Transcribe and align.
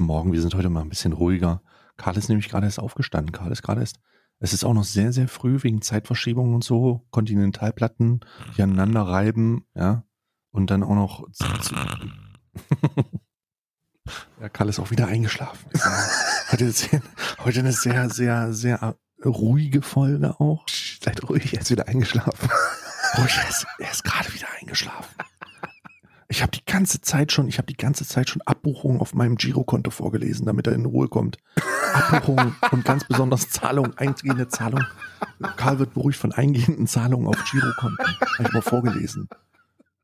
guten 0.00 0.06
Morgen. 0.06 0.32
Wir 0.32 0.40
sind 0.40 0.54
heute 0.54 0.70
mal 0.70 0.80
ein 0.80 0.88
bisschen 0.88 1.12
ruhiger. 1.12 1.60
Karl 1.98 2.16
ist 2.16 2.30
nämlich 2.30 2.48
gerade 2.48 2.64
erst 2.64 2.80
aufgestanden. 2.80 3.32
Karl 3.32 3.52
ist 3.52 3.60
gerade 3.60 3.82
erst. 3.82 3.96
Es 4.38 4.54
ist 4.54 4.64
auch 4.64 4.72
noch 4.72 4.84
sehr, 4.84 5.12
sehr 5.12 5.28
früh 5.28 5.62
wegen 5.62 5.82
Zeitverschiebungen 5.82 6.54
und 6.54 6.64
so. 6.64 7.06
Kontinentalplatten, 7.10 8.20
die 8.56 8.62
aneinander 8.62 9.02
reiben, 9.02 9.66
ja. 9.74 10.04
Und 10.52 10.70
dann 10.70 10.82
auch 10.84 10.94
noch. 10.94 11.28
ja, 14.40 14.48
Karl 14.48 14.70
ist 14.70 14.78
auch 14.78 14.90
wieder 14.90 15.06
eingeschlafen. 15.06 15.70
heute, 16.50 16.64
ist, 16.64 16.88
heute 17.44 17.58
eine 17.58 17.72
sehr, 17.72 18.08
sehr, 18.08 18.54
sehr 18.54 18.96
ruhige 19.22 19.82
Folge 19.82 20.40
auch. 20.40 20.64
Seid 21.04 21.28
ruhig, 21.28 21.52
er 21.52 21.60
ist 21.60 21.70
wieder 21.70 21.88
eingeschlafen. 21.88 22.48
Ruhig, 23.18 23.36
er 23.36 23.50
ist, 23.50 23.66
er 23.78 23.90
ist 23.90 24.04
gerade 24.04 24.32
wieder 24.32 24.46
eingeschlafen. 24.58 25.14
Ich 26.30 26.42
habe 26.42 26.52
die 26.52 26.64
ganze 26.64 27.00
Zeit 27.00 27.32
schon, 27.32 27.48
ich 27.48 27.58
habe 27.58 27.66
die 27.66 27.76
ganze 27.76 28.06
Zeit 28.06 28.30
schon 28.30 28.40
Abbuchungen 28.42 29.00
auf 29.00 29.14
meinem 29.14 29.34
Girokonto 29.34 29.90
vorgelesen, 29.90 30.46
damit 30.46 30.68
er 30.68 30.74
in 30.74 30.86
Ruhe 30.86 31.08
kommt. 31.08 31.38
Abbuchungen 31.92 32.54
und 32.70 32.84
ganz 32.84 33.02
besonders 33.04 33.50
Zahlungen, 33.50 33.98
eingehende 33.98 34.46
Zahlungen. 34.46 34.86
Karl 35.56 35.80
wird 35.80 35.92
beruhigt 35.92 36.20
von 36.20 36.30
eingehenden 36.30 36.86
Zahlungen 36.86 37.26
auf 37.26 37.36
Girokonten. 37.50 38.06
Habe 38.38 38.46
ich 38.46 38.52
mal 38.52 38.62
vorgelesen. 38.62 39.28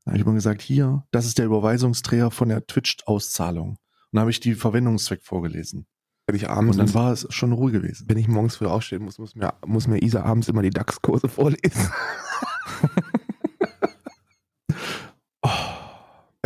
Da 0.04 0.10
habe 0.10 0.18
ich 0.18 0.26
mal 0.26 0.34
gesagt, 0.34 0.62
hier, 0.62 1.04
das 1.12 1.26
ist 1.26 1.38
der 1.38 1.46
Überweisungsträger 1.46 2.32
von 2.32 2.48
der 2.48 2.66
Twitch-Auszahlung. 2.66 3.68
Und 3.70 3.78
dann 4.10 4.22
habe 4.22 4.32
ich 4.32 4.40
die 4.40 4.56
Verwendungszweck 4.56 5.22
vorgelesen. 5.22 5.86
Wenn 6.26 6.34
ich 6.34 6.50
abends 6.50 6.76
Und 6.76 6.84
dann 6.84 6.92
war 6.94 7.12
es 7.12 7.28
schon 7.30 7.52
ruhig 7.52 7.72
gewesen. 7.74 8.06
wenn 8.08 8.18
ich 8.18 8.26
morgens 8.26 8.56
früh 8.56 8.66
aufstehen 8.66 9.04
muss, 9.04 9.20
muss 9.20 9.36
mir, 9.36 9.54
muss 9.64 9.86
mir 9.86 10.02
Isa 10.02 10.24
abends 10.24 10.48
immer 10.48 10.62
die 10.62 10.70
DAX-Kurse 10.70 11.28
vorlesen. 11.28 11.88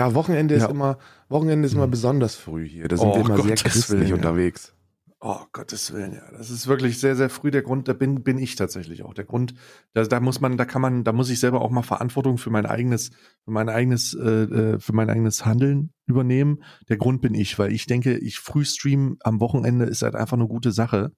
Ja, 0.01 0.15
Wochenende 0.15 0.55
ist 0.55 0.63
Ja. 0.63 0.69
immer, 0.71 0.97
Wochenende 1.29 1.67
ist 1.67 1.75
immer 1.75 1.85
Hm. 1.85 1.91
besonders 1.91 2.35
früh 2.35 2.67
hier. 2.67 2.89
Da 2.89 2.97
sind 2.97 3.09
Oh, 3.09 3.15
wir 3.17 3.21
immer 3.21 3.37
sehr 3.37 3.51
Gottes 3.51 3.63
christlich 3.65 3.91
Willen, 3.99 4.09
ja. 4.09 4.15
unterwegs. 4.15 4.75
Oh, 5.23 5.41
Gottes 5.53 5.93
Willen, 5.93 6.15
ja. 6.15 6.23
Das 6.33 6.49
ist 6.49 6.67
wirklich 6.69 6.99
sehr, 6.99 7.15
sehr 7.17 7.29
früh 7.29 7.51
der 7.51 7.61
Grund, 7.61 7.87
da 7.87 7.93
bin, 7.93 8.23
bin 8.23 8.39
ich 8.39 8.57
tatsächlich 8.57 9.03
auch. 9.03 9.13
Der 9.13 9.27
Grund, 9.27 9.53
da, 9.93 10.03
da 10.05 10.19
muss 10.21 10.41
man, 10.41 10.57
da 10.57 10.65
kann 10.65 10.81
man, 10.81 11.05
da 11.05 11.13
muss 11.13 11.29
ich 11.29 11.39
selber 11.39 11.61
auch 11.61 11.69
mal 11.71 11.83
Verantwortung 11.83 12.39
für 12.39 12.49
mein 12.49 12.65
eigenes, 12.65 13.11
für 13.45 13.51
mein 13.51 13.69
eigenes, 13.69 14.15
äh, 14.15 14.45
äh, 14.45 14.81
für 14.81 14.95
mein 14.95 15.11
eigenes 15.11 15.45
Handeln 15.45 15.93
übernehmen. 16.07 16.63
Der 16.89 16.97
Grund 16.97 17.21
bin 17.21 17.35
ich, 17.35 17.59
weil 17.59 17.71
ich 17.71 17.85
denke, 17.85 18.17
ich 18.17 18.39
früh 18.39 18.65
streamen 18.65 19.19
am 19.23 19.39
Wochenende 19.41 19.85
ist 19.85 20.01
halt 20.01 20.15
einfach 20.15 20.39
eine 20.39 20.49
gute 20.49 20.73
Sache. 20.73 21.13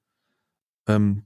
Ähm, 0.89 1.23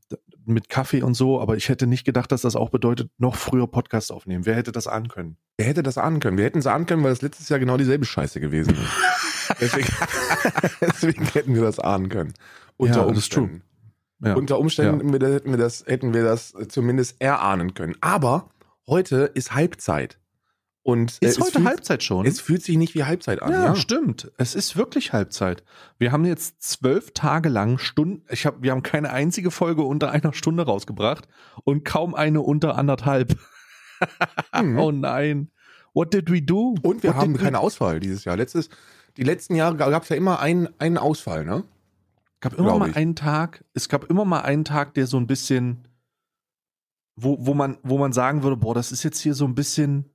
mit 0.48 0.70
Kaffee 0.70 1.02
und 1.02 1.14
so, 1.14 1.42
aber 1.42 1.58
ich 1.58 1.70
hätte 1.70 1.88
nicht 1.88 2.06
gedacht, 2.06 2.32
dass 2.32 2.42
das 2.42 2.56
auch 2.56 2.70
bedeutet, 2.70 3.10
noch 3.18 3.36
früher 3.36 3.68
Podcast 3.68 4.12
aufnehmen. 4.12 4.46
Wer 4.46 4.56
hätte 4.56 4.72
das 4.72 4.88
ahnen 4.88 5.08
können? 5.08 5.38
Wer 5.58 5.68
hätte 5.68 5.84
das 5.84 5.98
ahnen 5.98 6.20
können? 6.20 6.38
Wir 6.38 6.46
hätten 6.46 6.60
es 6.60 6.68
ahnen 6.68 6.86
können, 6.86 7.04
weil 7.04 7.12
das 7.12 7.22
letztes 7.22 7.50
Jahr 7.50 7.60
genau 7.60 7.78
dieselbe 7.78 8.06
Scheiße 8.06 8.40
gewesen 8.40 8.76
ist. 8.76 9.60
deswegen, 9.62 9.88
deswegen 10.82 11.26
hätten 11.26 11.56
wir 11.56 11.62
das 11.62 11.80
ahnen 11.80 12.10
können. 12.10 12.34
Unter 12.78 13.02
Ja, 13.02 13.08
das 13.08 13.18
ist 13.18 13.34
true. 13.34 13.44
Umständen. 13.44 13.68
Ja. 14.20 14.34
Unter 14.36 14.60
Umständen 14.60 15.14
hätten 15.14 15.52
wir 15.52 15.58
das, 15.58 15.86
hätten 15.86 16.14
wir 16.14 16.24
das 16.24 16.54
zumindest 16.70 17.22
erahnen 17.22 17.74
können. 17.74 17.96
Aber 18.02 18.50
heute 18.88 19.32
ist 19.34 19.54
Halbzeit. 19.54 20.18
Und 20.88 21.18
äh, 21.22 21.26
ist 21.26 21.38
es 21.38 21.44
heute 21.44 21.52
fühlt, 21.52 21.66
Halbzeit 21.66 22.02
schon? 22.02 22.26
Es 22.26 22.40
fühlt 22.40 22.64
sich 22.64 22.78
nicht 22.78 22.96
wie 22.96 23.04
Halbzeit 23.04 23.42
an. 23.42 23.52
Ja, 23.52 23.66
Ja, 23.66 23.76
stimmt. 23.76 24.32
Es 24.38 24.56
ist 24.56 24.78
wirklich 24.78 25.12
Halbzeit. 25.12 25.66
Wir 25.98 26.14
haben 26.14 26.24
jetzt 26.24 26.62
zwölf 26.62 27.12
Tage 27.12 27.50
lang 27.50 27.78
Stunden, 27.78 28.24
ich 28.30 28.46
hab, 28.46 28.64
wir 28.64 28.72
haben 28.72 28.84
keine 28.84 29.10
einzige 29.10 29.52
Folge 29.52 29.82
unter 29.82 30.12
einer 30.12 30.32
Stunde 30.32 30.64
rausgebracht 30.64 31.28
und 31.66 31.84
kaum 31.84 32.16
eine 32.16 32.40
unter 32.42 32.78
anderthalb. 32.78 33.38
Mhm. 34.54 34.78
Oh 34.78 34.92
nein. 34.92 35.50
What 35.94 36.14
did 36.14 36.30
we 36.30 36.40
do? 36.40 36.76
Und 36.84 37.02
wir 37.02 37.16
What 37.16 37.18
haben 37.18 37.36
keine 37.36 37.58
Ausfall 37.58 38.00
dieses 38.00 38.26
Jahr. 38.26 38.38
Letztes, 38.38 38.70
die 39.18 39.24
letzten 39.24 39.56
Jahre 39.56 39.76
gab 39.76 40.04
es 40.04 40.10
ja 40.10 40.16
immer 40.16 40.40
einen, 40.40 40.70
einen 40.78 41.00
Ausfall, 41.00 41.44
ne? 41.44 41.64
gab 42.40 42.54
immer 42.54 42.78
mal 42.78 42.92
ich. 42.92 42.96
einen 42.96 43.16
Tag, 43.16 43.66
es 43.74 43.90
gab 43.90 44.06
immer 44.06 44.24
mal 44.24 44.42
einen 44.42 44.66
Tag, 44.66 44.94
der 44.94 45.08
so 45.08 45.18
ein 45.18 45.26
bisschen, 45.26 45.88
wo, 47.16 47.38
wo 47.40 47.56
man, 47.56 47.80
wo 47.82 47.98
man 47.98 48.14
sagen 48.14 48.44
würde, 48.44 48.56
boah, 48.58 48.76
das 48.76 48.92
ist 48.92 49.02
jetzt 49.02 49.20
hier 49.20 49.34
so 49.34 49.46
ein 49.46 49.56
bisschen, 49.56 50.12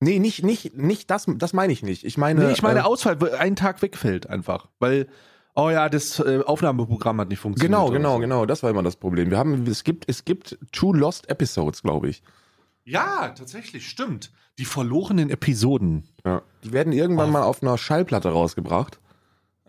Nee, 0.00 0.18
nicht, 0.18 0.42
nicht, 0.42 0.76
nicht 0.76 1.10
das, 1.10 1.26
das 1.28 1.52
meine 1.52 1.72
ich 1.72 1.82
nicht. 1.82 2.04
Ich 2.04 2.16
meine, 2.16 2.46
nee, 2.46 2.52
ich 2.52 2.62
meine 2.62 2.80
äh, 2.80 2.82
Ausfall, 2.82 3.18
ein 3.38 3.54
Tag 3.54 3.82
wegfällt 3.82 4.28
einfach, 4.28 4.68
weil, 4.78 5.06
oh 5.54 5.68
ja, 5.70 5.88
das 5.90 6.18
äh, 6.20 6.40
Aufnahmeprogramm 6.44 7.20
hat 7.20 7.28
nicht 7.28 7.38
funktioniert. 7.40 7.70
genau, 7.70 7.90
genau, 7.90 8.14
so. 8.14 8.20
genau, 8.20 8.46
das 8.46 8.62
war 8.62 8.70
immer 8.70 8.82
das 8.82 8.96
Problem. 8.96 9.30
Wir 9.30 9.36
haben, 9.38 9.66
es 9.66 9.84
gibt, 9.84 10.08
es 10.08 10.24
gibt 10.24 10.58
two 10.72 10.92
lost 10.94 11.28
episodes, 11.28 11.82
glaube 11.82 12.08
ich. 12.08 12.22
Ja, 12.84 13.28
tatsächlich, 13.28 13.86
stimmt. 13.88 14.32
Die 14.58 14.64
verlorenen 14.64 15.28
Episoden. 15.30 16.04
Ja. 16.24 16.42
Die 16.64 16.72
werden 16.72 16.92
irgendwann 16.92 17.28
Oh. 17.28 17.32
mal 17.32 17.42
auf 17.42 17.62
einer 17.62 17.76
Schallplatte 17.78 18.30
rausgebracht. 18.30 18.98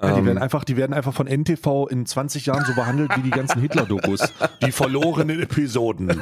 Ja, 0.02 0.14
die, 0.14 0.20
Ähm, 0.20 0.26
werden 0.26 0.38
einfach, 0.40 0.64
die 0.64 0.78
werden 0.78 0.94
einfach 0.94 1.14
von 1.14 1.28
NTV 1.28 1.88
in 1.88 2.06
20 2.06 2.48
Jahren 2.48 2.66
so 2.66 2.74
behandelt 2.74 3.16
wie 3.18 3.22
die 3.22 3.30
ganzen 3.30 3.62
Hitler-Dokus. 3.62 4.34
Die 4.64 4.72
verlorenen 4.72 5.40
Episoden. 5.40 6.10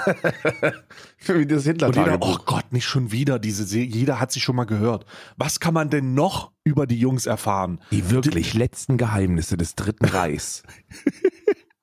wie 1.28 1.46
das 1.46 1.66
Und 1.66 1.96
jeder, 1.96 2.18
oh 2.20 2.38
Gott, 2.46 2.72
nicht 2.72 2.86
schon 2.86 3.12
wieder 3.12 3.40
diese 3.40 3.64
Serie. 3.64 3.88
Jeder 3.88 4.20
hat 4.20 4.32
sie 4.32 4.42
schon 4.42 4.56
mal 4.56 4.66
gehört. 4.66 5.06
Was 5.38 5.60
kann 5.60 5.74
man 5.74 5.90
denn 5.90 6.14
noch 6.14 6.52
über 6.64 6.88
die 6.88 7.00
Jungs 7.00 7.26
erfahren? 7.26 7.80
die 7.92 8.10
wirklich 8.10 8.54
letzten 8.54 8.98
Geheimnisse 8.98 9.58
des 9.58 9.76
Dritten 9.76 10.06
Reichs. 10.06 10.64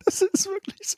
Das 0.06 0.22
ist 0.22 0.46
wirklich 0.46 0.78
so. 0.82 0.96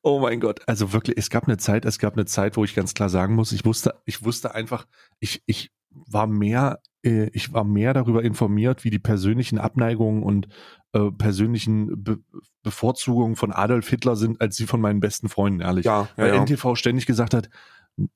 Oh 0.00 0.18
mein 0.18 0.40
Gott. 0.40 0.60
Also 0.66 0.94
wirklich, 0.94 1.18
es 1.18 1.28
gab 1.28 1.44
eine 1.44 1.58
Zeit, 1.58 1.84
es 1.84 1.98
gab 1.98 2.14
eine 2.14 2.24
Zeit, 2.24 2.56
wo 2.56 2.64
ich 2.64 2.74
ganz 2.74 2.94
klar 2.94 3.10
sagen 3.10 3.34
muss, 3.34 3.52
ich 3.52 3.66
wusste, 3.66 3.94
ich 4.06 4.24
wusste 4.24 4.54
einfach, 4.54 4.86
ich, 5.20 5.42
ich 5.44 5.70
war 5.90 6.26
mehr, 6.26 6.80
äh, 7.06 7.30
ich 7.32 7.52
war 7.52 7.64
mehr 7.64 7.94
darüber 7.94 8.22
informiert, 8.22 8.84
wie 8.84 8.90
die 8.90 8.98
persönlichen 8.98 9.58
Abneigungen 9.58 10.22
und 10.22 10.48
äh, 10.92 11.10
persönlichen 11.10 12.02
Be 12.02 12.18
Bevorzugungen 12.62 13.36
von 13.36 13.52
Adolf 13.52 13.88
Hitler 13.88 14.16
sind, 14.16 14.40
als 14.40 14.56
sie 14.56 14.66
von 14.66 14.80
meinen 14.80 14.98
besten 14.98 15.28
Freunden, 15.28 15.60
ehrlich. 15.60 15.84
ja, 15.84 16.08
Weil 16.16 16.34
ja. 16.34 16.42
NTV 16.42 16.74
ständig 16.74 17.06
gesagt 17.06 17.32
hat, 17.32 17.48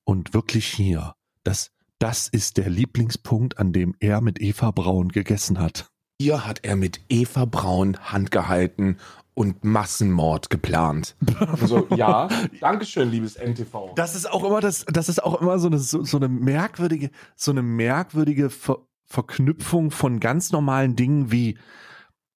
und 0.03 0.33
wirklich 0.33 0.67
hier, 0.67 1.15
das, 1.43 1.71
das 1.99 2.27
ist 2.27 2.57
der 2.57 2.69
Lieblingspunkt, 2.69 3.57
an 3.57 3.71
dem 3.71 3.95
er 3.99 4.19
mit 4.19 4.41
Eva 4.41 4.71
Braun 4.71 5.07
gegessen 5.09 5.59
hat. 5.59 5.89
Hier 6.19 6.45
hat 6.45 6.59
er 6.63 6.75
mit 6.75 6.99
Eva 7.09 7.45
Braun 7.45 7.97
Hand 7.97 8.29
gehalten 8.29 8.97
und 9.33 9.63
Massenmord 9.63 10.49
geplant. 10.49 11.15
Also, 11.39 11.87
ja, 11.95 12.27
Dankeschön, 12.59 13.09
liebes 13.09 13.35
NTV. 13.35 13.93
Das 13.95 14.15
ist 14.15 14.29
auch 14.29 14.43
immer 14.43 14.61
das, 14.61 14.85
das 14.85 15.09
ist 15.09 15.23
auch 15.23 15.41
immer 15.41 15.59
so 15.59 15.67
eine, 15.67 15.79
so, 15.79 16.03
so 16.03 16.17
eine 16.17 16.27
merkwürdige, 16.27 17.09
so 17.35 17.51
eine 17.51 17.61
merkwürdige 17.61 18.49
Ver 18.49 18.77
Verknüpfung 19.05 19.91
von 19.91 20.21
ganz 20.21 20.53
normalen 20.53 20.95
Dingen 20.95 21.33
wie, 21.33 21.57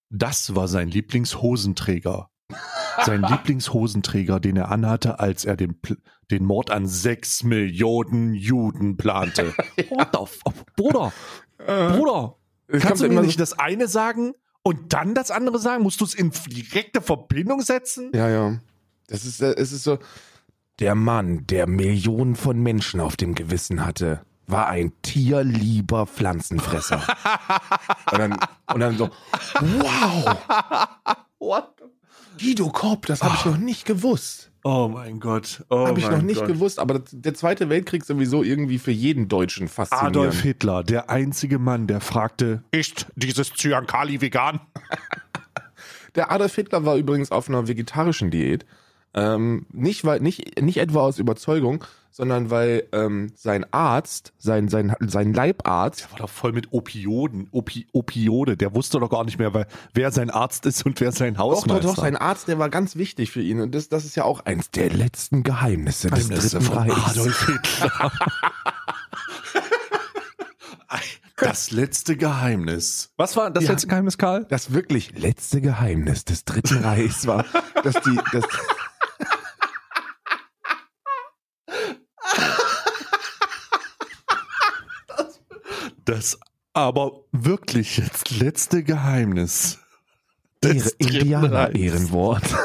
das 0.10 0.56
war 0.56 0.68
sein 0.68 0.90
Lieblingshosenträger. 0.90 2.30
Sein 3.06 3.22
Lieblingshosenträger, 3.30 4.42
den 4.42 4.58
er 4.58 4.72
anhatte, 4.72 5.20
als 5.20 5.46
er 5.46 5.56
den, 5.56 5.80
den 6.32 6.44
Mord 6.44 6.72
an 6.72 6.86
sechs 6.86 7.44
Millionen 7.44 8.34
Juden 8.34 8.98
plante. 8.98 9.54
What 9.90 10.10
the 10.12 10.24
f 10.24 10.66
Bruder, 10.76 11.14
Bruder, 11.58 12.36
Es 12.68 12.84
kannst 12.84 13.02
du 13.02 13.08
mir 13.08 13.22
nicht 13.22 13.40
das 13.40 13.58
eine 13.58 13.88
sagen 13.88 14.34
und 14.68 14.94
dann 14.94 15.14
das 15.14 15.30
andere 15.30 15.60
sagen? 15.60 15.84
Musst 15.84 16.02
du 16.02 16.06
es 16.06 16.16
in 16.16 16.32
direkte 16.48 17.00
Verbindung 17.02 17.62
setzen? 17.62 18.12
Ja, 18.14 18.30
ja. 18.30 18.60
Das 19.08 19.24
ist, 19.24 19.42
äh, 19.42 19.54
es 19.58 19.72
ist 19.72 19.84
so. 19.84 20.00
Der 20.80 20.96
Mann, 20.96 21.46
der 21.48 21.68
Millionen 21.68 22.36
von 22.36 22.62
Menschen 22.62 23.00
auf 23.00 23.16
dem 23.16 23.34
Gewissen 23.34 23.86
hatte, 23.86 24.26
war 24.48 24.68
ein 24.68 24.92
tierlieber 25.04 26.06
Pflanzenfresser. 26.06 26.98
und, 28.12 28.18
dann, 28.18 28.38
und 28.74 28.80
dann 28.82 28.98
so, 28.98 29.10
wow, 29.62 30.38
What? 31.40 31.76
Guido 32.40 32.70
Kopp, 32.70 33.06
das 33.06 33.22
habe 33.22 33.36
ich 33.36 33.46
noch 33.46 33.58
nicht 33.58 33.86
gewusst. 33.86 34.52
Oh 34.68 34.88
mein 34.88 35.20
Gott. 35.20 35.64
Oh 35.70 35.86
habe 35.86 36.00
ich 36.00 36.10
noch 36.10 36.24
nicht 36.24 36.40
Gott. 36.40 36.48
gewusst, 36.48 36.80
aber 36.80 37.04
der 37.12 37.36
Zweite 37.36 37.70
Weltkrieg 37.70 38.04
sowieso 38.04 38.42
irgendwie 38.42 38.80
für 38.80 38.90
jeden 38.90 39.28
Deutschen 39.28 39.68
faszinierend. 39.68 40.18
Adolf 40.18 40.42
Hitler, 40.42 40.84
der 40.84 41.12
einzige 41.12 41.60
Mann, 41.60 41.86
der 41.86 42.02
fragte, 42.02 42.64
ist 42.72 43.06
dieses 43.16 43.54
Zyankali 43.54 44.22
vegan? 44.22 44.60
Der 46.16 46.32
Adolf 46.32 46.56
Hitler 46.56 46.86
war 46.86 46.96
übrigens 46.96 47.30
auf 47.30 47.50
einer 47.50 47.68
vegetarischen 47.68 48.32
Diät. 48.32 48.66
Ähm, 49.16 49.66
nicht, 49.72 50.04
weil, 50.04 50.20
nicht, 50.20 50.62
nicht 50.62 50.78
etwa 50.78 51.00
aus 51.02 51.20
Überzeugung, 51.20 51.84
sondern 52.12 52.50
weil 52.50 52.84
ähm, 52.92 53.32
sein 53.36 53.66
Arzt, 53.72 54.34
sein, 54.38 54.68
sein, 54.68 54.94
sein 55.00 55.34
Leibarzt, 55.34 56.02
Der 56.04 56.12
war 56.12 56.20
doch 56.20 56.30
voll 56.30 56.52
mit 56.52 56.72
Opioden, 56.72 57.48
Opi 57.52 57.88
Opiode. 57.94 58.58
Der 58.58 58.76
wusste 58.76 59.00
doch 59.00 59.10
gar 59.10 59.24
nicht 59.24 59.38
mehr, 59.40 59.54
weil, 59.54 59.68
wer 59.94 60.12
sein 60.12 60.30
Arzt 60.30 60.66
ist 60.66 60.86
und 60.86 61.00
wer 61.02 61.12
sein 61.14 61.34
doch, 61.36 61.40
Hausmeister. 61.44 61.82
doch, 61.88 61.96
doch, 61.96 62.02
sein 62.04 62.16
Arzt, 62.18 62.48
der 62.50 62.60
war 62.60 62.70
ganz 62.70 62.96
wichtig 62.98 63.32
für 63.32 63.42
ihn. 63.42 63.62
Und 63.62 63.74
das, 63.74 63.88
das 63.90 64.04
ist 64.06 64.16
ja 64.16 64.24
auch 64.26 64.42
eins 64.46 64.70
der 64.72 64.90
letzten 64.90 65.44
Geheimnisse, 65.44 66.10
des 66.10 66.28
Geheimnisse 66.30 66.60
Dritten 66.60 66.66
von 66.74 66.78
Reichs. 66.90 67.10
Adolf 67.12 67.48
Hitler. 67.48 68.12
das 71.38 71.72
letzte 71.72 72.16
Geheimnis. 72.16 73.12
Was 73.18 73.36
war 73.36 73.52
das 73.52 73.66
Ja. 73.66 73.72
letzte 73.72 73.88
Geheimnis, 73.88 74.18
Karl? 74.18 74.46
Das 74.46 74.74
wirklich 74.74 75.18
letzte 75.18 75.60
Geheimnis 75.62 76.24
des 76.26 76.46
Dritten 76.46 76.78
Reichs 76.84 77.28
war, 77.28 77.46
dass 77.84 77.96
die, 78.02 78.18
dass, 78.32 78.46
Das 86.06 86.40
aber 86.74 87.24
wirklich 87.32 87.98
jetzt 87.98 88.32
letzte 88.32 88.84
Geheimnis 88.84 89.80
Ehre, 90.64 90.90
Indianer-Ehrenwort. 90.98 92.44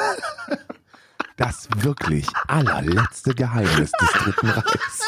Das 1.37 1.69
wirklich 1.75 2.27
allerletzte 2.49 3.35
Geheimnis 3.35 3.91
des 3.93 4.11
Dritten 4.13 4.51
Reichs. 4.51 5.01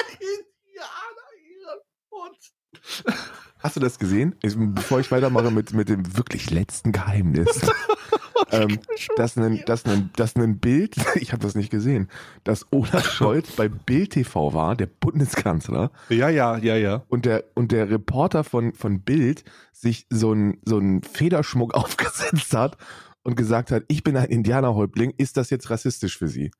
Hast 3.58 3.76
du 3.76 3.80
das 3.80 3.98
gesehen? 3.98 4.34
Bevor 4.40 5.00
ich 5.00 5.10
weitermache 5.10 5.50
mit, 5.50 5.74
mit 5.74 5.90
dem 5.90 6.16
wirklich 6.16 6.50
letzten 6.50 6.92
Geheimnis. 6.92 7.60
ähm, 8.50 8.78
dass, 9.16 9.36
ein, 9.36 9.62
dass, 9.66 9.84
ein, 9.84 10.10
dass 10.16 10.36
ein 10.36 10.58
Bild, 10.58 10.96
ich 11.16 11.32
habe 11.32 11.42
das 11.42 11.54
nicht 11.54 11.70
gesehen, 11.70 12.08
dass 12.44 12.66
Olaf 12.70 13.04
Scholz 13.12 13.52
bei 13.52 13.68
Bild 13.68 14.10
TV 14.10 14.54
war, 14.54 14.76
der 14.76 14.86
Bundeskanzler. 14.86 15.90
Ja, 16.08 16.28
ja, 16.28 16.56
ja, 16.58 16.76
ja. 16.76 17.04
Und 17.08 17.24
der, 17.24 17.44
und 17.54 17.72
der 17.72 17.90
Reporter 17.90 18.44
von, 18.44 18.74
von 18.74 19.00
Bild 19.00 19.44
sich 19.72 20.06
so 20.10 20.32
einen 20.32 20.58
so 20.64 20.78
einen 20.78 21.02
Federschmuck 21.02 21.74
aufgesetzt 21.74 22.54
hat 22.54 22.76
und 23.22 23.36
gesagt 23.36 23.70
hat, 23.70 23.84
ich 23.88 24.02
bin 24.02 24.16
ein 24.16 24.28
Indianerhäuptling, 24.28 25.14
ist 25.16 25.36
das 25.36 25.50
jetzt 25.50 25.70
rassistisch 25.70 26.18
für 26.18 26.28
Sie? 26.28 26.50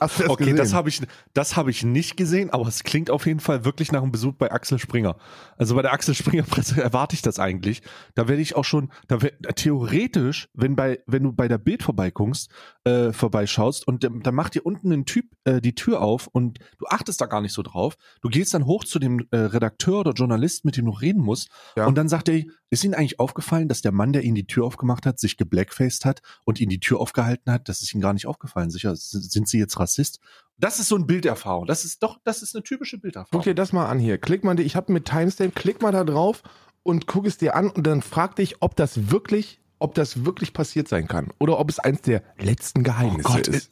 Das 0.00 0.28
okay, 0.28 0.44
gesehen? 0.44 0.56
das 0.56 0.74
habe 0.74 0.88
ich, 0.88 1.00
das 1.32 1.56
habe 1.56 1.70
ich 1.70 1.84
nicht 1.84 2.16
gesehen, 2.16 2.50
aber 2.50 2.66
es 2.66 2.82
klingt 2.82 3.10
auf 3.10 3.26
jeden 3.26 3.40
Fall 3.40 3.64
wirklich 3.64 3.92
nach 3.92 4.02
einem 4.02 4.10
Besuch 4.10 4.34
bei 4.34 4.50
Axel 4.50 4.78
Springer. 4.78 5.16
Also 5.56 5.74
bei 5.74 5.82
der 5.82 5.92
Axel 5.92 6.14
Springer 6.14 6.42
Presse 6.42 6.82
erwarte 6.82 7.14
ich 7.14 7.22
das 7.22 7.38
eigentlich. 7.38 7.82
Da 8.14 8.28
werde 8.28 8.42
ich 8.42 8.56
auch 8.56 8.64
schon, 8.64 8.90
da 9.08 9.22
wär, 9.22 9.36
theoretisch, 9.54 10.48
wenn 10.54 10.74
bei, 10.76 11.00
wenn 11.06 11.22
du 11.22 11.32
bei 11.32 11.48
der 11.48 11.58
Bild 11.58 11.82
vorbeikommst, 11.82 12.50
äh, 12.84 13.12
vorbeischaust 13.12 13.86
und 13.86 14.02
dann 14.04 14.34
macht 14.34 14.54
dir 14.54 14.66
unten 14.66 14.92
ein 14.92 15.04
Typ 15.04 15.26
äh, 15.44 15.60
die 15.60 15.74
Tür 15.74 16.00
auf 16.00 16.26
und 16.26 16.58
du 16.78 16.86
achtest 16.86 17.20
da 17.20 17.26
gar 17.26 17.40
nicht 17.40 17.52
so 17.52 17.62
drauf. 17.62 17.96
Du 18.22 18.28
gehst 18.28 18.54
dann 18.54 18.66
hoch 18.66 18.84
zu 18.84 18.98
dem 18.98 19.26
äh, 19.30 19.36
Redakteur 19.36 20.00
oder 20.00 20.12
Journalist, 20.12 20.64
mit 20.64 20.76
dem 20.76 20.86
du 20.86 20.92
reden 20.92 21.22
musst, 21.22 21.50
ja. 21.76 21.86
und 21.86 21.96
dann 21.96 22.08
sagt 22.08 22.28
er, 22.28 22.42
ist 22.72 22.84
Ihnen 22.84 22.94
eigentlich 22.94 23.20
aufgefallen, 23.20 23.68
dass 23.68 23.82
der 23.82 23.92
Mann, 23.92 24.14
der 24.14 24.22
Ihnen 24.22 24.34
die 24.34 24.46
Tür 24.46 24.64
aufgemacht 24.64 25.04
hat, 25.04 25.20
sich 25.20 25.36
geblackfaced 25.36 26.06
hat 26.06 26.22
und 26.46 26.58
Ihnen 26.58 26.70
die 26.70 26.80
Tür 26.80 27.00
aufgehalten 27.00 27.52
hat? 27.52 27.68
Das 27.68 27.82
ist 27.82 27.92
Ihnen 27.92 28.00
gar 28.00 28.14
nicht 28.14 28.26
aufgefallen. 28.26 28.70
Sicher, 28.70 28.96
sind 28.96 29.46
Sie 29.46 29.58
jetzt 29.58 29.78
Rassist? 29.78 30.20
Das 30.56 30.80
ist 30.80 30.88
so 30.88 30.96
eine 30.96 31.04
Bilderfahrung. 31.04 31.66
Das 31.66 31.84
ist 31.84 32.02
doch, 32.02 32.18
das 32.24 32.40
ist 32.40 32.56
eine 32.56 32.62
typische 32.62 32.96
Bilderfahrung. 32.96 33.28
Guck 33.30 33.42
dir 33.42 33.54
das 33.54 33.74
mal 33.74 33.90
an 33.90 33.98
hier. 33.98 34.16
Klick 34.16 34.42
mal, 34.42 34.58
ich 34.58 34.74
habe 34.74 34.90
mit 34.90 35.04
Timestamp, 35.04 35.54
klick 35.54 35.82
mal 35.82 35.92
da 35.92 36.02
drauf 36.02 36.42
und 36.82 37.06
guck 37.06 37.26
es 37.26 37.36
dir 37.36 37.56
an 37.56 37.68
und 37.68 37.86
dann 37.86 38.00
frag 38.00 38.36
dich, 38.36 38.62
ob 38.62 38.74
das 38.74 39.10
wirklich, 39.10 39.60
ob 39.78 39.94
das 39.94 40.24
wirklich 40.24 40.54
passiert 40.54 40.88
sein 40.88 41.08
kann 41.08 41.30
oder 41.38 41.58
ob 41.58 41.68
es 41.68 41.78
eins 41.78 42.00
der 42.00 42.22
letzten 42.38 42.84
Geheimnisse 42.84 43.28
oh 43.28 43.34
Gott, 43.34 43.48
ist. 43.48 43.70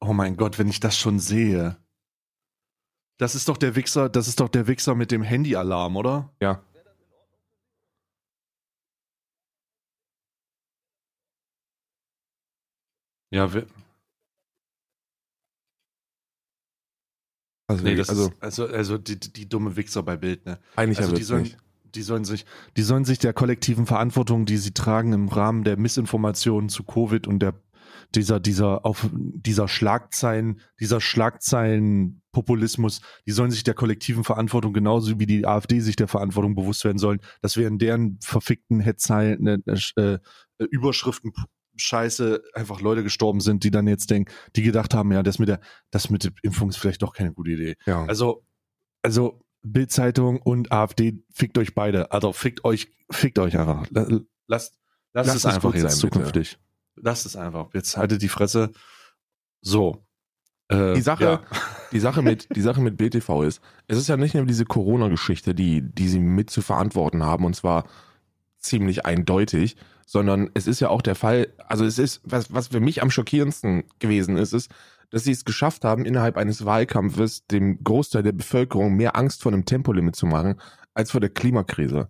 Oh 0.00 0.12
mein 0.12 0.36
Gott, 0.36 0.58
wenn 0.58 0.68
ich 0.68 0.80
das 0.80 0.98
schon 0.98 1.20
sehe. 1.20 1.76
Das 3.18 3.36
ist 3.36 3.48
doch 3.48 3.56
der 3.56 3.76
Wichser, 3.76 4.08
das 4.08 4.26
ist 4.26 4.40
doch 4.40 4.48
der 4.48 4.66
Wichser 4.66 4.96
mit 4.96 5.12
dem 5.12 5.22
Handyalarm, 5.22 5.96
oder? 5.96 6.34
Ja. 6.42 6.62
Ja, 13.30 13.52
wir, 13.52 13.66
also, 17.68 17.82
nee, 17.82 17.96
das 17.96 18.10
also, 18.10 18.28
ist, 18.28 18.42
also, 18.42 18.66
also 18.66 18.98
die, 18.98 19.18
die 19.18 19.48
dumme 19.48 19.76
Wichser 19.76 20.02
bei 20.02 20.16
Bild, 20.16 20.46
ne? 20.46 20.58
Eigentlich 20.76 20.98
also 21.00 21.14
die 21.14 21.24
sollen, 21.24 21.42
nicht. 21.42 21.58
die 21.96 22.02
sollen 22.02 22.24
sich, 22.24 22.46
die 22.76 22.82
sollen 22.82 23.04
sich 23.04 23.18
der 23.18 23.32
kollektiven 23.32 23.86
Verantwortung, 23.86 24.46
die 24.46 24.56
sie 24.56 24.72
tragen 24.72 25.12
im 25.12 25.28
Rahmen 25.28 25.64
der 25.64 25.76
Missinformationen 25.76 26.68
zu 26.68 26.84
Covid 26.84 27.26
und 27.26 27.40
der 27.40 27.54
dieser 28.14 28.38
dieser 28.38 28.86
auf 28.86 29.10
dieser 29.12 29.66
Schlagzeilen 29.66 30.60
dieser 30.78 31.00
Schlagzeilen 31.00 32.22
Populismus, 32.30 33.00
die 33.26 33.32
sollen 33.32 33.50
sich 33.50 33.64
der 33.64 33.74
kollektiven 33.74 34.22
Verantwortung 34.22 34.72
genauso 34.72 35.18
wie 35.18 35.26
die 35.26 35.44
AfD 35.44 35.80
sich 35.80 35.96
der 35.96 36.06
Verantwortung 36.06 36.54
bewusst 36.54 36.84
werden 36.84 36.98
sollen, 36.98 37.20
dass 37.42 37.56
wir 37.56 37.66
in 37.66 37.78
deren 37.78 38.18
verfickten 38.22 38.78
Hetzeilen 38.78 39.64
äh, 39.66 39.80
äh, 39.96 40.18
Überschriften 40.70 41.32
Scheiße 41.76 42.42
einfach 42.54 42.80
Leute 42.80 43.02
gestorben 43.02 43.40
sind, 43.40 43.64
die 43.64 43.70
dann 43.70 43.86
jetzt 43.86 44.10
denken, 44.10 44.32
die 44.54 44.62
gedacht 44.62 44.94
haben, 44.94 45.12
ja, 45.12 45.22
das 45.22 45.38
mit 45.38 45.48
der, 45.48 45.60
das 45.90 46.10
mit 46.10 46.24
der 46.24 46.32
Impfung 46.42 46.68
ist 46.68 46.76
vielleicht 46.76 47.02
doch 47.02 47.12
keine 47.12 47.32
gute 47.32 47.50
Idee. 47.50 47.76
Ja. 47.86 48.04
Also, 48.06 48.44
also 49.02 49.40
Bildzeitung 49.62 50.40
und 50.40 50.72
AfD 50.72 51.22
fickt 51.32 51.58
euch 51.58 51.74
beide. 51.74 52.12
Also 52.12 52.32
fickt 52.32 52.64
euch, 52.64 52.92
fickt 53.10 53.38
euch 53.38 53.58
einfach. 53.58 53.86
Lasst, 53.90 54.22
lasst, 54.46 54.78
lasst 55.12 55.36
es 55.36 55.46
einfach 55.46 55.74
jetzt 55.74 55.82
sein, 55.82 55.90
zukünftig. 55.92 56.58
Bitte. 56.94 57.06
Lasst 57.06 57.26
es 57.26 57.36
einfach. 57.36 57.68
Jetzt 57.74 57.96
haltet 57.96 58.22
die 58.22 58.28
Fresse. 58.28 58.72
So. 59.60 60.06
Äh, 60.68 60.94
die 60.94 61.00
Sache, 61.00 61.24
ja. 61.24 61.42
die 61.92 62.00
Sache 62.00 62.22
mit, 62.22 62.54
die 62.54 62.60
Sache 62.60 62.80
mit 62.80 62.96
BTV 62.96 63.42
ist, 63.42 63.60
es 63.86 63.98
ist 63.98 64.08
ja 64.08 64.16
nicht 64.16 64.34
nur 64.34 64.46
diese 64.46 64.64
Corona-Geschichte, 64.64 65.54
die, 65.54 65.82
die 65.82 66.08
sie 66.08 66.18
mit 66.18 66.50
zu 66.50 66.60
verantworten 66.62 67.22
haben, 67.22 67.44
und 67.44 67.54
zwar 67.54 67.86
ziemlich 68.58 69.06
eindeutig, 69.06 69.76
sondern 70.06 70.50
es 70.54 70.68
ist 70.68 70.80
ja 70.80 70.88
auch 70.88 71.02
der 71.02 71.16
Fall, 71.16 71.52
also 71.58 71.84
es 71.84 71.98
ist, 71.98 72.20
was, 72.24 72.54
was 72.54 72.68
für 72.68 72.80
mich 72.80 73.02
am 73.02 73.10
schockierendsten 73.10 73.84
gewesen 73.98 74.36
ist, 74.38 74.52
ist, 74.52 74.70
dass 75.10 75.24
sie 75.24 75.32
es 75.32 75.44
geschafft 75.44 75.84
haben, 75.84 76.04
innerhalb 76.04 76.36
eines 76.36 76.64
Wahlkampfes 76.64 77.46
dem 77.46 77.82
Großteil 77.82 78.22
der 78.22 78.32
Bevölkerung 78.32 78.94
mehr 78.94 79.16
Angst 79.16 79.42
vor 79.42 79.52
dem 79.52 79.64
Tempolimit 79.64 80.16
zu 80.16 80.26
machen, 80.26 80.60
als 80.94 81.10
vor 81.10 81.20
der 81.20 81.30
Klimakrise. 81.30 82.08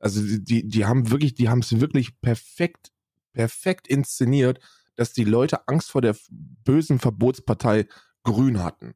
Also 0.00 0.20
die, 0.22 0.68
die 0.68 0.86
haben 0.86 1.10
wirklich, 1.10 1.34
die 1.34 1.48
haben 1.48 1.60
es 1.60 1.80
wirklich 1.80 2.20
perfekt, 2.20 2.90
perfekt 3.32 3.86
inszeniert, 3.88 4.60
dass 4.96 5.12
die 5.12 5.24
Leute 5.24 5.68
Angst 5.68 5.90
vor 5.90 6.02
der 6.02 6.16
bösen 6.28 6.98
Verbotspartei 6.98 7.86
Grün 8.24 8.62
hatten. 8.62 8.94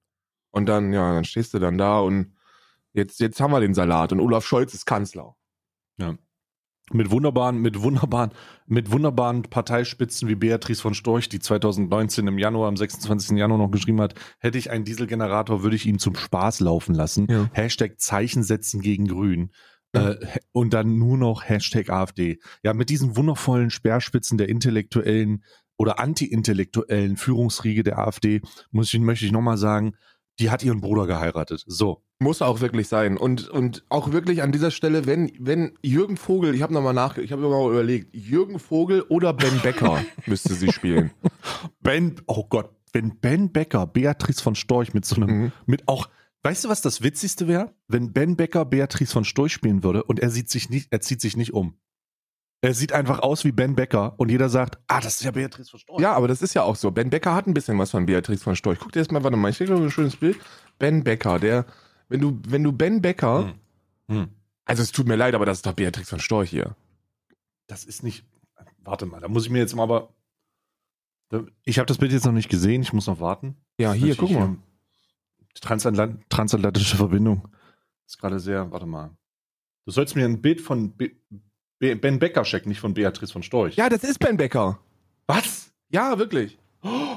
Und 0.50 0.66
dann, 0.66 0.92
ja, 0.92 1.14
dann 1.14 1.24
stehst 1.24 1.54
du 1.54 1.60
dann 1.60 1.78
da 1.78 2.00
und 2.00 2.34
jetzt, 2.92 3.20
jetzt 3.20 3.40
haben 3.40 3.52
wir 3.52 3.60
den 3.60 3.74
Salat 3.74 4.12
und 4.12 4.20
Olaf 4.20 4.44
Scholz 4.44 4.74
ist 4.74 4.86
Kanzler. 4.86 5.36
Ja 5.98 6.18
mit 6.92 7.10
wunderbaren, 7.10 7.58
mit 7.58 7.82
wunderbaren, 7.82 8.30
mit 8.66 8.90
wunderbaren 8.90 9.42
Parteispitzen 9.42 10.28
wie 10.28 10.34
Beatrice 10.34 10.80
von 10.80 10.94
Storch, 10.94 11.28
die 11.28 11.38
2019 11.38 12.26
im 12.26 12.38
Januar, 12.38 12.68
am 12.68 12.76
26. 12.76 13.36
Januar 13.38 13.58
noch 13.58 13.70
geschrieben 13.70 14.00
hat, 14.00 14.14
hätte 14.38 14.58
ich 14.58 14.70
einen 14.70 14.84
Dieselgenerator, 14.84 15.62
würde 15.62 15.76
ich 15.76 15.86
ihn 15.86 15.98
zum 15.98 16.16
Spaß 16.16 16.60
laufen 16.60 16.94
lassen. 16.94 17.26
Ja. 17.30 17.48
Hashtag 17.52 18.00
Zeichen 18.00 18.42
setzen 18.42 18.80
gegen 18.80 19.06
Grün. 19.06 19.50
Ja. 19.94 20.12
Äh, 20.12 20.26
und 20.52 20.72
dann 20.72 20.98
nur 20.98 21.16
noch 21.16 21.48
Hashtag 21.48 21.90
AfD. 21.90 22.38
Ja, 22.62 22.74
mit 22.74 22.90
diesen 22.90 23.16
wundervollen 23.16 23.70
Speerspitzen 23.70 24.38
der 24.38 24.48
intellektuellen 24.48 25.44
oder 25.76 25.98
anti-intellektuellen 25.98 27.16
Führungsriege 27.16 27.82
der 27.82 27.98
AfD, 27.98 28.42
muss 28.70 28.92
ich, 28.92 29.00
möchte 29.00 29.24
ich 29.24 29.32
nochmal 29.32 29.56
sagen, 29.56 29.94
die 30.40 30.50
hat 30.50 30.64
ihren 30.64 30.80
Bruder 30.80 31.06
geheiratet. 31.06 31.64
So. 31.66 32.02
Muss 32.18 32.42
auch 32.42 32.60
wirklich 32.60 32.88
sein. 32.88 33.16
Und, 33.16 33.48
und 33.48 33.84
auch 33.88 34.12
wirklich 34.12 34.42
an 34.42 34.52
dieser 34.52 34.70
Stelle, 34.70 35.06
wenn, 35.06 35.30
wenn 35.38 35.78
Jürgen 35.82 36.16
Vogel, 36.16 36.54
ich 36.54 36.62
habe 36.62 36.72
nochmal 36.72 36.94
nach, 36.94 37.18
ich 37.18 37.32
habe 37.32 37.42
nochmal 37.42 37.70
überlegt, 37.70 38.14
Jürgen 38.14 38.58
Vogel 38.58 39.02
oder 39.08 39.32
Ben 39.32 39.60
Becker 39.62 40.02
müsste 40.26 40.54
sie 40.54 40.72
spielen. 40.72 41.10
Ben, 41.80 42.16
oh 42.26 42.44
Gott, 42.48 42.70
wenn 42.92 43.18
Ben 43.20 43.52
Becker 43.52 43.86
Beatrice 43.86 44.42
von 44.42 44.54
Storch 44.54 44.94
mit 44.94 45.04
so 45.04 45.16
einem, 45.16 45.30
mhm. 45.30 45.52
mit 45.66 45.88
auch, 45.88 46.08
weißt 46.42 46.64
du, 46.64 46.68
was 46.68 46.80
das 46.80 47.02
Witzigste 47.02 47.46
wäre? 47.46 47.74
Wenn 47.86 48.12
Ben 48.12 48.36
Becker 48.36 48.64
Beatrice 48.64 49.12
von 49.12 49.24
Storch 49.24 49.52
spielen 49.52 49.82
würde 49.82 50.04
und 50.04 50.20
er 50.20 50.30
sieht 50.30 50.50
sich 50.50 50.70
nicht, 50.70 50.88
er 50.90 51.00
zieht 51.00 51.20
sich 51.20 51.36
nicht 51.36 51.52
um. 51.52 51.78
Er 52.62 52.74
sieht 52.74 52.92
einfach 52.92 53.20
aus 53.20 53.44
wie 53.44 53.52
Ben 53.52 53.74
Becker 53.74 54.14
und 54.18 54.28
jeder 54.28 54.50
sagt, 54.50 54.78
ah, 54.86 55.00
das 55.00 55.14
ist 55.14 55.22
ja 55.22 55.30
Beatrice 55.30 55.70
von 55.70 55.80
Storch. 55.80 56.00
Ja, 56.00 56.12
aber 56.12 56.28
das 56.28 56.42
ist 56.42 56.54
ja 56.54 56.62
auch 56.62 56.76
so. 56.76 56.90
Ben 56.90 57.08
Becker 57.08 57.34
hat 57.34 57.46
ein 57.46 57.54
bisschen 57.54 57.78
was 57.78 57.90
von 57.90 58.04
Beatrice 58.04 58.42
von 58.42 58.54
Storch. 58.54 58.78
Guck 58.78 58.92
dir 58.92 58.98
das 58.98 59.10
mal, 59.10 59.24
warte 59.24 59.36
mal, 59.36 59.50
ich 59.50 59.56
kriege 59.56 59.74
ein 59.74 59.90
schönes 59.90 60.16
Bild. 60.16 60.38
Ben 60.78 61.02
Becker, 61.02 61.38
der, 61.38 61.64
wenn 62.08 62.20
du, 62.20 62.38
wenn 62.46 62.62
du 62.62 62.72
Ben 62.72 63.00
Becker, 63.00 63.54
hm. 64.08 64.16
Hm. 64.16 64.28
also 64.66 64.82
es 64.82 64.92
tut 64.92 65.06
mir 65.06 65.16
leid, 65.16 65.34
aber 65.34 65.46
das 65.46 65.58
ist 65.58 65.66
doch 65.66 65.72
Beatrice 65.72 66.10
von 66.10 66.20
Storch 66.20 66.50
hier. 66.50 66.76
Das 67.66 67.84
ist 67.84 68.02
nicht, 68.02 68.26
warte 68.80 69.06
mal, 69.06 69.20
da 69.20 69.28
muss 69.28 69.44
ich 69.44 69.50
mir 69.50 69.60
jetzt 69.60 69.74
mal 69.74 69.84
aber, 69.84 70.12
ich 71.62 71.78
habe 71.78 71.86
das 71.86 71.98
Bild 71.98 72.12
jetzt 72.12 72.26
noch 72.26 72.32
nicht 72.32 72.50
gesehen, 72.50 72.82
ich 72.82 72.92
muss 72.92 73.06
noch 73.06 73.20
warten. 73.20 73.56
Ja, 73.78 73.92
hier, 73.92 74.16
guck 74.16 74.32
mal. 74.32 74.56
Transatlant 75.60 76.28
transatlantische 76.28 76.96
Verbindung 76.96 77.48
ist 78.06 78.18
gerade 78.18 78.40
sehr, 78.40 78.70
warte 78.70 78.86
mal. 78.86 79.10
Du 79.84 79.92
sollst 79.92 80.16
mir 80.16 80.24
ein 80.24 80.40
Bild 80.40 80.60
von 80.60 80.96
Be 80.96 81.12
Ben 81.80 82.18
Becker 82.18 82.42
checken, 82.42 82.68
nicht 82.68 82.80
von 82.80 82.92
Beatrice 82.92 83.32
von 83.32 83.42
Storch. 83.42 83.74
Ja, 83.76 83.88
das 83.88 84.04
ist 84.04 84.18
Ben 84.18 84.36
Becker. 84.36 84.78
Was? 85.26 85.72
Ja, 85.88 86.18
wirklich. 86.18 86.58
Oh. 86.82 87.16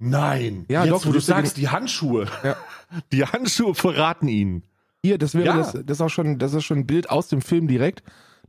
Nein. 0.00 0.66
Ja, 0.68 0.84
Jetzt, 0.84 0.92
doch, 0.92 1.06
wo 1.06 1.12
du 1.12 1.20
sagst, 1.20 1.56
die 1.56 1.68
Handschuhe. 1.68 2.26
Ja. 2.42 2.56
Die 3.12 3.22
Handschuhe 3.22 3.74
verraten 3.74 4.28
ihn. 4.28 4.62
Hier, 5.04 5.18
das 5.18 5.34
wäre 5.34 5.44
ja. 5.44 5.56
das, 5.58 5.72
das 5.72 5.98
ist 5.98 6.00
auch 6.00 6.08
schon, 6.08 6.38
das 6.38 6.54
ist 6.54 6.64
schon 6.64 6.78
ein 6.78 6.86
Bild 6.86 7.10
aus 7.10 7.28
dem 7.28 7.42
Film 7.42 7.68
direkt. 7.68 8.02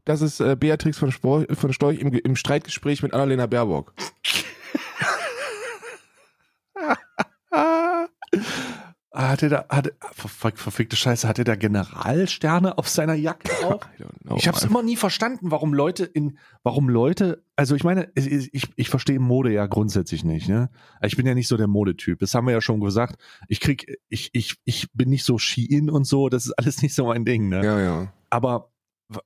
Das 0.06 0.22
ist 0.22 0.40
äh, 0.40 0.56
Beatrix 0.56 0.98
von, 0.98 1.12
Spor, 1.12 1.46
von 1.52 1.74
Storch 1.74 2.00
im, 2.00 2.14
im 2.14 2.38
Streitgespräch 2.38 3.04
mit 3.04 3.14
Annalena 3.14 3.48
Baerbock. 3.48 3.94
Hat 9.12 9.42
er 9.42 9.50
da, 9.50 9.66
hat, 9.70 9.92
ver, 10.12 10.52
verfickte 10.54 10.96
Scheiße, 10.96 11.28
hat 11.28 11.40
er 11.40 11.44
da 11.44 11.56
Generalsterne 11.56 12.78
auf 12.78 12.88
seiner 12.88 13.16
Jacke 13.16 13.50
drauf? 13.60 13.82
ich 14.36 14.48
habe 14.48 14.56
es 14.56 14.64
immer 14.64 14.84
nie 14.84 14.98
verstanden, 14.98 15.50
warum 15.50 15.74
Leute 15.74 16.06
in, 16.06 16.38
warum 16.62 16.90
Leute, 16.90 17.44
also 17.56 17.74
ich 17.76 17.84
meine, 17.84 18.12
ich, 18.14 18.70
ich, 18.76 18.90
verstehe 18.90 19.20
Mode 19.20 19.52
ja 19.52 19.66
grundsätzlich 19.66 20.24
nicht, 20.24 20.48
ne? 20.48 20.70
Ich 21.02 21.18
bin 21.18 21.26
ja 21.26 21.34
nicht 21.34 21.48
so 21.48 21.58
der 21.58 21.68
Modetyp. 21.68 22.20
Das 22.20 22.36
haben 22.36 22.46
wir 22.46 22.54
ja 22.54 22.62
schon 22.62 22.82
gesagt. 22.82 23.20
Ich 23.48 23.60
krieg, 23.60 23.98
ich, 24.10 24.30
ich, 24.34 24.58
ich 24.66 24.92
bin 24.94 25.10
nicht 25.10 25.26
so 25.26 25.40
Ski-In 25.40 25.90
und 25.90 26.06
so, 26.06 26.30
das 26.30 26.46
ist 26.46 26.54
alles 26.54 26.84
nicht 26.84 26.94
so 26.94 27.08
mein 27.08 27.26
Ding, 27.26 27.50
ne? 27.50 27.66
Ja, 27.66 27.80
ja. 27.80 28.14
Aber 28.30 28.70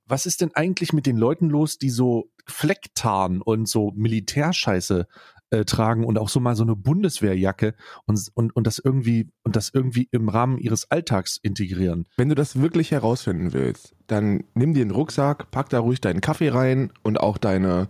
was 0.06 0.26
ist 0.26 0.42
denn 0.42 0.52
eigentlich 0.54 0.94
mit 0.94 1.06
den 1.06 1.18
Leuten 1.18 1.50
los, 1.50 1.78
die 1.78 1.90
so 1.90 2.32
Flecktarn 2.48 3.42
und 3.42 3.68
so 3.68 3.92
Militärscheiße 3.96 5.08
äh, 5.54 5.66
tragen 5.66 6.04
und 6.04 6.18
auch 6.18 6.30
so 6.30 6.40
mal 6.40 6.56
so 6.56 6.64
eine 6.64 6.76
Bundeswehrjacke 6.76 7.76
und, 8.06 8.20
und, 8.34 8.56
und 8.56 8.66
das 8.66 8.80
irgendwie 8.80 9.30
und 9.44 9.56
das 9.56 9.70
irgendwie 9.72 10.10
im 10.12 10.28
Rahmen 10.28 10.58
ihres 10.58 10.90
Alltags 10.90 11.38
integrieren? 11.42 12.08
Wenn 12.18 12.30
du 12.30 12.36
das 12.36 12.60
wirklich 12.60 12.90
herausfinden 12.90 13.54
willst, 13.54 13.96
dann 14.08 14.46
nimm 14.56 14.74
dir 14.74 14.82
einen 14.82 14.92
Rucksack, 14.92 15.52
pack 15.52 15.70
da 15.70 15.80
ruhig 15.80 16.02
deinen 16.02 16.22
Kaffee 16.22 16.50
rein 16.50 16.92
und 17.04 17.20
auch 17.20 17.38
deine, 17.38 17.88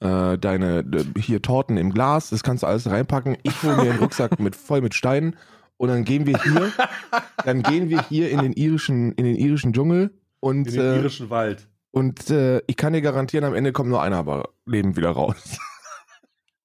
äh, 0.00 0.36
deine 0.38 0.84
hier 1.16 1.40
Torten 1.40 1.76
im 1.76 1.92
Glas, 1.92 2.30
das 2.30 2.42
kannst 2.42 2.64
du 2.64 2.66
alles 2.66 2.90
reinpacken. 2.90 3.36
Ich 3.44 3.62
hole 3.62 3.76
mir 3.76 3.92
einen 3.92 4.00
Rucksack 4.00 4.38
mit 4.40 4.56
voll 4.56 4.80
mit 4.80 4.94
Steinen 4.94 5.36
und 5.76 5.88
dann 5.88 6.02
gehen 6.02 6.26
wir 6.26 6.42
hier, 6.42 6.72
dann 7.44 7.62
gehen 7.62 7.90
wir 7.90 8.02
hier 8.08 8.30
in 8.30 8.40
den 8.40 8.52
irischen, 8.52 9.12
in 9.12 9.24
den 9.24 9.36
irischen 9.36 9.72
Dschungel 9.72 10.18
und, 10.40 10.74
äh, 10.74 11.30
Wald. 11.30 11.68
und 11.92 12.28
äh, 12.30 12.60
ich 12.66 12.76
kann 12.76 12.92
dir 12.92 13.02
garantieren, 13.02 13.44
am 13.44 13.54
Ende 13.54 13.70
kommt 13.70 13.90
nur 13.90 14.02
einer 14.02 14.16
aber 14.16 14.48
lebend 14.66 14.96
wieder 14.96 15.10
raus. 15.10 15.58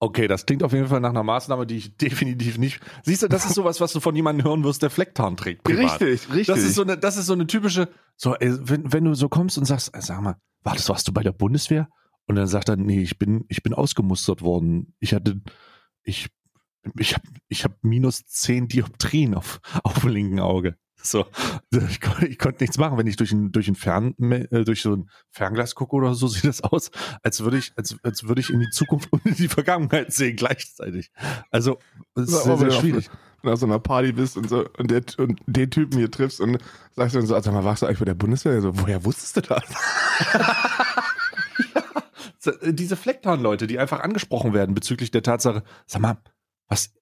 Okay, 0.01 0.29
das 0.29 0.45
klingt 0.45 0.63
auf 0.63 0.71
jeden 0.71 0.87
Fall 0.87 1.01
nach 1.01 1.09
einer 1.09 1.23
Maßnahme, 1.23 1.67
die 1.67 1.77
ich 1.77 1.97
definitiv 1.97 2.57
nicht. 2.57 2.79
Siehst 3.03 3.23
du, 3.23 3.27
das 3.27 3.45
ist 3.45 3.55
sowas, 3.55 3.81
was 3.81 3.91
du 3.91 3.99
von 3.99 4.15
jemandem 4.15 4.47
hören 4.47 4.63
wirst, 4.63 4.81
der 4.81 4.89
Flecktarn 4.89 5.35
trägt. 5.35 5.63
privat. 5.63 6.01
richtig. 6.01 6.47
Das 6.47 6.59
ist 6.59 6.75
so 6.75 6.83
eine, 6.83 6.97
das 6.97 7.17
ist 7.17 7.25
so 7.25 7.33
eine 7.33 7.47
typische, 7.47 7.89
so, 8.15 8.35
ey, 8.35 8.55
wenn, 8.61 8.91
wenn 8.91 9.03
du 9.03 9.13
so 9.13 9.27
kommst 9.27 9.57
und 9.57 9.65
sagst, 9.65 9.93
ey, 9.93 10.01
sag 10.01 10.21
mal, 10.21 10.37
war 10.63 10.73
das, 10.73 10.87
warst 10.89 11.07
du 11.07 11.13
bei 11.13 11.23
der 11.23 11.33
Bundeswehr? 11.33 11.89
Und 12.25 12.35
dann 12.35 12.47
sagt 12.47 12.69
er, 12.69 12.75
nee, 12.75 13.01
ich 13.01 13.17
bin, 13.17 13.45
ich 13.49 13.63
bin 13.63 13.73
ausgemustert 13.73 14.41
worden. 14.41 14.95
Ich 14.99 15.13
hatte, 15.13 15.41
ich, 16.03 16.29
ich 16.97 17.15
hab, 17.15 17.23
ich 17.47 17.63
hab 17.63 17.83
minus 17.83 18.25
zehn 18.25 18.67
Dioptrien 18.67 19.33
auf, 19.33 19.59
auf 19.83 20.01
dem 20.01 20.09
linken 20.09 20.39
Auge. 20.39 20.77
So, 21.01 21.25
ich, 21.89 22.01
kon- 22.01 22.25
ich 22.27 22.37
konnte 22.37 22.63
nichts 22.63 22.77
machen, 22.77 22.97
wenn 22.97 23.07
ich 23.07 23.15
durch 23.15 23.31
ein, 23.31 23.51
durch 23.51 23.67
ein 23.67 23.75
Fern, 23.75 24.15
äh, 24.19 24.63
durch 24.65 24.81
so 24.81 24.93
ein 24.95 25.09
Fernglas 25.31 25.75
gucke 25.75 25.95
oder 25.95 26.13
so, 26.13 26.27
sieht 26.29 26.43
das 26.45 26.61
aus, 26.61 26.91
als 27.23 27.41
würde 27.41 27.57
ich, 27.57 27.71
als, 27.77 27.95
als 28.03 28.23
würde 28.25 28.41
ich 28.41 28.49
in 28.49 28.59
die 28.59 28.69
Zukunft 28.69 29.07
und 29.13 29.25
in 29.25 29.35
die 29.35 29.47
Vergangenheit 29.47 30.11
sehen 30.13 30.35
gleichzeitig. 30.35 31.11
Also, 31.51 31.79
es 32.15 32.23
ist 32.23 32.43
sehr, 32.43 32.57
sehr 32.57 32.71
schwierig. 32.71 33.09
Wenn 33.41 33.47
du 33.49 33.53
auf 33.53 33.59
so 33.61 33.65
einer 33.65 33.79
Party 33.79 34.11
bist 34.11 34.35
und 34.35 34.49
so 34.49 34.65
und, 34.77 34.91
der, 34.91 35.01
und 35.17 35.39
den 35.47 35.71
Typen 35.71 35.97
hier 35.97 36.11
triffst 36.11 36.41
und 36.41 36.57
sagst 36.91 37.15
du 37.15 37.19
dann 37.19 37.27
so, 37.27 37.39
sag 37.39 37.53
mal, 37.53 37.63
warst 37.63 37.81
du 37.81 37.85
eigentlich 37.85 37.99
bei 37.99 38.05
der 38.05 38.13
Bundeswehr? 38.15 38.61
So, 38.61 38.77
woher 38.77 39.05
wusstest 39.05 39.37
du 39.37 39.41
das? 39.41 39.63
Äh, 42.45 42.73
diese 42.73 42.95
Flecktarn-Leute, 42.95 43.67
die 43.67 43.79
einfach 43.79 43.99
angesprochen 44.01 44.53
werden 44.53 44.73
bezüglich 44.75 45.11
der 45.11 45.23
Tatsache, 45.23 45.63
sag 45.85 46.01
mal, 46.01 46.17
was, 46.67 46.93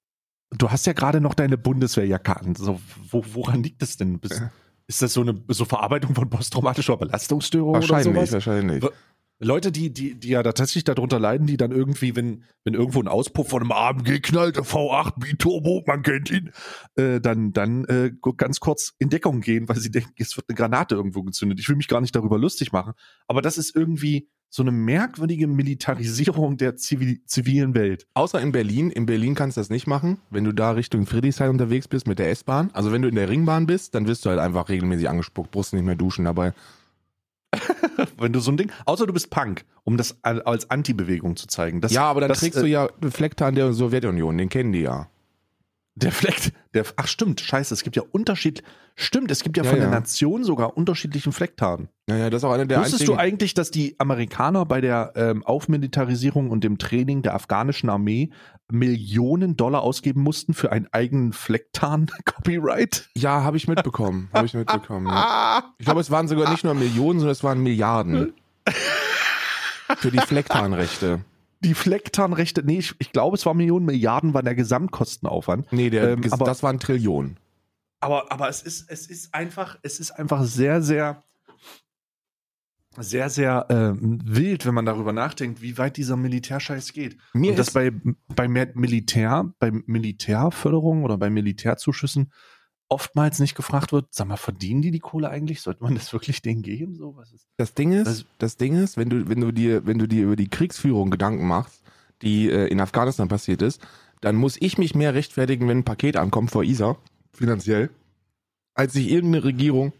du 0.51 0.69
hast 0.71 0.85
ja 0.85 0.93
gerade 0.93 1.21
noch 1.21 1.33
deine 1.33 1.57
Bundeswehrjacke 1.57 2.39
an. 2.39 2.55
So, 2.55 2.79
wo, 3.09 3.23
woran 3.33 3.63
liegt 3.63 3.81
das 3.81 3.97
denn? 3.97 4.19
Bist, 4.19 4.39
Ja. 4.39 4.51
Ist 4.89 5.01
das 5.01 5.11
so 5.13 5.19
eine 5.21 5.43
so 5.49 5.65
Verarbeitung 5.65 6.15
von 6.15 6.29
posttraumatischer 6.29 6.95
Belastungsstörung 6.95 7.71
oder 7.71 7.79
Wahrscheinlich, 7.81 8.05
sowas? 8.15 8.31
wahrscheinlich. 8.31 8.81
Wa- 8.83 8.91
Leute, 9.39 9.71
die, 9.71 9.93
die, 9.93 10.15
die 10.19 10.29
ja 10.29 10.41
da 10.41 10.51
tatsächlich 10.51 10.85
darunter 10.85 11.19
leiden, 11.19 11.45
die 11.45 11.57
dann 11.57 11.71
irgendwie, 11.71 12.15
wenn, 12.15 12.43
wenn 12.63 12.73
irgendwo 12.73 12.99
ein 13.01 13.07
Auspuff 13.07 13.49
von 13.49 13.61
einem 13.61 13.71
Arm 13.71 14.03
geknallt, 14.03 14.55
der 14.55 14.63
V8 14.63 15.19
Biturbo, 15.19 15.83
man 15.85 16.01
kennt 16.01 16.31
ihn, 16.31 16.51
äh, 16.95 17.19
dann, 17.21 17.53
dann 17.53 17.85
äh, 17.85 18.13
ganz 18.37 18.59
kurz 18.61 18.93
in 18.97 19.09
Deckung 19.09 19.41
gehen, 19.41 19.69
weil 19.69 19.75
sie 19.77 19.91
denken, 19.91 20.13
es 20.17 20.37
wird 20.37 20.47
eine 20.49 20.55
Granate 20.55 20.95
irgendwo 20.95 21.21
gezündet. 21.21 21.59
Ich 21.59 21.69
will 21.69 21.75
mich 21.75 21.87
gar 21.87 22.01
nicht 22.01 22.15
darüber 22.15 22.39
lustig 22.39 22.71
machen, 22.71 22.93
aber 23.27 23.43
das 23.43 23.59
ist 23.59 23.75
irgendwie 23.75 24.27
so 24.49 24.63
eine 24.63 24.71
merkwürdige 24.71 25.47
Militarisierung 25.47 26.57
der 26.57 26.75
zivil 26.77 27.21
zivilen 27.25 27.75
Welt. 27.75 28.07
Außer 28.13 28.39
in 28.41 28.51
Berlin. 28.51 28.89
In 28.91 29.05
Berlin 29.05 29.35
kannst 29.35 29.57
du 29.57 29.61
das 29.61 29.69
nicht 29.69 29.87
machen, 29.87 30.19
wenn 30.29 30.43
du 30.43 30.53
da 30.53 30.71
Richtung 30.71 31.05
Friedrichshain 31.05 31.49
unterwegs 31.49 31.87
bist 31.87 32.07
mit 32.07 32.17
der 32.19 32.29
S-Bahn. 32.31 32.69
Also 32.73 32.91
wenn 32.91 33.01
du 33.01 33.07
in 33.09 33.15
der 33.15 33.29
Ringbahn 33.29 33.65
bist, 33.65 33.93
dann 33.93 34.07
wirst 34.07 34.25
du 34.25 34.29
halt 34.29 34.39
einfach 34.39 34.69
regelmäßig 34.69 35.09
angespuckt, 35.09 35.51
brauchst 35.51 35.73
nicht 35.73 35.83
mehr 35.85 35.95
duschen 35.95 36.25
dabei. 36.25 36.53
Wenn 38.17 38.33
du 38.33 38.39
so 38.39 38.51
ein 38.51 38.57
Ding, 38.57 38.71
außer 38.85 39.07
du 39.07 39.13
bist 39.13 39.29
Punk, 39.29 39.63
um 39.83 39.97
das 39.97 40.17
al- 40.21 40.41
als 40.43 40.69
Anti-Bewegung 40.69 41.35
zu 41.35 41.47
zeigen. 41.47 41.81
Das, 41.81 41.91
ja, 41.91 42.03
aber 42.03 42.21
dann 42.21 42.29
das, 42.29 42.39
kriegst 42.39 42.57
äh, 42.57 42.61
du 42.61 42.67
ja 42.67 42.89
Flecktarn 43.09 43.55
der 43.55 43.73
Sowjetunion, 43.73 44.37
den 44.37 44.49
kennen 44.49 44.71
die 44.73 44.81
ja. 44.81 45.09
Der 45.99 46.11
Fleck, 46.11 46.53
der, 46.75 46.85
ach 46.95 47.07
stimmt, 47.07 47.41
scheiße, 47.41 47.73
es 47.73 47.81
gibt 47.81 47.95
ja 47.95 48.03
Unterschied, 48.11 48.61
stimmt, 48.95 49.31
es 49.31 49.41
gibt 49.41 49.57
ja, 49.57 49.63
Ja, 49.63 49.69
von 49.71 49.79
ja. 49.79 49.85
der 49.85 49.99
Nation 49.99 50.43
sogar 50.43 50.77
unterschiedlichen 50.77 51.31
Flecktarn. 51.31 51.89
Naja, 52.05 52.29
das 52.29 52.41
ist 52.41 52.43
auch 52.43 52.51
einer 52.51 52.67
der 52.67 52.77
Wusstest 52.77 53.01
einzigen. 53.01 53.17
du 53.17 53.19
eigentlich, 53.19 53.55
dass 53.55 53.71
die 53.71 53.95
Amerikaner 53.99 54.65
bei 54.65 54.79
der 54.79 55.13
ähm, 55.15 55.43
Aufmilitarisierung 55.43 56.51
und 56.51 56.63
dem 56.63 56.77
Training 56.77 57.23
der 57.23 57.33
afghanischen 57.33 57.89
Armee 57.89 58.29
Millionen 58.71 59.57
Dollar 59.57 59.81
ausgeben 59.81 60.21
mussten 60.21 60.53
für 60.53 60.71
einen 60.71 60.87
eigenen 60.91 61.33
Flecktarn-Copyright? 61.33 63.09
ja, 63.17 63.41
habe 63.41 63.57
ich 63.57 63.67
mitbekommen. 63.67 64.29
habe 64.33 64.45
ich 64.45 64.53
mitbekommen. 64.53 65.07
Ja. 65.07 65.63
Ich 65.79 65.85
glaube, 65.85 66.01
es 66.01 66.11
waren 66.11 66.27
sogar 66.27 66.51
nicht 66.51 66.63
nur 66.63 66.75
Millionen, 66.75 67.19
sondern 67.19 67.31
es 67.31 67.43
waren 67.43 67.63
Milliarden. 67.63 68.33
Für 69.97 70.11
die 70.11 70.19
Flecktarnrechte. 70.19 71.21
Die 71.61 71.73
Flecktarnrechte, 71.73 72.63
nee, 72.63 72.79
ich, 72.79 72.95
ich 72.99 73.11
glaube, 73.11 73.35
es 73.35 73.45
war 73.45 73.53
Millionen, 73.53 73.85
Milliarden 73.85 74.33
war 74.33 74.43
der 74.43 74.55
Gesamtkostenaufwand. 74.55 75.71
Nee, 75.71 75.89
der, 75.89 76.11
Ähm, 76.13 76.21
aber- 76.31 76.45
das 76.45 76.63
waren 76.63 76.79
Trillionen. 76.79 77.37
Aber, 77.99 78.31
aber 78.31 78.47
es 78.47 78.61
ist, 78.61 78.89
es 78.91 79.07
ist 79.07 79.33
einfach, 79.33 79.79
es 79.81 79.99
ist 79.99 80.11
einfach 80.11 80.43
sehr, 80.43 80.83
sehr, 80.83 81.23
sehr, 82.99 83.29
sehr 83.29 83.65
ähm, 83.69 84.19
wild, 84.23 84.65
wenn 84.65 84.73
man 84.75 84.85
darüber 84.85 85.13
nachdenkt, 85.13 85.61
wie 85.61 85.77
weit 85.77 85.97
dieser 85.97 86.15
Militärscheiß 86.15 86.93
geht. 86.93 87.17
Mir 87.33 87.51
Und 87.51 87.59
das 87.59 87.71
bei, 87.71 87.91
bei 88.35 88.47
Militär, 88.47 89.51
bei 89.59 89.71
Militärförderung 89.71 91.03
oder 91.03 91.17
bei 91.17 91.29
Militärzuschüssen 91.29 92.31
oftmals 92.89 93.39
nicht 93.39 93.55
gefragt 93.55 93.91
wird, 93.91 94.07
sag 94.11 94.27
mal, 94.27 94.37
verdienen 94.37 94.81
die 94.81 94.91
die 94.91 94.99
Kohle 94.99 95.29
eigentlich? 95.29 95.61
Sollte 95.61 95.83
man 95.83 95.95
das 95.95 96.13
wirklich 96.13 96.41
denen 96.41 96.61
geben? 96.61 96.95
So, 96.95 97.15
was 97.15 97.31
ist? 97.33 97.47
das 97.57 97.73
Ding 97.73 97.91
ist, 97.91 98.07
das- 98.07 98.25
das 98.37 98.57
Ding 98.57 98.75
ist, 98.75 98.97
wenn 98.97 99.09
du, 99.09 99.27
wenn 99.29 99.41
du 99.41 99.51
dir, 99.51 99.85
wenn 99.85 99.99
du 99.99 100.07
dir 100.07 100.23
über 100.23 100.35
die 100.35 100.47
Kriegsführung 100.47 101.09
Gedanken 101.11 101.47
machst, 101.47 101.81
die 102.21 102.49
äh, 102.49 102.67
in 102.67 102.79
Afghanistan 102.79 103.27
passiert 103.27 103.61
ist, 103.61 103.81
dann 104.21 104.35
muss 104.35 104.57
ich 104.59 104.77
mich 104.77 104.95
mehr 104.95 105.13
rechtfertigen, 105.13 105.67
wenn 105.67 105.79
ein 105.79 105.83
Paket 105.85 106.17
ankommt 106.17 106.49
vor 106.51 106.63
ISA, 106.63 106.97
finanziell, 107.33 107.89
als 108.73 108.93
sich 108.93 109.09
irgendeine 109.11 109.43
Regierung 109.43 109.93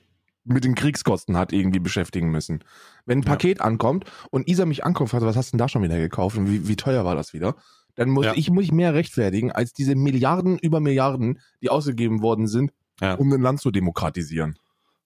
mit 0.44 0.64
den 0.64 0.76
Kriegskosten 0.76 1.36
hat 1.38 1.52
irgendwie 1.52 1.80
beschäftigen 1.80 2.32
müssen. 2.32 2.64
Wenn 3.06 3.20
ein 3.20 3.24
Ja. 3.24 3.32
Paket 3.32 3.60
ankommt 3.62 4.06
und 4.32 4.48
ISA 4.48 4.66
mich 4.66 4.86
ankommt, 4.86 5.12
was 5.14 5.36
hast 5.36 5.50
du 5.50 5.52
denn 5.52 5.60
da 5.60 5.68
schon 5.68 5.84
wieder 5.84 5.98
gekauft 5.98 6.38
und 6.38 6.50
wie, 6.50 6.68
wie 6.68 6.76
teuer 6.78 7.04
war 7.04 7.16
das 7.16 7.34
wieder? 7.34 7.56
Dann 7.98 8.10
muss 8.10 8.26
Ja. 8.28 8.34
ich 8.36 8.50
mich 8.50 8.72
mehr 8.72 8.94
rechtfertigen 8.94 9.52
als 9.52 9.74
diese 9.74 9.96
Milliarden 9.96 10.58
über 10.60 10.80
Milliarden, 10.80 11.40
die 11.62 11.70
ausgegeben 11.70 12.22
worden 12.22 12.48
sind, 12.48 12.72
Ja. 13.02 13.16
um 13.16 13.34
ein 13.34 13.42
Land 13.42 13.60
zu 13.60 13.72
demokratisieren. 13.72 14.58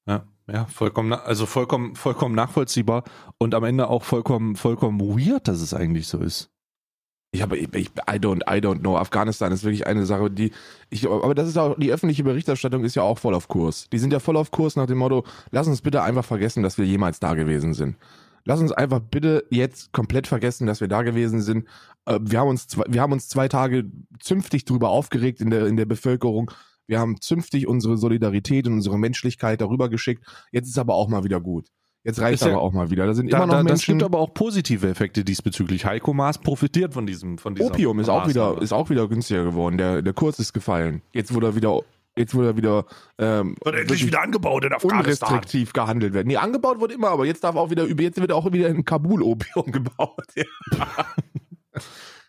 Ja, 0.05 0.25
ja, 0.51 0.65
vollkommen, 0.65 1.13
also 1.13 1.45
vollkommen, 1.45 1.95
vollkommen 1.95 2.35
nachvollziehbar 2.35 3.03
und 3.37 3.55
am 3.55 3.63
Ende 3.63 3.87
auch 3.87 4.03
vollkommen, 4.03 4.55
vollkommen 4.55 4.99
weird, 4.99 5.47
dass 5.47 5.61
es 5.61 5.73
eigentlich 5.73 6.07
so 6.07 6.19
ist. 6.19 6.49
Ich 7.33 7.41
habe, 7.41 7.55
ich, 7.57 7.69
I 7.69 8.17
don't, 8.19 8.41
I 8.45 8.59
don't 8.59 8.79
know. 8.79 8.97
Afghanistan 8.97 9.53
ist 9.53 9.63
wirklich 9.63 9.87
eine 9.87 10.05
Sache, 10.05 10.29
die 10.29 10.51
ich, 10.89 11.07
aber 11.09 11.33
das 11.33 11.47
ist 11.47 11.57
auch, 11.57 11.77
die 11.79 11.89
öffentliche 11.93 12.25
Berichterstattung 12.25 12.83
ist 12.83 12.95
ja 12.95 13.03
auch 13.03 13.19
voll 13.19 13.35
auf 13.35 13.47
Kurs. 13.47 13.87
Die 13.93 13.99
sind 13.99 14.11
ja 14.11 14.19
voll 14.19 14.35
auf 14.35 14.51
Kurs 14.51 14.75
nach 14.75 14.85
dem 14.87 14.97
Motto, 14.97 15.23
lass 15.49 15.67
uns 15.67 15.81
bitte 15.81 16.01
einfach 16.01 16.25
vergessen, 16.25 16.61
dass 16.61 16.77
wir 16.77 16.83
jemals 16.85 17.21
da 17.21 17.33
gewesen 17.35 17.73
sind. 17.73 17.95
Lass 18.45 18.59
uns 18.59 18.71
einfach 18.71 18.99
bitte 18.99 19.45
jetzt 19.49 19.91
komplett 19.93 20.27
vergessen, 20.27 20.65
dass 20.67 20.81
wir 20.81 20.87
da 20.87 21.01
gewesen 21.03 21.41
sind. 21.41 21.67
Äh, 22.05 22.19
Wir 22.21 22.39
haben 22.39 22.49
uns, 22.49 22.67
zwei, 22.67 22.83
wir 22.87 23.01
haben 23.01 23.13
uns 23.13 23.27
zwei 23.29 23.47
Tage 23.47 23.85
zünftig 24.19 24.65
drüber 24.65 24.89
aufgeregt 24.89 25.41
in 25.41 25.49
der, 25.49 25.67
in 25.67 25.77
der 25.77 25.85
Bevölkerung. 25.85 26.51
Wir 26.87 26.99
haben 26.99 27.21
zünftig 27.21 27.67
unsere 27.67 27.97
Solidarität 27.97 28.67
und 28.67 28.73
unsere 28.73 28.97
Menschlichkeit 28.97 29.61
darüber 29.61 29.89
geschickt. 29.89 30.25
Jetzt 30.51 30.67
ist 30.67 30.77
aber 30.79 30.95
auch 30.95 31.07
mal 31.07 31.23
wieder 31.23 31.39
gut. 31.39 31.67
Jetzt 32.03 32.19
reicht 32.19 32.41
ja- 32.41 32.47
aber 32.49 32.61
auch 32.61 32.73
mal 32.73 32.89
wieder. 32.89 33.05
Da 33.05 33.13
sind 33.13 33.31
Da, 33.31 33.37
immer 33.37 33.45
noch 33.45 33.53
da, 33.53 33.59
das 33.63 33.65
Menschen. 33.73 33.93
gibt 33.99 34.03
aber 34.03 34.17
auch 34.19 34.33
positive 34.33 34.89
Effekte 34.89 35.23
diesbezüglich. 35.23 35.85
Heiko 35.85 36.13
Maas 36.13 36.39
profitiert 36.39 36.93
von 36.95 37.05
diesem, 37.05 37.37
von 37.37 37.57
Opium 37.59 37.99
ist 37.99 38.09
auch 38.09 38.27
wieder, 38.27 38.59
ist 38.59 38.73
auch 38.73 38.89
wieder 38.89 39.07
günstiger 39.07 39.43
geworden. 39.43 39.77
Der, 39.77 40.01
der 40.01 40.13
Kurs 40.13 40.39
ist 40.39 40.51
gefallen. 40.51 41.03
Jetzt 41.13 41.31
wurde 41.33 41.47
er 41.47 41.55
wieder, 41.55 41.79
jetzt 42.21 42.33
wurde 42.33 42.49
er 42.49 42.57
wieder, 42.57 42.85
ähm, 43.17 43.55
Wird 43.63 43.75
endlich 43.75 44.05
wieder 44.05 44.21
angebaut 44.21 44.65
in 44.65 44.73
Afghanistan. 44.73 45.29
unrestriktiv 45.29 45.73
gehandelt 45.73 46.13
werden. 46.13 46.27
Nee, 46.27 46.37
angebaut 46.37 46.79
wurde 46.79 46.93
immer, 46.93 47.09
aber 47.09 47.25
jetzt 47.25 47.43
darf 47.43 47.55
auch 47.55 47.69
wieder, 47.69 47.87
jetzt 47.87 48.19
wird 48.19 48.31
auch 48.31 48.51
wieder 48.51 48.69
in 48.69 48.85
Kabul 48.85 49.21
Opium 49.21 49.65
gebaut. 49.71 50.27
Ja. 50.35 50.45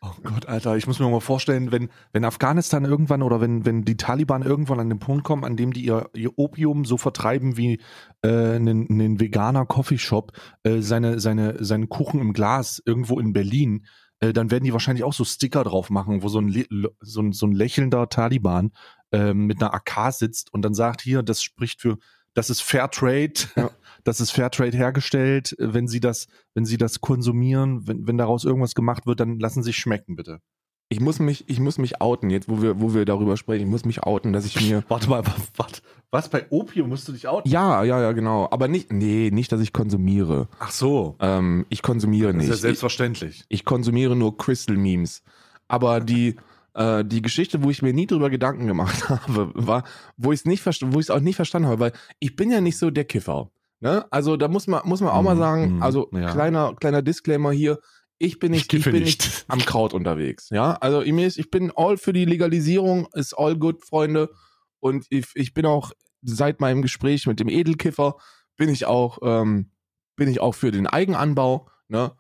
Oh 0.04 0.10
Gott, 0.24 0.46
Alter, 0.46 0.76
ich 0.76 0.88
muss 0.88 0.98
mir 0.98 1.08
mal 1.08 1.20
vorstellen, 1.20 1.70
wenn, 1.70 1.88
wenn 2.12 2.24
Afghanistan 2.24 2.84
irgendwann 2.84 3.22
oder 3.22 3.40
wenn, 3.40 3.64
wenn 3.64 3.84
die 3.84 3.96
Taliban 3.96 4.42
irgendwann 4.42 4.80
an 4.80 4.88
den 4.88 4.98
Punkt 4.98 5.22
kommen, 5.22 5.44
an 5.44 5.56
dem 5.56 5.72
die 5.72 5.84
ihr, 5.84 6.10
ihr 6.12 6.36
Opium 6.36 6.84
so 6.84 6.96
vertreiben 6.96 7.56
wie 7.56 7.80
äh, 8.22 8.28
einen, 8.28 8.90
einen 8.90 9.20
veganer 9.20 9.64
Coffeeshop, 9.64 10.32
äh, 10.64 10.80
seine, 10.80 11.20
seine, 11.20 11.64
seinen 11.64 11.88
Kuchen 11.88 12.20
im 12.20 12.32
Glas 12.32 12.82
irgendwo 12.84 13.20
in 13.20 13.32
Berlin, 13.32 13.86
äh, 14.18 14.32
dann 14.32 14.50
werden 14.50 14.64
die 14.64 14.72
wahrscheinlich 14.72 15.04
auch 15.04 15.12
so 15.12 15.24
Sticker 15.24 15.62
drauf 15.62 15.88
machen, 15.88 16.24
wo 16.24 16.28
so 16.28 16.40
ein, 16.40 16.66
so 17.00 17.20
ein, 17.20 17.32
so 17.32 17.46
ein 17.46 17.52
lächelnder 17.52 18.08
Taliban 18.08 18.72
äh, 19.12 19.34
mit 19.34 19.62
einer 19.62 19.74
AK 19.74 20.12
sitzt 20.12 20.52
und 20.52 20.62
dann 20.62 20.74
sagt, 20.74 21.00
hier, 21.02 21.22
das 21.22 21.42
spricht 21.42 21.80
für, 21.80 21.98
das 22.34 22.50
ist 22.50 22.62
Fairtrade, 22.62 23.34
Ja. 23.56 23.70
das 24.04 24.20
ist 24.20 24.30
Fairtrade 24.32 24.76
hergestellt. 24.76 25.54
Wenn 25.58 25.86
Sie 25.86 26.00
das, 26.00 26.26
wenn 26.54 26.64
Sie 26.64 26.76
das 26.78 27.00
konsumieren, 27.00 27.86
wenn, 27.86 28.06
wenn 28.06 28.18
daraus 28.18 28.44
irgendwas 28.44 28.74
gemacht 28.74 29.06
wird, 29.06 29.20
dann 29.20 29.38
lassen 29.38 29.62
Sie 29.62 29.68
sich 29.68 29.76
schmecken, 29.76 30.16
bitte. 30.16 30.40
Ich 30.88 31.00
muss 31.00 31.18
mich, 31.20 31.48
ich 31.48 31.58
muss 31.58 31.78
mich 31.78 32.02
outen, 32.02 32.28
jetzt 32.28 32.50
wo 32.50 32.60
wir, 32.60 32.78
wo 32.78 32.92
wir 32.92 33.06
darüber 33.06 33.38
sprechen, 33.38 33.62
ich 33.64 33.70
muss 33.70 33.86
mich 33.86 34.02
outen, 34.02 34.34
dass 34.34 34.44
ich 34.44 34.60
mir. 34.60 34.84
Warte 34.88 35.08
mal, 35.08 35.22
warte, 35.56 35.80
was? 36.10 36.28
Bei 36.28 36.44
Opium 36.50 36.90
musst 36.90 37.08
du 37.08 37.12
dich 37.12 37.26
outen? 37.28 37.50
Ja, 37.50 37.82
ja, 37.82 37.98
ja, 38.02 38.12
genau. 38.12 38.46
Aber 38.50 38.68
nicht, 38.68 38.92
nee, 38.92 39.30
nicht, 39.32 39.50
dass 39.52 39.62
ich 39.62 39.72
konsumiere. 39.72 40.48
Ach 40.58 40.70
so. 40.70 41.16
Ähm, 41.20 41.64
ich 41.70 41.80
konsumiere 41.80 42.28
Das 42.28 42.36
nicht. 42.36 42.44
ist 42.50 42.56
ja 42.56 42.60
selbstverständlich. 42.60 43.38
Ich, 43.48 43.60
ich 43.60 43.64
konsumiere 43.64 44.14
nur 44.16 44.36
Crystal-Memes. 44.36 45.22
Aber 45.66 46.00
die, 46.00 46.36
äh, 46.74 47.04
die 47.04 47.22
Geschichte, 47.22 47.62
wo 47.62 47.70
ich 47.70 47.82
mir 47.82 47.92
nie 47.92 48.06
drüber 48.06 48.30
Gedanken 48.30 48.66
gemacht 48.66 49.08
habe, 49.08 49.52
war, 49.54 49.84
wo 50.16 50.32
ich 50.32 50.40
es 50.40 50.44
nicht 50.46 50.64
wo 50.64 50.98
ich 51.00 51.06
es 51.06 51.10
auch 51.10 51.20
nicht 51.20 51.36
verstanden 51.36 51.68
habe, 51.68 51.80
weil 51.80 51.92
ich 52.18 52.36
bin 52.36 52.50
ja 52.50 52.60
nicht 52.60 52.78
so 52.78 52.90
der 52.90 53.04
Kiffer. 53.04 53.50
Ne? 53.80 54.06
Also 54.10 54.36
da 54.36 54.48
muss 54.48 54.66
man, 54.68 54.82
muss 54.84 55.00
man 55.00 55.10
auch 55.10 55.22
mal 55.22 55.34
Mhm, 55.34 55.38
sagen, 55.38 55.74
mhm, 55.76 55.82
also 55.82 56.08
ja. 56.12 56.30
kleiner, 56.32 56.74
kleiner 56.76 57.02
Disclaimer 57.02 57.50
hier, 57.52 57.78
ich 58.18 58.38
bin 58.38 58.52
nicht, 58.52 58.62
Ich 58.62 58.68
kiffe 58.68 58.92
bin 58.92 59.02
nicht. 59.02 59.22
nicht 59.24 59.44
am 59.48 59.58
Kraut 59.58 59.92
unterwegs. 59.94 60.50
Ja, 60.50 60.74
also 60.74 61.02
ich, 61.02 61.38
ich 61.38 61.50
bin 61.50 61.72
all 61.74 61.96
für 61.96 62.12
die 62.12 62.24
Legalisierung, 62.24 63.08
ist 63.14 63.34
all 63.34 63.56
good, 63.56 63.84
Freunde. 63.84 64.30
Und 64.78 65.06
ich, 65.10 65.26
ich 65.34 65.52
bin 65.54 65.66
auch 65.66 65.90
seit 66.22 66.60
meinem 66.60 66.82
Gespräch 66.82 67.26
mit 67.26 67.40
dem 67.40 67.48
Edelkiffer 67.48 68.16
bin 68.56 68.68
ich 68.68 68.86
auch, 68.86 69.18
ähm, 69.22 69.72
bin 70.14 70.28
ich 70.28 70.38
auch 70.40 70.54
für 70.54 70.70
den 70.70 70.86
Eigenanbau, 70.86 71.68
ne? 71.88 72.12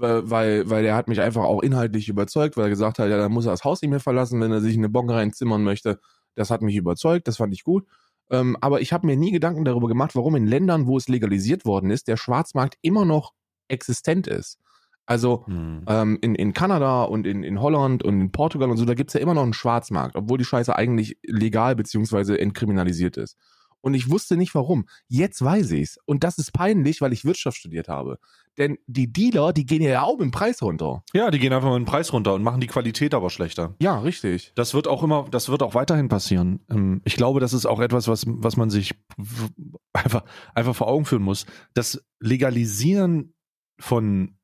Weil, 0.00 0.70
weil, 0.70 0.82
der 0.84 0.94
hat 0.94 1.08
mich 1.08 1.20
einfach 1.20 1.42
auch 1.42 1.60
inhaltlich 1.60 2.08
überzeugt, 2.08 2.56
weil 2.56 2.66
er 2.66 2.70
gesagt 2.70 3.00
hat, 3.00 3.10
ja, 3.10 3.18
dann 3.18 3.32
muss 3.32 3.46
er 3.46 3.50
das 3.50 3.64
Haus 3.64 3.82
nicht 3.82 3.90
mehr 3.90 3.98
verlassen, 3.98 4.40
wenn 4.40 4.52
er 4.52 4.60
sich 4.60 4.76
eine 4.76 4.88
Bon 4.88 5.10
reinzimmern 5.10 5.64
möchte. 5.64 5.98
Das 6.36 6.50
hat 6.50 6.62
mich 6.62 6.76
überzeugt, 6.76 7.26
das 7.26 7.38
fand 7.38 7.52
ich 7.52 7.64
gut. 7.64 7.84
Ähm, 8.30 8.56
aber 8.60 8.80
ich 8.80 8.92
habe 8.92 9.06
mir 9.06 9.16
nie 9.16 9.32
Gedanken 9.32 9.64
darüber 9.64 9.88
gemacht, 9.88 10.14
warum 10.14 10.36
in 10.36 10.46
Ländern, 10.46 10.86
wo 10.86 10.96
es 10.96 11.08
legalisiert 11.08 11.64
worden 11.64 11.90
ist, 11.90 12.06
der 12.06 12.16
Schwarzmarkt 12.16 12.76
immer 12.80 13.04
noch 13.04 13.32
existent 13.66 14.28
ist. 14.28 14.58
Also 15.04 15.46
Hm. 15.46 15.84
ähm, 15.88 16.18
in, 16.20 16.34
in 16.34 16.52
Kanada 16.52 17.02
und 17.02 17.26
in, 17.26 17.42
in 17.42 17.60
Holland 17.60 18.04
und 18.04 18.20
in 18.20 18.30
Portugal 18.30 18.70
und 18.70 18.76
so, 18.76 18.84
da 18.84 18.94
gibt's 18.94 19.14
ja 19.14 19.20
immer 19.20 19.34
noch 19.34 19.42
einen 19.42 19.54
Schwarzmarkt, 19.54 20.14
obwohl 20.14 20.38
die 20.38 20.44
Scheiße 20.44 20.76
eigentlich 20.76 21.18
legal 21.26 21.74
beziehungsweise 21.74 22.38
entkriminalisiert 22.38 23.16
ist. 23.16 23.36
Und 23.80 23.94
ich 23.94 24.10
wusste 24.10 24.36
nicht 24.36 24.54
warum. 24.54 24.86
Jetzt 25.06 25.42
weiß 25.42 25.70
ich's. 25.72 25.98
Und 26.04 26.24
das 26.24 26.38
ist 26.38 26.52
peinlich, 26.52 27.00
weil 27.00 27.12
ich 27.12 27.24
Wirtschaft 27.24 27.58
studiert 27.58 27.88
habe. 27.88 28.18
Denn 28.58 28.76
die 28.88 29.12
Dealer, 29.12 29.52
die 29.52 29.64
gehen 29.66 29.82
ja 29.82 30.02
auch 30.02 30.18
im 30.18 30.32
Preis 30.32 30.62
runter. 30.62 31.04
Ja, 31.14 31.30
die 31.30 31.38
gehen 31.38 31.52
einfach 31.52 31.68
mal 31.68 31.78
den 31.78 31.84
Preis 31.84 32.12
runter 32.12 32.34
und 32.34 32.42
machen 32.42 32.60
die 32.60 32.66
Qualität 32.66 33.14
aber 33.14 33.30
schlechter. 33.30 33.76
Ja, 33.80 34.00
richtig. 34.00 34.52
Das 34.56 34.74
wird 34.74 34.88
auch 34.88 35.04
immer, 35.04 35.26
das 35.30 35.48
wird 35.48 35.62
auch 35.62 35.74
weiterhin 35.74 36.08
passieren. 36.08 36.60
Ähm, 36.68 37.00
Ich 37.04 37.14
glaube, 37.16 37.38
das 37.38 37.52
ist 37.52 37.66
auch 37.66 37.78
etwas, 37.78 38.08
was, 38.08 38.24
was 38.26 38.56
man 38.56 38.68
sich 38.68 38.94
einfach, 39.92 40.24
einfach 40.54 40.74
vor 40.74 40.88
Augen 40.88 41.04
führen 41.04 41.22
muss. 41.22 41.46
Das 41.74 42.04
Legalisieren 42.18 43.34
von 43.78 44.36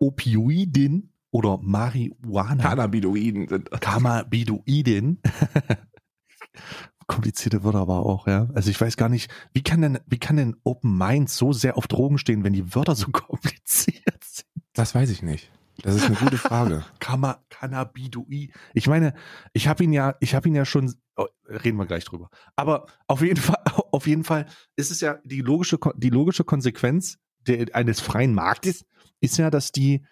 Opioiden 0.00 1.12
oder 1.30 1.58
Marihuana, 1.62 2.60
Cannabinoiden 2.62 3.46
sind. 3.46 3.70
Cannabidoiden, 3.70 5.22
komplizierte 7.10 7.64
Wörter 7.64 7.80
aber 7.80 8.06
auch, 8.06 8.28
ja. 8.28 8.48
Also 8.54 8.70
ich 8.70 8.80
weiß 8.80 8.96
gar 8.96 9.08
nicht, 9.08 9.30
wie 9.52 9.62
kann 9.62 9.82
denn, 9.82 9.98
wie 10.06 10.18
kann 10.18 10.36
denn 10.36 10.56
Open 10.62 10.96
Mind 10.96 11.28
so 11.28 11.52
sehr 11.52 11.76
auf 11.76 11.88
Drogen 11.88 12.18
stehen, 12.18 12.44
wenn 12.44 12.52
die 12.52 12.72
Wörter 12.74 12.94
so 12.94 13.08
kompliziert 13.12 14.22
sind? 14.22 14.46
Das 14.74 14.94
weiß 14.94 15.10
ich 15.10 15.22
nicht. 15.22 15.50
Das 15.82 15.96
ist 15.96 16.04
eine 16.04 16.14
gute 16.14 16.38
Frage. 16.38 16.84
Cannabidoi. 17.00 18.50
Ich 18.74 18.86
meine, 18.86 19.14
ich 19.52 19.66
habe 19.66 19.82
ihn 19.82 19.92
ja, 19.92 20.14
ich 20.20 20.36
habe 20.36 20.48
ihn 20.48 20.54
ja 20.54 20.64
schon, 20.64 20.94
oh, 21.16 21.26
reden 21.48 21.78
wir 21.78 21.86
gleich 21.86 22.04
drüber. 22.04 22.30
Aber 22.54 22.86
auf 23.08 23.22
jeden 23.22 23.40
Fall, 23.40 23.58
auf 23.90 24.06
jeden 24.06 24.22
Fall 24.22 24.46
ist 24.76 24.92
es 24.92 25.00
ja 25.00 25.18
die 25.24 25.40
logische, 25.40 25.78
die 25.96 26.10
logische 26.10 26.44
Konsequenz 26.44 27.18
der, 27.40 27.74
eines 27.74 28.00
freien 28.00 28.34
Marktes 28.34 28.84
ist 29.20 29.36
ja, 29.36 29.50
dass 29.50 29.72
die 29.72 30.06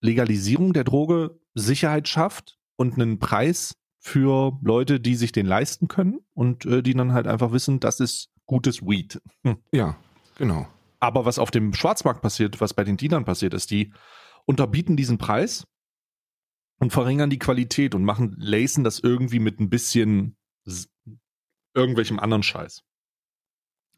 Legalisierung 0.00 0.72
der 0.72 0.84
Droge 0.84 1.40
Sicherheit 1.54 2.06
schafft 2.06 2.60
und 2.76 2.94
einen 2.94 3.18
Preis 3.18 3.74
für 4.08 4.58
Leute, 4.62 4.98
die 5.00 5.14
sich 5.14 5.32
den 5.32 5.46
leisten 5.46 5.86
können 5.88 6.20
und 6.34 6.64
äh, 6.64 6.82
die 6.82 6.94
dann 6.94 7.12
halt 7.12 7.26
einfach 7.26 7.52
wissen, 7.52 7.80
das 7.80 8.00
ist 8.00 8.30
gutes 8.46 8.82
Weed. 8.82 9.20
Ja, 9.72 9.96
genau. 10.36 10.66
Aber 11.00 11.24
was 11.24 11.38
auf 11.38 11.50
dem 11.50 11.74
Schwarzmarkt 11.74 12.22
passiert, 12.22 12.60
was 12.60 12.74
bei 12.74 12.82
den 12.82 12.96
Dealern 12.96 13.24
passiert, 13.24 13.54
ist, 13.54 13.70
die 13.70 13.92
unterbieten 14.46 14.96
diesen 14.96 15.18
Preis 15.18 15.64
und 16.80 16.92
verringern 16.92 17.30
die 17.30 17.38
Qualität 17.38 17.94
und 17.94 18.04
machen, 18.04 18.34
lacen 18.38 18.82
das 18.82 18.98
irgendwie 18.98 19.38
mit 19.38 19.60
ein 19.60 19.70
bisschen 19.70 20.36
irgendwelchem 21.74 22.18
anderen 22.18 22.42
Scheiß. 22.42 22.82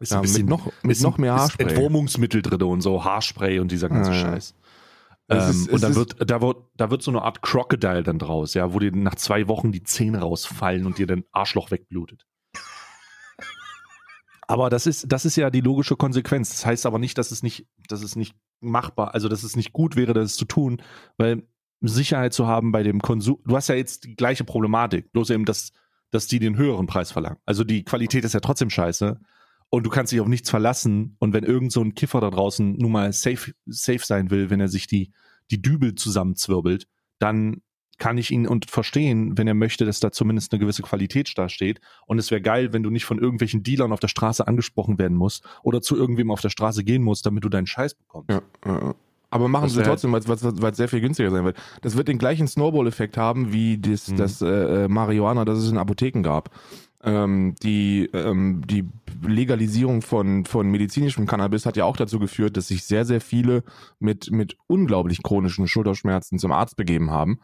Ist 0.01 0.12
Ja, 0.12 0.23
mit 0.23 0.46
noch, 0.46 0.66
mit 0.83 0.92
ist 0.96 1.03
noch 1.03 1.18
mehr 1.18 1.35
ist 1.35 1.40
Haarspray. 1.40 1.68
Entwurmungsmittel 1.68 2.42
drin 2.42 2.62
und 2.62 2.81
so 2.81 3.05
Haarspray 3.05 3.61
und 3.61 3.70
dieser 3.70 3.88
ganze 3.88 4.11
Ja, 4.12 4.16
ja. 4.16 4.23
Scheiß. 4.23 4.55
Es 4.55 4.55
Ähm, 5.30 5.50
ist- 5.50 5.68
und 5.70 5.82
dann 5.82 5.94
wird, 5.94 6.16
da 6.30 6.40
wird, 6.40 6.56
da 6.76 6.90
wird 6.90 7.02
so 7.02 7.10
eine 7.10 7.22
Art 7.22 7.42
Crocodile 7.42 8.02
dann 8.02 8.18
draus, 8.18 8.54
ja, 8.54 8.72
wo 8.74 8.78
dir 8.78 8.90
nach 8.92 9.14
zwei 9.14 9.48
Wochen 9.48 9.72
die 9.72 9.82
Zähne 9.82 10.20
rausfallen 10.20 10.86
und 10.86 10.98
dir 10.98 11.06
dein 11.06 11.24
Arschloch 11.32 11.70
wegblutet. 11.70 12.26
Aber 14.48 14.68
das 14.68 14.88
ist, 14.88 15.12
das 15.12 15.24
ist 15.24 15.36
ja 15.36 15.48
die 15.48 15.60
logische 15.60 15.94
Konsequenz. 15.94 16.50
Das 16.50 16.66
heißt 16.66 16.84
aber 16.84 16.98
nicht, 16.98 17.16
dass 17.18 17.30
es 17.30 17.44
nicht, 17.44 17.68
dass 17.88 18.02
es 18.02 18.16
nicht 18.16 18.34
machbar, 18.58 19.14
also 19.14 19.28
dass 19.28 19.44
es 19.44 19.54
nicht 19.54 19.72
gut 19.72 19.94
wäre, 19.94 20.12
das 20.12 20.34
zu 20.34 20.44
tun, 20.44 20.82
weil 21.16 21.44
Sicherheit 21.80 22.34
zu 22.34 22.48
haben 22.48 22.72
bei 22.72 22.82
dem 22.82 23.00
Konsum. 23.00 23.38
Du 23.46 23.56
hast 23.56 23.68
ja 23.68 23.76
jetzt 23.76 24.04
die 24.04 24.16
gleiche 24.16 24.42
Problematik, 24.42 25.12
bloß 25.12 25.30
eben, 25.30 25.44
dass, 25.44 25.72
dass 26.10 26.26
die 26.26 26.40
den 26.40 26.56
höheren 26.56 26.86
Preis 26.86 27.12
verlangen. 27.12 27.38
Also 27.46 27.62
die 27.62 27.84
Qualität 27.84 28.24
ist 28.24 28.34
ja 28.34 28.40
trotzdem 28.40 28.70
scheiße 28.70 29.20
und 29.70 29.85
du 29.85 29.90
kannst 29.90 30.12
dich 30.12 30.20
auf 30.20 30.28
nichts 30.28 30.50
verlassen. 30.50 31.16
Und 31.18 31.33
wenn 31.33 31.44
irgend 31.44 31.72
so 31.72 31.80
ein 31.80 31.94
Kiffer 31.94 32.20
da 32.20 32.30
draußen 32.30 32.76
nun 32.76 32.92
mal 32.92 33.12
safe, 33.12 33.52
safe 33.66 34.04
sein 34.04 34.30
will, 34.30 34.50
wenn 34.50 34.61
er 34.61 34.68
sich 34.68 34.87
die, 34.87 35.12
die 35.50 35.62
Dübel 35.62 35.94
zusammenzwirbelt, 35.94 36.87
dann 37.18 37.62
kann 37.98 38.16
ich 38.18 38.30
ihn 38.30 38.46
und 38.46 38.70
verstehen, 38.70 39.37
wenn 39.37 39.46
er 39.46 39.54
möchte, 39.54 39.85
dass 39.85 40.00
da 40.00 40.11
zumindest 40.11 40.52
eine 40.52 40.59
gewisse 40.59 40.83
Qualität 40.83 41.33
da 41.37 41.48
steht. 41.50 41.80
Und 42.06 42.18
es 42.18 42.30
wäre 42.30 42.40
geil, 42.40 42.72
wenn 42.72 42.83
du 42.83 42.88
nicht 42.90 43.04
von 43.04 43.18
irgendwelchen 43.18 43.62
Dealern 43.62 43.92
auf 43.92 44.00
der 44.00 44.09
Straße 44.09 44.48
angesprochen 44.48 44.98
werden 44.98 45.16
musst 45.16 45.44
oder 45.62 45.83
zu 45.83 45.96
irgendwem 45.96 46.30
auf 46.30 46.40
der 46.40 46.48
Straße 46.48 46.83
gehen 46.83 47.02
musst, 47.02 47.26
damit 47.26 47.44
du 47.44 47.50
deinen 47.50 47.66
Scheiß 47.66 47.94
bekommst. 47.94 48.30
Ja, 48.30 48.40
ja. 48.64 48.94
Aber 49.33 49.48
machen 49.48 49.64
Das 49.64 49.74
sie 49.74 49.83
trotzdem, 49.83 50.12
weil 50.12 50.20
es 50.70 50.76
sehr 50.76 50.88
viel 50.88 51.00
günstiger 51.00 51.30
sein 51.30 51.44
wird. 51.44 51.56
Das 51.83 51.96
wird 51.96 52.09
den 52.09 52.18
gleichen 52.18 52.48
Snowball-Effekt 52.48 53.16
haben, 53.16 53.52
wie 53.52 53.78
das, 53.78 54.09
Mhm. 54.09 54.16
das 54.16 54.42
äh, 54.42 54.46
äh, 54.85 54.88
Marihuana, 54.88 55.44
das 55.44 55.59
es 55.59 55.70
in 55.70 55.78
Apotheken 55.78 56.22
gab. 56.22 56.50
Ähm, 57.02 57.54
die, 57.62 58.10
ähm, 58.12 58.62
die 58.66 58.86
Legalisierung 59.22 60.02
von, 60.02 60.44
von 60.44 60.70
medizinischem 60.70 61.26
Cannabis 61.26 61.64
hat 61.64 61.76
ja 61.76 61.84
auch 61.84 61.96
dazu 61.96 62.18
geführt, 62.18 62.56
dass 62.56 62.68
sich 62.68 62.84
sehr, 62.84 63.04
sehr 63.04 63.20
viele 63.20 63.64
mit, 63.98 64.30
mit 64.30 64.56
unglaublich 64.66 65.22
chronischen 65.22 65.66
Schulterschmerzen 65.66 66.38
zum 66.38 66.52
Arzt 66.52 66.76
begeben 66.76 67.10
haben 67.10 67.40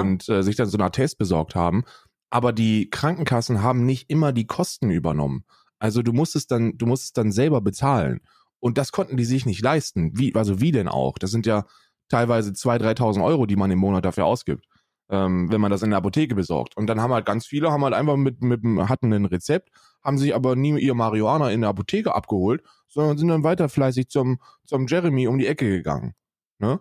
und 0.00 0.28
äh, 0.28 0.42
sich 0.42 0.56
dann 0.56 0.66
so 0.66 0.76
einen 0.76 0.86
Attest 0.86 1.18
besorgt 1.18 1.54
haben. 1.54 1.84
Aber 2.30 2.52
die 2.52 2.90
Krankenkassen 2.90 3.62
haben 3.62 3.86
nicht 3.86 4.10
immer 4.10 4.32
die 4.32 4.46
Kosten 4.46 4.90
übernommen. 4.90 5.44
Also 5.78 6.02
du 6.02 6.12
musstest 6.12 6.50
dann, 6.50 6.76
du 6.76 6.86
musstest 6.86 7.16
dann 7.16 7.30
selber 7.30 7.60
bezahlen. 7.60 8.20
Und 8.58 8.78
das 8.78 8.90
konnten 8.90 9.16
die 9.16 9.24
sich 9.24 9.46
nicht 9.46 9.62
leisten. 9.62 10.18
Wie, 10.18 10.34
also 10.34 10.60
wie 10.60 10.72
denn 10.72 10.88
auch? 10.88 11.18
Das 11.18 11.30
sind 11.30 11.46
ja 11.46 11.66
teilweise 12.08 12.50
2.000, 12.50 12.96
3.000 12.98 13.24
Euro, 13.24 13.46
die 13.46 13.56
man 13.56 13.70
im 13.70 13.78
Monat 13.78 14.04
dafür 14.04 14.26
ausgibt, 14.26 14.66
ähm, 15.08 15.50
wenn 15.50 15.60
man 15.60 15.70
das 15.70 15.82
in 15.82 15.90
der 15.90 15.98
Apotheke 15.98 16.34
besorgt. 16.34 16.76
Und 16.76 16.86
dann 16.88 17.00
haben 17.00 17.12
halt 17.12 17.26
ganz 17.26 17.46
viele, 17.46 17.70
haben 17.70 17.84
halt 17.84 17.94
einfach 17.94 18.16
mit, 18.16 18.42
mit 18.42 18.62
hatten 18.88 19.12
ein 19.12 19.24
Rezept, 19.24 19.70
haben 20.02 20.18
sich 20.18 20.34
aber 20.34 20.56
nie 20.56 20.78
ihr 20.78 20.94
Marihuana 20.94 21.50
in 21.50 21.60
der 21.60 21.70
Apotheke 21.70 22.14
abgeholt, 22.14 22.62
sondern 22.88 23.18
sind 23.18 23.28
dann 23.28 23.44
weiter 23.44 23.68
fleißig 23.68 24.08
zum, 24.08 24.38
zum 24.64 24.86
Jeremy 24.86 25.28
um 25.28 25.38
die 25.38 25.46
Ecke 25.46 25.68
gegangen. 25.68 26.14
Ne? 26.58 26.80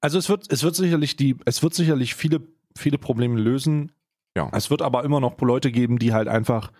Also 0.00 0.18
es 0.18 0.28
wird, 0.28 0.52
es 0.52 0.62
wird 0.62 0.74
sicherlich 0.74 1.16
die, 1.16 1.36
es 1.44 1.62
wird 1.62 1.74
sicherlich 1.74 2.14
viele, 2.14 2.40
viele 2.76 2.98
Probleme 2.98 3.40
lösen. 3.40 3.92
Ja. 4.36 4.50
Es 4.52 4.70
wird 4.70 4.82
aber 4.82 5.04
immer 5.04 5.20
noch 5.20 5.40
Leute 5.40 5.70
geben, 5.70 5.98
die 5.98 6.12
halt 6.12 6.28
einfach 6.28 6.72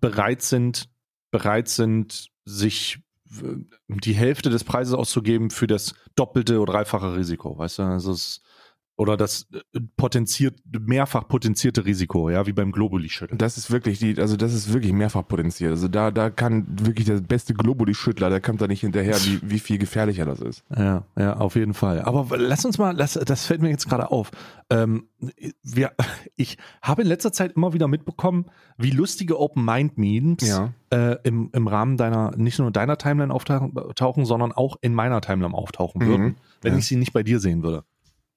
bereit 0.00 0.42
sind, 0.42 0.88
bereit 1.30 1.68
sind, 1.68 2.28
sich 2.44 3.00
äh, 3.30 3.56
die 3.88 4.14
Hälfte 4.14 4.50
des 4.50 4.64
Preises 4.64 4.94
auszugeben 4.94 5.50
für 5.50 5.66
das 5.66 5.94
doppelte 6.14 6.60
oder 6.60 6.72
dreifache 6.72 7.16
Risiko, 7.16 7.58
weißt 7.58 7.80
du? 7.80 7.82
Also 7.82 8.12
es, 8.12 8.42
oder 9.00 9.16
das 9.16 9.46
äh, 9.52 9.80
potenziert, 9.96 10.60
mehrfach 10.78 11.26
potenzierte 11.26 11.86
Risiko, 11.86 12.28
ja, 12.28 12.46
wie 12.46 12.52
beim 12.52 12.70
Globuli-Schütteln. 12.70 13.38
Das 13.38 13.56
ist 13.56 13.70
wirklich 13.70 13.98
die, 13.98 14.18
also 14.18 14.36
das 14.36 14.52
ist 14.52 14.74
wirklich 14.74 14.92
mehrfach 14.92 15.26
potenziert. 15.26 15.70
Also 15.70 15.88
da, 15.88 16.10
da 16.10 16.28
kann 16.28 16.66
wirklich 16.68 17.06
der 17.06 17.20
beste 17.22 17.54
Globuli-Schüttler, 17.54 18.28
der 18.28 18.42
kommt 18.42 18.60
da 18.60 18.66
nicht 18.66 18.82
hinterher, 18.82 19.16
wie, 19.24 19.38
wie 19.50 19.58
viel 19.58 19.78
gefährlicher 19.78 20.26
das 20.26 20.40
ist. 20.40 20.64
Ja, 20.76 21.04
ja, 21.16 21.32
auf 21.38 21.54
jeden 21.56 21.72
Fall. 21.72 22.02
Aber 22.02 22.36
lass 22.36 22.66
uns 22.66 22.76
mal, 22.76 22.94
lass, 22.94 23.14
das 23.14 23.46
fällt 23.46 23.62
mir 23.62 23.70
jetzt 23.70 23.88
gerade 23.88 24.10
auf. 24.10 24.32
Ähm, 24.68 25.08
wir, 25.62 25.92
ich 26.36 26.58
habe 26.82 27.00
in 27.00 27.08
letzter 27.08 27.32
Zeit 27.32 27.52
immer 27.56 27.72
wieder 27.72 27.88
mitbekommen, 27.88 28.46
wie 28.76 28.90
lustige 28.90 29.40
Open 29.40 29.64
Mind 29.64 29.96
Memes 29.96 30.46
Ja. 30.46 30.74
äh, 30.90 31.16
im, 31.24 31.48
im 31.54 31.66
Rahmen 31.68 31.96
deiner, 31.96 32.36
nicht 32.36 32.58
nur 32.58 32.70
deiner 32.70 32.98
Timeline 32.98 33.32
auftauchen, 33.32 33.72
tauchen, 33.96 34.26
sondern 34.26 34.52
auch 34.52 34.76
in 34.82 34.92
meiner 34.92 35.22
Timeline 35.22 35.54
auftauchen 35.54 36.02
Mhm. 36.02 36.06
würden, 36.06 36.36
wenn 36.60 36.74
Ja. 36.74 36.78
ich 36.78 36.86
sie 36.86 36.96
nicht 36.96 37.14
bei 37.14 37.22
dir 37.22 37.40
sehen 37.40 37.62
würde. 37.62 37.84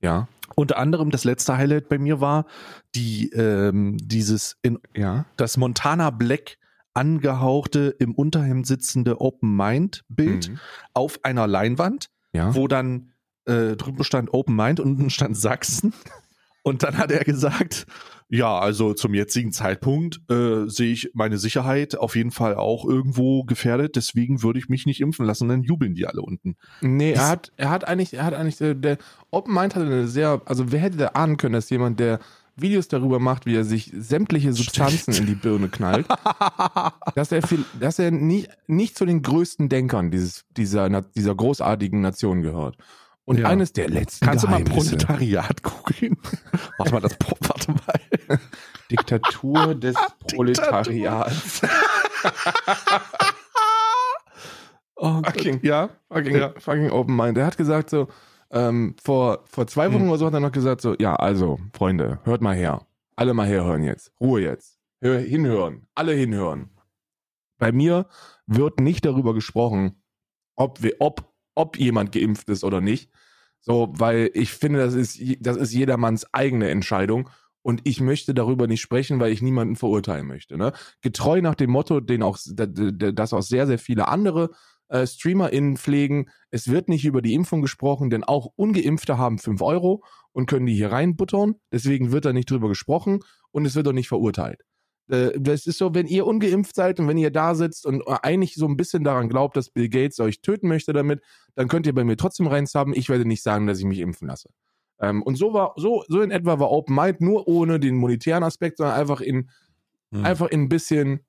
Ja. 0.04 0.28
Unter 0.56 0.78
anderem 0.78 1.10
das 1.10 1.24
letzte 1.24 1.58
Highlight 1.58 1.90
bei 1.90 1.98
mir 1.98 2.22
war 2.22 2.46
die 2.94 3.30
ähm, 3.32 3.98
dieses 4.00 4.58
in 4.62 4.78
Ja. 4.96 5.26
das 5.38 5.58
Montana 5.58 6.10
Black 6.12 6.58
angehauchte 6.94 7.96
im 8.00 8.14
Unterhemd 8.14 8.68
sitzende 8.68 9.20
Open 9.22 9.56
Mind 9.56 10.04
Bild 10.10 10.50
Mhm. 10.50 10.60
auf 10.94 11.20
einer 11.24 11.48
Leinwand 11.48 12.10
Ja. 12.34 12.54
wo 12.56 12.68
dann 12.68 13.10
äh, 13.46 13.76
drüben 13.76 14.04
stand 14.04 14.34
Open 14.34 14.56
Mind 14.56 14.80
und 14.80 14.92
unten 14.92 15.10
stand 15.10 15.36
Sachsen. 15.38 15.94
Und 16.66 16.82
dann 16.84 16.98
hat 16.98 17.12
er 17.12 17.26
gesagt, 17.26 17.86
ja, 18.34 18.58
also 18.58 18.96
zum 18.96 19.14
jetzigen 19.14 19.52
Zeitpunkt 19.52 20.20
äh, 20.28 20.68
sehe 20.68 20.92
ich 20.92 21.12
meine 21.14 21.38
Sicherheit 21.38 21.96
auf 21.96 22.16
jeden 22.16 22.32
Fall 22.32 22.56
auch 22.56 22.84
irgendwo 22.84 23.44
gefährdet, 23.44 23.96
deswegen 23.96 24.42
würde 24.42 24.58
ich 24.58 24.70
mich 24.70 24.88
nicht 24.88 25.02
impfen 25.02 25.28
lassen, 25.28 25.50
dann 25.50 25.62
jubeln 25.62 25.94
die 25.94 26.08
alle 26.08 26.24
unten. 26.24 26.56
Nee, 26.82 27.12
er 27.12 27.28
hat, 27.28 27.52
er 27.58 27.70
hat 27.70 27.88
eigentlich, 27.88 28.16
er 28.16 28.26
hat 28.26 28.34
eigentlich, 28.34 28.58
der, 28.58 28.74
der 28.74 28.98
Open 29.30 29.54
Mind 29.54 29.76
hatte 29.76 29.86
eine 29.86 30.08
sehr, 30.08 30.42
also 30.46 30.72
wer 30.72 30.80
hätte 30.80 30.98
da 30.98 31.08
ahnen 31.10 31.38
können, 31.38 31.54
dass 31.54 31.70
jemand, 31.70 32.00
der 32.00 32.20
Videos 32.56 32.88
darüber 32.88 33.20
macht, 33.20 33.46
wie 33.46 33.56
er 33.56 33.66
sich 33.66 33.92
sämtliche 33.96 34.52
Substanzen 34.54 35.14
in 35.14 35.28
die 35.28 35.36
Birne 35.36 35.70
knallt, 35.70 36.08
dass 37.16 37.32
er 37.32 37.44
viel, 37.44 37.64
dass 37.80 38.00
er 38.00 38.10
nicht, 38.10 38.50
nicht 38.66 38.98
zu 38.98 39.06
den 39.06 39.22
größten 39.22 39.70
Denkern 39.70 40.10
dieses, 40.10 40.46
dieser, 40.58 40.90
dieser 41.02 41.36
großartigen 41.36 42.02
Nation 42.02 42.42
gehört. 42.42 42.78
Und 43.26 43.40
Ja. 43.40 43.48
eines 43.48 43.72
der 43.72 43.90
letzten 43.90 44.26
Kannst 44.26 44.44
du 44.44 44.50
mal 44.50 44.64
Proletariat 44.64 45.64
googeln? 45.64 46.18
warte 46.78 46.94
mal, 46.94 47.00
das, 47.00 47.18
warte 47.40 47.72
mal. 47.72 48.40
Diktatur 48.92 49.76
des 49.76 49.96
Proletariats. 50.34 51.62
Oh, 54.96 55.22
Fucking, 55.24 55.60
ja, 55.64 55.90
fucking, 56.10 56.36
Ja. 56.36 56.54
fucking 56.58 56.90
Open 56.92 57.16
Mind. 57.16 57.38
Er 57.38 57.46
hat 57.48 57.58
gesagt 57.58 57.90
so, 57.90 58.08
ähm, 58.52 58.96
vor, 59.04 59.42
vor 59.46 59.68
zwei 59.68 59.92
Wochen 59.92 60.08
oder 60.08 60.18
so 60.18 60.28
hat 60.28 60.34
er 60.34 60.40
noch 60.40 60.52
gesagt 60.52 60.82
so, 60.82 60.96
ja, 60.98 61.16
also, 61.16 61.60
Freunde, 61.76 62.20
hört 62.24 62.42
mal 62.42 62.56
her. 62.56 62.86
Alle 63.16 63.34
mal 63.34 63.48
herhören 63.48 63.84
jetzt. 63.84 64.14
Ruhe 64.22 64.42
jetzt. 64.42 64.80
Hör, 65.02 65.20
hinhören. 65.20 65.88
Alle 65.96 66.14
hinhören. 66.14 66.70
Bei 67.58 67.72
mir 67.72 68.08
wird 68.46 68.80
nicht 68.80 69.04
darüber 69.04 69.34
gesprochen, 69.34 70.02
ob, 70.56 70.82
wir, 70.84 70.94
ob, 71.00 71.33
ob 71.56 71.78
jemand 71.78 72.12
geimpft 72.12 72.50
ist 72.50 72.64
oder 72.64 72.82
nicht. 72.82 73.12
So, 73.60 73.94
weil 73.96 74.30
ich 74.34 74.52
finde, 74.52 74.80
das 74.80 74.94
ist, 74.94 75.20
das 75.40 75.58
ist 75.58 75.74
jedermanns 75.74 76.26
eigene 76.34 76.70
Entscheidung. 76.70 77.30
Und 77.62 77.82
ich 77.86 78.02
möchte 78.02 78.34
darüber 78.34 78.68
nicht 78.68 78.82
sprechen, 78.82 79.22
weil 79.22 79.32
ich 79.32 79.42
niemanden 79.42 79.78
verurteilen 79.78 80.28
möchte. 80.28 80.58
Ne? 80.58 80.74
Getreu 81.02 81.42
nach 81.42 81.56
dem 81.56 81.72
Motto, 81.72 82.02
den 82.02 82.22
auch, 82.22 82.38
das 82.46 83.34
auch 83.34 83.42
sehr, 83.42 83.68
sehr 83.68 83.80
viele 83.80 84.10
andere 84.10 84.50
äh, 84.90 85.08
StreamerInnen 85.08 85.78
pflegen. 85.78 86.30
Es 86.52 86.68
wird 86.70 86.90
nicht 86.90 87.06
über 87.06 87.22
die 87.22 87.34
Impfung 87.34 87.62
gesprochen, 87.62 88.10
denn 88.10 88.24
auch 88.24 88.48
Ungeimpfte 88.56 89.18
haben 89.18 89.40
5 89.40 89.62
Euro 89.62 90.04
und 90.34 90.46
können 90.46 90.66
die 90.66 90.76
hier 90.76 90.92
reinbuttern. 90.92 91.56
Deswegen 91.72 92.12
wird 92.12 92.26
da 92.26 92.34
nicht 92.34 92.52
drüber 92.52 92.68
gesprochen 92.68 93.22
und 93.52 93.66
es 93.66 93.76
wird 93.76 93.88
auch 93.88 93.94
nicht 93.94 94.10
verurteilt. 94.10 94.62
Äh, 95.10 95.32
Das 95.40 95.66
ist 95.68 95.78
so, 95.78 95.94
wenn 95.94 96.08
ihr 96.08 96.26
ungeimpft 96.26 96.76
seid 96.76 97.00
und 97.00 97.08
wenn 97.08 97.18
ihr 97.18 97.32
da 97.32 97.56
sitzt 97.56 97.86
und 97.86 98.04
eigentlich 98.08 98.56
so 98.56 98.68
ein 98.68 98.78
bisschen 98.78 99.04
daran 99.04 99.30
glaubt, 99.30 99.58
dass 99.58 99.70
Bill 99.70 99.90
Gates 99.90 100.20
euch 100.20 100.42
töten 100.42 100.68
möchte 100.68 100.94
damit, 100.94 101.22
dann 101.56 101.68
könnt 101.68 101.86
ihr 101.88 101.94
bei 101.94 102.04
mir 102.04 102.18
trotzdem 102.18 102.48
reins 102.48 102.74
haben. 102.76 102.94
Ich 102.96 103.10
werde 103.10 103.26
nicht 103.26 103.44
sagen, 103.44 103.68
dass 103.68 103.80
ich 103.80 103.86
mich 103.86 104.00
impfen 104.00 104.28
lasse. 104.28 104.50
Ähm, 105.00 105.24
und 105.24 105.36
so 105.36 105.54
war, 105.54 105.74
so, 105.76 106.04
so 106.08 106.22
in 106.22 106.32
etwa 106.32 106.60
war 106.60 106.72
Open 106.72 106.96
Mind, 106.96 107.20
nur 107.22 107.48
ohne 107.48 107.80
den 107.80 107.96
monetären 107.96 108.44
Aspekt, 108.44 108.78
sondern 108.78 108.96
einfach 109.00 109.22
in, 109.22 109.50
Hm. 110.14 110.26
einfach 110.26 110.48
in 110.48 110.62
ein 110.62 110.70
bisschen, 110.70 111.26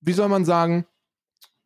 wie 0.00 0.12
soll 0.12 0.28
man 0.28 0.44
sagen, 0.44 0.86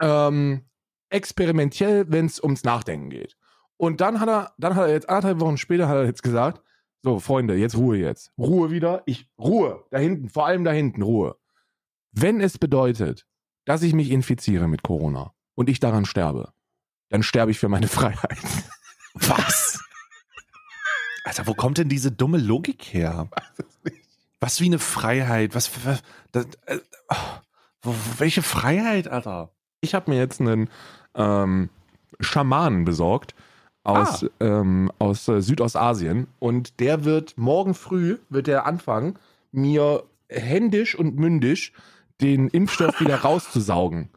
ähm, 0.00 0.62
experimentell, 1.10 2.06
wenn 2.08 2.26
es 2.26 2.42
ums 2.42 2.64
Nachdenken 2.64 3.10
geht. 3.10 3.36
Und 3.76 4.00
dann 4.00 4.20
hat 4.20 4.28
er, 4.28 4.52
dann 4.58 4.74
hat 4.74 4.88
er 4.88 4.92
jetzt 4.92 5.08
anderthalb 5.08 5.40
Wochen 5.40 5.56
später 5.58 5.88
hat 5.88 5.96
er 5.96 6.06
jetzt 6.06 6.22
gesagt, 6.22 6.62
so 7.02 7.18
Freunde, 7.20 7.54
jetzt 7.54 7.76
Ruhe 7.76 7.98
jetzt, 7.98 8.32
Ruhe 8.38 8.70
wieder, 8.70 9.02
ich 9.06 9.28
Ruhe 9.38 9.84
da 9.90 9.98
hinten, 9.98 10.28
vor 10.30 10.46
allem 10.46 10.64
da 10.64 10.72
hinten 10.72 11.02
Ruhe. 11.02 11.36
Wenn 12.14 12.40
es 12.40 12.58
bedeutet, 12.58 13.26
dass 13.64 13.82
ich 13.82 13.92
mich 13.92 14.10
infiziere 14.10 14.68
mit 14.68 14.82
Corona 14.82 15.32
und 15.56 15.68
ich 15.68 15.80
daran 15.80 16.04
sterbe, 16.06 16.52
dann 17.08 17.24
sterbe 17.24 17.50
ich 17.50 17.58
für 17.58 17.68
meine 17.68 17.88
Freiheit. 17.88 18.38
Was? 19.14 19.82
Alter, 21.24 21.46
wo 21.46 21.54
kommt 21.54 21.78
denn 21.78 21.88
diese 21.88 22.12
dumme 22.12 22.38
Logik 22.38 22.84
her? 22.94 23.28
Was 24.38 24.60
wie 24.60 24.66
eine 24.66 24.78
Freiheit? 24.78 25.54
Was, 25.54 25.84
was 25.84 26.02
das, 26.30 26.46
äh, 26.66 26.78
oh, 27.82 27.94
welche 28.18 28.42
Freiheit, 28.42 29.08
Alter? 29.08 29.50
Ich 29.80 29.94
habe 29.94 30.10
mir 30.10 30.18
jetzt 30.18 30.40
einen 30.40 30.70
ähm, 31.14 31.68
Schamanen 32.20 32.84
besorgt 32.84 33.34
aus, 33.82 34.24
ähm, 34.38 34.92
aus 34.98 35.26
äh, 35.28 35.42
Südostasien 35.42 36.28
und 36.38 36.78
der 36.78 37.04
wird 37.04 37.36
morgen 37.36 37.74
früh 37.74 38.18
wird 38.28 38.46
der 38.46 38.66
anfangen, 38.66 39.18
mir 39.50 40.04
händisch 40.28 40.94
und 40.94 41.16
mündisch 41.16 41.72
den 42.20 42.48
Impfstoff 42.48 43.00
wieder 43.00 43.16
rauszusaugen, 43.22 44.10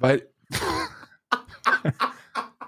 weil 0.00 0.28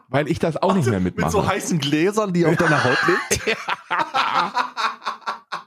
weil 0.09 0.29
ich 0.29 0.39
das 0.39 0.57
auch 0.57 0.75
nicht 0.75 0.89
mehr 0.89 1.01
mitmache. 1.01 1.27
Mit 1.27 1.33
so 1.33 1.47
heißen 1.47 1.79
Gläsern, 1.79 2.33
die 2.33 2.47
auf 2.47 2.57
deiner 2.57 2.83
Haut 2.85 2.99
liegt? 3.07 3.57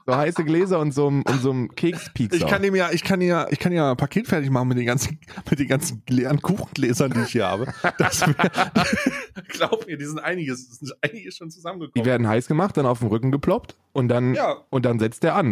So 0.06 0.16
heiße 0.16 0.42
Gläser 0.42 0.78
und 0.78 0.92
so 0.92 1.06
einem 1.08 1.20
und 1.20 1.42
so 1.42 1.50
einem 1.50 1.68
Kekspiekser. 1.74 2.38
Ich 2.38 2.46
kann 2.46 2.64
ihm 2.64 2.74
ja, 2.74 2.90
ich 2.92 3.04
kann 3.04 3.20
ja, 3.20 3.46
ich 3.50 3.58
kann 3.58 3.72
ja 3.72 3.90
ein 3.90 3.96
Paket 3.98 4.26
fertig 4.26 4.48
machen 4.48 4.68
mit 4.68 4.78
den 4.78 4.86
ganzen, 4.86 5.20
mit 5.50 5.58
den 5.58 5.68
ganzen 5.68 6.02
leeren 6.08 6.40
Kuchengläsern, 6.40 7.12
die 7.12 7.20
ich 7.20 7.32
hier 7.32 7.46
habe. 7.46 7.66
Das 7.98 8.22
wär, 8.26 8.34
glaub 9.48 9.86
mir, 9.86 9.98
die 9.98 10.06
sind 10.06 10.18
einiges, 10.18 10.78
sind 10.78 10.94
einiges 11.02 11.36
schon 11.36 11.48
Die 11.50 11.54
zusammengekommen. 11.56 12.06
werden 12.06 12.26
heiß 12.26 12.46
gemacht, 12.46 12.78
dann 12.78 12.86
auf 12.86 13.00
den 13.00 13.08
Rücken 13.08 13.30
geploppt 13.30 13.76
und 13.92 14.08
dann 14.08 14.32
Ja. 14.32 14.56
und 14.70 14.86
dann 14.86 14.98
setzt 14.98 15.24
der 15.24 15.34
an 15.34 15.50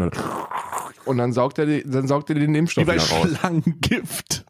und 1.07 1.19
dann 1.19 1.33
saugt 1.33 1.59
er 1.59 1.67
dann 1.83 2.07
saugt 2.09 2.29
er 2.31 2.37
den 2.37 2.55
Impfstoff 2.55 2.83
Wie 2.85 2.87
bei. 2.87 2.99
Schlangengift. 2.99 4.45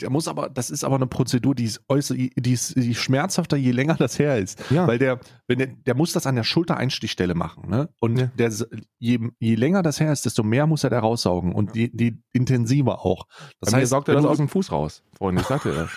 Der 0.00 0.10
muss 0.10 0.28
aber, 0.28 0.48
das 0.50 0.70
ist 0.70 0.84
aber 0.84 0.96
eine 0.96 1.06
Prozedur, 1.06 1.54
die 1.54 1.64
ist 1.64 1.80
äußerst, 1.88 2.18
die 2.18 2.52
ist, 2.52 2.76
die 2.76 2.90
ist 2.90 2.98
schmerzhafter, 2.98 3.56
je 3.56 3.70
länger 3.70 3.94
das 3.94 4.18
her 4.18 4.38
ist. 4.38 4.62
Ja. 4.70 4.86
Weil 4.86 4.98
der, 4.98 5.20
wenn 5.46 5.58
der, 5.58 5.68
der 5.68 5.94
muss 5.94 6.12
das 6.12 6.26
an 6.26 6.34
der 6.36 6.44
Schultereinstichstelle 6.44 7.34
machen, 7.34 7.68
ne? 7.70 7.88
Und 8.00 8.18
Ja. 8.18 8.26
der, 8.38 8.52
je, 8.98 9.18
je 9.38 9.54
länger 9.54 9.82
das 9.82 10.00
her 10.00 10.12
ist, 10.12 10.24
desto 10.24 10.42
mehr 10.42 10.66
muss 10.66 10.84
er 10.84 10.90
da 10.90 10.98
raussaugen 11.00 11.52
und 11.52 11.74
die, 11.74 11.94
die 11.96 12.20
intensiver 12.32 13.04
auch. 13.04 13.26
Das 13.60 13.70
Bei 13.70 13.76
mir 13.76 13.80
heißt, 13.82 13.90
saugt 13.90 14.08
er 14.08 14.14
das 14.14 14.24
aus 14.24 14.38
dem 14.38 14.48
Fuß 14.48 14.72
raus. 14.72 15.02
Freunde, 15.16 15.42
ich 15.42 15.46
sagte 15.48 15.72
das. 15.74 15.90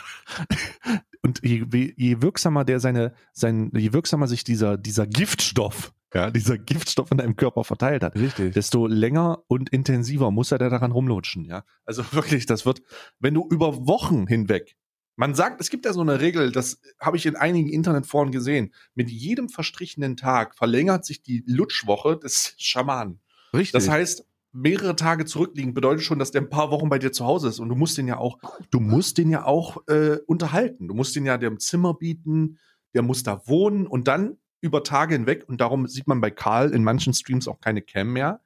und 1.21 1.41
je, 1.43 1.65
je- 1.71 1.93
je 1.97 2.21
wirksamer 2.21 2.65
der 2.65 2.79
seine, 2.79 3.13
sein, 3.33 3.71
je 3.75 3.93
wirksamer 3.93 4.27
sich 4.27 4.43
dieser, 4.43 4.77
dieser 4.77 5.07
Giftstoff, 5.07 5.93
ja, 6.15 6.31
dieser 6.31 6.57
Giftstoff 6.57 7.11
in 7.11 7.17
deinem 7.17 7.35
Körper 7.35 7.65
verteilt 7.65 8.01
hat, 8.01 8.15
Richtig. 8.15 8.53
desto 8.53 8.87
länger 8.87 9.43
und 9.47 9.69
intensiver 9.69 10.31
muss 10.31 10.49
er 10.49 10.57
da 10.57 10.69
daran 10.69 10.93
rumlutschen, 10.93 11.43
ja. 11.43 11.65
Also 11.83 12.03
wirklich, 12.13 12.45
das 12.45 12.65
wird, 12.65 12.81
wenn 13.19 13.33
du 13.33 13.45
über 13.49 13.85
Wochen 13.85 14.25
hinweg, 14.25 14.77
man 15.17 15.35
sagt, 15.35 15.59
es 15.59 15.69
gibt 15.69 15.85
ja 15.85 15.91
so 15.91 16.01
eine 16.01 16.21
Regel, 16.21 16.53
das 16.53 16.79
habe 16.99 17.17
ich 17.17 17.25
in 17.25 17.35
einigen 17.35 17.69
Internetforen 17.69 18.31
gesehen, 18.31 18.73
mit 18.95 19.09
jedem 19.09 19.49
verstrichenen 19.49 20.15
Tag 20.15 20.55
verlängert 20.55 21.05
sich 21.05 21.21
die 21.21 21.43
Lutschwoche 21.47 22.17
des 22.17 22.55
Schamanen. 22.57 23.19
Richtig. 23.53 23.73
Das 23.73 23.89
heißt, 23.89 24.25
mehrere 24.53 24.95
Tage 24.95 25.25
zurückliegen 25.25 25.73
bedeutet 25.73 26.03
schon, 26.03 26.19
dass 26.19 26.31
der 26.31 26.41
ein 26.41 26.49
paar 26.49 26.71
Wochen 26.71 26.87
bei 26.87 26.97
dir 26.97 27.11
zu 27.11 27.25
Hause 27.25 27.49
ist 27.49 27.59
und 27.59 27.67
du 27.67 27.75
musst 27.75 27.97
den 27.97 28.07
ja 28.07 28.17
auch, 28.17 28.39
du 28.71 28.79
musst 28.79 29.17
den 29.17 29.29
ja 29.29 29.43
auch 29.43 29.85
äh, 29.87 30.17
unterhalten. 30.27 30.87
Du 30.87 30.93
musst 30.93 31.13
den 31.15 31.25
ja 31.25 31.37
dem 31.37 31.59
Zimmer 31.59 31.93
bieten, 31.93 32.57
der 32.93 33.01
muss 33.01 33.23
da 33.23 33.41
wohnen 33.47 33.85
und 33.85 34.07
dann 34.07 34.37
über 34.61 34.83
Tage 34.83 35.13
hinweg 35.13 35.45
und 35.47 35.61
darum 35.61 35.87
sieht 35.87 36.07
man 36.07 36.21
bei 36.21 36.31
Karl 36.31 36.71
in 36.71 36.83
manchen 36.83 37.13
Streams 37.13 37.47
auch 37.47 37.59
keine 37.59 37.81
Cam 37.81 38.13
mehr, 38.13 38.41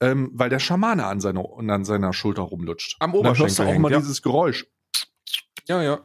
ähm, 0.00 0.30
weil 0.34 0.50
der 0.50 0.58
Schamane 0.58 1.06
an 1.06 1.20
seiner, 1.20 1.44
an 1.56 1.84
seiner 1.84 2.12
Schulter 2.12 2.42
rumlutscht. 2.42 2.96
Am 3.00 3.14
Und 3.14 3.24
dann 3.24 3.38
hörst 3.38 3.38
du 3.38 3.42
Oberschenkel 3.44 3.66
auch 3.66 3.72
hängt, 3.72 3.82
mal 3.82 3.92
ja. 3.92 3.98
dieses 3.98 4.22
Geräusch. 4.22 4.66
ja, 5.68 5.82
ja. 5.82 6.00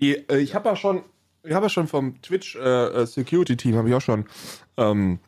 Die, 0.00 0.16
äh, 0.28 0.38
ich 0.38 0.54
habe 0.54 0.68
ja 0.68 0.76
schon, 0.76 1.02
ich 1.42 1.52
habe 1.52 1.66
ja 1.66 1.70
schon 1.70 1.88
vom 1.88 2.20
Twitch 2.22 2.56
äh, 2.56 3.02
äh, 3.02 3.06
Security 3.06 3.56
Team 3.56 3.76
habe 3.76 3.88
ich 3.88 3.94
auch 3.94 4.00
schon 4.00 4.26
ähm, 4.76 5.18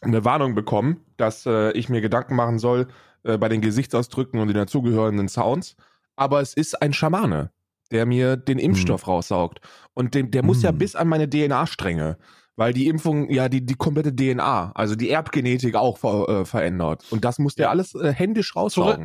eine 0.00 0.24
Warnung 0.24 0.54
bekommen, 0.54 1.04
dass 1.16 1.46
äh, 1.46 1.72
ich 1.72 1.88
mir 1.88 2.00
Gedanken 2.00 2.34
machen 2.34 2.58
soll 2.58 2.88
äh, 3.22 3.38
bei 3.38 3.48
den 3.48 3.60
Gesichtsausdrücken 3.60 4.40
und 4.40 4.48
den 4.48 4.56
dazugehörenden 4.56 5.28
Sounds. 5.28 5.76
Aber 6.16 6.40
es 6.40 6.54
ist 6.54 6.80
ein 6.80 6.92
Schamane, 6.92 7.50
der 7.90 8.06
mir 8.06 8.36
den 8.36 8.58
Impfstoff 8.58 9.06
raussaugt. 9.06 9.60
Und 9.94 10.14
dem, 10.14 10.30
der 10.30 10.42
muss 10.42 10.62
ja 10.62 10.70
Hm. 10.70 10.78
bis 10.78 10.96
an 10.96 11.08
meine 11.08 11.28
DNA-Stränge, 11.28 12.18
weil 12.56 12.72
die 12.72 12.86
Impfung 12.88 13.30
ja 13.30 13.48
die, 13.48 13.64
die 13.64 13.74
komplette 13.74 14.14
DNA, 14.14 14.72
also 14.74 14.94
die 14.94 15.10
Erbgenetik 15.10 15.74
auch 15.74 15.98
ver, 15.98 16.28
äh, 16.28 16.44
verändert. 16.44 17.04
Und 17.10 17.24
das 17.24 17.38
muss 17.38 17.54
der 17.54 17.64
Ja. 17.64 17.70
alles 17.70 17.94
äh, 17.94 18.12
händisch. 18.12 18.52
Zurück. 18.68 19.00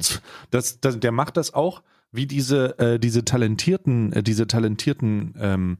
Das, 0.51 0.79
das, 0.79 0.99
der 0.99 1.11
macht 1.11 1.37
das 1.37 1.53
auch, 1.53 1.81
wie 2.11 2.25
diese, 2.25 2.77
äh, 2.79 2.99
diese 2.99 3.25
talentierten, 3.25 4.13
äh, 4.13 4.23
diese 4.23 4.47
talentierten 4.47 5.33
ähm, 5.39 5.77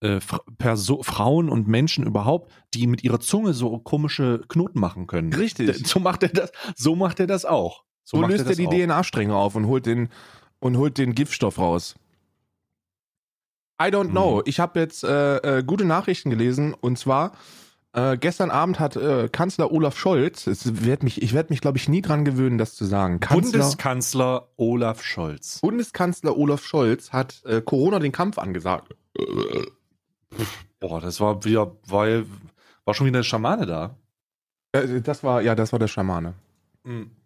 äh, 0.00 0.20
Perso 0.58 1.02
Frauen 1.02 1.48
und 1.48 1.66
Menschen 1.66 2.06
überhaupt, 2.06 2.52
die 2.74 2.86
mit 2.86 3.02
ihrer 3.02 3.20
Zunge 3.20 3.52
so 3.52 3.78
komische 3.78 4.42
Knoten 4.48 4.78
machen 4.78 5.06
können. 5.06 5.32
Richtig. 5.32 5.86
So 5.88 5.98
macht 6.00 6.22
er 6.22 6.28
das, 6.28 6.52
so 6.76 6.94
macht 6.94 7.18
er 7.20 7.26
das 7.26 7.44
auch. 7.44 7.84
So, 8.04 8.18
macht 8.18 8.30
löst 8.30 8.44
er 8.44 8.48
das 8.48 8.56
die. 8.56 8.66
DNA-Stränge 8.66 9.34
auf 9.34 9.54
und 9.54 9.66
holt 9.66 9.86
den 9.86 10.08
und 10.60 10.76
holt 10.76 10.98
den 10.98 11.14
Giftstoff 11.14 11.58
raus. 11.58 11.94
I 13.80 13.86
don't 13.86 14.10
know. 14.10 14.36
Mhm. 14.36 14.42
Ich 14.46 14.60
habe 14.60 14.80
jetzt 14.80 15.04
äh, 15.04 15.58
äh, 15.58 15.62
gute 15.62 15.84
Nachrichten 15.84 16.30
gelesen 16.30 16.74
und 16.74 16.98
zwar 16.98 17.32
äh, 17.92 18.16
gestern 18.18 18.50
Abend 18.50 18.80
hat 18.80 18.96
äh, 18.96 19.28
Kanzler 19.30 19.72
Olaf 19.72 19.96
Scholz, 19.96 20.46
es 20.46 20.84
werd 20.84 21.02
mich, 21.02 21.22
ich 21.22 21.32
werde 21.32 21.52
mich 21.52 21.60
glaube 21.60 21.78
ich 21.78 21.88
nie 21.88 22.02
dran 22.02 22.24
gewöhnen, 22.24 22.58
das 22.58 22.74
zu 22.74 22.84
sagen. 22.84 23.20
Kanzler, 23.20 23.40
Bundeskanzler 23.40 24.48
Olaf 24.56 25.02
Scholz. 25.02 25.60
Bundeskanzler 25.60 26.36
Olaf 26.36 26.64
Scholz 26.64 27.12
hat 27.12 27.42
äh, 27.44 27.62
Corona 27.62 27.98
den 27.98 28.12
Kampf 28.12 28.38
angesagt. 28.38 28.94
Boah, 30.80 31.00
das 31.00 31.20
war 31.20 31.44
wieder, 31.44 31.76
weil 31.86 32.26
war 32.84 32.94
schon 32.94 33.06
wieder 33.06 33.18
eine 33.18 33.24
Schamane 33.24 33.66
da. 33.66 33.96
Äh, 34.72 35.00
das 35.00 35.22
war, 35.22 35.42
ja, 35.42 35.54
das 35.54 35.72
war 35.72 35.78
der 35.78 35.88
Schamane. 35.88 36.34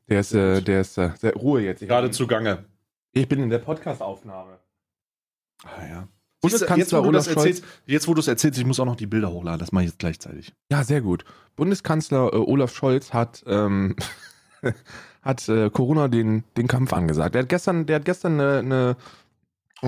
Der 0.08 0.20
ist, 0.20 0.34
äh, 0.34 0.60
der 0.60 0.80
ist, 0.80 0.98
äh, 0.98 1.10
der, 1.22 1.34
Ruhe 1.34 1.62
jetzt. 1.62 1.82
Ich, 1.82 1.88
Gerade 1.88 2.10
zugange. 2.10 2.64
ich 3.12 3.28
bin 3.28 3.40
in 3.40 3.50
der 3.50 3.58
Podcast-Aufnahme. 3.58 4.58
Ah, 5.64 5.86
ja. 5.88 6.08
Bundeskanzler 6.42 6.76
jetzt, 6.78 6.92
wo 6.92 7.00
du 7.02 7.08
Olaf 7.08 7.24
das 7.24 7.34
erzählst, 7.36 7.64
jetzt, 7.86 8.08
wo 8.08 8.14
du 8.14 8.20
es 8.20 8.28
erzählst, 8.28 8.58
ich 8.58 8.66
muss 8.66 8.78
auch 8.80 8.84
noch 8.84 8.96
die 8.96 9.06
Bilder 9.06 9.30
hochladen. 9.32 9.58
Das 9.60 9.72
mache 9.72 9.84
ich 9.84 9.90
jetzt 9.90 9.98
gleichzeitig. 9.98 10.52
Ja, 10.70 10.84
sehr 10.84 11.00
gut. 11.00 11.24
Bundeskanzler 11.56 12.32
äh, 12.32 12.36
Olaf 12.36 12.74
Scholz 12.74 13.12
hat, 13.12 13.42
ähm, 13.46 13.96
hat 15.22 15.48
äh, 15.48 15.70
Corona 15.70 16.08
den, 16.08 16.44
den 16.56 16.68
Kampf 16.68 16.92
angesagt. 16.92 17.34
Der 17.34 17.42
hat 17.42 17.48
gestern, 17.48 17.86
der 17.86 17.96
hat 17.96 18.04
gestern 18.04 18.40
eine, 18.40 18.58
eine, 18.58 18.96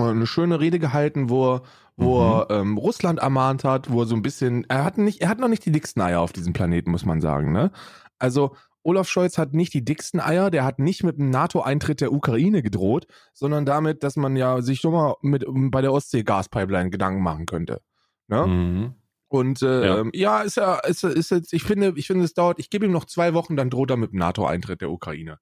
eine 0.09 0.27
schöne 0.27 0.59
Rede 0.59 0.79
gehalten, 0.79 1.29
wo 1.29 1.55
er, 1.55 1.61
wo 1.97 2.19
Mhm. 2.19 2.21
er 2.25 2.47
ähm, 2.49 2.77
Russland 2.77 3.19
ermahnt 3.19 3.63
hat, 3.63 3.89
wo 3.91 4.01
er 4.01 4.05
so 4.07 4.15
ein 4.15 4.21
bisschen, 4.21 4.65
er 4.69 4.83
hat 4.83 4.97
nicht, 4.97 5.21
er 5.21 5.29
hat 5.29 5.39
noch 5.39 5.47
nicht 5.47 5.65
die 5.65 5.71
dicksten 5.71 6.01
Eier 6.01 6.19
auf 6.19 6.33
diesem 6.33 6.51
Planeten, 6.53 6.91
muss 6.91 7.05
man 7.05 7.21
sagen, 7.21 7.51
ne? 7.53 7.71
Also 8.19 8.55
Olaf 8.85 9.09
Scholz 9.09 9.39
hat 9.39 9.53
nicht 9.53 9.73
die 9.73 9.83
dicksten 9.83 10.19
Eier, 10.19 10.51
der 10.51 10.63
hat 10.63 10.77
nicht 10.77 11.03
mit 11.03 11.17
dem 11.17 11.31
NATO-Eintritt 11.31 12.01
der 12.01 12.13
Ukraine 12.13 12.61
gedroht, 12.61 13.07
sondern 13.33 13.65
damit, 13.65 14.03
dass 14.03 14.15
man 14.15 14.35
ja 14.35 14.61
sich 14.61 14.79
schon 14.79 14.93
mal 14.93 15.15
mit 15.21 15.43
bei 15.47 15.81
der 15.81 15.91
Ostsee-Gaspipeline 15.91 16.91
Gedanken 16.91 17.23
machen 17.23 17.47
könnte. 17.47 17.81
Ne? 18.27 18.45
Mhm. 18.45 18.93
Und 19.27 19.63
äh, 19.63 19.87
Ja. 19.87 19.97
ja. 19.97 20.09
ja, 20.13 20.41
ist 20.41 20.57
ja, 20.57 20.75
ist, 20.75 21.03
ist 21.03 21.31
jetzt, 21.31 21.51
ich 21.51 21.63
finde, 21.63 21.93
ich 21.95 22.05
finde, 22.05 22.25
es 22.25 22.35
dauert, 22.35 22.59
ich 22.59 22.69
gebe 22.69 22.85
ihm 22.85 22.91
noch 22.91 23.05
zwei 23.05 23.33
Wochen, 23.33 23.55
dann 23.55 23.71
droht 23.71 23.89
er 23.89 23.97
mit 23.97 24.11
dem 24.11 24.19
NATO-Eintritt 24.19 24.81
der 24.81 24.91
Ukraine. 24.91 25.39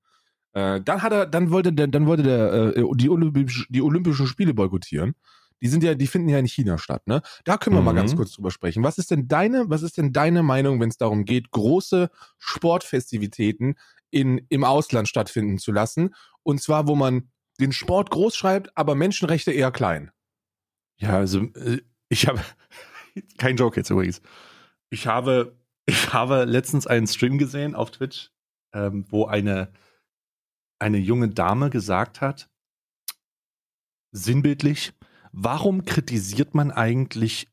Äh, 0.54 0.80
dann 0.82 1.02
hat 1.02 1.12
er, 1.12 1.26
dann 1.26 1.52
wollte 1.52 1.74
der, 1.74 1.88
dann 1.88 2.06
wollte 2.08 2.24
der 2.24 2.78
äh, 2.78 2.84
die, 2.96 3.10
Olympisch, 3.10 3.68
die 3.70 3.82
Olympischen 3.82 4.28
Spiele 4.28 4.54
boykottieren. 4.54 5.16
Die 5.64 5.70
sind 5.70 5.82
ja, 5.82 5.96
die 5.96 6.08
finden 6.08 6.30
ja 6.30 6.38
in 6.38 6.46
China 6.46 6.78
statt, 6.78 7.08
ne? 7.08 7.22
Da 7.46 7.58
können 7.58 7.76
wir 7.76 7.82
mal 7.82 7.94
Mhm. 7.94 7.98
ganz 7.98 8.16
kurz 8.16 8.34
drüber 8.34 8.52
sprechen. 8.52 8.84
Was 8.84 8.98
ist 9.00 9.10
denn 9.12 9.28
deine, 9.28 9.70
was 9.70 9.82
ist 9.82 9.98
denn 9.98 10.12
deine 10.14 10.44
Meinung, 10.44 10.80
wenn 10.80 10.90
es 10.90 10.98
darum 10.98 11.26
geht, 11.26 11.50
große 11.52 12.10
Sportfestivitäten 12.38 13.76
in, 14.12 14.46
im 14.50 14.64
Ausland 14.64 15.08
stattfinden 15.08 15.58
zu 15.58 15.72
lassen? 15.72 16.14
Und 16.44 16.62
zwar, 16.62 16.88
wo 16.88 16.96
man 16.96 17.32
den 17.60 17.72
Sport 17.72 18.10
groß 18.12 18.36
schreibt, 18.36 18.76
aber 18.78 18.94
Menschenrechte 18.96 19.52
eher 19.52 19.72
klein. 19.72 20.12
Ja, 20.98 21.18
also 21.18 21.42
äh, 21.56 21.82
ich 22.10 22.28
habe 22.28 22.42
kein 23.38 23.56
Joke 23.58 23.78
jetzt 23.80 23.90
übrigens. 23.90 24.22
Ich 24.90 25.08
habe 25.08 25.58
ich 25.86 26.14
habe 26.14 26.46
letztens 26.46 26.88
einen 26.88 27.08
Stream 27.08 27.38
gesehen 27.38 27.74
auf 27.76 27.92
Twitch, 27.92 28.32
ähm, 28.74 29.06
wo 29.10 29.26
eine 29.26 29.72
eine 30.80 30.98
junge 30.98 31.30
Dame 31.30 31.70
gesagt 31.70 32.20
hat, 32.22 32.50
sinnbildlich, 34.12 34.94
warum 35.34 35.84
kritisiert 35.84 36.56
man 36.56 36.72
eigentlich 36.72 37.50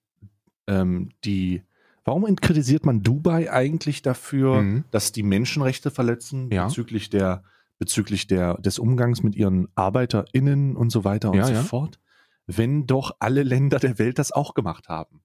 ähm, 0.69 1.11
die 1.25 1.63
Warum 2.05 2.35
kritisiert 2.37 2.87
man 2.87 3.03
Dubai 3.03 3.53
eigentlich 3.53 4.01
dafür, 4.03 4.63
Mhm. 4.63 4.85
dass 4.91 5.13
die 5.13 5.23
Menschenrechte 5.23 5.91
verletzen 5.91 6.51
Ja. 6.51 6.67
bezüglich 6.67 7.11
der 7.11 7.43
bezüglich 7.79 8.27
der 8.27 8.55
des 8.59 8.79
Umgangs 8.79 9.23
mit 9.23 9.35
ihren 9.37 9.69
ArbeiterInnen 9.75 10.77
und 10.77 10.91
so 10.91 11.05
weiter 11.05 11.31
und 11.31 11.37
Ja, 11.39 11.45
so 11.47 11.53
ja. 11.53 11.63
fort, 11.63 11.99
wenn 12.47 12.87
doch 12.87 13.17
alle 13.21 13.43
Länder 13.43 13.79
der 13.79 13.99
Welt 13.99 14.19
das 14.19 14.33
auch 14.33 14.55
gemacht 14.55 14.89
haben? 14.89 15.21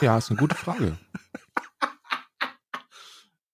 Ja, 0.00 0.18
ist 0.18 0.30
eine 0.30 0.38
gute 0.38 0.54
Frage. 0.56 0.98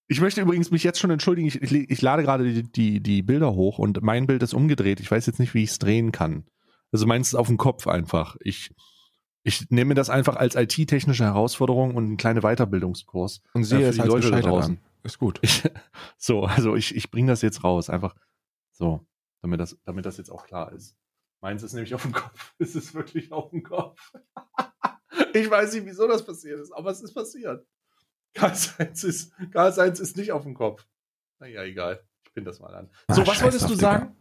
Ich 0.09 0.21
möchte 0.21 0.43
übrigens 0.43 0.71
mich 0.71 0.83
jetzt 0.85 0.99
schon 1.01 1.11
entschuldigen. 1.11 1.49
Ich, 1.49 1.63
ich, 1.63 1.73
ich 1.73 2.03
lade 2.03 2.23
gerade 2.23 2.45
die, 2.53 2.63
die, 2.65 3.01
die 3.01 3.23
Bilder 3.23 3.55
hoch 3.55 3.79
und 3.79 4.03
mein 4.03 4.27
Bild 4.27 4.43
ist 4.43 4.53
umgedreht. 4.53 5.01
Ich 5.01 5.11
weiß 5.11 5.25
jetzt 5.27 5.39
nicht, 5.39 5.55
wie 5.55 5.63
ich 5.63 5.71
es 5.71 5.79
drehen 5.79 6.13
kann. 6.13 6.45
Also 6.93 7.07
meins 7.07 7.29
ist 7.29 7.35
auf 7.35 7.49
dem 7.49 7.57
Kopf 7.57 7.87
einfach. 7.87 8.37
Ich, 8.41 8.75
ich 9.43 9.71
nehme 9.71 9.95
das 9.95 10.11
einfach 10.11 10.37
als 10.37 10.55
IT-technische 10.55 11.25
Herausforderung 11.25 11.95
und 11.97 12.05
einen 12.05 12.17
kleinen 12.17 12.43
Weiterbildungskurs. 12.43 13.43
Und 13.55 13.63
äh, 13.63 13.65
sehe 13.65 13.79
für 13.79 13.87
es 13.87 13.95
die 13.97 14.03
als 14.03 14.11
Leute 14.11 14.31
da 14.31 14.41
draußen. 14.41 14.79
Ist 15.03 15.19
gut. 15.19 15.39
Ich, 15.43 15.63
so, 16.19 16.45
also 16.45 16.77
ich, 16.77 16.95
ich 16.95 17.11
bringe 17.11 17.33
das 17.33 17.43
jetzt 17.43 17.65
raus. 17.65 17.91
Einfach 17.91 18.15
so, 18.71 19.07
damit 19.41 19.59
das, 19.61 19.79
damit 19.85 20.07
das 20.07 20.19
jetzt 20.19 20.31
auch 20.31 20.47
klar 20.47 20.73
ist. 20.73 20.97
Meins 21.41 21.63
ist 21.63 21.73
nämlich 21.73 21.95
auf 21.95 22.03
dem 22.03 22.13
Kopf. 22.13 22.55
Es 22.59 22.77
ist 22.77 22.95
wirklich 22.95 23.33
auf 23.33 23.51
dem 23.51 23.63
Kopf. 23.63 24.13
ich 25.35 25.51
weiß 25.51 25.75
nicht, 25.75 25.87
wieso 25.87 26.07
das 26.07 26.25
passiert 26.25 26.61
ist, 26.61 26.73
aber 26.73 26.91
es 26.91 27.01
ist 27.01 27.15
passiert. 27.15 27.67
Karl-Heinz 28.35 29.05
ist, 29.05 29.33
Karl-Heinz 29.51 29.99
ist 29.99 30.17
nicht 30.17 30.33
auf 30.33 30.45
dem 30.45 30.55
Kopf. 30.55 30.87
Naja, 31.39 31.65
egal. 31.65 32.07
Ich 32.25 32.33
bin 32.33 32.45
das 32.45 32.61
mal 32.61 32.75
an. 32.75 32.91
Ah, 33.09 33.15
so, 33.15 33.27
was 33.27 33.35
scheiß 33.35 33.43
wolltest 33.43 33.69
du 33.69 33.75
sagen? 33.75 34.17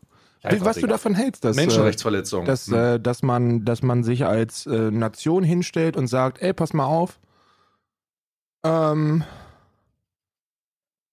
Wie- 0.49 0.62
was 0.62 0.77
du 0.77 0.88
davon 0.88 1.13
hältst, 1.15 1.43
dass, 1.45 1.58
äh, 1.58 1.62
Menschenrechtsverletzung. 1.62 2.45
dass, 2.45 2.67
Hm. 2.67 2.73
äh, 2.73 2.99
dass, 2.99 3.21
man, 3.23 3.63
dass 3.65 3.82
man 3.84 4.04
sich 4.04 4.25
als 4.25 4.65
äh, 4.65 4.89
Nation 4.91 5.43
hinstellt 5.43 5.95
und 5.97 6.08
sagt, 6.08 6.41
ey, 6.41 6.54
pass 6.54 6.73
mal 6.73 6.86
auf, 6.86 7.19
ähm, 8.65 9.23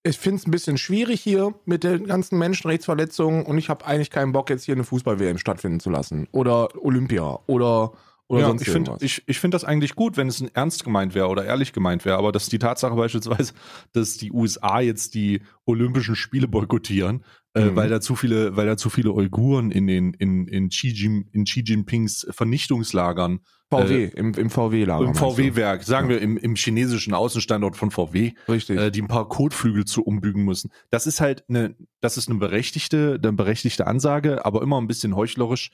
ich 0.04 0.18
finde 0.18 0.36
es 0.36 0.46
ein 0.46 0.50
bisschen 0.50 0.78
schwierig 0.78 1.20
hier 1.20 1.54
mit 1.66 1.84
den 1.84 2.06
ganzen 2.06 2.38
Menschenrechtsverletzungen 2.38 3.44
und 3.44 3.58
ich 3.58 3.68
habe 3.68 3.84
eigentlich 3.84 4.10
keinen 4.10 4.32
Bock, 4.32 4.48
jetzt 4.48 4.64
hier 4.64 4.74
eine 4.74 4.84
Fußball-WM 4.84 5.38
stattfinden 5.38 5.80
zu 5.80 5.90
lassen. 5.90 6.28
Oder 6.32 6.68
Olympia 6.82 7.40
oder, 7.46 7.92
oder 8.28 8.40
ja, 8.40 8.46
sonst 8.46 8.62
ich 8.62 8.70
finde 8.70 8.90
irgendwas. 8.92 9.02
ich, 9.02 9.22
ich 9.26 9.38
find 9.40 9.52
das 9.54 9.64
eigentlich 9.64 9.94
gut, 9.96 10.16
wenn 10.16 10.28
es 10.28 10.40
ernst 10.54 10.84
gemeint 10.84 11.14
wäre 11.14 11.28
oder 11.28 11.44
ehrlich 11.44 11.72
gemeint 11.72 12.04
wäre. 12.04 12.16
Aber 12.16 12.32
dass 12.32 12.48
die 12.48 12.58
Tatsache 12.58 12.94
beispielsweise, 12.96 13.52
dass 13.92 14.16
die 14.16 14.32
USA 14.32 14.80
jetzt 14.80 15.14
die 15.14 15.42
Olympischen 15.66 16.16
Spiele 16.16 16.48
boykottieren, 16.48 17.24
Mhm. 17.58 17.76
weil 17.76 17.88
da 17.88 18.00
zu 18.00 18.16
viele, 18.16 18.56
weil 18.56 18.66
da 18.66 18.76
zu 18.76 18.90
viele 18.90 19.12
Uiguren 19.12 19.70
in 19.70 19.86
den 19.86 20.14
in, 20.14 20.46
in, 20.46 20.68
Xi, 20.68 20.88
Jin, 20.88 21.28
in 21.32 21.44
Xi 21.44 21.60
Jinpings 21.60 22.26
Vernichtungslagern 22.30 23.40
VW, 23.70 24.04
äh, 24.04 24.08
im, 24.16 24.32
im 24.34 24.50
VW-Lager. 24.50 25.00
im 25.00 25.06
meinst 25.06 25.20
du? 25.20 25.30
VW-Werk, 25.30 25.82
sagen 25.82 26.08
wir 26.08 26.22
im, 26.22 26.38
im 26.38 26.56
chinesischen 26.56 27.12
Außenstandort 27.12 27.76
von 27.76 27.90
VW, 27.90 28.32
Richtig. 28.48 28.78
äh, 28.78 28.90
die 28.90 29.02
ein 29.02 29.08
paar 29.08 29.28
Kotflügel 29.28 29.84
zu 29.84 30.02
umbügen 30.02 30.44
müssen. 30.44 30.70
Das 30.90 31.06
ist 31.06 31.20
halt 31.20 31.44
eine, 31.48 31.76
das 32.00 32.16
ist 32.16 32.28
eine 32.30 32.38
berechtigte, 32.38 33.20
eine 33.22 33.32
berechtigte 33.32 33.86
Ansage, 33.86 34.44
aber 34.46 34.62
immer 34.62 34.80
ein 34.80 34.86
bisschen 34.86 35.14
heuchlerisch. 35.14 35.70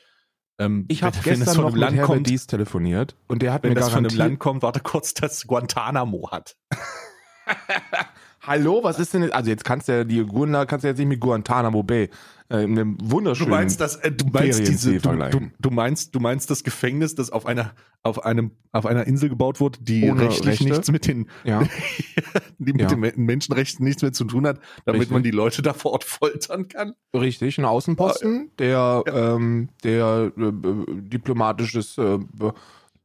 Ähm, 0.59 0.87
ich 0.89 1.03
habe 1.05 1.17
gestern 1.23 1.57
noch 1.57 1.71
mit 1.71 1.81
Land 1.81 1.97
Herbert 1.97 2.15
kommt, 2.17 2.29
Dies 2.29 2.47
telefoniert 2.47 3.17
und 3.29 3.43
der 3.43 3.53
hat 3.53 3.63
wenn 3.63 3.71
mir 3.71 3.77
das 3.77 3.91
von 3.91 3.99
einem 3.99 4.05
garantiert... 4.05 4.29
Land 4.29 4.39
kommt, 4.41 4.63
warte 4.63 4.81
kurz, 4.81 5.15
das 5.15 5.47
Guantanamo 5.47 6.31
hat. 6.33 6.57
Hallo, 8.47 8.81
was 8.83 8.99
ist 8.99 9.15
denn 9.15 9.23
jetzt? 9.23 9.33
Also 9.35 9.51
jetzt 9.51 9.65
kannst 9.65 9.89
du 9.89 9.93
ja 9.93 10.05
die 10.05 10.23
Gurna 10.25 10.67
kannst 10.67 10.85
du 10.85 10.89
jetzt 10.89 10.99
nicht 10.99 11.07
mit 11.09 11.21
Guantanamo 11.21 11.83
Bay 11.83 12.11
äh, 12.51 12.65
in 12.65 12.73
einem 12.79 12.99
Du 12.99 13.11
wunderschönen. 13.13 13.51
meinst 13.51 13.81
das, 13.81 13.97
äh, 13.97 14.13
du 14.13 14.27
meinst 14.27 14.59
diese, 14.69 14.99
du, 14.99 15.17
du, 15.17 15.41
du 15.59 15.71
meinst, 15.71 16.15
du 16.15 16.21
meinst 16.21 16.51
das 16.51 16.63
Gefängnis, 16.63 17.15
das 17.15 17.31
auf 17.31 17.47
einer, 17.47 17.73
auf 18.03 18.25
einem, 18.27 18.51
auf 18.73 18.85
einer 18.85 19.07
Insel 19.07 19.31
gebaut 19.31 19.61
wurde, 19.61 19.79
die 19.81 20.11
Ohne 20.11 20.23
rechtlich 20.23 20.47
Rechte? 20.61 20.65
nichts 20.65 20.91
mit 20.91 21.07
den, 21.07 21.31
ja, 21.45 21.63
die 22.59 22.73
mit 22.73 22.83
Ja. 22.83 22.89
den 22.89 23.01
Men- 23.01 23.15
Menschenrechten 23.17 23.83
nichts 23.85 24.03
mehr 24.03 24.13
zu 24.13 24.25
tun 24.25 24.47
hat, 24.47 24.61
damit 24.85 25.01
Richtig. 25.01 25.13
man 25.15 25.23
die 25.23 25.31
Leute 25.31 25.63
da 25.63 25.73
vor 25.73 25.93
Ort 25.93 26.05
foltern 26.05 26.69
kann. 26.69 26.93
richtig, 27.15 27.57
ein 27.59 27.65
Außenposten, 27.65 28.51
der 28.59 29.05
ähm, 29.07 29.71
der 29.85 30.33
äh, 30.37 30.43
äh, 30.43 30.53
diplomatisches 31.01 31.97
äh, 31.97 32.19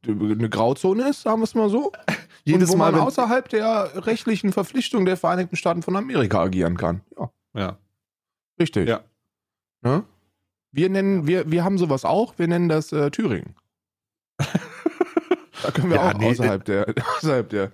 eine 0.06 0.48
Grauzone 0.50 1.08
ist, 1.10 1.22
sagen 1.22 1.40
wir 1.40 1.44
es 1.44 1.54
mal 1.54 1.70
so. 1.70 1.92
Jedes 2.44 2.70
Mal, 2.70 2.90
man 2.92 2.94
wenn- 3.00 3.06
außerhalb 3.06 3.48
der 3.48 4.06
rechtlichen 4.06 4.52
Verpflichtung 4.52 5.04
der 5.04 5.16
Vereinigten 5.16 5.56
Staaten 5.56 5.82
von 5.82 5.96
Amerika 5.96 6.40
agieren 6.42 6.76
kann. 6.76 7.02
Ja, 7.18 7.30
Ja. 7.54 7.78
richtig. 8.58 8.88
Ja. 8.88 9.00
Ne? 9.82 10.04
Wir 10.72 10.88
nennen, 10.88 11.26
wir, 11.26 11.50
wir 11.50 11.64
haben 11.64 11.78
sowas 11.78 12.04
auch, 12.04 12.34
wir 12.38 12.46
nennen 12.48 12.68
das 12.68 12.92
äh, 12.92 13.10
Thüringen. 13.10 13.54
Da 15.62 15.70
können 15.72 15.90
wir 15.90 15.96
Ja, 15.96 16.08
auch 16.10 16.14
nee, 16.18 16.30
außerhalb 16.30 16.64
der, 16.64 16.86
außerhalb 17.18 17.48
der. 17.50 17.70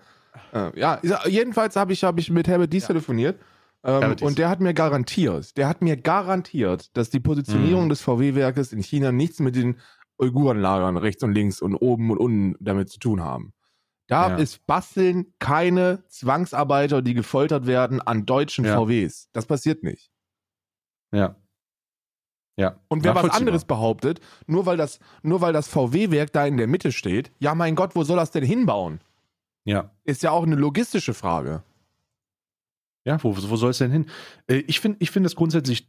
Äh, 0.53 0.79
ja, 0.79 1.01
jedenfalls 1.27 1.77
habe 1.77 1.93
ich, 1.93 2.03
hab 2.03 2.19
ich 2.19 2.31
mit 2.31 2.49
Herbert 2.49 2.73
Dies 2.73 2.83
Ja. 2.85 2.89
telefoniert. 2.89 3.41
Ähm, 3.85 4.01
Herbert 4.01 4.21
Dies. 4.21 4.27
und 4.27 4.39
der 4.39 4.49
hat 4.49 4.61
mir 4.61 4.75
garantiert, 4.75 5.57
der 5.57 5.69
hat 5.69 5.83
mir 5.83 5.97
garantiert, 5.97 6.97
dass 6.97 7.11
die 7.11 7.21
Positionierung 7.21 7.85
Mhm. 7.85 7.89
des 7.91 8.01
VW-Werkes 8.01 8.73
in 8.73 8.83
China 8.83 9.13
nichts 9.13 9.39
mit 9.39 9.55
den 9.55 9.77
Uigurenlagern 10.19 10.97
rechts 10.97 11.23
und 11.23 11.33
links 11.33 11.61
und 11.63 11.77
oben 11.77 12.11
und 12.11 12.19
unten 12.19 12.57
damit 12.59 12.89
zu 12.91 12.99
tun 12.99 13.23
haben. 13.23 13.53
Da 14.09 14.31
Ja. 14.31 14.37
ist 14.37 14.67
basteln 14.67 15.33
keine 15.39 16.05
Zwangsarbeiter, 16.09 17.03
die 17.03 17.15
gefoltert 17.15 17.67
werden 17.67 18.01
an 18.01 18.25
deutschen 18.27 18.65
Ja. 18.65 18.77
VWs. 18.77 19.29
Das 19.33 19.47
passiert 19.47 19.83
nicht. 19.83 20.11
Ja. 21.13 21.37
Ja. 22.59 22.81
Und 22.89 23.05
wer 23.05 23.15
was 23.15 23.31
anderes 23.31 23.65
behauptet, 23.65 24.21
nur 24.47 24.65
weil 24.65 24.77
das, 24.77 24.99
nur 25.23 25.41
weil 25.41 25.53
das 25.53 25.69
VW-Werk 25.69 26.33
da 26.33 26.47
in 26.47 26.57
der 26.57 26.67
Mitte 26.67 26.91
steht, 26.93 27.31
ja 27.39 27.55
mein 27.55 27.75
Gott, 27.75 27.95
wo 27.95 28.03
soll 28.05 28.17
das 28.17 28.31
denn 28.31 28.45
hinbauen? 28.45 29.01
Ja. 29.65 29.91
Ist 30.05 30.23
ja 30.23 30.31
auch 30.31 30.45
eine 30.45 30.55
logistische 30.55 31.13
Frage. 31.13 31.63
Ja, 33.07 33.23
wo, 33.23 33.37
wo 33.37 33.57
soll 33.57 33.71
es 33.71 33.79
denn 33.79 33.93
hin? 33.93 34.07
Äh, 34.49 34.65
Ich 34.67 34.81
finde 34.81 34.99
ich 35.01 35.13
find 35.13 35.25
das 35.25 35.37
grundsätzlich 35.37 35.87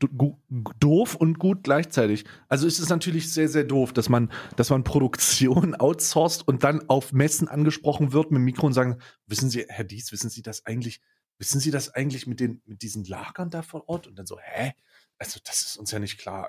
doof 0.80 1.16
und 1.16 1.40
gut 1.40 1.64
gleichzeitig. 1.64 2.26
Also 2.48 2.68
es 2.68 2.80
ist 2.80 2.90
natürlich 2.90 3.34
sehr, 3.34 3.50
sehr 3.50 3.64
doof, 3.64 3.92
dass 3.92 4.08
man, 4.08 4.32
dass 4.56 4.70
man 4.70 4.84
Produktion 4.84 5.74
outsourced 5.80 6.48
und 6.48 6.64
dann 6.64 6.88
auf 6.90 7.14
Messen 7.14 7.48
angesprochen 7.48 8.14
wird 8.14 8.30
mit 8.32 8.38
dem 8.40 8.46
Mikro 8.46 8.68
und 8.68 8.74
sagen, 8.74 8.98
wissen 9.26 9.50
Sie, 9.50 9.66
Herr 9.68 9.84
Dies, 9.84 10.12
wissen 10.12 10.30
Sie 10.30 10.44
das 10.44 10.66
eigentlich, 10.68 11.02
wissen 11.40 11.60
Sie 11.60 11.72
das 11.72 11.90
eigentlich 11.90 12.28
mit, 12.28 12.40
den, 12.40 12.62
mit 12.66 12.84
diesen 12.84 13.04
Lagern 13.04 13.50
da 13.50 13.64
vor 13.64 13.90
Ort? 13.90 14.06
Und 14.06 14.18
dann 14.20 14.28
so, 14.28 14.38
hä? 14.40 14.74
Also 15.18 15.40
das 15.44 15.62
ist 15.64 15.78
uns 15.78 15.90
ja 15.90 15.98
nicht 15.98 16.20
klar. 16.20 16.46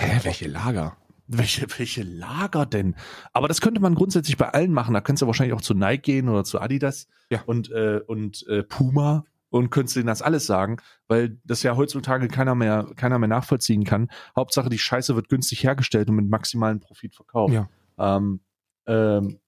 Lager? 0.47 0.99
Welche, 1.29 1.67
welche 1.79 2.03
Lager 2.03 2.67
denn? 2.67 2.95
Aber 3.33 3.49
das 3.49 3.63
könnte 3.63 3.81
man 3.81 3.95
grundsätzlich 3.95 4.37
bei 4.37 4.51
allen 4.51 4.73
machen. 4.73 4.93
Da 4.93 5.01
könntest 5.01 5.23
du 5.23 5.27
wahrscheinlich 5.27 5.55
auch 5.55 5.63
zu 5.63 5.73
Nike 5.75 6.03
gehen 6.03 6.29
oder 6.29 6.45
zu 6.45 6.61
Adidas 6.61 7.07
Ja. 7.31 7.43
und, 7.47 7.71
äh, 7.71 8.01
und 8.07 8.47
äh, 8.49 8.63
Puma 8.63 9.25
und 9.51 9.71
könntest 9.71 9.97
denen 9.97 10.07
das 10.07 10.23
alles 10.23 10.47
sagen, 10.47 10.77
weil 11.07 11.39
das 11.45 11.63
ja 11.63 11.77
heutzutage 11.77 12.29
keiner 12.29 12.55
mehr, 12.55 12.87
keiner 12.97 13.19
mehr 13.19 13.29
nachvollziehen 13.29 13.85
kann. 13.85 14.11
Hauptsache, 14.37 14.69
die 14.69 14.79
Scheiße 14.79 15.17
wird 15.17 15.29
günstig 15.29 15.63
hergestellt 15.65 16.09
und 16.09 16.17
mit 16.17 16.29
maximalen 16.29 16.81
Profit 16.81 17.15
verkauft. 17.15 17.55
Ja. 17.55 17.69
Ähm, 17.99 18.41
ähm, 18.87 19.39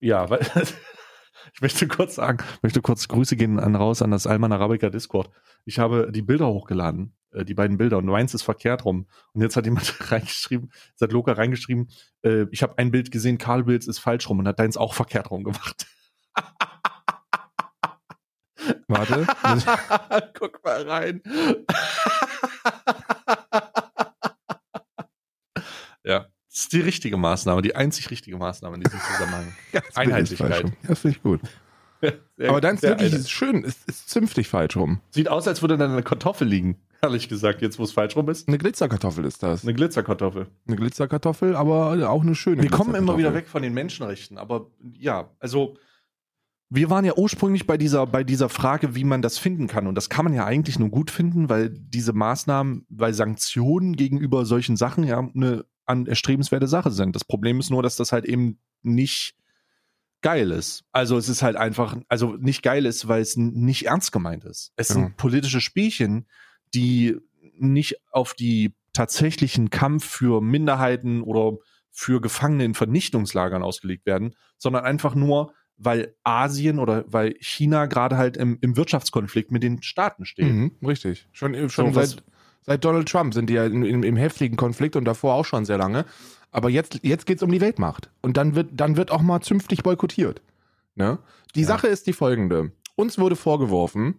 ja, 0.00 0.28
weil 0.30 0.40
ich 1.54 1.60
möchte 1.60 1.88
kurz 1.88 2.16
sagen, 2.16 2.44
möchte 2.62 2.80
kurz 2.80 3.08
Grüße 3.08 3.36
gehen 3.36 3.58
an 3.58 3.76
raus 3.76 4.02
an 4.02 4.10
das 4.10 4.26
Alman 4.26 4.52
Arabica 4.52 4.90
Discord. 4.90 5.30
Ich 5.64 5.78
habe 5.78 6.10
die 6.12 6.22
Bilder 6.22 6.48
hochgeladen, 6.48 7.14
äh, 7.32 7.44
die 7.44 7.54
beiden 7.54 7.78
Bilder, 7.78 7.98
und 7.98 8.06
meins 8.06 8.34
ist 8.34 8.42
verkehrt 8.42 8.84
rum. 8.84 9.06
Und 9.32 9.42
jetzt 9.42 9.56
hat 9.56 9.64
jemand 9.64 9.94
reingeschrieben, 10.12 10.70
jetzt 10.90 11.00
hat 11.00 11.12
Loka 11.12 11.32
reingeschrieben, 11.32 11.88
äh, 12.22 12.46
ich 12.50 12.62
habe 12.62 12.78
ein 12.78 12.90
Bild 12.90 13.10
gesehen, 13.10 13.38
Karl 13.38 13.64
Bilds 13.64 13.86
ist 13.86 13.98
falsch 13.98 14.28
rum 14.28 14.38
und 14.38 14.48
hat 14.48 14.58
deins 14.58 14.76
auch 14.76 14.94
verkehrt 14.94 15.30
rum 15.30 15.44
gemacht. 15.44 15.86
Warte. 18.88 19.26
Guck 20.38 20.64
mal 20.64 20.82
rein. 20.88 21.22
ja, 26.04 26.26
das 26.48 26.60
ist 26.60 26.72
die 26.72 26.80
richtige 26.80 27.16
Maßnahme, 27.16 27.62
die 27.62 27.74
einzig 27.74 28.10
richtige 28.10 28.36
Maßnahme 28.36 28.76
in 28.76 28.82
diesem 28.82 29.00
Zusammenhang. 29.00 29.52
Einheitlichkeit. 29.94 30.72
Ja, 30.88 30.94
finde 30.94 31.16
ich 31.16 31.22
gut. 31.22 31.40
Sehr- 32.36 32.50
Aber 32.50 32.60
dein 32.60 32.76
ist 32.76 32.82
wirklich 32.82 33.12
ist 33.12 33.30
schön, 33.30 33.64
ist, 33.64 33.88
ist 33.88 34.10
zünftig 34.10 34.48
falsch 34.48 34.76
rum. 34.76 35.00
Sieht 35.10 35.28
aus, 35.28 35.48
als 35.48 35.62
würde 35.62 35.76
da 35.78 35.86
eine 35.86 36.02
Kartoffel 36.02 36.46
liegen. 36.46 36.76
Ehrlich 37.02 37.28
gesagt, 37.28 37.62
jetzt 37.62 37.78
wo 37.78 37.82
es 37.84 37.92
falsch 37.92 38.16
rum 38.16 38.28
ist. 38.28 38.46
Eine 38.48 38.58
Glitzerkartoffel 38.58 39.24
ist 39.24 39.42
das. 39.42 39.62
Eine 39.64 39.74
Glitzerkartoffel. 39.74 40.46
Eine 40.66 40.76
Glitzerkartoffel, 40.76 41.56
aber 41.56 42.08
auch 42.10 42.22
eine 42.22 42.34
schöne 42.34 42.62
Wir 42.62 42.70
kommen 42.70 42.94
immer 42.94 43.18
wieder 43.18 43.34
weg 43.34 43.48
von 43.48 43.62
den 43.62 43.74
Menschenrechten, 43.74 44.38
aber 44.38 44.70
ja, 44.94 45.30
also 45.40 45.76
wir 46.68 46.90
waren 46.90 47.04
ja 47.04 47.14
ursprünglich 47.16 47.66
bei 47.66 47.76
dieser, 47.76 48.06
bei 48.06 48.24
dieser 48.24 48.48
Frage, 48.48 48.94
wie 48.94 49.04
man 49.04 49.22
das 49.22 49.38
finden 49.38 49.68
kann. 49.68 49.86
Und 49.86 49.94
das 49.94 50.08
kann 50.10 50.24
man 50.24 50.34
ja 50.34 50.44
eigentlich 50.44 50.78
nur 50.78 50.88
gut 50.88 51.10
finden, 51.10 51.48
weil 51.48 51.70
diese 51.70 52.12
Maßnahmen, 52.12 52.86
weil 52.88 53.14
Sanktionen 53.14 53.94
gegenüber 53.96 54.44
solchen 54.44 54.76
Sachen 54.76 55.04
ja 55.04 55.18
eine 55.18 55.64
an 55.84 56.06
erstrebenswerte 56.06 56.66
Sache 56.66 56.90
sind. 56.90 57.14
Das 57.14 57.24
Problem 57.24 57.60
ist 57.60 57.70
nur, 57.70 57.82
dass 57.82 57.94
das 57.94 58.10
halt 58.10 58.24
eben 58.24 58.58
nicht 58.82 59.36
geil 60.20 60.50
ist. 60.50 60.82
Also 60.90 61.16
es 61.16 61.28
ist 61.28 61.42
halt 61.42 61.54
einfach, 61.54 61.96
also 62.08 62.34
nicht 62.34 62.64
geil 62.64 62.86
ist, 62.86 63.06
weil 63.06 63.22
es 63.22 63.36
nicht 63.36 63.86
ernst 63.86 64.10
gemeint 64.10 64.44
ist. 64.44 64.72
Es 64.74 64.88
Ja. 64.88 64.94
sind 64.96 65.16
politische 65.16 65.60
Spielchen, 65.60 66.26
die 66.74 67.16
nicht 67.58 67.96
auf 68.10 68.34
die 68.34 68.74
tatsächlichen 68.92 69.70
Kampf 69.70 70.04
für 70.04 70.40
Minderheiten 70.40 71.22
oder 71.22 71.58
für 71.92 72.20
Gefangene 72.20 72.64
in 72.64 72.74
Vernichtungslagern 72.74 73.62
ausgelegt 73.62 74.04
werden, 74.06 74.34
sondern 74.58 74.84
einfach 74.84 75.14
nur, 75.14 75.52
weil 75.78 76.14
Asien 76.24 76.78
oder 76.78 77.04
weil 77.08 77.34
China 77.40 77.86
gerade 77.86 78.16
halt 78.16 78.36
im, 78.36 78.58
im 78.60 78.76
Wirtschaftskonflikt 78.76 79.52
mit 79.52 79.62
den 79.62 79.82
Staaten 79.82 80.24
steht. 80.24 80.46
Mhm, 80.52 80.72
richtig. 80.86 81.28
Schon, 81.32 81.54
schon 81.68 81.92
So, 81.92 82.00
seit, 82.00 82.22
seit 82.62 82.84
Donald 82.84 83.08
Trump 83.08 83.34
sind 83.34 83.50
die 83.50 83.54
ja 83.54 83.66
in, 83.66 83.82
in, 83.84 84.02
im 84.02 84.16
heftigen 84.16 84.56
Konflikt 84.56 84.96
und 84.96 85.04
davor 85.04 85.34
auch 85.34 85.44
schon 85.44 85.64
sehr 85.64 85.78
lange. 85.78 86.04
Aber 86.50 86.70
jetzt, 86.70 87.00
jetzt 87.02 87.26
geht 87.26 87.36
es 87.38 87.42
um 87.42 87.52
die 87.52 87.60
Weltmacht. 87.60 88.10
Und 88.22 88.36
dann 88.38 88.54
wird, 88.54 88.70
dann 88.72 88.96
wird 88.96 89.10
auch 89.10 89.20
mal 89.20 89.40
zünftig 89.42 89.82
boykottiert. 89.82 90.40
Ne? 90.94 91.18
Die 91.54 91.60
Ja. 91.60 91.66
Sache 91.66 91.88
ist 91.88 92.06
die 92.06 92.14
folgende. 92.14 92.72
Uns 92.94 93.18
wurde 93.18 93.36
vorgeworfen, 93.36 94.14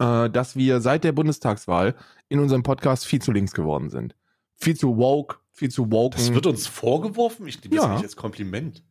äh, 0.00 0.28
dass 0.30 0.56
wir 0.56 0.80
seit 0.80 1.04
der 1.04 1.12
Bundestagswahl 1.12 1.94
in 2.28 2.40
unserem 2.40 2.64
Podcast 2.64 3.06
viel 3.06 3.22
zu 3.22 3.30
links 3.30 3.52
geworden 3.52 3.90
sind. 3.90 4.16
Viel 4.56 4.76
zu 4.76 4.96
woke, 4.96 5.36
viel 5.52 5.70
zu 5.70 5.90
woke. 5.92 6.16
Das 6.16 6.34
wird 6.34 6.46
uns 6.46 6.66
vorgeworfen? 6.66 7.46
Ich 7.46 7.62
nehme 7.62 7.76
das 7.76 7.84
Ja. 7.84 7.94
nicht 7.94 8.02
als 8.02 8.16
Kompliment. 8.16 8.82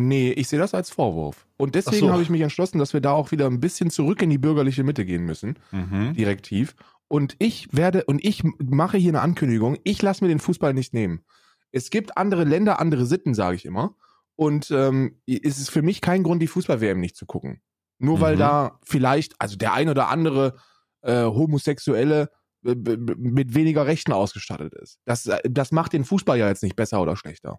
Nee, 0.00 0.30
ich 0.30 0.46
sehe 0.48 0.60
das 0.60 0.74
als 0.74 0.90
Vorwurf. 0.90 1.46
Und 1.56 1.74
deswegen 1.74 2.06
so. 2.06 2.12
habe 2.12 2.22
ich 2.22 2.30
mich 2.30 2.40
entschlossen, 2.40 2.78
dass 2.78 2.92
wir 2.92 3.00
da 3.00 3.10
auch 3.12 3.32
wieder 3.32 3.46
ein 3.46 3.58
bisschen 3.58 3.90
zurück 3.90 4.22
in 4.22 4.30
die 4.30 4.38
bürgerliche 4.38 4.84
Mitte 4.84 5.04
gehen 5.04 5.24
müssen. 5.24 5.58
Mhm. 5.72 6.14
direktiv. 6.14 6.76
Und 7.08 7.34
ich 7.40 7.68
werde, 7.72 8.04
und 8.04 8.24
ich 8.24 8.44
mache 8.58 8.96
hier 8.96 9.10
eine 9.10 9.22
Ankündigung, 9.22 9.76
ich 9.82 10.00
lasse 10.00 10.22
mir 10.22 10.28
den 10.28 10.38
Fußball 10.38 10.72
nicht 10.72 10.94
nehmen. 10.94 11.24
Es 11.72 11.90
gibt 11.90 12.16
andere 12.16 12.44
Länder, 12.44 12.78
andere 12.80 13.06
Sitten, 13.06 13.34
sage 13.34 13.56
ich 13.56 13.64
immer. 13.64 13.96
Und 14.36 14.70
ähm, 14.70 15.20
es 15.26 15.58
ist 15.58 15.70
für 15.70 15.82
mich 15.82 16.00
kein 16.00 16.22
Grund, 16.22 16.40
die 16.42 16.46
Fußball-WM 16.46 17.00
nicht 17.00 17.16
zu 17.16 17.26
gucken. 17.26 17.60
Nur 17.98 18.20
weil 18.20 18.34
Mhm. 18.36 18.38
da 18.40 18.78
vielleicht, 18.84 19.34
also 19.40 19.56
der 19.56 19.72
ein 19.72 19.88
oder 19.88 20.08
andere 20.08 20.54
äh, 21.02 21.24
Homosexuelle 21.24 22.30
äh, 22.64 22.74
mit 22.76 23.54
weniger 23.54 23.86
Rechten 23.86 24.12
ausgestattet 24.12 24.74
ist. 24.74 25.00
Das, 25.06 25.26
äh, 25.26 25.40
das 25.48 25.72
macht 25.72 25.92
den 25.92 26.04
Fußball 26.04 26.38
ja 26.38 26.46
jetzt 26.48 26.62
nicht 26.62 26.76
besser 26.76 27.02
oder 27.02 27.16
schlechter. 27.16 27.58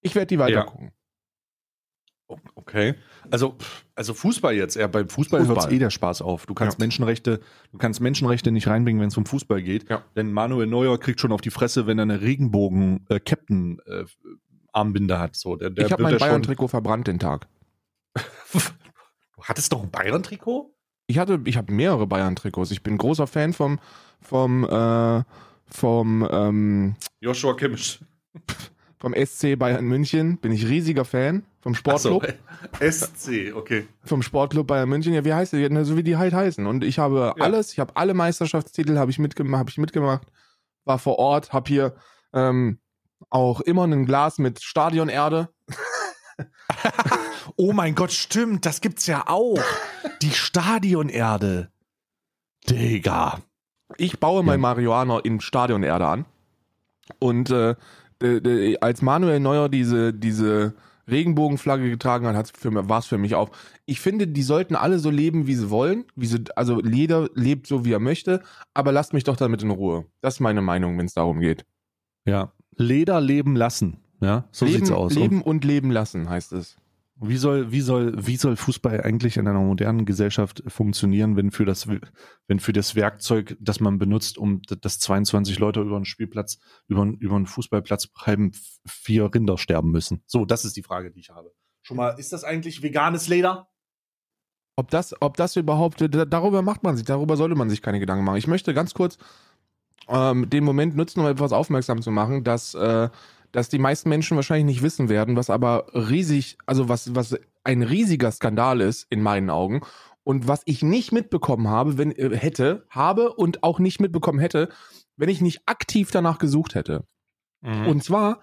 Ich 0.00 0.14
werde 0.16 0.26
die 0.26 0.38
weiter 0.40 0.52
Ja. 0.54 0.62
gucken. 0.64 0.90
Okay. 2.54 2.94
Also, 3.30 3.56
also 3.94 4.14
Fußball 4.14 4.54
jetzt, 4.54 4.76
ja, 4.76 4.86
beim 4.86 5.08
Fußball, 5.08 5.40
Fußball. 5.40 5.56
hört 5.64 5.72
eh 5.72 5.78
der 5.78 5.90
Spaß 5.90 6.22
auf. 6.22 6.46
Du 6.46 6.54
kannst 6.54 6.78
Ja. 6.78 6.82
Menschenrechte, 6.84 7.40
du 7.72 7.78
kannst 7.78 8.00
Menschenrechte 8.00 8.50
nicht 8.50 8.66
reinbringen, 8.68 9.00
wenn 9.02 9.08
es 9.08 9.16
um 9.16 9.26
Fußball 9.26 9.62
geht. 9.62 9.88
Ja. 9.90 10.02
Denn 10.16 10.32
Manuel 10.32 10.66
Neuer 10.66 10.98
kriegt 10.98 11.20
schon 11.20 11.32
auf 11.32 11.40
die 11.42 11.50
Fresse, 11.50 11.86
wenn 11.86 11.98
er 11.98 12.02
eine 12.04 12.20
Regenbogen-Captain-Armbinde 12.22 15.18
hat. 15.18 15.36
So, 15.36 15.56
der, 15.56 15.70
der 15.70 15.86
ich 15.86 15.92
habe 15.92 16.02
mein 16.02 16.16
Bayern-Trikot 16.18 16.68
verbrannt 16.68 17.06
den 17.06 17.18
Tag. 17.18 17.46
Du 19.34 19.44
hattest 19.48 19.72
doch 19.72 19.82
ein 19.82 19.90
Bayern-Trikot? 19.90 20.72
Ich 21.08 21.18
hatte, 21.18 21.40
ich 21.46 21.56
habe 21.56 21.72
mehrere 21.72 22.06
Bayern-Trikots. 22.06 22.70
Ich 22.70 22.84
bin 22.84 22.96
großer 22.96 23.26
Fan 23.26 23.52
vom, 23.52 23.80
vom, 24.20 24.62
äh, 24.64 25.24
vom, 25.66 26.28
ähm, 26.30 26.94
Joshua 27.20 27.54
Kimmich. 27.54 27.98
Vom 29.02 29.14
SC 29.14 29.58
Bayern 29.58 29.84
München. 29.84 30.38
Bin 30.38 30.52
ich 30.52 30.66
riesiger 30.68 31.04
Fan 31.04 31.44
vom 31.60 31.74
Sportclub. 31.74 32.26
So, 32.80 32.90
SC, 32.90 33.52
okay. 33.54 33.88
Vom 34.04 34.22
Sportclub 34.22 34.68
Bayern 34.68 34.88
München. 34.88 35.12
Ja, 35.12 35.24
wie 35.24 35.34
heißt 35.34 35.52
der? 35.52 35.84
So 35.84 35.96
wie 35.96 36.04
die 36.04 36.16
halt 36.16 36.32
heißen. 36.32 36.64
Und 36.66 36.84
ich 36.84 37.00
habe 37.00 37.34
Ja. 37.36 37.44
alles. 37.44 37.72
Ich 37.72 37.80
habe 37.80 37.96
alle 37.96 38.14
Meisterschaftstitel 38.14 38.96
habe 38.96 39.10
ich 39.10 39.18
mitgemacht. 39.18 39.58
Habe 39.58 39.70
ich 39.70 39.78
mitgemacht. 39.78 40.22
War 40.84 41.00
vor 41.00 41.18
Ort. 41.18 41.52
Habe 41.52 41.68
hier 41.68 41.96
ähm, 42.32 42.78
auch 43.28 43.60
immer 43.60 43.84
ein 43.84 44.06
Glas 44.06 44.38
mit 44.38 44.62
Stadionerde. 44.62 45.48
Oh 47.56 47.72
mein 47.72 47.94
Gott, 47.94 48.12
stimmt, 48.12 48.64
das 48.66 48.80
gibt's 48.80 49.06
ja 49.06 49.24
auch. 49.26 49.58
Die 50.22 50.30
Stadionerde. 50.30 51.70
Digga. 52.68 53.40
Ich 53.98 54.18
baue 54.20 54.42
mein 54.42 54.54
Ja. 54.60 54.62
Marihuana 54.62 55.18
in 55.18 55.40
Stadionerde 55.40 56.06
an. 56.06 56.24
Und 57.18 57.50
äh, 57.50 57.74
d- 58.22 58.40
d- 58.40 58.78
als 58.80 59.02
Manuel 59.02 59.40
Neuer 59.40 59.68
diese, 59.68 60.12
diese 60.14 60.74
Regenbogenflagge 61.10 61.90
getragen 61.90 62.26
hat, 62.26 62.52
war 62.64 62.98
es 62.98 63.06
für 63.06 63.18
mich 63.18 63.34
auch. 63.34 63.50
Ich 63.86 64.00
finde, 64.00 64.26
die 64.28 64.42
sollten 64.42 64.76
alle 64.76 64.98
so 64.98 65.10
leben, 65.10 65.46
wie 65.46 65.54
sie 65.54 65.68
wollen. 65.68 66.04
Wie 66.14 66.26
sie, 66.26 66.44
also 66.56 66.80
jeder 66.82 67.28
lebt 67.34 67.66
so, 67.66 67.84
wie 67.84 67.92
er 67.92 67.98
möchte. 67.98 68.40
Aber 68.72 68.92
lasst 68.92 69.12
mich 69.12 69.24
doch 69.24 69.36
damit 69.36 69.62
in 69.62 69.70
Ruhe. 69.70 70.06
Das 70.20 70.34
ist 70.34 70.40
meine 70.40 70.62
Meinung, 70.62 70.96
wenn 70.98 71.06
es 71.06 71.14
darum 71.14 71.40
geht. 71.40 71.64
Ja. 72.24 72.52
Leder 72.76 73.20
leben 73.20 73.56
lassen. 73.56 73.98
Ja, 74.20 74.44
so 74.52 74.64
leben, 74.64 74.76
sieht's 74.78 74.90
aus. 74.92 75.14
Leben 75.14 75.42
und 75.42 75.64
leben 75.64 75.90
lassen, 75.90 76.28
heißt 76.30 76.52
es. 76.52 76.76
Wie 77.24 77.36
soll, 77.36 77.70
wie 77.70 77.80
soll, 77.80 78.14
wie 78.26 78.36
soll 78.36 78.56
Fußball 78.56 79.00
eigentlich 79.00 79.36
in 79.36 79.46
einer 79.46 79.60
modernen 79.60 80.04
Gesellschaft 80.06 80.62
funktionieren, 80.66 81.36
wenn 81.36 81.52
für 81.52 81.64
das, 81.64 81.86
wenn 82.48 82.58
für 82.58 82.72
das 82.72 82.96
Werkzeug, 82.96 83.56
das 83.60 83.78
man 83.78 83.98
benutzt, 83.98 84.38
um 84.38 84.60
d- 84.62 84.74
dass 84.80 84.98
22 84.98 85.58
Leute 85.60 85.80
über 85.82 85.94
einen 85.96 86.04
Spielplatz, 86.04 86.58
über, 86.88 87.04
über 87.20 87.36
einen 87.36 87.46
Fußballplatz 87.46 88.08
halben 88.16 88.50
vier 88.86 89.32
Rinder 89.32 89.56
sterben 89.56 89.92
müssen? 89.92 90.24
So, 90.26 90.44
das 90.44 90.64
ist 90.64 90.76
die 90.76 90.82
Frage, 90.82 91.12
die 91.12 91.20
ich 91.20 91.30
habe. 91.30 91.52
Schon 91.82 91.96
mal, 91.96 92.10
ist 92.18 92.32
das 92.32 92.42
eigentlich 92.42 92.82
veganes 92.82 93.28
Leder? 93.28 93.68
Ob 94.76 94.90
das, 94.90 95.14
ob 95.20 95.36
das 95.36 95.54
überhaupt, 95.56 96.00
da- 96.00 96.24
darüber 96.24 96.62
macht 96.62 96.82
man 96.82 96.96
sich, 96.96 97.04
darüber 97.04 97.36
sollte 97.36 97.54
man 97.54 97.70
sich 97.70 97.82
keine 97.82 98.00
Gedanken 98.00 98.24
machen. 98.24 98.38
Ich 98.38 98.46
möchte 98.48 98.74
ganz 98.74 98.94
kurz 98.94 99.16
ähm, 100.08 100.50
den 100.50 100.64
Moment 100.64 100.96
nutzen, 100.96 101.20
um 101.20 101.26
etwas 101.26 101.52
aufmerksam 101.52 102.02
zu 102.02 102.10
machen, 102.10 102.42
dass, 102.42 102.74
äh, 102.74 103.08
dass 103.52 103.68
die 103.68 103.78
meisten 103.78 104.08
Menschen 104.08 104.36
wahrscheinlich 104.36 104.76
nicht 104.76 104.82
wissen 104.82 105.08
werden, 105.08 105.36
was 105.36 105.50
aber 105.50 105.86
riesig, 105.94 106.58
also 106.66 106.88
was, 106.88 107.14
was 107.14 107.36
ein 107.64 107.82
riesiger 107.82 108.30
Skandal 108.32 108.80
ist 108.80 109.06
in 109.10 109.22
meinen 109.22 109.50
Augen 109.50 109.82
und 110.24 110.48
was 110.48 110.62
ich 110.64 110.82
nicht 110.82 111.12
mitbekommen 111.12 111.68
habe, 111.68 111.98
wenn 111.98 112.12
äh, 112.12 112.36
hätte, 112.36 112.86
habe 112.90 113.32
und 113.34 113.62
auch 113.62 113.78
nicht 113.78 114.00
mitbekommen 114.00 114.38
hätte, 114.38 114.68
wenn 115.16 115.28
ich 115.28 115.40
nicht 115.40 115.60
aktiv 115.66 116.10
danach 116.10 116.38
gesucht 116.38 116.74
hätte. 116.74 117.04
Und 117.86 118.02
zwar 118.02 118.40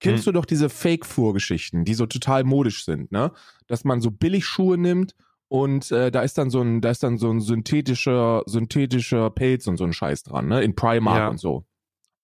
kennst 0.00 0.26
du 0.26 0.32
doch 0.32 0.46
diese 0.46 0.70
Fake-Fuhr-Geschichten, 0.70 1.84
die 1.84 1.92
so 1.92 2.06
total 2.06 2.42
modisch 2.42 2.84
sind, 2.86 3.12
ne? 3.12 3.32
Dass 3.66 3.84
man 3.84 4.00
so 4.00 4.10
Billigschuhe 4.10 4.78
nimmt 4.78 5.14
und 5.48 5.90
äh, 5.92 6.10
da 6.10 6.22
ist 6.22 6.38
dann 6.38 6.48
so 6.48 6.62
ein, 6.62 6.80
da 6.80 6.90
ist 6.90 7.02
dann 7.02 7.18
so 7.18 7.30
ein 7.30 7.40
synthetischer, 7.40 8.42
synthetischer 8.46 9.28
Pelz 9.28 9.66
und 9.66 9.76
so 9.76 9.84
ein 9.84 9.92
Scheiß 9.92 10.22
dran, 10.22 10.48
ne? 10.48 10.62
In 10.62 10.74
Primark 10.74 11.18
Ja. 11.18 11.28
und 11.28 11.38
so. 11.38 11.66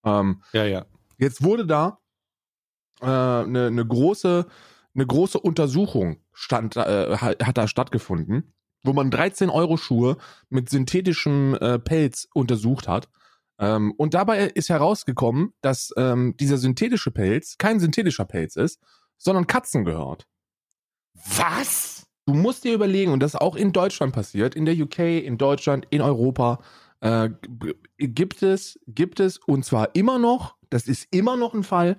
Ähm, 0.05 0.43
ja, 0.55 0.65
ja. 0.65 0.87
jetzt 1.19 1.43
wurde 1.43 1.67
da 1.67 1.99
eine 3.01 3.45
äh, 3.45 3.47
ne, 3.47 3.71
ne 3.71 3.87
große, 3.87 4.47
eine 4.95 5.07
große 5.07 5.39
Untersuchung 5.39 6.21
stand, 6.33 6.77
äh, 6.77 7.17
hat, 7.17 7.59
da 7.59 7.69
stattgefunden, 7.69 8.55
wo 8.83 8.93
man 8.93 9.11
13 9.11 9.51
Euro 9.51 9.77
Schuhe 9.77 10.17
mit 10.49 10.69
synthetischem 10.69 11.55
äh, 11.55 11.79
Pelz 11.79 12.29
untersucht 12.35 12.89
hat. 12.89 13.09
Ähm, 13.59 13.93
und 13.97 14.15
dabei 14.15 14.47
ist 14.47 14.69
herausgekommen, 14.69 15.53
dass 15.61 15.93
ähm, 15.97 16.37
dieser 16.39 16.59
synthetische 16.59 17.11
Pelz 17.11 17.59
kein 17.59 17.81
synthetischer 17.81 18.25
Pelz 18.25 18.57
ist, 18.57 18.81
sondern 19.17 19.47
Katzen 19.47 19.85
gehört. 19.85 20.27
Was? 21.37 21.99
du 22.29 22.35
musst 22.35 22.65
dir 22.65 22.75
überlegen, 22.75 23.11
und 23.13 23.21
das 23.21 23.33
ist 23.33 23.41
auch 23.41 23.57
in 23.57 23.73
Deutschland 23.73 24.13
passiert, 24.13 24.55
in 24.55 24.67
der 24.67 24.79
UK, 24.79 24.99
in 24.99 25.39
Deutschland, 25.39 25.87
in 25.89 26.03
Europa, 26.03 26.61
äh, 27.01 27.31
gibt 27.97 28.43
es, 28.43 28.79
gibt 28.87 29.19
es, 29.19 29.39
und 29.39 29.65
zwar 29.65 29.95
immer 29.95 30.19
noch, 30.19 30.57
das 30.69 30.89
ist 30.89 31.09
immer 31.11 31.39
noch 31.39 31.55
ein 31.55 31.63
Fall, 31.63 31.99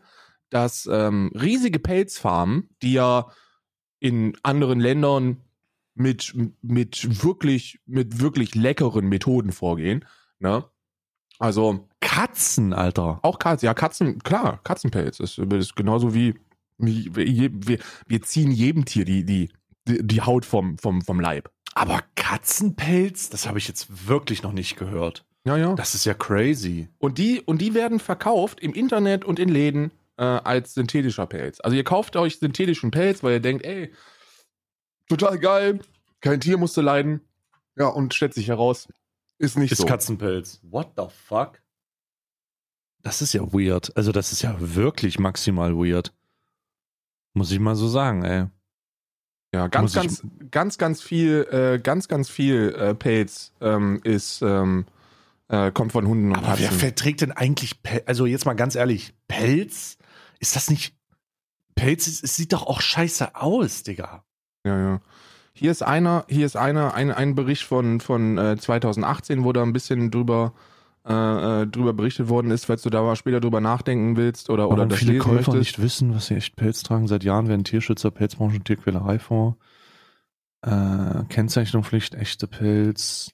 dass 0.50 0.88
ähm, 0.92 1.32
riesige 1.40 1.80
Pelzfarmen, 1.80 2.70
die 2.82 2.94
ja 2.94 3.28
in 4.00 4.38
anderen 4.44 4.80
Ländern 4.80 5.42
mit, 5.94 6.34
mit 6.62 7.24
wirklich, 7.24 7.80
mit 7.86 8.20
wirklich 8.20 8.56
leckeren 8.56 9.08
Methoden 9.08 9.52
vorgehen, 9.52 10.06
ne? 10.40 10.66
Also, 11.38 11.88
Katzen, 12.02 12.74
Alter. 12.74 13.20
auch 13.22 13.40
Katzen, 13.40 13.66
ja, 13.66 13.74
Katzen, 13.74 14.20
klar, 14.20 14.60
Katzenpelz 14.64 15.22
ist, 15.22 15.38
ist 15.38 15.76
genauso 15.76 16.14
wie, 16.14 16.36
wie 16.78 17.16
wir, 17.16 17.52
wir, 17.54 17.80
wir 18.08 18.22
ziehen 18.22 18.52
jedem 18.52 18.84
Tier 18.84 19.06
die, 19.06 19.24
die, 19.24 19.50
die, 19.88 20.06
die 20.06 20.22
Haut 20.22 20.46
vom, 20.46 20.78
vom, 20.78 21.02
vom 21.02 21.20
Leib. 21.20 21.50
Aber 21.76 22.04
Katzenpelz, 22.16 23.30
das 23.30 23.48
habe 23.48 23.58
ich 23.58 23.68
jetzt 23.70 24.08
wirklich 24.08 24.44
noch 24.44 24.52
nicht 24.52 24.76
gehört. 24.76 25.26
Ja, 25.46 25.56
ja. 25.56 25.74
Das 25.76 25.96
ist 25.96 26.06
ja 26.06 26.14
crazy. 26.14 26.90
Und 26.98 27.18
die, 27.18 27.42
und 27.42 27.62
die 27.62 27.74
werden 27.74 28.00
verkauft 28.00 28.60
im 28.60 28.74
Internet 28.74 29.24
und 29.24 29.40
in 29.40 29.48
Läden 29.50 29.92
äh, 30.20 30.24
als 30.24 30.74
synthetischer 30.74 31.26
Pelz. 31.26 31.60
Also 31.62 31.76
ihr 31.76 31.84
kauft 31.84 32.16
euch 32.18 32.38
synthetischen 32.40 32.92
Pelz, 32.92 33.24
weil 33.24 33.34
ihr 33.34 33.40
denkt, 33.40 33.66
ey, 33.66 33.94
total 35.08 35.40
geil, 35.40 35.80
kein 36.20 36.42
Tier 36.42 36.58
musste 36.58 36.82
leiden. 36.82 37.22
Ja, 37.78 37.88
und 37.88 38.14
stellt 38.14 38.34
sich 38.34 38.50
heraus, 38.50 38.90
ist 39.38 39.58
nicht 39.58 39.72
Ist 39.72 39.80
so. 39.80 39.86
Katzenpelz. 39.86 40.60
What 40.64 40.92
the 40.98 41.06
fuck? 41.28 41.62
Das 43.02 43.22
ist 43.22 43.32
ja 43.32 43.54
weird. 43.54 43.96
Also, 43.96 44.12
das 44.12 44.34
ist 44.34 44.42
ja 44.42 44.58
wirklich 44.60 45.18
maximal 45.18 45.74
weird. 45.78 46.14
Muss 47.34 47.52
ich 47.52 47.60
mal 47.60 47.78
so 47.78 47.88
sagen, 47.88 48.26
ey. 48.26 48.48
Ja, 49.54 49.68
ganz, 49.68 49.94
ganz, 49.94 50.22
ganz, 50.52 50.78
ganz 50.78 51.02
viel, 51.02 51.48
äh, 51.50 51.80
ganz, 51.80 52.10
ganz 52.10 52.30
viel 52.30 52.76
äh, 52.78 52.94
Pelz 52.94 53.54
ähm, 53.62 54.02
ist, 54.04 54.42
ähm, 54.42 54.86
äh, 55.48 55.72
kommt 55.72 55.94
von 55.94 56.06
Hunden 56.06 56.32
und 56.32 56.38
Aber 56.38 56.60
wer 56.60 56.68
Katzen. 56.68 56.80
verträgt 56.80 57.22
denn 57.22 57.32
eigentlich 57.32 57.82
Pelz? 57.82 58.04
Also, 58.06 58.26
jetzt 58.26 58.46
mal 58.46 58.56
ganz 58.56 58.76
ehrlich, 58.76 59.14
Pelz? 59.30 59.98
Ist 60.40 60.56
das 60.56 60.70
nicht. 60.70 60.96
Pelz, 61.76 62.08
es 62.08 62.36
sieht 62.36 62.52
doch 62.54 62.68
auch 62.68 62.82
scheiße 62.82 63.36
aus, 63.36 63.84
Digga. 63.84 64.24
Ja, 64.66 64.78
ja. 64.80 65.02
Hier 65.54 65.72
ist 65.72 65.82
einer, 65.82 66.26
hier 66.30 66.46
ist 66.46 66.56
einer, 66.56 66.94
ein, 66.94 67.12
ein 67.12 67.36
Bericht 67.36 67.64
von, 67.64 68.00
von 68.00 68.38
äh, 68.38 68.58
2018, 68.58 69.44
wo 69.44 69.52
da 69.54 69.64
ein 69.64 69.74
bisschen 69.74 70.12
drüber, 70.12 70.54
äh, 71.06 71.62
äh, 71.64 71.68
drüber 71.68 71.94
berichtet 71.94 72.30
worden 72.30 72.52
ist, 72.52 72.66
falls 72.66 72.82
du 72.82 72.90
da 72.90 73.02
mal 73.02 73.16
später 73.16 73.40
drüber 73.42 73.60
nachdenken 73.62 74.16
willst 74.18 74.50
oder, 74.50 74.68
oder 74.68 74.78
Warum 74.78 74.90
das 74.90 75.00
viele 75.00 75.14
lesen 75.14 75.24
Käufer 75.24 75.36
möchtest. 75.54 75.58
nicht 75.58 75.82
wissen, 75.82 76.16
was 76.16 76.28
sie 76.28 76.36
echt 76.36 76.56
Pelz 76.56 76.84
tragen. 76.84 77.08
Seit 77.08 77.24
Jahren 77.24 77.48
werden 77.48 77.64
Tierschützer, 77.64 78.12
Pelzbranche 78.12 78.58
und 78.58 78.66
Tierquälerei 78.66 79.20
vor. 79.20 79.58
Äh, 80.62 81.24
Kennzeichnungspflicht, 81.30 82.16
echte 82.16 82.48
Pelz. 82.48 83.32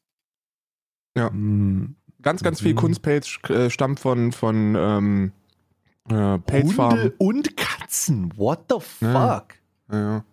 Ja. 1.18 1.30
Hm, 1.30 1.96
Ganz, 2.22 2.42
ganz 2.42 2.60
viel 2.60 2.74
Mhm. 2.74 2.78
Kunstpelz 2.78 3.38
äh, 3.50 3.70
stammt 3.70 4.00
von, 4.00 4.32
von 4.32 4.76
ähm, 4.76 5.32
Pelzfarmen. 6.08 7.00
Hunde 7.00 7.16
und 7.18 7.58
Katzen. 7.58 8.32
What 8.38 8.66
the 8.70 8.80
fuck? 8.80 9.02
Ja. 9.12 9.46
Ja, 9.92 10.00
ja. 10.00 10.24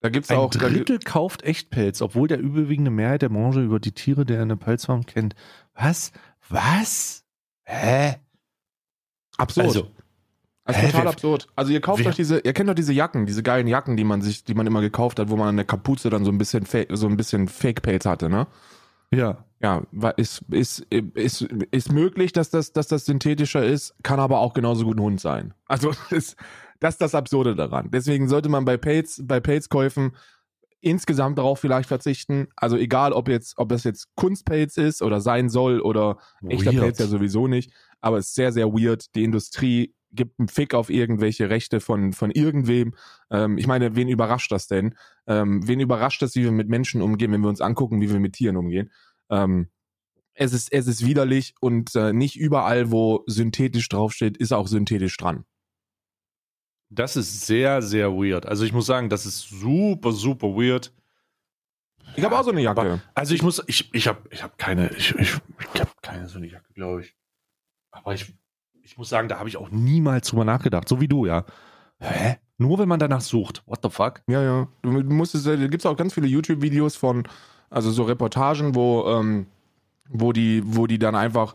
Da 0.00 0.08
gibt's 0.10 0.30
Ein 0.30 0.36
auch. 0.38 0.50
Drittel 0.50 0.98
kauft 1.00 1.42
Echtpelz, 1.42 2.00
obwohl 2.02 2.28
der 2.28 2.38
überwiegende 2.38 2.90
Mehrheit 2.90 3.22
der 3.22 3.30
Branche 3.30 3.62
über 3.62 3.80
die 3.80 3.92
Tiere, 3.92 4.24
der 4.24 4.40
eine 4.42 4.56
Pelzfarm 4.56 5.06
kennt. 5.06 5.34
Was? 5.74 6.12
Was? 6.48 7.24
Hä? 7.64 8.16
absurd. 9.36 9.66
Also, 9.66 9.88
Also 10.64 10.80
Hä, 10.80 10.86
total 10.86 11.02
wer- 11.04 11.10
absurd. 11.10 11.46
Also 11.56 11.72
ihr 11.72 11.80
kauft 11.80 12.00
wer- 12.04 12.10
euch 12.10 12.16
diese, 12.16 12.38
ihr 12.40 12.52
kennt 12.52 12.68
doch 12.68 12.74
diese 12.74 12.92
Jacken, 12.92 13.24
diese 13.26 13.42
geilen 13.42 13.66
Jacken, 13.66 13.96
die 13.96 14.04
man 14.04 14.20
sich, 14.22 14.44
die 14.44 14.54
man 14.54 14.66
immer 14.66 14.80
gekauft 14.82 15.18
hat, 15.18 15.30
wo 15.30 15.36
man 15.36 15.48
an 15.48 15.56
der 15.56 15.64
Kapuze 15.64 16.10
dann 16.10 16.24
so 16.24 16.30
ein 16.30 16.38
bisschen, 16.38 16.64
so 16.90 17.06
ein 17.06 17.16
bisschen 17.16 17.48
Fake-Pelz 17.48 18.04
hatte, 18.04 18.28
ne? 18.28 18.46
Ja. 19.12 19.44
Ja, 19.60 19.82
ist, 20.16 20.44
ist, 20.50 20.86
ist, 20.90 21.42
ist 21.42 21.92
möglich, 21.92 22.32
dass 22.32 22.48
das, 22.50 22.72
dass 22.72 22.86
das 22.86 23.06
synthetischer 23.06 23.64
ist, 23.64 23.92
kann 24.04 24.20
aber 24.20 24.38
auch 24.38 24.54
genauso 24.54 24.84
gut 24.84 24.96
ein 24.98 25.02
Hund 25.02 25.20
sein. 25.20 25.52
Also 25.66 25.90
ist, 26.10 26.36
das 26.78 26.94
ist 26.94 27.00
das 27.00 27.14
Absurde 27.16 27.56
daran. 27.56 27.90
Deswegen 27.90 28.28
sollte 28.28 28.48
man 28.48 28.64
bei 28.64 28.76
Pelz, 28.76 29.20
bei 29.24 29.40
Pelzkäufen 29.40 30.12
insgesamt 30.80 31.38
darauf 31.38 31.58
vielleicht 31.58 31.88
verzichten. 31.88 32.48
Also 32.54 32.76
egal, 32.76 33.12
ob 33.12 33.28
jetzt, 33.28 33.58
ob 33.58 33.68
das 33.68 33.82
jetzt 33.82 34.14
Kunstpelz 34.14 34.76
ist 34.76 35.02
oder 35.02 35.20
sein 35.20 35.48
soll 35.48 35.80
oder 35.80 36.18
echter 36.48 36.72
Weird. 36.72 36.82
Pelz 36.82 36.98
ja 37.00 37.06
sowieso 37.06 37.48
nicht. 37.48 37.72
Aber 38.00 38.18
es 38.18 38.28
ist 38.28 38.34
sehr, 38.36 38.52
sehr 38.52 38.72
weird. 38.72 39.12
Die 39.16 39.24
Industrie 39.24 39.92
gibt 40.12 40.38
einen 40.38 40.48
Fick 40.48 40.74
auf 40.74 40.90
irgendwelche 40.90 41.50
Rechte 41.50 41.80
von, 41.80 42.12
von 42.12 42.30
irgendwem. 42.30 42.94
Ähm, 43.30 43.58
ich 43.58 43.66
meine, 43.66 43.94
wen 43.96 44.08
überrascht 44.08 44.52
das 44.52 44.66
denn? 44.66 44.94
Ähm, 45.26 45.66
wen 45.66 45.80
überrascht 45.80 46.22
das, 46.22 46.34
wie 46.34 46.44
wir 46.44 46.52
mit 46.52 46.68
Menschen 46.68 47.02
umgehen, 47.02 47.32
wenn 47.32 47.42
wir 47.42 47.48
uns 47.48 47.60
angucken, 47.60 48.00
wie 48.00 48.10
wir 48.10 48.20
mit 48.20 48.34
Tieren 48.34 48.56
umgehen? 48.56 48.90
Ähm, 49.30 49.68
es 50.34 50.52
ist, 50.52 50.72
es 50.72 50.86
ist 50.86 51.04
widerlich 51.04 51.54
und 51.60 51.94
äh, 51.96 52.12
nicht 52.12 52.36
überall, 52.36 52.90
wo 52.90 53.24
synthetisch 53.26 53.88
draufsteht, 53.88 54.36
ist 54.36 54.52
auch 54.52 54.68
synthetisch 54.68 55.16
dran. 55.16 55.44
Das 56.90 57.16
ist 57.16 57.46
sehr, 57.46 57.82
sehr 57.82 58.12
weird. 58.12 58.46
Also 58.46 58.64
ich 58.64 58.72
muss 58.72 58.86
sagen, 58.86 59.10
das 59.10 59.26
ist 59.26 59.40
super, 59.40 60.12
super 60.12 60.48
weird. 60.48 60.92
Ich 62.16 62.24
habe 62.24 62.38
auch 62.38 62.44
so 62.44 62.50
eine 62.50 62.62
Jacke. 62.62 63.02
Also 63.14 63.34
ich 63.34 63.42
muss, 63.42 63.62
ich, 63.66 63.92
ich 63.92 64.08
habe 64.08 64.22
ich 64.30 64.42
hab 64.42 64.56
keine, 64.56 64.90
ich, 64.94 65.14
ich, 65.16 65.34
ich 65.74 65.80
habe 65.80 65.90
keine 66.00 66.28
so 66.28 66.38
eine 66.38 66.46
Jacke, 66.46 66.72
glaube 66.72 67.02
ich. 67.02 67.14
Aber 67.90 68.14
ich, 68.14 68.32
ich 68.88 68.96
muss 68.96 69.10
sagen, 69.10 69.28
da 69.28 69.38
habe 69.38 69.50
ich 69.50 69.58
auch 69.58 69.70
niemals 69.70 70.28
drüber 70.28 70.46
nachgedacht. 70.46 70.88
So 70.88 70.98
wie 70.98 71.08
du, 71.08 71.26
ja. 71.26 71.44
Hä? 72.00 72.36
Nur 72.56 72.78
wenn 72.78 72.88
man 72.88 72.98
danach 72.98 73.20
sucht. 73.20 73.62
What 73.66 73.80
the 73.82 73.90
fuck? 73.90 74.22
Ja, 74.26 74.42
ja. 74.42 74.68
Du 74.82 74.90
musst 74.90 75.34
es, 75.34 75.44
da 75.44 75.54
gibt 75.56 75.82
es 75.82 75.86
auch 75.86 75.96
ganz 75.96 76.14
viele 76.14 76.26
YouTube-Videos 76.26 76.96
von, 76.96 77.24
also 77.68 77.90
so 77.90 78.04
Reportagen, 78.04 78.74
wo, 78.74 79.06
ähm, 79.08 79.46
wo 80.08 80.32
die, 80.32 80.62
wo 80.64 80.86
die 80.86 80.98
dann 80.98 81.14
einfach 81.14 81.54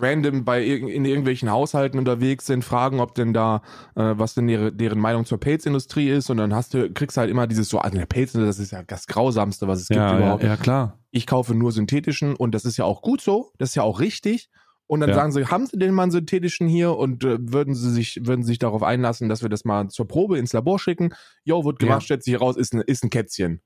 random 0.00 0.44
bei 0.44 0.64
in 0.64 1.04
irgendwelchen 1.04 1.50
Haushalten 1.50 1.98
unterwegs 1.98 2.46
sind, 2.46 2.64
fragen, 2.64 3.00
ob 3.00 3.14
denn 3.14 3.34
da, 3.34 3.56
äh, 3.94 4.14
was 4.16 4.32
denn 4.34 4.48
ihre, 4.48 4.72
deren 4.72 5.00
Meinung 5.00 5.26
zur 5.26 5.38
Pelzindustrie 5.38 6.08
ist 6.08 6.30
und 6.30 6.38
dann 6.38 6.54
hast 6.54 6.72
du, 6.72 6.90
kriegst 6.90 7.18
halt 7.18 7.30
immer 7.30 7.46
dieses 7.46 7.68
so, 7.68 7.78
also 7.78 7.98
der 7.98 8.06
Pelz, 8.06 8.32
das 8.32 8.58
ist 8.58 8.72
ja 8.72 8.82
das 8.82 9.06
Grausamste, 9.06 9.68
was 9.68 9.82
es 9.82 9.88
gibt 9.88 10.00
ja, 10.00 10.16
überhaupt. 10.16 10.42
ja, 10.42 10.56
klar. 10.56 10.98
Ich 11.10 11.26
kaufe 11.26 11.54
nur 11.54 11.72
synthetischen 11.72 12.36
und 12.36 12.54
das 12.54 12.64
ist 12.64 12.78
ja 12.78 12.86
auch 12.86 13.02
gut 13.02 13.20
so, 13.20 13.52
das 13.58 13.70
ist 13.70 13.74
ja 13.74 13.82
auch 13.82 14.00
richtig. 14.00 14.48
Und 14.90 14.98
dann 14.98 15.10
Ja. 15.10 15.14
sagen 15.14 15.30
sie, 15.30 15.46
haben 15.46 15.66
sie 15.66 15.78
denn 15.78 15.94
mal 15.94 16.02
einen 16.02 16.10
synthetischen 16.10 16.66
hier 16.66 16.96
und 16.96 17.22
äh, 17.22 17.36
würden 17.40 17.76
sie 17.76 17.90
sich, 17.92 18.18
würden 18.24 18.42
sich 18.42 18.58
darauf 18.58 18.82
einlassen, 18.82 19.28
dass 19.28 19.40
wir 19.40 19.48
das 19.48 19.64
mal 19.64 19.86
zur 19.88 20.08
Probe 20.08 20.36
ins 20.36 20.52
Labor 20.52 20.80
schicken? 20.80 21.14
Jo, 21.44 21.64
wird 21.64 21.78
gemacht, 21.78 22.00
Ja. 22.00 22.04
stellt 22.06 22.24
sich 22.24 22.40
raus, 22.40 22.56
ist 22.56 22.74
ein, 22.74 22.80
ist 22.80 23.04
ein 23.04 23.10
Kätzchen. 23.10 23.60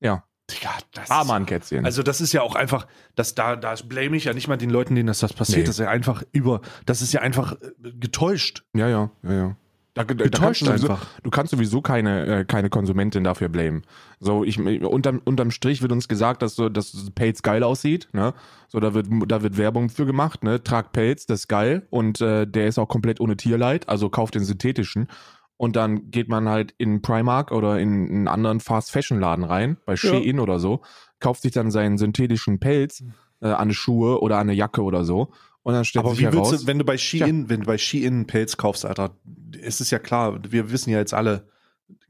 Ja, 0.00 0.24
Digga, 0.50 0.70
das 0.92 1.10
aber 1.10 1.32
ein 1.34 1.46
Kätzchen. 1.46 1.86
Also 1.86 2.02
das 2.02 2.20
ist 2.20 2.34
ja 2.34 2.42
auch 2.42 2.54
einfach, 2.54 2.86
das, 3.14 3.34
da, 3.34 3.56
da 3.56 3.76
blame 3.86 4.18
ich 4.18 4.24
ja 4.24 4.34
nicht 4.34 4.46
mal 4.46 4.58
den 4.58 4.68
Leuten, 4.68 4.94
denen 4.94 5.06
das, 5.06 5.20
das 5.20 5.32
passiert. 5.32 5.58
Nee. 5.60 5.64
Das 5.64 5.76
ist 5.78 5.84
ja 5.84 5.88
einfach 5.90 6.22
über, 6.32 6.60
das 6.84 7.00
ist 7.00 7.14
ja 7.14 7.22
einfach 7.22 7.52
äh, 7.52 7.92
getäuscht. 7.94 8.64
ja, 8.74 8.88
ja, 8.88 9.10
ja, 9.22 9.32
ja. 9.32 9.56
Da, 9.94 10.04
da, 10.04 10.14
da 10.14 10.28
kannst 10.28 10.60
Getäuscht 10.60 10.62
du, 10.62 10.66
sowieso, 10.66 10.98
du 11.22 11.30
kannst 11.30 11.50
sowieso 11.50 11.82
keine, 11.82 12.26
äh, 12.26 12.44
keine 12.44 12.70
Konsumentin 12.70 13.24
dafür 13.24 13.48
blamen. 13.48 13.82
So, 14.20 14.44
ich, 14.44 14.58
unterm, 14.58 15.20
unterm 15.24 15.50
Strich 15.50 15.82
wird 15.82 15.92
uns 15.92 16.08
gesagt, 16.08 16.42
dass 16.42 16.54
so, 16.54 16.68
dass 16.68 17.10
Pelz 17.14 17.42
geil 17.42 17.62
aussieht, 17.62 18.08
ne? 18.12 18.34
So, 18.68 18.80
da 18.80 18.94
wird, 18.94 19.08
da 19.26 19.42
wird 19.42 19.56
Werbung 19.56 19.88
für 19.88 20.06
gemacht, 20.06 20.44
ne? 20.44 20.62
Trag 20.62 20.92
Pelz, 20.92 21.26
das 21.26 21.40
ist 21.40 21.48
geil 21.48 21.86
und 21.90 22.20
äh, 22.20 22.46
der 22.46 22.68
ist 22.68 22.78
auch 22.78 22.88
komplett 22.88 23.20
ohne 23.20 23.36
Tierleid, 23.36 23.88
also 23.88 24.08
kauft 24.08 24.34
den 24.34 24.44
synthetischen. 24.44 25.08
Und 25.56 25.74
dann 25.74 26.12
geht 26.12 26.28
man 26.28 26.48
halt 26.48 26.72
in 26.78 27.02
Primark 27.02 27.50
oder 27.50 27.80
in 27.80 28.08
einen 28.08 28.28
anderen 28.28 28.60
Fast-Fashion-Laden 28.60 29.44
rein, 29.44 29.76
bei 29.84 29.96
Shein 29.96 30.38
oder 30.38 30.60
so, 30.60 30.82
kauft 31.18 31.42
sich 31.42 31.50
dann 31.50 31.72
seinen 31.72 31.98
synthetischen 31.98 32.60
Pelz 32.60 33.02
äh, 33.40 33.48
an 33.48 33.54
eine 33.54 33.74
Schuhe 33.74 34.20
oder 34.20 34.36
an 34.36 34.42
eine 34.42 34.52
Jacke 34.52 34.82
oder 34.82 35.04
so. 35.04 35.32
Und 35.62 35.74
dann 35.74 35.84
stellt 35.84 36.04
Aber 36.04 36.14
sich 36.14 36.20
wie 36.20 36.32
willst 36.32 36.36
heraus, 36.36 36.60
du, 36.62 36.66
wenn 36.66 36.78
du 36.78 36.84
bei 36.84 36.96
Shein, 36.96 37.48
wenn 37.48 37.60
du 37.60 37.66
bei 37.66 37.78
Shein 37.78 38.06
einen 38.06 38.26
Pelz 38.26 38.56
kaufst, 38.56 38.86
Alter, 38.86 39.16
ist 39.52 39.80
es 39.80 39.90
ja 39.90 39.98
klar, 39.98 40.40
wir 40.48 40.70
wissen 40.70 40.90
ja 40.90 40.98
jetzt 40.98 41.14
alle, 41.14 41.48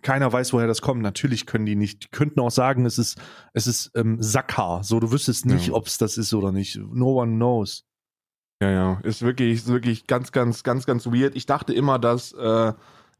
keiner 0.02 0.32
weiß, 0.32 0.52
woher 0.52 0.66
das 0.66 0.80
kommt. 0.80 1.02
Natürlich 1.02 1.46
können 1.46 1.66
die 1.66 1.76
nicht, 1.76 2.04
die 2.04 2.08
könnten 2.08 2.40
auch 2.40 2.50
sagen, 2.50 2.84
es 2.86 2.98
ist, 2.98 3.18
es 3.52 3.66
ist 3.66 3.90
ähm, 3.94 4.18
Sackhaar. 4.20 4.84
So, 4.84 5.00
du 5.00 5.10
wüsstest 5.10 5.46
nicht, 5.46 5.68
Ja. 5.68 5.74
ob 5.74 5.86
es 5.86 5.98
das 5.98 6.18
ist 6.18 6.32
oder 6.34 6.52
nicht. 6.52 6.76
No 6.76 7.20
one 7.20 7.34
knows. 7.36 7.84
Ja, 8.60 8.70
ja, 8.70 9.00
ist 9.02 9.22
wirklich, 9.22 9.54
ist 9.54 9.68
wirklich 9.68 10.06
ganz, 10.06 10.32
ganz, 10.32 10.64
ganz, 10.64 10.84
ganz 10.84 11.06
weird. 11.06 11.36
Ich 11.36 11.46
dachte 11.46 11.72
immer, 11.72 11.98
dass 11.98 12.32
äh, 12.32 12.72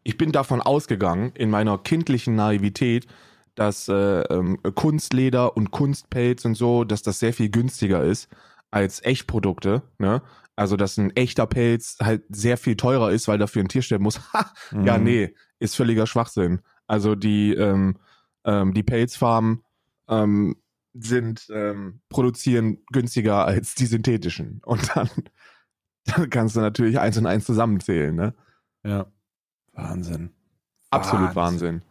ich 0.02 0.18
bin 0.18 0.32
davon 0.32 0.60
ausgegangen, 0.60 1.32
in 1.34 1.50
meiner 1.50 1.78
kindlichen 1.78 2.34
Naivität, 2.34 3.06
dass 3.54 3.88
äh, 3.88 4.22
ähm, 4.22 4.58
Kunstleder 4.74 5.56
und 5.56 5.70
Kunstpelz 5.70 6.44
und 6.44 6.54
so, 6.54 6.84
dass 6.84 7.02
das 7.02 7.18
sehr 7.20 7.32
viel 7.32 7.50
günstiger 7.50 8.02
ist 8.04 8.28
als 8.70 9.02
Echtprodukte. 9.04 9.82
Ne? 9.98 10.22
Also, 10.56 10.76
dass 10.76 10.96
ein 10.98 11.10
echter 11.16 11.46
Pelz 11.46 11.96
halt 12.02 12.24
sehr 12.28 12.56
viel 12.56 12.76
teurer 12.76 13.10
ist, 13.12 13.28
weil 13.28 13.38
dafür 13.38 13.62
ein 13.62 13.68
Tier 13.68 13.82
sterben 13.82 14.04
muss. 14.04 14.20
Ha, 14.32 14.52
Ja, 14.84 14.98
Mhm. 14.98 15.04
nee, 15.04 15.34
ist 15.58 15.76
völliger 15.76 16.06
Schwachsinn. 16.06 16.60
Also 16.86 17.14
die, 17.14 17.52
ähm, 17.54 17.98
ähm, 18.44 18.74
die 18.74 18.82
Pelzfarmen 18.82 19.62
ähm, 20.08 20.56
sind, 20.94 21.46
ähm, 21.52 22.00
produzieren 22.08 22.78
günstiger 22.92 23.44
als 23.46 23.74
die 23.74 23.86
synthetischen. 23.86 24.60
Und 24.64 24.96
dann, 24.96 25.08
dann 26.06 26.30
kannst 26.30 26.56
du 26.56 26.60
natürlich 26.60 26.98
eins 26.98 27.18
und 27.18 27.26
eins 27.26 27.44
zusammenzählen, 27.44 28.14
ne? 28.14 28.34
Ja. 28.84 29.06
Wahnsinn. 29.72 30.30
Absolut 30.90 31.36
Wahnsinn. 31.36 31.82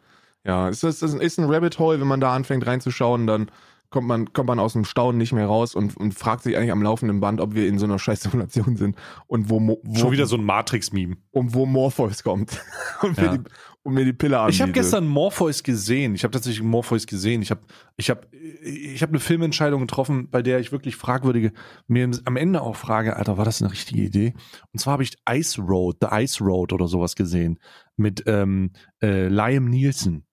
Ja, 0.44 0.68
es 0.70 0.84
ist, 0.84 1.02
es 1.04 1.14
ist 1.14 1.38
ein 1.38 1.50
Rabbit 1.50 1.78
Hole, 1.80 2.00
wenn 2.00 2.08
man 2.08 2.20
da 2.22 2.34
anfängt 2.36 2.66
reinzuschauen, 2.66 3.28
dann 3.28 3.52
kommt 3.90 4.08
man, 4.08 4.34
kommt 4.34 4.48
man 4.48 4.60
aus 4.60 4.74
dem 4.74 4.86
Staunen 4.86 5.18
nicht 5.18 5.32
mehr 5.34 5.46
raus 5.46 5.76
und, 5.76 5.96
und 5.98 6.14
fragt 6.14 6.44
sich 6.44 6.58
eigentlich 6.58 6.72
am 6.72 6.82
laufenden 6.84 7.20
Band, 7.20 7.40
ob 7.42 7.54
wir 7.56 7.68
in 7.68 7.80
so 7.80 7.86
einer 7.86 8.00
scheiß 8.00 8.22
Simulation 8.22 8.76
sind 8.76 8.96
und 9.28 9.50
wo, 9.50 9.60
Mo- 9.60 9.80
wo, 9.84 9.96
Schon 10.00 10.12
wieder 10.12 10.26
so 10.26 10.36
ein 10.38 10.44
Matrix-Meme. 10.44 11.16
und 11.32 11.54
wo 11.54 11.66
Morpheus 11.66 12.24
kommt 12.24 12.62
und, 13.02 13.18
Ja. 13.18 13.32
mir, 13.32 13.38
die, 13.38 13.44
und 13.84 13.94
mir 13.94 14.04
die 14.06 14.14
Pille 14.14 14.38
anbietet. 14.40 14.56
Ich 14.56 14.62
habe 14.62 14.72
gestern 14.74 15.08
Morpheus 15.08 15.64
gesehen. 15.64 16.16
Ich 16.16 16.24
habe 16.24 16.32
tatsächlich 16.32 16.62
Morpheus 16.64 17.08
gesehen. 17.08 17.42
Ich 17.42 17.52
habe 17.52 17.62
ich 17.96 18.10
hab, 18.10 18.28
ich 18.34 19.02
hab 19.02 19.10
eine 19.10 19.20
Filmentscheidung 19.20 19.80
getroffen, 19.82 20.30
bei 20.30 20.42
der 20.42 20.60
ich 20.60 20.74
wirklich 20.74 20.98
fragwürdige, 20.98 21.54
mir 21.88 22.12
am 22.26 22.36
Ende 22.36 22.62
auch 22.62 22.76
frage, 22.76 23.16
Alter, 23.16 23.38
war 23.38 23.46
das 23.46 23.62
eine 23.62 23.72
richtige 23.72 24.02
Idee? 24.02 24.34
Und 24.74 24.80
zwar 24.80 24.94
habe 24.94 25.04
ich 25.04 25.16
Ice 25.32 25.62
Road, 25.62 25.98
The 26.02 26.08
Ice 26.12 26.44
Road 26.44 26.74
oder 26.74 26.88
sowas 26.90 27.16
gesehen 27.16 27.60
mit 27.96 28.24
ähm, 28.28 28.72
äh, 29.02 29.30
Liam 29.30 29.70
Nielsen. 29.70 30.26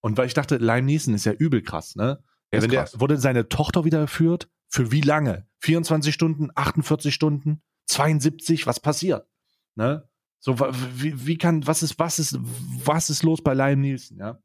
Und 0.00 0.18
weil 0.18 0.26
ich 0.26 0.34
dachte, 0.34 0.56
Liam 0.56 0.84
Neeson 0.84 1.14
ist 1.14 1.24
ja 1.26 1.32
übel 1.32 1.62
krass, 1.62 1.96
ne? 1.96 2.18
Ist 2.50 2.62
Wenn 2.62 2.70
der, 2.70 2.88
wurde 2.94 3.18
seine 3.18 3.48
Tochter 3.48 3.84
wieder? 3.84 4.06
Für 4.08 4.92
wie 4.92 5.00
lange? 5.00 5.46
24 5.60 6.14
Stunden, 6.14 6.50
48 6.54 7.14
Stunden, 7.14 7.62
72? 7.86 8.66
Was 8.66 8.80
passiert? 8.80 9.28
Ne? 9.74 10.08
So, 10.38 10.58
wie, 10.58 11.26
wie 11.26 11.38
kann, 11.38 11.66
was 11.66 11.82
ist, 11.82 11.98
was 11.98 12.18
ist, 12.18 12.38
was 12.40 13.10
ist 13.10 13.22
los 13.22 13.42
bei 13.42 13.54
Liam 13.54 13.80
Nielsen, 13.80 14.18
ja? 14.18 14.40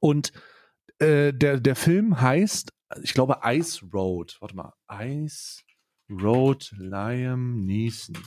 Und 0.00 0.32
äh, 0.98 1.32
der, 1.32 1.60
der 1.60 1.76
Film 1.76 2.20
heißt, 2.20 2.72
ich 3.02 3.14
glaube, 3.14 3.40
Ice 3.44 3.84
Road. 3.92 4.36
Warte 4.40 4.56
mal, 4.56 4.74
Ice 4.92 5.62
Road 6.10 6.74
Liam 6.76 7.64
Neeson. 7.64 8.18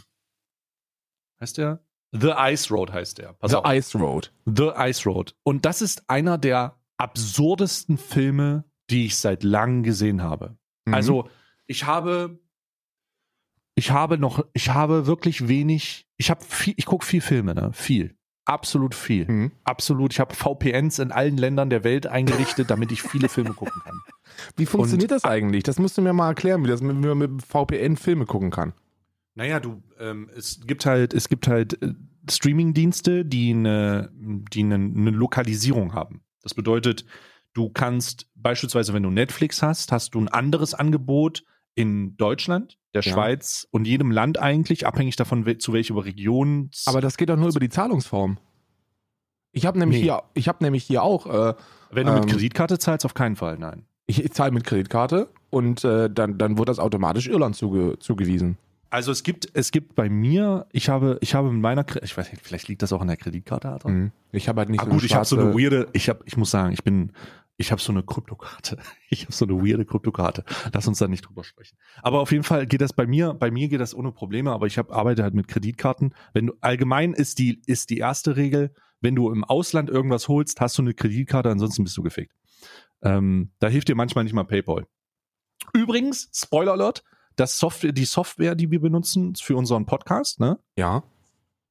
Heißt 1.42 1.58
der? 1.58 1.84
The 2.12 2.34
Ice 2.38 2.74
Road 2.74 2.92
heißt 2.92 3.18
der. 3.18 3.34
Pass 3.34 3.52
The 3.52 3.58
auf. 3.58 3.74
Ice 3.74 3.98
Road. 3.98 4.32
The 4.46 4.72
Ice 4.78 5.10
Road. 5.10 5.36
Und 5.44 5.66
das 5.66 5.82
ist 5.82 6.10
einer 6.10 6.38
der 6.38 6.80
absurdesten 6.98 7.98
Filme, 7.98 8.66
die 8.90 9.06
ich 9.06 9.18
seit 9.18 9.44
langem 9.44 9.84
gesehen 9.84 10.22
habe. 10.22 10.58
Mhm. 10.86 10.94
Also, 10.94 11.30
ich 11.68 11.86
habe, 11.86 12.40
ich 13.76 13.92
habe 13.92 14.18
noch, 14.18 14.46
ich 14.54 14.70
habe 14.70 15.08
wirklich 15.08 15.48
wenig, 15.48 16.08
ich 16.18 16.30
habe 16.30 16.44
viel, 16.44 16.74
ich 16.78 16.86
gucke 16.86 17.06
viel 17.06 17.22
Filme, 17.22 17.56
ne? 17.56 17.72
Viel. 17.74 18.16
Absolut 18.46 18.94
viel. 18.94 19.26
Mhm. 19.32 19.52
Absolut. 19.64 20.12
Ich 20.12 20.20
habe 20.20 20.36
VPNs 20.36 21.00
in 21.00 21.12
allen 21.14 21.38
Ländern 21.38 21.70
der 21.70 21.86
Welt 21.86 22.08
eingerichtet, 22.08 22.70
damit 22.70 22.92
ich 22.92 23.02
viele 23.02 23.30
Filme 23.30 23.54
gucken 23.54 23.82
kann. 23.84 23.98
Wie 24.58 24.66
funktioniert 24.66 25.12
das 25.12 25.24
eigentlich? 25.24 25.64
Das 25.64 25.80
musst 25.80 25.98
du 25.98 26.02
mir 26.02 26.12
mal 26.12 26.28
erklären, 26.30 26.64
wie, 26.64 26.68
das, 26.68 26.82
mit- 26.82 26.98
wie 27.02 27.08
man 27.08 27.18
mit 27.18 27.42
VPN 27.42 27.96
Filme 27.96 28.26
gucken 28.26 28.52
kann. 28.52 28.74
Naja, 29.36 29.60
du, 29.62 29.82
ähm, 30.00 30.30
es 30.36 30.60
gibt 30.68 30.86
halt, 30.86 31.14
es 31.14 31.30
gibt 31.30 31.48
halt 31.48 31.82
äh, 31.82 31.94
Streaming-Dienste, 32.30 33.24
die 33.26 33.52
eine, 33.52 34.12
die 34.14 34.62
eine, 34.64 34.76
eine 34.76 35.10
Lokalisierung 35.12 35.94
haben. 35.94 36.22
Das 36.44 36.54
bedeutet, 36.54 37.06
du 37.54 37.70
kannst 37.70 38.28
beispielsweise, 38.36 38.94
wenn 38.94 39.04
du 39.04 39.10
Netflix 39.10 39.64
hast, 39.64 39.92
hast 39.92 40.14
du 40.14 40.22
ein 40.22 40.28
anderes 40.28 40.74
Angebot 40.76 41.44
in 41.76 42.16
Deutschland, 42.18 42.78
der 42.94 43.02
Ja. 43.02 43.14
Schweiz 43.14 43.68
und 43.72 43.86
jedem 43.86 44.12
Land 44.12 44.38
eigentlich, 44.38 44.86
abhängig 44.86 45.16
davon, 45.16 45.60
zu 45.60 45.74
welcher 45.74 45.96
Region. 46.06 46.70
Aber 46.86 47.02
das 47.02 47.18
geht 47.18 47.30
doch 47.30 47.38
nur 47.38 47.50
über 47.50 47.60
die 47.60 47.70
Zahlungsform. 47.70 48.38
Ich 49.52 49.66
habe 49.66 49.80
nämlich 49.80 49.98
Nee. 50.00 50.04
hier, 50.04 50.24
ich 50.34 50.48
habe 50.48 50.64
nämlich 50.64 50.84
hier 50.84 51.02
auch, 51.04 51.26
äh, 51.26 51.54
wenn 51.92 52.08
du 52.08 52.14
mit 52.14 52.24
ähm, 52.24 52.30
Kreditkarte 52.30 52.78
zahlst, 52.80 53.06
auf 53.06 53.14
keinen 53.14 53.36
Fall, 53.36 53.58
nein. 53.58 53.86
ich, 54.06 54.24
ich 54.24 54.32
zahle 54.34 54.52
mit 54.52 54.64
Kreditkarte 54.64 55.30
und 55.50 55.84
äh, 55.84 56.10
dann, 56.10 56.38
dann 56.38 56.58
wird 56.58 56.70
das 56.70 56.80
automatisch 56.80 57.28
Irland 57.28 57.56
zuge, 57.56 57.98
zugewiesen. 58.00 58.58
Also 58.94 59.12
es 59.12 59.24
gibt, 59.24 59.50
es 59.56 59.72
gibt 59.72 59.96
bei 59.96 60.08
mir, 60.08 60.68
ich 60.72 60.88
habe, 60.88 61.18
ich 61.22 61.34
habe 61.34 61.52
mit 61.52 61.60
meiner, 61.60 61.84
ich 62.04 62.16
weiß 62.16 62.32
nicht, 62.32 62.44
vielleicht 62.46 62.68
liegt 62.68 62.84
das 62.84 62.94
auch 62.94 63.02
an 63.02 63.08
der 63.08 63.18
Kreditkarte, 63.18 63.68
Alter. 63.68 63.90
Mhm. 63.90 64.12
Ich 64.32 64.48
habe 64.48 64.60
halt 64.60 64.70
nicht 64.70 64.82
Ah, 64.82 64.86
so 64.86 64.92
gut, 64.92 65.04
ich 65.04 65.16
habe 65.16 65.26
so 65.26 65.36
eine 65.36 65.52
weirde, 65.56 65.88
ich 65.94 66.10
habe, 66.10 66.24
ich 66.28 66.38
muss 66.38 66.52
sagen, 66.52 66.74
ich 66.74 66.84
bin, 66.84 67.12
ich 67.58 67.72
habe 67.72 67.82
so 67.82 67.92
eine 67.92 68.04
Kryptokarte. 68.04 68.78
Ich 69.10 69.24
habe 69.24 69.34
so 69.34 69.46
eine 69.46 69.56
weirde 69.56 69.86
Kryptokarte. 69.86 70.44
Lass 70.72 70.88
uns 70.88 71.00
da 71.00 71.08
nicht 71.08 71.28
drüber 71.28 71.44
sprechen. 71.44 71.76
Aber 72.04 72.20
auf 72.20 72.32
jeden 72.32 72.44
Fall 72.44 72.68
geht 72.68 72.82
das 72.82 72.94
bei 72.94 73.08
mir, 73.08 73.34
bei 73.34 73.50
mir 73.50 73.68
geht 73.68 73.80
das 73.82 73.96
ohne 73.96 74.12
Probleme, 74.12 74.52
aber 74.52 74.68
ich 74.68 74.78
hab, 74.78 74.92
arbeite 74.92 75.24
halt 75.24 75.34
mit 75.34 75.48
Kreditkarten. 75.48 76.14
Wenn 76.34 76.46
du 76.46 76.54
allgemein 76.62 77.14
ist 77.14 77.40
die, 77.40 77.64
ist 77.66 77.90
die 77.90 77.98
erste 77.98 78.38
Regel, 78.38 78.76
wenn 79.02 79.16
du 79.16 79.32
im 79.32 79.44
Ausland 79.44 79.90
irgendwas 79.90 80.28
holst, 80.28 80.62
hast 80.62 80.78
du 80.78 80.84
eine 80.84 80.94
Kreditkarte, 80.94 81.50
ansonsten 81.50 81.84
bist 81.84 81.98
du 81.98 82.04
gefickt. 82.04 82.36
Ähm, 83.02 83.50
da 83.58 83.70
hilft 83.70 83.88
dir 83.88 83.96
manchmal 83.96 84.24
nicht 84.24 84.34
mal 84.34 84.44
PayPal. 84.44 84.86
Übrigens, 85.74 86.30
Spoiler 86.32 86.74
Alert, 86.74 87.04
das 87.36 87.58
Software, 87.60 87.92
die 87.92 88.06
Software, 88.06 88.56
die 88.56 88.70
wir 88.72 88.80
benutzen 88.82 89.36
für 89.36 89.56
unseren 89.56 89.86
Podcast, 89.86 90.40
ne, 90.40 90.60
Ja. 90.78 91.04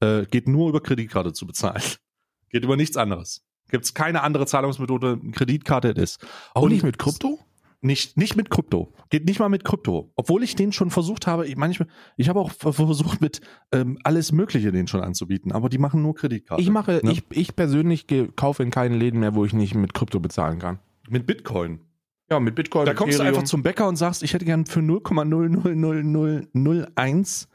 äh, 0.01 0.25
geht 0.25 0.47
nur 0.47 0.69
über 0.69 0.81
Kreditkarte 0.81 1.33
zu 1.33 1.45
bezahlen. 1.47 1.81
Geht 2.49 2.63
über 2.63 2.77
nichts 2.77 2.97
anderes. 2.97 3.43
Gibt 3.71 3.85
es 3.85 3.93
keine 3.95 4.21
andere 4.21 4.45
Zahlungsmethode, 4.45 5.19
Kreditkarte 5.31 5.87
ist. 5.89 6.23
Auch 6.53 6.61
Und 6.63 6.71
nicht 6.71 6.83
mit 6.83 6.99
Krypto? 6.99 7.39
Nicht, 7.81 8.15
nicht 8.15 8.35
mit 8.37 8.49
Krypto. 8.51 8.93
Geht 9.09 9.25
nicht 9.25 9.39
mal 9.39 9.49
mit 9.49 9.65
Krypto. 9.65 10.11
Obwohl 10.15 10.43
ich 10.43 10.55
den 10.55 10.71
schon 10.71 10.91
versucht 10.91 11.25
habe, 11.25 11.47
ich, 11.47 11.57
manchmal, 11.57 11.89
ich 12.15 12.29
habe 12.29 12.39
auch 12.39 12.51
ver- 12.51 12.71
versucht, 12.71 13.19
mit 13.21 13.41
ähm, 13.71 13.97
alles 14.03 14.31
Mögliche 14.31 14.71
den 14.71 14.87
schon 14.87 15.01
anzubieten, 15.01 15.51
aber 15.51 15.67
die 15.67 15.79
machen 15.79 16.01
nur 16.03 16.13
Kreditkarte. 16.15 16.61
Ich 16.61 16.69
mache, 16.69 17.01
Ne? 17.03 17.11
ich, 17.13 17.23
ich 17.31 17.55
persönlich 17.55 18.05
kaufe 18.35 18.61
in 18.63 18.69
keinen 18.69 18.99
Läden 18.99 19.19
mehr, 19.19 19.33
wo 19.33 19.43
ich 19.45 19.53
nicht 19.53 19.73
mit 19.73 19.93
Krypto 19.95 20.19
bezahlen 20.19 20.59
kann. 20.59 20.79
Mit 21.09 21.25
Bitcoin. 21.25 21.81
Ja, 22.29 22.39
mit 22.39 22.55
Bitcoin. 22.55 22.85
Da 22.85 22.93
kommst 22.93 23.17
du 23.17 23.21
Ethereum. 23.21 23.35
einfach 23.35 23.47
zum 23.47 23.63
Bäcker 23.63 23.87
und 23.87 23.95
sagst, 23.95 24.23
ich 24.23 24.33
hätte 24.33 24.45
gern 24.45 24.65
für 24.65 24.79
0,00001 24.79 27.47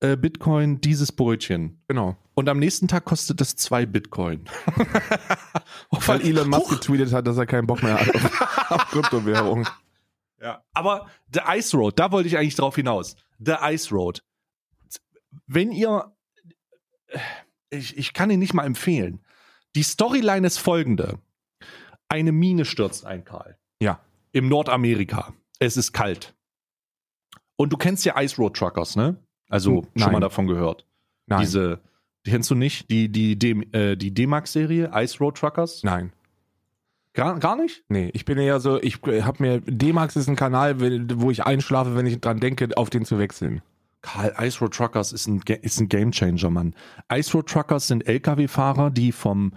äh, 0.00 0.16
Bitcoin 0.16 0.80
dieses 0.80 1.12
Brötchen. 1.12 1.82
Genau. 1.88 2.16
Und 2.34 2.48
am 2.48 2.58
nächsten 2.58 2.88
Tag 2.88 3.04
kostet 3.04 3.40
das 3.40 3.54
zwei 3.54 3.86
Bitcoin. 3.86 4.44
Weil 5.90 6.22
Elon 6.22 6.50
Musk 6.50 6.66
Huch. 6.66 6.70
getweetet 6.80 7.12
hat, 7.12 7.26
dass 7.26 7.36
er 7.36 7.46
keinen 7.46 7.66
Bock 7.66 7.82
mehr 7.82 8.00
hat 8.00 8.14
auf, 8.14 8.70
auf 8.70 8.86
Kryptowährung. 8.90 9.66
Ja. 10.40 10.64
Aber 10.72 11.08
The 11.32 11.40
Ice 11.56 11.76
Road, 11.76 11.98
da 11.98 12.12
wollte 12.12 12.28
ich 12.28 12.36
eigentlich 12.36 12.56
drauf 12.56 12.74
hinaus. 12.74 13.16
The 13.38 13.54
Ice 13.62 13.94
Road. 13.94 14.22
Wenn 15.46 15.72
ihr, 15.72 16.12
ich, 17.70 17.96
ich 17.96 18.12
kann 18.12 18.30
ihn 18.30 18.40
nicht 18.40 18.52
mal 18.52 18.66
empfehlen. 18.66 19.24
Die 19.76 19.82
Storyline 19.82 20.46
ist 20.46 20.58
folgende. 20.58 21.18
Eine 22.08 22.32
Mine 22.32 22.64
stürzt 22.64 23.06
ein, 23.06 23.24
Karl. 23.24 23.56
Ja. 23.80 24.00
Im 24.34 24.48
Nordamerika. 24.48 25.32
Es 25.60 25.76
ist 25.76 25.92
kalt. 25.92 26.34
Und 27.56 27.72
du 27.72 27.76
kennst 27.76 28.04
ja 28.04 28.20
Ice 28.20 28.36
Road 28.36 28.56
Truckers, 28.56 28.96
ne? 28.96 29.16
Also 29.48 29.76
Hm, 29.76 29.82
schon 29.82 29.90
nein. 29.94 30.12
mal 30.12 30.20
davon 30.20 30.46
gehört. 30.48 30.86
Nein. 31.26 31.40
Diese, 31.40 31.80
die 32.26 32.30
kennst 32.32 32.50
du 32.50 32.54
nicht? 32.56 32.90
Die, 32.90 33.08
die, 33.08 33.38
die, 33.38 33.50
äh, 33.72 33.96
die 33.96 34.12
D-Max-Serie, 34.12 34.90
Ice 34.94 35.18
Road 35.20 35.36
Truckers? 35.38 35.82
Nein. 35.84 36.12
Gar, 37.12 37.38
gar 37.38 37.54
nicht? 37.54 37.84
Nee, 37.88 38.10
ich 38.12 38.24
bin 38.24 38.38
eher 38.38 38.58
so, 38.58 38.82
ich 38.82 38.98
habe 39.04 39.36
mir, 39.40 39.60
D-Max 39.60 40.16
ist 40.16 40.28
ein 40.28 40.34
Kanal, 40.34 40.80
wo 41.20 41.30
ich 41.30 41.44
einschlafe, 41.46 41.94
wenn 41.94 42.06
ich 42.06 42.20
dran 42.20 42.40
denke, 42.40 42.68
auf 42.76 42.90
den 42.90 43.04
zu 43.04 43.20
wechseln. 43.20 43.62
Karl, 44.02 44.34
Ice 44.40 44.58
Road 44.58 44.74
Truckers 44.74 45.12
ist 45.12 45.28
ein, 45.28 45.40
ist 45.62 45.80
ein 45.80 45.88
Gamechanger, 45.88 46.50
Mann. 46.50 46.74
Ice 47.12 47.32
Road 47.32 47.48
Truckers 47.48 47.86
sind 47.86 48.06
LKW-Fahrer, 48.06 48.90
die 48.90 49.12
vom 49.12 49.52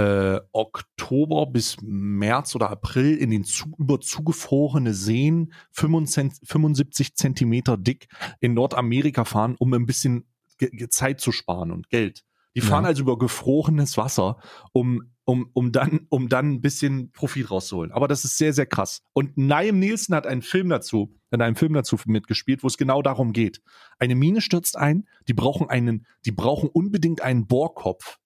äh, 0.00 0.40
Oktober 0.52 1.46
bis 1.46 1.76
März 1.82 2.54
oder 2.54 2.70
April 2.70 3.16
in 3.16 3.30
den 3.30 3.44
zu, 3.44 3.72
über 3.78 4.00
zugefrorene 4.00 4.94
Seen 4.94 5.52
75, 5.72 6.48
75 6.48 7.14
Zentimeter 7.16 7.76
dick 7.76 8.08
in 8.40 8.54
Nordamerika 8.54 9.24
fahren, 9.24 9.56
um 9.58 9.74
ein 9.74 9.86
bisschen 9.86 10.24
Ge 10.58 10.70
Ge- 10.70 10.88
Zeit 10.88 11.20
zu 11.20 11.32
sparen 11.32 11.70
und 11.70 11.88
Geld. 11.90 12.24
Die 12.56 12.60
fahren 12.62 12.84
Ja. 12.84 12.88
also 12.88 13.02
über 13.02 13.16
gefrorenes 13.18 13.96
Wasser, 13.96 14.38
um, 14.72 15.10
um, 15.24 15.50
um, 15.52 15.70
dann, 15.70 16.06
um 16.08 16.28
dann 16.28 16.54
ein 16.54 16.60
bisschen 16.60 17.12
Profit 17.12 17.50
rauszuholen. 17.50 17.92
Aber 17.92 18.08
das 18.08 18.24
ist 18.24 18.38
sehr, 18.38 18.52
sehr 18.52 18.66
krass. 18.66 19.02
Und 19.12 19.36
Naim 19.38 19.78
Nielsen 19.78 20.14
hat 20.14 20.26
einen 20.26 20.42
Film 20.42 20.68
dazu, 20.68 21.14
in 21.30 21.40
einem 21.42 21.54
Film 21.56 21.74
dazu 21.74 21.96
mitgespielt, 22.06 22.62
wo 22.62 22.66
es 22.66 22.76
genau 22.76 23.02
darum 23.02 23.32
geht. 23.32 23.62
Eine 23.98 24.16
Mine 24.16 24.40
stürzt 24.40 24.76
ein, 24.76 25.06
die 25.28 25.34
brauchen 25.34 25.68
einen, 25.70 26.06
die 26.26 26.32
brauchen 26.32 26.68
unbedingt 26.68 27.20
einen 27.22 27.46
Bohrkopf. 27.46 28.18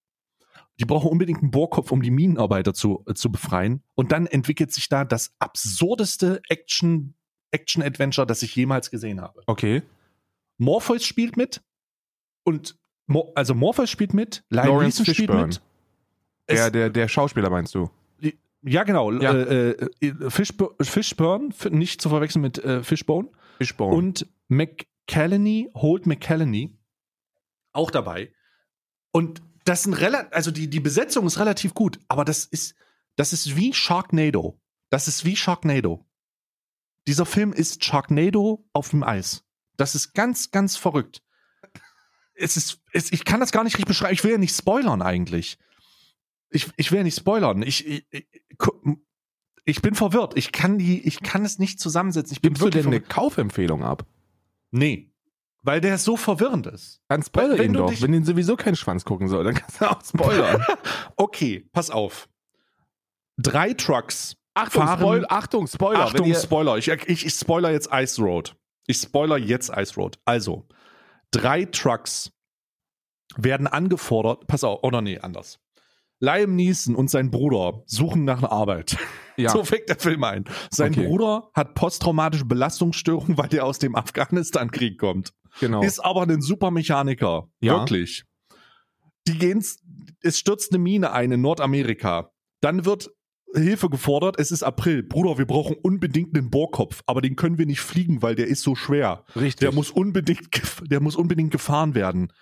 Die 0.80 0.84
brauchen 0.84 1.08
unbedingt 1.10 1.40
einen 1.42 1.50
Bohrkopf, 1.50 1.92
um 1.92 2.02
die 2.02 2.10
Minenarbeiter 2.10 2.74
zu, 2.74 3.04
äh, 3.06 3.14
zu 3.14 3.30
befreien. 3.30 3.82
Und 3.94 4.10
dann 4.12 4.26
entwickelt 4.26 4.72
sich 4.72 4.88
da 4.88 5.04
das 5.04 5.34
absurdeste 5.38 6.40
Action, 6.48 7.14
Action-Adventure, 7.52 8.26
das 8.26 8.42
ich 8.42 8.56
jemals 8.56 8.90
gesehen 8.90 9.20
habe. 9.20 9.42
Okay. 9.46 9.82
Morpheus 10.58 11.04
spielt 11.04 11.36
mit 11.36 11.62
und 12.44 12.76
Mo 13.06 13.32
also 13.34 13.54
Morpheus 13.54 13.90
spielt 13.90 14.14
mit, 14.14 14.44
Lawrence 14.48 15.02
Neeson 15.02 15.04
spielt 15.04 15.16
Fishburne. 15.30 15.46
mit. 15.46 15.60
Der, 16.48 16.70
der, 16.70 16.90
der 16.90 17.08
Schauspieler 17.08 17.50
meinst 17.50 17.74
du? 17.74 17.90
ja, 18.62 18.82
genau. 18.84 19.12
Ja. 19.12 19.32
Äh, 19.32 19.70
äh, 20.00 20.30
Fishb 20.30 20.62
Fishburne, 20.80 21.48
f- 21.50 21.70
nicht 21.70 22.00
zu 22.00 22.08
verwechseln 22.08 22.42
mit 22.42 22.58
äh, 22.58 22.82
Fishbone. 22.82 23.28
Fishbone. 23.58 23.94
Und 23.94 24.26
McCallany, 24.48 25.70
Holt 25.74 26.06
McCallany, 26.06 26.76
auch 27.72 27.90
dabei. 27.90 28.32
Und 29.10 29.42
das 29.64 29.84
sind 29.84 29.94
relativ, 29.94 30.32
also 30.32 30.50
die, 30.50 30.68
die 30.68 30.80
Besetzung 30.80 31.26
ist 31.26 31.38
relativ 31.38 31.74
gut, 31.74 31.98
aber 32.08 32.24
das 32.24 32.44
ist, 32.44 32.74
das 33.16 33.32
ist 33.32 33.56
wie 33.56 33.72
Sharknado. 33.72 34.60
Das 34.90 35.08
ist 35.08 35.24
wie 35.24 35.36
Sharknado. 35.36 36.04
Dieser 37.06 37.26
Film 37.26 37.52
ist 37.52 37.84
Sharknado 37.84 38.66
auf 38.72 38.90
dem 38.90 39.02
Eis. 39.02 39.44
Das 39.76 39.94
ist 39.94 40.14
ganz, 40.14 40.50
ganz 40.50 40.76
verrückt. 40.76 41.22
Es 42.34 42.56
ist, 42.56 42.80
es, 42.92 43.12
ich 43.12 43.24
kann 43.24 43.40
das 43.40 43.52
gar 43.52 43.64
nicht 43.64 43.74
richtig 43.74 43.86
beschreiben. 43.86 44.14
Ich 44.14 44.24
will 44.24 44.32
ja 44.32 44.38
nicht 44.38 44.56
spoilern 44.56 45.02
eigentlich. 45.02 45.58
ich, 46.50 46.68
ich 46.76 46.92
will 46.92 47.02
nicht 47.02 47.16
spoilern. 47.16 47.62
Ich, 47.62 47.86
ich, 47.86 48.06
ich, 48.10 48.26
ich 49.64 49.82
bin 49.82 49.94
verwirrt. 49.94 50.36
Ich 50.36 50.52
kann 50.52 50.78
die, 50.78 51.06
ich 51.06 51.20
kann 51.20 51.44
es 51.44 51.58
nicht 51.58 51.80
zusammensetzen. 51.80 52.34
Ich 52.34 52.42
bin 52.42 52.54
Gibst 52.54 52.64
du 52.64 52.70
denn 52.70 52.86
eine. 52.86 53.00
Kaufempfehlung 53.00 53.82
ab? 53.82 54.06
Nee. 54.70 55.13
Weil 55.66 55.80
der 55.80 55.96
so 55.98 56.16
verwirrend 56.18 56.66
ist. 56.66 57.00
Dann 57.08 57.22
spoiler 57.22 57.56
Wenn 57.58 57.70
ihn 57.70 57.72
doch. 57.72 57.90
Wenn 58.02 58.12
ihn 58.12 58.24
sowieso 58.24 58.54
keinen 58.54 58.76
Schwanz 58.76 59.04
gucken 59.04 59.28
soll, 59.28 59.44
dann 59.44 59.54
kannst 59.54 59.80
du 59.80 59.90
auch 59.90 60.04
spoilern. 60.04 60.62
Okay, 61.16 61.66
pass 61.72 61.90
auf. 61.90 62.28
Drei 63.38 63.72
Trucks. 63.72 64.36
Achtung, 64.54 64.82
fahren- 64.84 64.98
Spoil 65.00 65.26
Achtung, 65.28 65.66
Spoiler. 65.66 66.00
Achtung, 66.00 66.34
Spoiler. 66.34 66.76
Ich, 66.78 66.88
ich, 66.88 67.26
ich 67.26 67.32
spoiler 67.34 67.70
jetzt 67.70 67.88
Ice 67.92 68.20
Road. 68.22 68.54
Ich 68.86 68.98
spoiler 68.98 69.36
jetzt 69.38 69.72
Ice 69.74 69.94
Road. 69.96 70.18
Also, 70.26 70.68
drei 71.32 71.64
Trucks 71.64 72.30
werden 73.36 73.66
angefordert. 73.66 74.46
Pass 74.46 74.62
auf, 74.64 74.82
oder 74.82 75.00
nee, 75.00 75.18
anders. 75.18 75.58
Liam 76.20 76.54
Neeson 76.54 76.94
und 76.94 77.10
sein 77.10 77.30
Bruder 77.30 77.82
suchen 77.86 78.24
nach 78.24 78.38
einer 78.38 78.52
Arbeit. 78.52 78.96
ja, 79.36 79.48
So 79.50 79.64
fängt 79.64 79.88
der 79.88 79.98
Film 79.98 80.22
ein. 80.24 80.44
Sein 80.70 80.92
Okay. 80.92 81.06
Bruder 81.06 81.50
hat 81.54 81.74
posttraumatische 81.74 82.44
Belastungsstörung, 82.44 83.36
weil 83.38 83.48
der 83.48 83.64
aus 83.64 83.78
dem 83.78 83.96
Afghanistan-Krieg 83.96 84.98
kommt. 84.98 85.32
Genau. 85.60 85.82
Ist 85.82 86.00
aber 86.00 86.22
ein 86.22 86.42
super 86.42 86.70
Mechaniker. 86.70 87.48
Ja. 87.60 87.78
Wirklich. 87.80 88.24
Die 89.26 89.38
gehen, 89.38 89.64
es 90.22 90.38
stürzt 90.38 90.72
eine 90.72 90.78
Mine 90.78 91.12
ein 91.12 91.32
in 91.32 91.40
Nordamerika. 91.40 92.30
Dann 92.60 92.84
wird 92.84 93.10
Hilfe 93.54 93.88
gefordert. 93.88 94.38
Es 94.38 94.50
ist 94.50 94.62
April. 94.62 95.02
Bruder, 95.02 95.38
wir 95.38 95.46
brauchen 95.46 95.76
unbedingt 95.80 96.36
einen 96.36 96.50
Bohrkopf, 96.50 97.02
aber 97.06 97.20
den 97.22 97.36
können 97.36 97.56
wir 97.56 97.66
nicht 97.66 97.80
fliegen, 97.80 98.20
weil 98.22 98.34
der 98.34 98.48
ist 98.48 98.62
so 98.62 98.74
schwer. 98.74 99.24
Richtig. 99.36 99.60
Der 99.60 99.72
muss 99.72 99.90
unbedingt, 99.90 100.48
der 100.90 101.00
muss 101.00 101.16
unbedingt 101.16 101.52
gefahren 101.52 101.94
werden. 101.94 102.32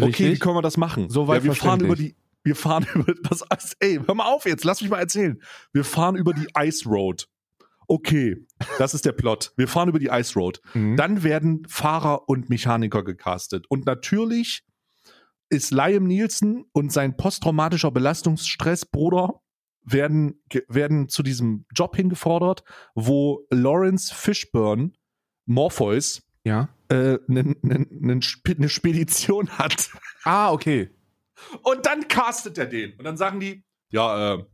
Okay, 0.00 0.06
Richtig. 0.10 0.32
wie 0.32 0.38
können 0.38 0.54
wir 0.56 0.62
das 0.62 0.76
machen? 0.76 1.10
Soweit 1.10 1.42
ja, 1.42 1.44
wir 1.50 1.54
fahren 1.54 1.80
über 1.80 1.96
die, 1.96 2.16
wir 2.44 2.56
fahren 2.56 2.86
über 2.94 3.12
das, 3.28 3.42
Eis- 3.50 3.76
ey, 3.80 3.98
hör 4.06 4.14
mal 4.14 4.32
auf 4.32 4.46
jetzt, 4.46 4.64
lass 4.64 4.80
mich 4.80 4.90
mal 4.90 5.00
erzählen. 5.00 5.42
Wir 5.72 5.84
fahren 5.84 6.16
über 6.16 6.32
die 6.32 6.46
Ice 6.58 6.88
Road. 6.88 7.26
Okay, 7.92 8.46
das 8.78 8.94
ist 8.94 9.04
der 9.04 9.10
Plot. 9.10 9.52
Wir 9.56 9.66
fahren 9.66 9.88
über 9.88 9.98
die 9.98 10.06
Ice 10.12 10.38
Road. 10.38 10.60
Mhm. 10.74 10.96
Dann 10.96 11.24
werden 11.24 11.66
Fahrer 11.68 12.28
und 12.28 12.48
Mechaniker 12.48 13.02
gecastet. 13.02 13.66
Und 13.68 13.84
natürlich 13.84 14.62
ist 15.48 15.72
Liam 15.72 16.04
Nielsen 16.04 16.66
und 16.72 16.92
sein 16.92 17.16
posttraumatischer 17.16 17.90
Belastungsstressbruder 17.90 19.40
werden, 19.82 20.40
werden 20.68 21.08
zu 21.08 21.24
diesem 21.24 21.64
Job 21.74 21.96
hingefordert, 21.96 22.62
wo 22.94 23.44
Lawrence 23.50 24.14
Fishburne, 24.14 24.92
Morpheus, 25.46 26.22
ja. 26.44 26.68
äh, 26.90 27.18
nen- 27.26 27.56
nen 27.62 28.22
Spe- 28.22 28.54
eine 28.56 28.68
Spedition 28.68 29.48
hat. 29.58 29.90
Ah, 30.22 30.52
okay. 30.52 30.90
Und 31.64 31.86
dann 31.86 32.06
castet 32.06 32.56
er 32.56 32.66
den. 32.66 32.92
Und 32.98 33.04
dann 33.04 33.16
sagen 33.16 33.40
die, 33.40 33.64
ja, 33.90 34.34
äh, 34.34 34.44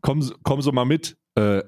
kommen, 0.00 0.22
Sie- 0.22 0.34
kommen 0.44 0.62
Sie 0.62 0.72
mal 0.72 0.86
mit. 0.86 1.18
Äh, 1.36 1.58
äh, 1.58 1.64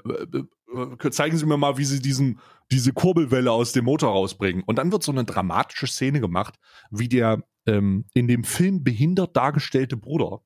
zeigen 1.10 1.36
Sie 1.36 1.46
mir 1.46 1.56
mal, 1.56 1.78
wie 1.78 1.84
Sie 1.84 2.00
diesen, 2.00 2.40
diese 2.70 2.92
Kurbelwelle 2.92 3.50
aus 3.50 3.72
dem 3.72 3.84
Motor 3.84 4.12
rausbringen. 4.12 4.62
Und 4.64 4.76
dann 4.76 4.92
wird 4.92 5.02
so 5.02 5.12
eine 5.12 5.24
dramatische 5.24 5.86
Szene 5.86 6.20
gemacht, 6.20 6.54
wie 6.90 7.08
der 7.08 7.42
ähm, 7.66 8.04
in 8.14 8.28
dem 8.28 8.44
Film 8.44 8.84
behindert 8.84 9.36
dargestellte 9.36 9.96
Bruder 9.96 10.42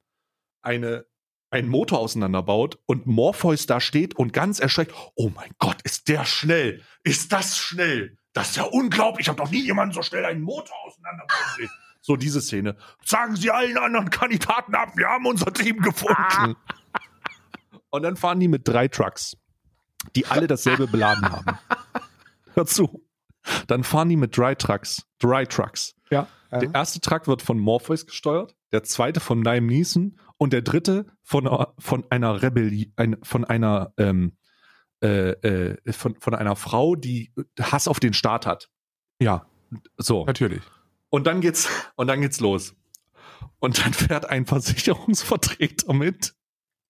eine, 0.63 1.07
einen 1.51 1.69
Motor 1.69 1.99
auseinanderbaut 1.99 2.79
und 2.87 3.07
Morpheus 3.07 3.67
da 3.67 3.81
steht 3.81 4.17
und 4.17 4.33
ganz 4.33 4.61
erschreckt, 4.61 4.95
oh 5.15 5.31
mein 5.35 5.51
Gott, 5.59 5.83
ist 5.83 6.09
der 6.09 6.25
schnell? 6.25 6.83
Ist 7.03 7.33
das 7.33 7.59
schnell? 7.59 8.17
Das 8.33 8.51
ist 8.51 8.57
ja 8.57 8.65
unglaublich. 8.65 9.25
Ich 9.25 9.29
habe 9.29 9.43
doch 9.43 9.51
nie 9.51 9.63
jemanden 9.63 9.93
so 9.93 10.03
schnell 10.03 10.25
einen 10.25 10.43
Motor 10.43 10.77
auseinanderbauen 10.87 11.57
sehen. 11.57 11.71
So 12.01 12.17
diese 12.17 12.41
Szene. 12.41 12.77
Sagen 13.05 13.37
Sie 13.37 13.51
allen 13.51 13.77
anderen 13.77 14.11
Kandidaten 14.11 14.75
ab, 14.75 14.93
wir 14.97 15.07
haben 15.07 15.27
unser 15.27 15.53
Team 15.53 15.81
gefunden. 15.81 16.57
Und 17.91 18.03
dann 18.03 18.17
fahren 18.17 18.41
die 18.41 18.49
mit 18.49 18.67
drei 18.67 18.89
Trucks, 18.89 19.37
die 20.17 20.27
alle 20.27 20.47
dasselbe 20.47 20.87
beladen 20.87 21.31
haben. 21.31 21.59
Hör 22.55 22.67
zu. 22.67 23.05
Dann 23.67 23.85
fahren 23.85 24.09
die 24.09 24.17
mit 24.17 24.37
drei 24.37 24.55
Trucks. 24.55 25.05
Drei 25.19 25.45
Trucks. 25.47 25.95
Ja. 26.11 26.29
Der 26.51 26.75
erste 26.75 27.01
Truck 27.01 27.27
wird 27.29 27.41
von 27.41 27.59
Morpheus 27.59 28.05
gesteuert, 28.07 28.55
der 28.73 28.83
zweite 28.83 29.21
von 29.21 29.43
Liam 29.43 29.67
Neeson 29.67 30.19
und 30.37 30.53
der 30.53 30.61
dritte 30.61 31.07
von 31.23 31.49
einer, 31.49 31.73
von 31.79 32.05
einer 32.11 32.43
Rebellie, 32.43 32.93
ein, 32.97 33.17
von 33.23 33.47
einer 33.47 33.95
ähm, 33.97 34.37
äh, 35.03 35.31
äh, 35.31 35.93
von, 35.93 36.15
von 36.21 36.35
einer 36.35 36.55
Frau, 36.55 36.95
die 36.95 37.33
Hass 37.61 37.89
auf 37.89 37.99
den 38.01 38.13
Staat 38.13 38.47
hat. 38.47 38.69
Ja, 39.19 39.47
So. 39.99 40.25
natürlich. 40.27 40.63
Und 41.09 41.27
dann 41.27 41.41
geht's, 41.41 41.69
und 41.97 42.07
dann 42.07 42.21
geht's 42.21 42.39
los. 42.39 42.75
Und 43.59 43.85
dann 43.85 43.93
fährt 43.95 44.29
ein 44.29 44.47
Versicherungsvertreter 44.47 45.93
mit. 45.93 46.35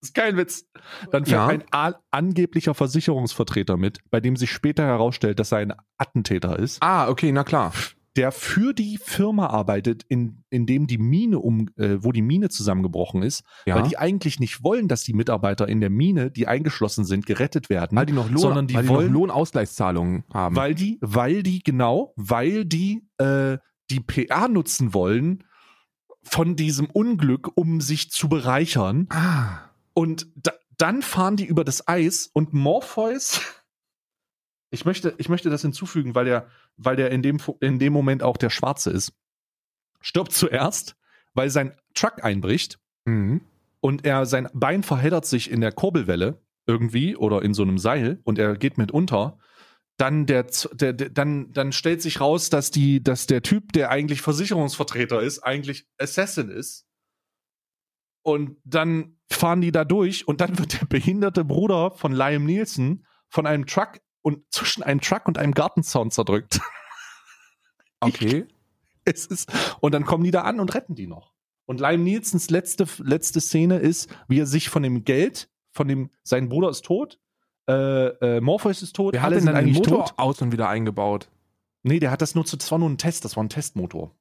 Ist 0.02 0.14
kein 0.14 0.36
Witz. 0.36 0.66
Dann 1.10 1.24
fährt 1.24 1.62
Ja. 1.62 1.68
ein 1.70 1.94
angeblicher 2.10 2.74
Versicherungsvertreter 2.74 3.76
mit, 3.76 4.00
bei 4.10 4.20
dem 4.20 4.36
sich 4.36 4.50
später 4.50 4.84
herausstellt, 4.84 5.38
dass 5.38 5.52
er 5.52 5.58
ein 5.58 5.72
Attentäter 5.96 6.58
ist, 6.58 6.82
Ah, 6.82 7.08
okay, 7.08 7.30
na 7.32 7.44
klar. 7.44 7.72
der 8.16 8.30
für 8.32 8.74
die 8.74 8.98
Firma 9.02 9.46
arbeitet, 9.46 10.02
in, 10.08 10.44
in 10.50 10.66
dem 10.66 10.86
die 10.86 10.98
Mine 10.98 11.38
um, 11.38 11.68
äh, 11.78 11.96
wo 12.00 12.12
die 12.12 12.20
Mine 12.20 12.48
zusammengebrochen 12.50 13.22
ist, 13.22 13.42
Ja. 13.64 13.76
weil 13.76 13.84
die 13.84 13.96
eigentlich 13.96 14.38
nicht 14.40 14.62
wollen, 14.62 14.86
dass 14.88 15.02
die 15.04 15.14
Mitarbeiter 15.14 15.66
in 15.68 15.80
der 15.80 15.88
Mine, 15.88 16.30
die 16.30 16.46
eingeschlossen 16.48 17.04
sind, 17.04 17.24
gerettet 17.24 17.70
werden. 17.70 17.96
weil 17.96 18.04
die 18.06 18.12
noch, 18.12 18.28
Lohn, 18.28 18.38
sondern 18.38 18.66
die 18.66 18.74
weil 18.74 18.82
die 18.82 18.88
wollen, 18.90 19.06
noch 19.12 19.20
Lohnausgleichszahlungen 19.20 20.24
haben. 20.34 20.56
weil 20.56 20.74
die, 20.74 20.98
weil 21.00 21.42
die, 21.42 21.62
genau, 21.62 22.12
weil 22.16 22.64
die 22.64 23.06
äh, 23.18 23.56
die 23.90 24.00
PR 24.00 24.48
nutzen 24.48 24.92
wollen 24.94 25.44
von 26.22 26.54
diesem 26.56 26.86
Unglück, 26.86 27.50
um 27.56 27.80
sich 27.80 28.10
zu 28.10 28.28
bereichern. 28.28 29.06
ah. 29.10 29.68
Und 29.94 30.26
da, 30.36 30.52
dann 30.78 31.02
fahren 31.02 31.36
die 31.36 31.44
über 31.44 31.64
das 31.64 31.86
Eis 31.88 32.28
und 32.32 32.52
Morpheus. 32.52 33.40
Ich 34.74 34.86
möchte, 34.86 35.14
ich 35.18 35.28
möchte 35.28 35.50
das 35.50 35.60
hinzufügen, 35.60 36.14
weil 36.14 36.24
der, 36.24 36.46
weil 36.78 36.96
der 36.96 37.10
in 37.10 37.20
dem, 37.20 37.36
in 37.60 37.78
dem 37.78 37.92
Moment 37.92 38.22
auch 38.22 38.38
der 38.38 38.48
Schwarze 38.48 38.90
ist. 38.90 39.12
Stirbt 40.00 40.32
zuerst, 40.32 40.96
weil 41.34 41.50
sein 41.50 41.76
Truck 41.92 42.24
einbricht 42.24 42.78
Mhm. 43.04 43.42
und 43.80 44.06
er 44.06 44.24
sein 44.24 44.48
Bein 44.54 44.82
verheddert 44.82 45.26
sich 45.26 45.50
in 45.50 45.60
der 45.60 45.72
Kurbelwelle 45.72 46.40
irgendwie 46.66 47.16
oder 47.16 47.42
in 47.42 47.52
so 47.52 47.62
einem 47.62 47.76
Seil 47.76 48.20
und 48.24 48.38
er 48.38 48.56
geht 48.56 48.78
mit 48.78 48.90
unter. 48.92 49.38
Dann 49.98 50.24
der, 50.24 50.46
der, 50.72 50.94
der 50.94 51.10
dann 51.10 51.52
dann 51.52 51.72
stellt 51.72 52.00
sich 52.00 52.20
raus, 52.20 52.48
dass 52.48 52.70
die 52.70 53.02
dass 53.02 53.26
der 53.26 53.42
Typ, 53.42 53.72
der 53.74 53.90
eigentlich 53.90 54.22
Versicherungsvertreter 54.22 55.20
ist, 55.20 55.40
eigentlich 55.40 55.86
Assassin 55.98 56.48
ist. 56.48 56.86
Und 58.22 58.56
dann 58.64 59.18
fahren 59.34 59.60
die 59.60 59.72
da 59.72 59.84
durch 59.84 60.26
und 60.26 60.40
dann 60.40 60.58
wird 60.58 60.80
der 60.80 60.86
behinderte 60.86 61.44
Bruder 61.44 61.90
von 61.90 62.12
Liam 62.12 62.44
Nielsen 62.44 63.06
von 63.28 63.46
einem 63.46 63.66
Truck 63.66 64.00
und 64.22 64.44
zwischen 64.50 64.82
einem 64.82 65.00
Truck 65.00 65.26
und 65.26 65.38
einem 65.38 65.52
Gartenzaun 65.54 66.10
zerdrückt. 66.10 66.60
Okay. 68.04 68.48
Es 69.04 69.26
ist, 69.26 69.48
und 69.78 69.92
dann 69.92 70.04
kommen 70.04 70.24
die 70.24 70.32
da 70.32 70.42
an 70.42 70.58
und 70.58 70.74
retten 70.74 70.96
die 70.96 71.06
noch. 71.06 71.34
Und 71.66 71.78
Liam 71.78 72.02
Nielsens 72.02 72.50
letzte, 72.50 72.84
letzte 72.98 73.40
Szene 73.40 73.78
ist, 73.78 74.10
wie 74.26 74.40
er 74.40 74.46
sich 74.46 74.70
von 74.70 74.82
dem 74.82 75.04
Geld, 75.04 75.48
von 75.70 75.86
dem, 75.86 76.10
sein 76.24 76.48
Bruder 76.48 76.68
ist 76.68 76.84
tot, 76.84 77.20
äh, 77.68 78.08
äh, 78.08 78.40
Morpheus 78.40 78.82
ist 78.82 78.96
tot, 78.96 79.14
Wer 79.14 79.22
hat 79.22 79.26
alle 79.26 79.36
denn 79.36 79.44
sind 79.44 79.54
eigentlich 79.54 79.76
Motor 79.76 80.06
tot. 80.06 80.18
aus 80.18 80.42
und 80.42 80.50
wieder 80.50 80.68
eingebaut? 80.68 81.30
Nee, 81.84 82.00
der 82.00 82.10
hat 82.10 82.22
das 82.22 82.34
nur 82.34 82.44
zu, 82.44 82.56
das 82.56 82.70
war 82.72 82.78
nur 82.78 82.90
ein 82.90 82.98
Test, 82.98 83.24
das 83.24 83.36
war 83.36 83.44
ein 83.44 83.48
Testmotor. 83.48 84.12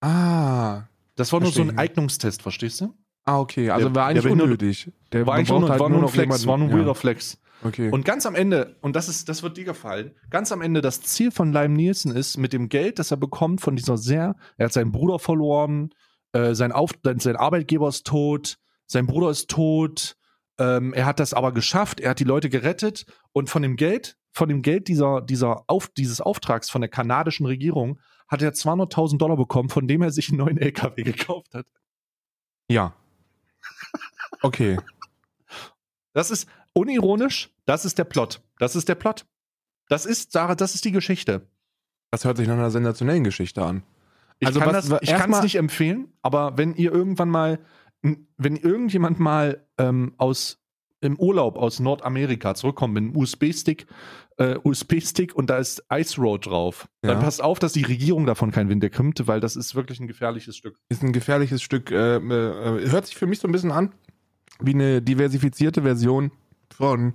Ah. 0.00 0.88
Das 1.14 1.32
war 1.32 1.40
nur 1.40 1.52
so 1.52 1.62
ein. 1.62 1.78
Eignungstest, 1.78 2.42
verstehst 2.42 2.80
du? 2.80 2.92
Ah, 3.24 3.40
okay. 3.40 3.70
Also 3.70 3.88
Der- 3.88 3.94
war 3.96 4.06
eigentlich 4.06 4.22
der 4.22 4.30
will 4.30 4.36
nur- 4.36 4.44
unnötig. 4.44 4.90
Der 5.12 5.26
War 5.26 5.34
eigentlich 5.36 5.48
nur, 5.48 5.68
halt 5.68 5.80
war 5.80 5.88
nur 5.88 6.02
ein 6.02 6.08
Flex, 6.08 6.24
jemanden- 6.42 6.46
war 6.46 6.58
nur 6.58 6.66
ein 6.68 6.70
ja. 6.72 6.78
weirder 6.78 6.94
Flex. 6.94 7.38
Okay. 7.62 7.88
Und 7.90 8.04
ganz 8.04 8.26
am 8.26 8.34
Ende, 8.34 8.76
und 8.82 8.94
das 8.94 9.08
ist, 9.08 9.28
das 9.30 9.42
wird 9.42 9.56
dir 9.56 9.64
gefallen, 9.64 10.14
ganz 10.28 10.52
am 10.52 10.60
Ende 10.60 10.82
das 10.82 11.00
Ziel 11.00 11.30
von 11.30 11.52
Liam 11.52 11.72
Nielsen 11.72 12.14
ist, 12.14 12.36
mit 12.36 12.52
dem 12.52 12.68
Geld, 12.68 12.98
das 12.98 13.10
er 13.10 13.16
bekommt 13.16 13.62
von 13.62 13.74
dieser 13.76 13.96
sehr, 13.96 14.36
er 14.58 14.66
hat 14.66 14.72
seinen 14.74 14.92
Bruder 14.92 15.18
verloren, 15.18 15.90
äh, 16.32 16.54
sein, 16.54 16.72
Auf, 16.72 16.90
sein 17.02 17.36
Arbeitgeber 17.36 17.88
ist 17.88 18.06
tot, 18.06 18.58
sein 18.86 19.06
Bruder 19.06 19.30
ist 19.30 19.48
tot, 19.48 20.16
ähm, 20.58 20.92
er 20.92 21.06
hat 21.06 21.20
das 21.20 21.32
aber 21.32 21.52
geschafft, 21.52 22.00
er 22.00 22.10
hat 22.10 22.20
die 22.20 22.24
Leute 22.24 22.50
gerettet 22.50 23.06
und 23.32 23.48
von 23.48 23.62
dem 23.62 23.76
Geld, 23.76 24.18
von 24.32 24.50
dem 24.50 24.60
Geld 24.60 24.88
dieser, 24.88 25.22
dieser 25.22 25.64
Auf, 25.66 25.88
dieses 25.96 26.20
Auftrags 26.20 26.68
von 26.68 26.82
der 26.82 26.90
kanadischen 26.90 27.46
Regierung 27.46 27.98
hat 28.28 28.42
er 28.42 28.52
200.000 28.52 29.16
Dollar 29.18 29.36
bekommen, 29.38 29.70
von 29.70 29.88
dem 29.88 30.02
er 30.02 30.10
sich 30.10 30.28
einen 30.28 30.38
neuen 30.38 30.58
LKW 30.58 31.02
gekauft 31.02 31.54
hat. 31.54 31.66
ja. 32.68 32.92
Okay. 34.42 34.78
Das 36.12 36.30
ist 36.30 36.48
unironisch, 36.74 37.50
das 37.64 37.84
ist 37.84 37.98
der 37.98 38.04
Plot. 38.04 38.42
Das 38.58 38.76
ist 38.76 38.88
der 38.88 38.94
Plot. 38.94 39.26
Das 39.88 40.06
ist, 40.06 40.32
Sarah, 40.32 40.54
das 40.54 40.74
ist 40.74 40.84
die 40.84 40.92
Geschichte. 40.92 41.48
Das 42.10 42.24
hört 42.24 42.36
sich 42.36 42.46
nach 42.46 42.54
einer 42.54 42.70
sensationellen 42.70 43.24
Geschichte 43.24 43.64
an. 43.64 43.82
Ich 44.38 44.46
Also 44.46 44.60
kann 44.60 44.74
es 45.32 45.42
nicht 45.42 45.56
empfehlen, 45.56 46.12
aber 46.22 46.56
wenn 46.56 46.74
ihr 46.74 46.92
irgendwann 46.92 47.28
mal, 47.28 47.58
wenn 48.02 48.56
irgendjemand 48.56 49.18
mal 49.18 49.66
ähm, 49.78 50.14
aus 50.18 50.63
im 51.04 51.18
Urlaub 51.18 51.56
aus 51.56 51.80
Nordamerika 51.80 52.54
zurückkommt 52.54 52.94
mit 52.94 53.02
einem 53.04 53.16
USB-Stick, 53.16 53.86
äh, 54.38 54.56
USB-Stick 54.62 55.34
und 55.34 55.50
da 55.50 55.58
ist 55.58 55.82
Ice 55.92 56.20
Road 56.20 56.46
drauf, 56.46 56.88
dann 57.02 57.18
Ja. 57.18 57.22
passt 57.22 57.42
auf, 57.42 57.58
dass 57.58 57.72
die 57.72 57.82
Regierung 57.82 58.26
davon 58.26 58.50
keinen 58.50 58.68
Wind 58.68 58.82
erkrimmt, 58.82 59.26
weil 59.26 59.40
das 59.40 59.56
ist 59.56 59.74
wirklich 59.74 60.00
ein 60.00 60.06
gefährliches 60.08 60.56
Stück. 60.56 60.78
Ist 60.88 61.02
ein 61.02 61.12
gefährliches 61.12 61.62
Stück. 61.62 61.90
Äh, 61.90 62.16
äh, 62.16 62.90
hört 62.90 63.06
sich 63.06 63.16
für 63.16 63.26
mich 63.26 63.38
so 63.38 63.48
ein 63.48 63.52
bisschen 63.52 63.70
an, 63.72 63.92
wie 64.60 64.74
eine 64.74 65.02
diversifizierte 65.02 65.82
Version 65.82 66.30
von 66.74 67.14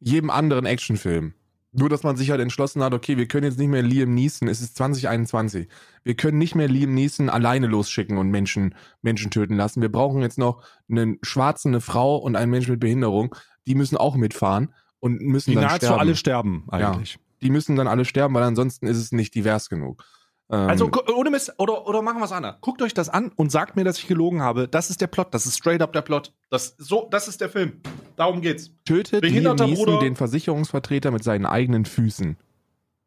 jedem 0.00 0.30
anderen 0.30 0.66
Actionfilm. 0.66 1.34
Nur, 1.74 1.88
dass 1.88 2.02
man 2.02 2.16
sich 2.16 2.30
halt 2.30 2.40
entschlossen 2.40 2.82
hat, 2.82 2.92
okay, 2.92 3.16
wir 3.16 3.26
können 3.26 3.44
jetzt 3.44 3.58
nicht 3.58 3.68
mehr 3.68 3.82
Liam 3.82 4.12
Neeson, 4.14 4.46
es 4.48 4.60
ist 4.60 4.76
2021. 4.76 5.68
Wir 6.04 6.14
können 6.14 6.36
nicht 6.38 6.54
mehr 6.54 6.68
Liam 6.68 6.92
Neeson 6.92 7.30
alleine 7.30 7.66
losschicken 7.66 8.18
und 8.18 8.28
Menschen, 8.30 8.74
Menschen 9.00 9.30
töten 9.30 9.56
lassen. 9.56 9.80
Wir 9.80 9.90
brauchen 9.90 10.20
jetzt 10.20 10.36
noch 10.38 10.62
einen 10.90 11.18
Schwarzen, 11.22 11.68
eine 11.68 11.80
Frau 11.80 12.16
und 12.16 12.36
einen 12.36 12.50
Mensch 12.50 12.68
mit 12.68 12.80
Behinderung. 12.80 13.34
Die 13.66 13.74
müssen 13.74 13.96
auch 13.96 14.16
mitfahren 14.16 14.74
und 15.00 15.22
müssen 15.22 15.50
Die 15.50 15.54
dann 15.54 15.64
nahezu 15.64 15.86
sterben. 15.86 16.00
alle 16.00 16.14
sterben 16.16 16.64
eigentlich. 16.70 17.18
die 17.40 17.50
müssen 17.50 17.74
dann 17.76 17.86
alle 17.88 18.04
sterben, 18.04 18.34
weil 18.34 18.42
ansonsten 18.42 18.86
ist 18.86 18.98
es 18.98 19.10
nicht 19.10 19.34
divers 19.34 19.70
genug. 19.70 20.04
Ähm, 20.50 20.68
Also 20.68 20.90
ohne 21.16 21.30
Mist, 21.30 21.54
oder, 21.56 21.86
oder 21.86 22.02
machen 22.02 22.18
wir 22.18 22.26
es 22.26 22.32
anders. 22.32 22.56
Guckt 22.60 22.82
euch 22.82 22.92
das 22.92 23.08
an 23.08 23.32
und 23.36 23.50
sagt 23.50 23.76
mir, 23.76 23.84
dass 23.84 23.98
ich 23.98 24.06
gelogen 24.08 24.42
habe. 24.42 24.68
Das 24.68 24.90
ist 24.90 25.00
der 25.00 25.06
Plot, 25.06 25.32
das 25.32 25.46
ist 25.46 25.56
straight 25.56 25.80
up 25.80 25.92
der 25.94 26.02
Plot. 26.02 26.34
Das, 26.50 26.74
so, 26.76 27.08
das 27.10 27.28
ist 27.28 27.40
der 27.40 27.48
Film. 27.48 27.80
Darum 28.22 28.40
geht's. 28.40 28.70
tötet 28.84 29.22
Liam 29.24 29.32
behinderter 29.32 29.66
Neeson 29.66 29.84
Bruder- 29.84 29.98
den 29.98 30.14
Versicherungsvertreter 30.14 31.10
mit 31.10 31.24
seinen 31.24 31.44
eigenen 31.44 31.84
Füßen. 31.84 32.36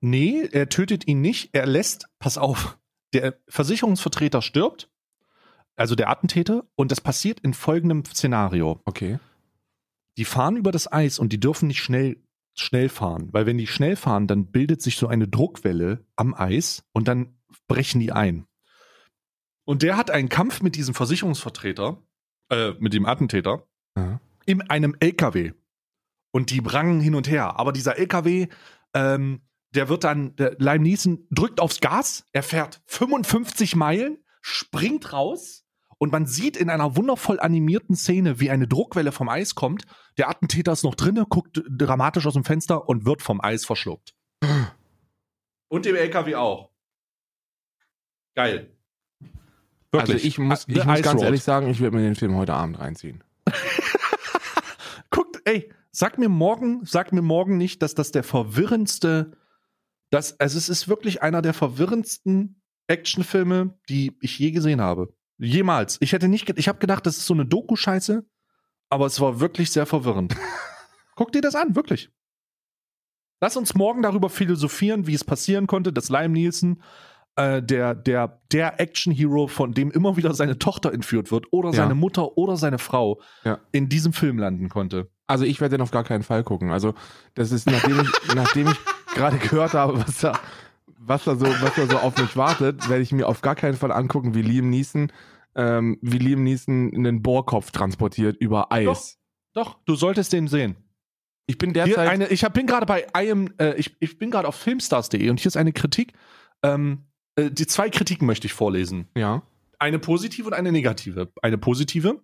Nee, 0.01 0.47
er 0.51 0.67
tötet 0.67 1.07
ihn 1.07 1.21
nicht. 1.21 1.51
Er 1.53 1.65
lässt, 1.65 2.07
pass 2.19 2.37
auf, 2.37 2.77
der 3.13 3.37
Versicherungsvertreter 3.47 4.41
stirbt, 4.41 4.89
also 5.77 5.95
der 5.95 6.09
Attentäter, 6.09 6.65
und 6.75 6.91
das 6.91 6.99
passiert 6.99 7.39
in 7.39 7.53
folgendem 7.53 8.03
Szenario. 8.03 8.81
Okay. 8.83 9.19
Die 10.17 10.25
fahren 10.25 10.57
über 10.57 10.73
das 10.73 10.91
Eis 10.91 11.17
und 11.17 11.31
die 11.31 11.39
dürfen 11.39 11.67
nicht 11.67 11.81
schnell, 11.81 12.17
schnell 12.53 12.89
fahren, 12.89 13.29
weil 13.31 13.45
wenn 13.45 13.57
die 13.57 13.67
schnell 13.67 13.95
fahren, 13.95 14.27
dann 14.27 14.47
bildet 14.51 14.81
sich 14.81 14.97
so 14.97 15.07
eine 15.07 15.29
Druckwelle 15.29 16.05
am 16.17 16.33
Eis 16.33 16.83
und 16.91 17.07
dann 17.07 17.37
brechen 17.69 18.01
die 18.01 18.11
ein. 18.11 18.47
Und 19.63 19.81
der 19.81 19.95
hat 19.95 20.11
einen 20.11 20.27
Kampf 20.27 20.61
mit 20.61 20.75
diesem 20.75 20.93
Versicherungsvertreter, 20.93 22.01
äh, 22.49 22.71
mit 22.79 22.93
dem 22.93 23.05
Attentäter, 23.05 23.65
Ja. 23.97 24.19
In 24.45 24.61
einem 24.69 24.95
LKW. 24.99 25.53
Und 26.31 26.51
die 26.51 26.61
brangen 26.61 26.99
hin 26.99 27.15
und 27.15 27.29
her. 27.29 27.57
Aber 27.57 27.71
dieser 27.71 27.97
LKW, 27.97 28.47
ähm, 28.93 29.41
der 29.73 29.89
wird 29.89 30.03
dann, 30.03 30.35
der 30.35 30.55
Lime 30.59 30.83
Neeson 30.83 31.27
drückt 31.31 31.59
aufs 31.59 31.81
Gas, 31.81 32.25
er 32.31 32.43
fährt 32.43 32.81
55 32.87 33.75
Meilen, 33.75 34.17
springt 34.41 35.13
raus 35.13 35.65
und 35.97 36.11
man 36.11 36.25
sieht 36.25 36.57
in 36.57 36.69
einer 36.69 36.95
wundervoll 36.95 37.39
animierten 37.39 37.95
Szene, 37.95 38.39
wie 38.39 38.49
eine 38.49 38.67
Druckwelle 38.67 39.11
vom 39.11 39.29
Eis 39.29 39.55
kommt. 39.55 39.85
Der 40.17 40.29
Attentäter 40.29 40.71
ist 40.71 40.83
noch 40.83 40.95
drinne, 40.95 41.25
guckt 41.27 41.61
dramatisch 41.69 42.25
aus 42.25 42.33
dem 42.33 42.43
Fenster 42.43 42.87
und 42.87 43.05
wird 43.05 43.21
vom 43.21 43.41
Eis 43.41 43.65
verschluckt. 43.65 44.13
Und 45.67 45.85
dem 45.85 45.95
LKW 45.95 46.35
auch. 46.35 46.69
Geil. 48.35 48.71
Also 49.91 50.13
ich 50.13 50.37
muss, 50.37 50.63
The 50.63 50.73
ich 50.73 50.85
muss 50.85 51.01
ganz 51.01 51.21
ehrlich 51.21 51.43
sagen, 51.43 51.69
ich 51.69 51.79
werde 51.79 51.95
mir 51.95 52.03
den 52.03 52.15
Film 52.15 52.35
heute 52.35 52.53
Abend 52.53 52.79
reinziehen. 52.79 53.23
Ey, 55.45 55.71
sag 55.91 56.17
mir 56.17 56.27
morgen, 56.29 56.83
sag 56.85 57.13
mir 57.13 57.21
morgen 57.21 57.57
nicht, 57.57 57.81
dass 57.81 57.93
das 57.95 58.11
der 58.11 58.23
verwirrendste, 58.23 59.31
das, 60.09 60.39
also 60.39 60.57
es 60.57 60.69
ist 60.69 60.87
wirklich 60.87 61.21
einer 61.21 61.41
der 61.41 61.53
verwirrendsten 61.53 62.61
Actionfilme, 62.87 63.77
die 63.89 64.17
ich 64.21 64.37
je 64.39 64.51
gesehen 64.51 64.81
habe. 64.81 65.13
Jemals. 65.37 65.97
Ich 66.01 66.13
hätte 66.13 66.27
nicht, 66.27 66.49
ich 66.57 66.67
habe 66.67 66.79
gedacht, 66.79 67.05
das 67.05 67.17
ist 67.17 67.25
so 67.27 67.33
eine 67.33 67.45
Doku-Scheiße, 67.45 68.25
aber 68.89 69.05
es 69.05 69.19
war 69.21 69.39
wirklich 69.39 69.69
sehr 69.71 69.85
verwirrend. 69.85 70.35
Guck 71.15 71.31
dir 71.31 71.41
das 71.41 71.55
an, 71.55 71.75
wirklich. 71.75 72.09
Lass 73.41 73.57
uns 73.57 73.75
morgen 73.75 74.01
darüber 74.01 74.29
philosophieren, 74.29 75.07
wie 75.07 75.13
es 75.13 75.23
passieren 75.23 75.67
konnte, 75.67 75.93
dass 75.93 76.09
Lime 76.09 76.29
Nielsen, 76.29 76.81
äh, 77.35 77.61
der, 77.61 77.93
der, 77.93 78.41
der 78.51 78.79
Action-Hero, 78.79 79.47
von 79.47 79.73
dem 79.73 79.91
immer 79.91 80.15
wieder 80.17 80.33
seine 80.33 80.57
Tochter 80.57 80.93
entführt 80.93 81.31
wird, 81.31 81.51
oder 81.51 81.69
Ja. 81.69 81.75
seine 81.75 81.95
Mutter 81.95 82.37
oder 82.37 82.55
seine 82.57 82.79
Frau, 82.79 83.21
Ja. 83.43 83.59
in 83.73 83.89
diesem 83.89 84.13
Film 84.13 84.39
landen 84.39 84.69
konnte. 84.69 85.11
Also 85.27 85.43
ich 85.45 85.59
werde 85.61 85.77
den 85.77 85.81
auf 85.81 85.91
gar 85.91 86.03
keinen 86.03 86.23
Fall 86.23 86.43
gucken. 86.43 86.71
Also 86.71 86.93
das 87.33 87.51
ist, 87.51 87.69
nachdem 87.69 87.99
ich, 88.01 88.09
nachdem 88.35 88.67
ich 88.67 88.77
gerade 89.13 89.37
gehört 89.37 89.73
habe, 89.73 89.99
was 89.99 90.19
da, 90.19 90.39
was 90.97 91.23
da 91.23 91.35
so, 91.35 91.45
was 91.45 91.75
da 91.75 91.87
so 91.87 91.97
auf 91.97 92.17
mich 92.17 92.35
wartet, 92.37 92.87
werde 92.89 93.01
ich 93.01 93.11
mir 93.11 93.27
auf 93.27 93.41
gar 93.41 93.55
keinen 93.55 93.75
Fall 93.75 93.91
angucken, 93.91 94.35
wie 94.35 94.41
Liam 94.41 94.69
Neeson, 94.69 95.11
ähm, 95.55 95.97
wie 96.01 96.17
Liam 96.17 96.43
Neeson 96.43 96.91
einen 96.93 97.21
Bohrkopf 97.21 97.71
transportiert 97.71 98.37
über 98.37 98.71
Eis. 98.71 99.17
Doch, 99.53 99.79
du 99.85 99.95
solltest 99.95 100.33
den 100.33 100.47
sehen. 100.47 100.75
Ich 101.47 101.57
bin 101.57 101.73
derzeit. 101.73 102.09
eine, 102.09 102.27
ich 102.27 102.43
hab, 102.43 102.53
bin 102.53 102.65
gerade 102.65 102.85
bei 102.85 103.05
IM, 103.17 103.53
äh, 103.59 103.75
ich, 103.75 103.95
ich 103.99 104.17
bin 104.17 104.31
gerade 104.31 104.47
auf 104.47 104.55
filmstars.de 104.55 105.29
und 105.29 105.39
hier 105.39 105.47
ist 105.47 105.57
eine 105.57 105.73
Kritik. 105.73 106.13
Ähm, 106.63 107.05
äh, 107.35 107.51
die 107.51 107.67
zwei 107.67 107.89
Kritiken 107.89 108.25
möchte 108.25 108.47
ich 108.47 108.53
vorlesen. 108.53 109.07
ja. 109.15 109.41
Eine 109.77 109.99
positive 109.99 110.47
und 110.47 110.53
eine 110.53 110.71
negative. 110.71 111.33
Eine 111.41 111.57
positive. 111.57 112.21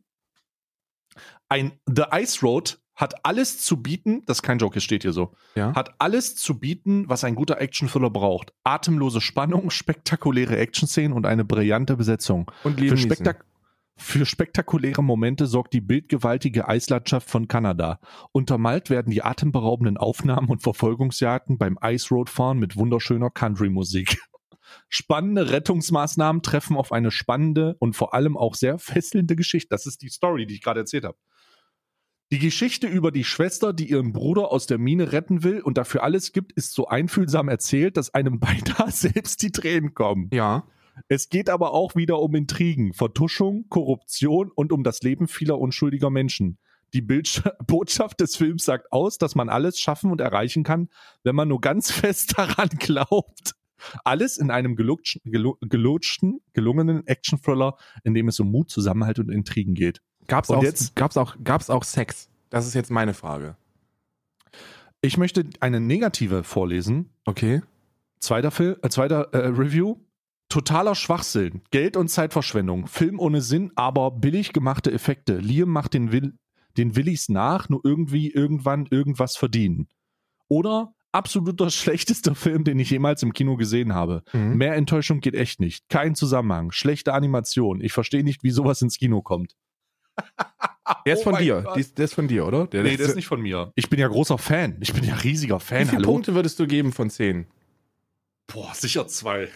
Ein 1.50 1.74
The 1.86 2.04
Ice 2.14 2.40
Road 2.42 2.80
hat 2.96 3.26
alles 3.26 3.60
zu 3.64 3.82
bieten, 3.82 4.24
das 4.26 4.38
ist 4.38 4.42
kein 4.44 4.60
Joke, 4.60 4.78
es 4.78 4.84
steht 4.84 5.04
hier 5.04 5.14
so, 5.14 5.34
Ja. 5.56 5.74
hat 5.76 5.96
alles 6.00 6.36
zu 6.36 6.60
bieten, 6.60 7.08
was 7.08 7.24
ein 7.24 7.36
guter 7.36 7.60
Actionthriller 7.60 8.10
braucht. 8.10 8.54
Atemlose 8.64 9.22
Spannung, 9.22 9.70
spektakuläre 9.70 10.58
Action-Szenen 10.58 11.14
und 11.14 11.26
eine 11.26 11.46
brillante 11.46 11.96
Besetzung. 11.98 12.52
Und 12.64 12.76
Für, 12.76 12.82
Liam 12.82 12.94
Neeson. 12.96 13.10
spektak 13.12 13.46
für 13.98 14.26
spektakuläre 14.26 15.04
Momente 15.04 15.46
sorgt 15.46 15.74
die 15.74 15.82
bildgewaltige 15.82 16.68
Eislandschaft 16.68 17.30
von 17.30 17.48
Kanada. 17.48 18.00
Untermalt 18.32 18.90
werden 18.90 19.12
die 19.12 19.22
atemberaubenden 19.22 19.98
Aufnahmen 19.98 20.50
und 20.50 20.64
Verfolgungsjagden 20.64 21.60
beim 21.60 21.78
Ice 21.84 22.08
Road 22.10 22.30
fahren 22.30 22.58
mit 22.58 22.78
wunderschöner 22.78 23.30
Country-Musik. 23.30 24.18
Spannende 24.90 25.52
Rettungsmaßnahmen 25.52 26.42
treffen 26.42 26.78
auf 26.78 26.92
eine 26.92 27.12
spannende 27.12 27.76
und 27.80 27.96
vor 27.96 28.14
allem 28.14 28.38
auch 28.38 28.56
sehr 28.56 28.80
fesselnde 28.80 29.36
Geschichte. 29.36 29.68
Das 29.70 29.86
ist 29.86 30.02
die 30.02 30.10
Story, 30.10 30.48
die 30.48 30.56
ich 30.56 30.62
gerade 30.62 30.80
erzählt 30.80 31.04
habe. 31.04 31.18
Die 32.32 32.40
Geschichte 32.40 32.88
über 32.88 33.12
die 33.12 33.26
Schwester, 33.26 33.74
die 33.74 33.90
ihren 33.90 34.14
Bruder 34.14 34.54
aus 34.54 34.66
der 34.66 34.78
Mine 34.78 35.12
retten 35.12 35.44
will 35.44 35.60
und 35.60 35.78
dafür 35.78 36.02
alles 36.02 36.32
gibt, 36.32 36.54
ist 36.54 36.72
so 36.72 36.88
einfühlsam 36.88 37.50
erzählt, 37.50 37.98
dass 37.98 38.14
einem 38.14 38.40
beinahe 38.40 38.90
selbst 38.90 39.42
die 39.42 39.52
Tränen 39.52 39.94
kommen. 39.94 40.30
Ja. 40.32 40.66
Es 41.10 41.28
geht 41.28 41.50
aber 41.50 41.74
auch 41.74 41.96
wieder 41.96 42.20
um 42.20 42.34
Intrigen, 42.36 42.94
Vertuschung, 42.94 43.66
Korruption 43.68 44.50
und 44.50 44.72
um 44.72 44.84
das 44.84 45.02
Leben 45.02 45.28
vieler 45.28 45.60
unschuldiger 45.60 46.10
Menschen. 46.10 46.58
Die 46.94 47.02
Bildsch 47.02 47.42
Botschaft 47.68 48.22
des 48.22 48.38
Films 48.38 48.64
sagt 48.64 48.94
aus, 48.94 49.18
dass 49.18 49.36
man 49.36 49.50
alles 49.50 49.78
schaffen 49.78 50.10
und 50.10 50.22
erreichen 50.22 50.64
kann, 50.64 50.88
wenn 51.24 51.36
man 51.36 51.50
nur 51.50 51.60
ganz 51.60 51.92
fest 51.92 52.38
daran 52.38 52.70
glaubt. 52.80 53.56
Alles 54.06 54.38
in 54.38 54.52
einem 54.52 54.78
gelutschten, 54.78 55.32
gelu 55.32 55.56
gelutschten 55.60 56.40
gelungenen 56.54 57.06
Action-Thriller, 57.08 57.76
in 58.06 58.14
dem 58.14 58.30
es 58.30 58.40
um 58.40 58.52
Mut, 58.52 58.70
Zusammenhalt 58.70 59.20
und 59.20 59.30
Intrigen 59.30 59.74
geht. 59.74 60.02
Gab's 60.32 60.50
Und 60.50 60.58
auch, 60.58 60.64
jetzt- 60.64 60.96
gab's 60.96 61.18
auch, 61.18 61.36
gab's 61.44 61.70
auch 61.70 61.84
Sex? 61.84 62.30
Das 62.50 62.66
ist 62.66 62.74
jetzt 62.74 62.90
meine 62.90 63.14
Frage. 63.14 63.56
Ich 65.02 65.18
möchte 65.18 65.46
eine 65.60 65.80
negative 65.80 66.44
vorlesen. 66.44 67.10
Okay. 67.26 67.62
Zweiter, 68.20 68.52
Film, 68.52 68.76
äh, 68.82 68.90
zweiter 68.90 69.34
äh, 69.34 69.48
Review. 69.48 69.98
Totaler 70.48 70.96
Schwachsinn. 70.96 71.62
Geld- 71.72 71.98
und 71.98 72.08
Zeitverschwendung. 72.10 72.88
Film 72.88 73.20
ohne 73.20 73.42
Sinn, 73.42 73.72
aber 73.76 74.12
billig 74.12 74.54
gemachte 74.54 74.92
Effekte. 74.92 75.38
Liam 75.38 75.70
macht 75.70 75.94
den, 75.94 76.12
Will 76.12 76.34
den 76.78 76.96
Willis 76.96 77.28
nach, 77.30 77.68
nur 77.68 77.82
irgendwie 77.84 78.32
irgendwann 78.32 78.86
irgendwas 78.90 79.36
verdienen. 79.36 79.88
Oder 80.48 80.94
absoluter 81.12 81.70
schlechtester 81.72 82.36
Film, 82.36 82.64
den 82.64 82.80
ich 82.80 82.90
jemals 82.90 83.24
im 83.24 83.34
Kino 83.34 83.58
gesehen 83.58 83.94
habe. 83.94 84.24
Mhm. 84.34 84.56
Mehr 84.58 84.76
Enttäuschung 84.76 85.20
geht 85.20 85.36
echt 85.36 85.60
nicht. 85.60 85.90
Kein 85.90 86.16
Zusammenhang. 86.16 86.72
Schlechte 86.72 87.14
Animation. 87.14 87.82
Ich 87.82 87.92
verstehe 87.94 88.24
nicht, 88.24 88.44
wie 88.44 88.52
sowas 88.52 88.82
ins 88.82 88.98
Kino 88.98 89.22
kommt. 89.22 89.56
Der 91.06 91.14
ist 91.14 91.22
Oh 91.22 91.32
von 91.32 91.38
dir. 91.38 91.62
Gott. 91.62 91.98
Der 91.98 92.06
ist 92.06 92.14
von 92.14 92.28
dir, 92.28 92.46
oder? 92.46 92.68
Der 92.68 92.84
Nee, 92.84 92.98
das 92.98 93.10
ist 93.10 93.16
nicht 93.16 93.28
von 93.28 93.42
mir. 93.42 93.72
Ich 93.76 93.90
bin 93.90 94.00
ja 94.00 94.08
großer 94.08 94.38
Fan. 94.38 94.78
Ich 94.82 94.94
bin 94.94 95.04
ja 95.04 95.16
riesiger 95.16 95.60
Wie 95.60 95.64
Fan. 95.64 95.86
viele 95.86 95.98
Hallo? 95.98 96.12
Punkte 96.12 96.36
würdest 96.36 96.60
du 96.60 96.68
geben 96.68 96.92
von 96.92 97.10
10? 97.10 97.48
Boah, 98.48 98.74
sicher 98.74 99.08
zwei. 99.08 99.50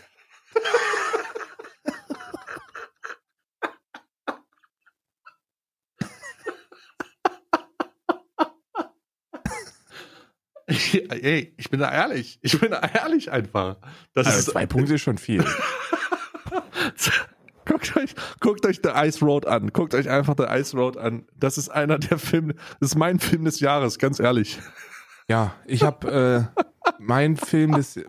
Ey, 10.68 11.54
ich 11.58 11.70
bin 11.70 11.80
da 11.80 11.92
ehrlich. 11.92 12.40
Ich 12.42 12.60
bin 12.60 12.72
da 12.72 12.80
ehrlich 12.80 13.32
einfach. 13.32 13.78
Das 14.14 14.26
Also 14.28 14.40
ist, 14.40 14.46
zwei 14.52 14.66
Punkte 14.66 14.96
ist 14.96 15.02
schon 15.02 15.18
viel. 15.18 15.46
guckt 17.76 17.98
euch, 17.98 18.16
guckt 18.40 18.66
euch 18.66 18.80
The 18.84 18.90
Ice 19.08 19.24
Road 19.24 19.46
an. 19.46 19.72
Guckt 19.74 19.94
euch 19.94 20.10
einfach 20.10 20.36
The 20.38 20.46
Ice 20.50 20.76
Road 20.78 20.98
an. 20.98 21.26
Das 21.38 21.58
ist 21.58 21.70
einer 21.70 21.98
der 22.00 22.18
Filme, 22.18 22.54
das 22.80 22.92
ist 22.92 22.96
mein 22.96 23.20
Film 23.20 23.46
des 23.46 23.60
Jahres, 23.60 24.00
ganz 24.00 24.20
ehrlich. 24.20 24.60
Ja, 25.28 25.56
ich 25.66 25.84
habe 25.84 26.50
äh, 26.56 26.62
mein 27.00 27.36
Film 27.36 27.74
des 27.74 28.00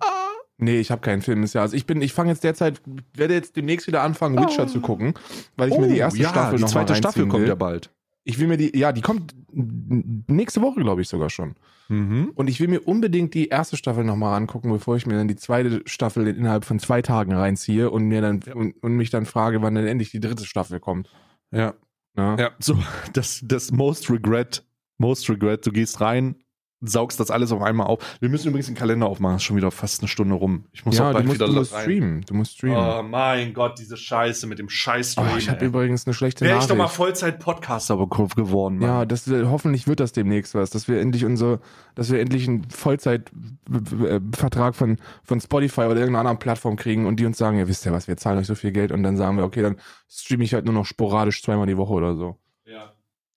Nee, 0.59 0.81
ich 0.81 0.91
habe 0.91 1.03
keinen 1.03 1.21
Film 1.21 1.43
des 1.43 1.53
Jahres. 1.53 1.75
Ich 1.75 1.85
bin 1.85 2.01
ich 2.01 2.15
fange 2.15 2.31
jetzt 2.31 2.43
derzeit 2.43 2.81
werde 3.15 3.35
jetzt 3.35 3.57
demnächst 3.57 3.87
wieder 3.87 4.03
anfangen 4.03 4.39
Witcher 4.39 4.67
zu 4.67 4.81
gucken, 4.81 5.13
weil 5.57 5.71
ich 5.71 5.77
mir 5.79 5.89
die 5.89 5.99
erste 5.99 6.21
Oh, 6.21 6.23
ja, 6.23 6.29
Staffel 6.31 6.57
die 6.57 6.63
noch 6.63 6.71
zweite 6.71 6.93
mal 6.93 6.97
Staffel 6.97 7.27
kommt 7.29 7.43
will. 7.43 7.49
ja 7.49 7.55
bald. 7.55 7.91
Ich 8.27 8.39
will 8.41 8.49
mir 8.49 8.57
die 8.57 8.77
ja, 8.77 8.93
die 8.93 9.03
kommt 9.03 9.35
nächste 9.53 10.61
Woche, 10.61 10.81
glaube 10.81 11.01
ich 11.01 11.09
sogar 11.09 11.31
schon. 11.31 11.55
Mhm. 11.89 12.33
Und 12.35 12.49
ich 12.49 12.59
will 12.61 12.67
mir 12.67 12.81
unbedingt 12.81 13.35
die 13.35 13.49
erste 13.49 13.77
Staffel 13.77 14.03
nochmal 14.03 14.37
angucken, 14.37 14.71
bevor 14.71 14.97
ich 14.97 15.07
mir 15.07 15.15
dann 15.15 15.29
die 15.29 15.37
zweite 15.37 15.83
Staffel 15.87 16.27
innerhalb 16.27 16.65
von 16.65 16.81
zwei 16.81 17.03
Tagen 17.03 17.33
reinziehe 17.33 17.89
und 17.89 18.05
mir 18.05 18.21
dann 18.21 18.43
und, 18.53 18.83
und 18.83 18.97
mich 18.97 19.11
dann 19.11 19.27
frage, 19.27 19.63
wann 19.63 19.77
denn 19.77 19.87
endlich 19.87 20.11
die 20.11 20.21
dritte 20.21 20.45
Staffel 20.45 20.81
kommt. 20.81 21.09
Ja. 21.53 21.75
Ja. 22.17 22.37
Ja, 22.37 22.51
so, 22.59 22.77
das, 23.13 23.43
das 23.45 23.71
Most 23.71 24.11
Regret, 24.11 24.65
Most 24.99 25.29
Regret, 25.31 25.65
du 25.65 25.71
gehst 25.71 26.01
rein, 26.01 26.37
saugst 26.83 27.19
das 27.21 27.31
alles 27.31 27.53
auf 27.53 27.63
einmal 27.63 27.87
auf. 27.87 28.17
Wir 28.21 28.29
müssen 28.29 28.49
übrigens 28.49 28.67
den 28.67 28.75
Kalender 28.75 29.07
aufmachen, 29.07 29.37
ist 29.37 29.45
schon 29.45 29.57
wieder 29.57 29.71
fast 29.71 30.03
eine 30.03 30.09
Stunde 30.09 30.35
rum. 30.35 30.67
Ich 30.73 30.85
muss 30.85 30.99
Ja, 30.99 31.05
auch 31.05 31.09
du 31.09 31.15
bald 31.15 31.27
musst, 31.27 31.39
wieder 31.41 31.47
du 31.47 31.53
musst 31.55 31.73
rein. 31.75 31.83
streamen. 31.83 32.21
Du 32.23 32.35
musst 32.35 32.53
streamen. 32.53 32.77
Oh 32.79 33.03
mein 33.03 33.55
Gott, 33.55 33.79
diese 33.79 33.97
Scheiße 33.97 34.47
mit 34.47 34.59
dem 34.59 34.69
Scheiß-Stream. 34.69 35.27
Oh, 35.33 35.37
ich 35.39 35.49
habe 35.49 35.65
übrigens 35.65 36.07
eine 36.07 36.13
schlechte 36.15 36.43
Wäre 36.45 36.53
ich 36.53 36.57
Nachricht. 36.57 36.71
doch 36.71 36.77
mal 36.77 36.89
Vollzeit-Podcaster 36.89 37.97
geworden, 37.97 38.79
Mann. 38.79 38.89
ja, 38.89 39.05
das, 39.07 39.27
äh, 39.27 39.47
hoffentlich 39.47 39.89
wird 39.89 40.01
das 40.01 40.13
demnächst 40.13 40.55
was, 40.55 40.69
dass 40.71 40.87
wir 40.87 41.01
endlich 41.01 41.25
unser, 41.25 41.61
dass 41.95 42.11
wir 42.13 42.21
endlich 42.21 42.47
einen 42.47 42.69
Vollzeitvertrag 42.71 44.75
von, 44.75 44.99
von 45.25 45.41
Spotify 45.41 45.83
oder 45.83 45.97
irgendeiner 45.97 46.21
anderen 46.21 46.39
Plattform 46.39 46.77
kriegen 46.77 47.07
und 47.07 47.19
die 47.19 47.27
uns 47.27 47.39
sagen, 47.39 47.59
ja 47.59 47.69
wisst 47.69 47.87
ihr 47.87 47.93
was, 47.93 48.09
wir 48.09 48.17
zahlen 48.17 48.39
euch 48.39 48.47
so 48.47 48.55
viel 48.55 48.73
Geld 48.73 48.93
und 48.93 49.03
dann 49.03 49.17
sagen 49.17 49.37
wir, 49.37 49.45
okay, 49.45 49.63
dann 49.63 49.77
streame 50.09 50.45
ich 50.45 50.55
halt 50.55 50.65
nur 50.65 50.75
noch 50.75 50.87
sporadisch 50.87 51.43
zweimal 51.43 51.67
die 51.67 51.77
Woche 51.77 51.93
oder 51.93 52.15
so. 52.17 52.37
Ja. 52.65 52.93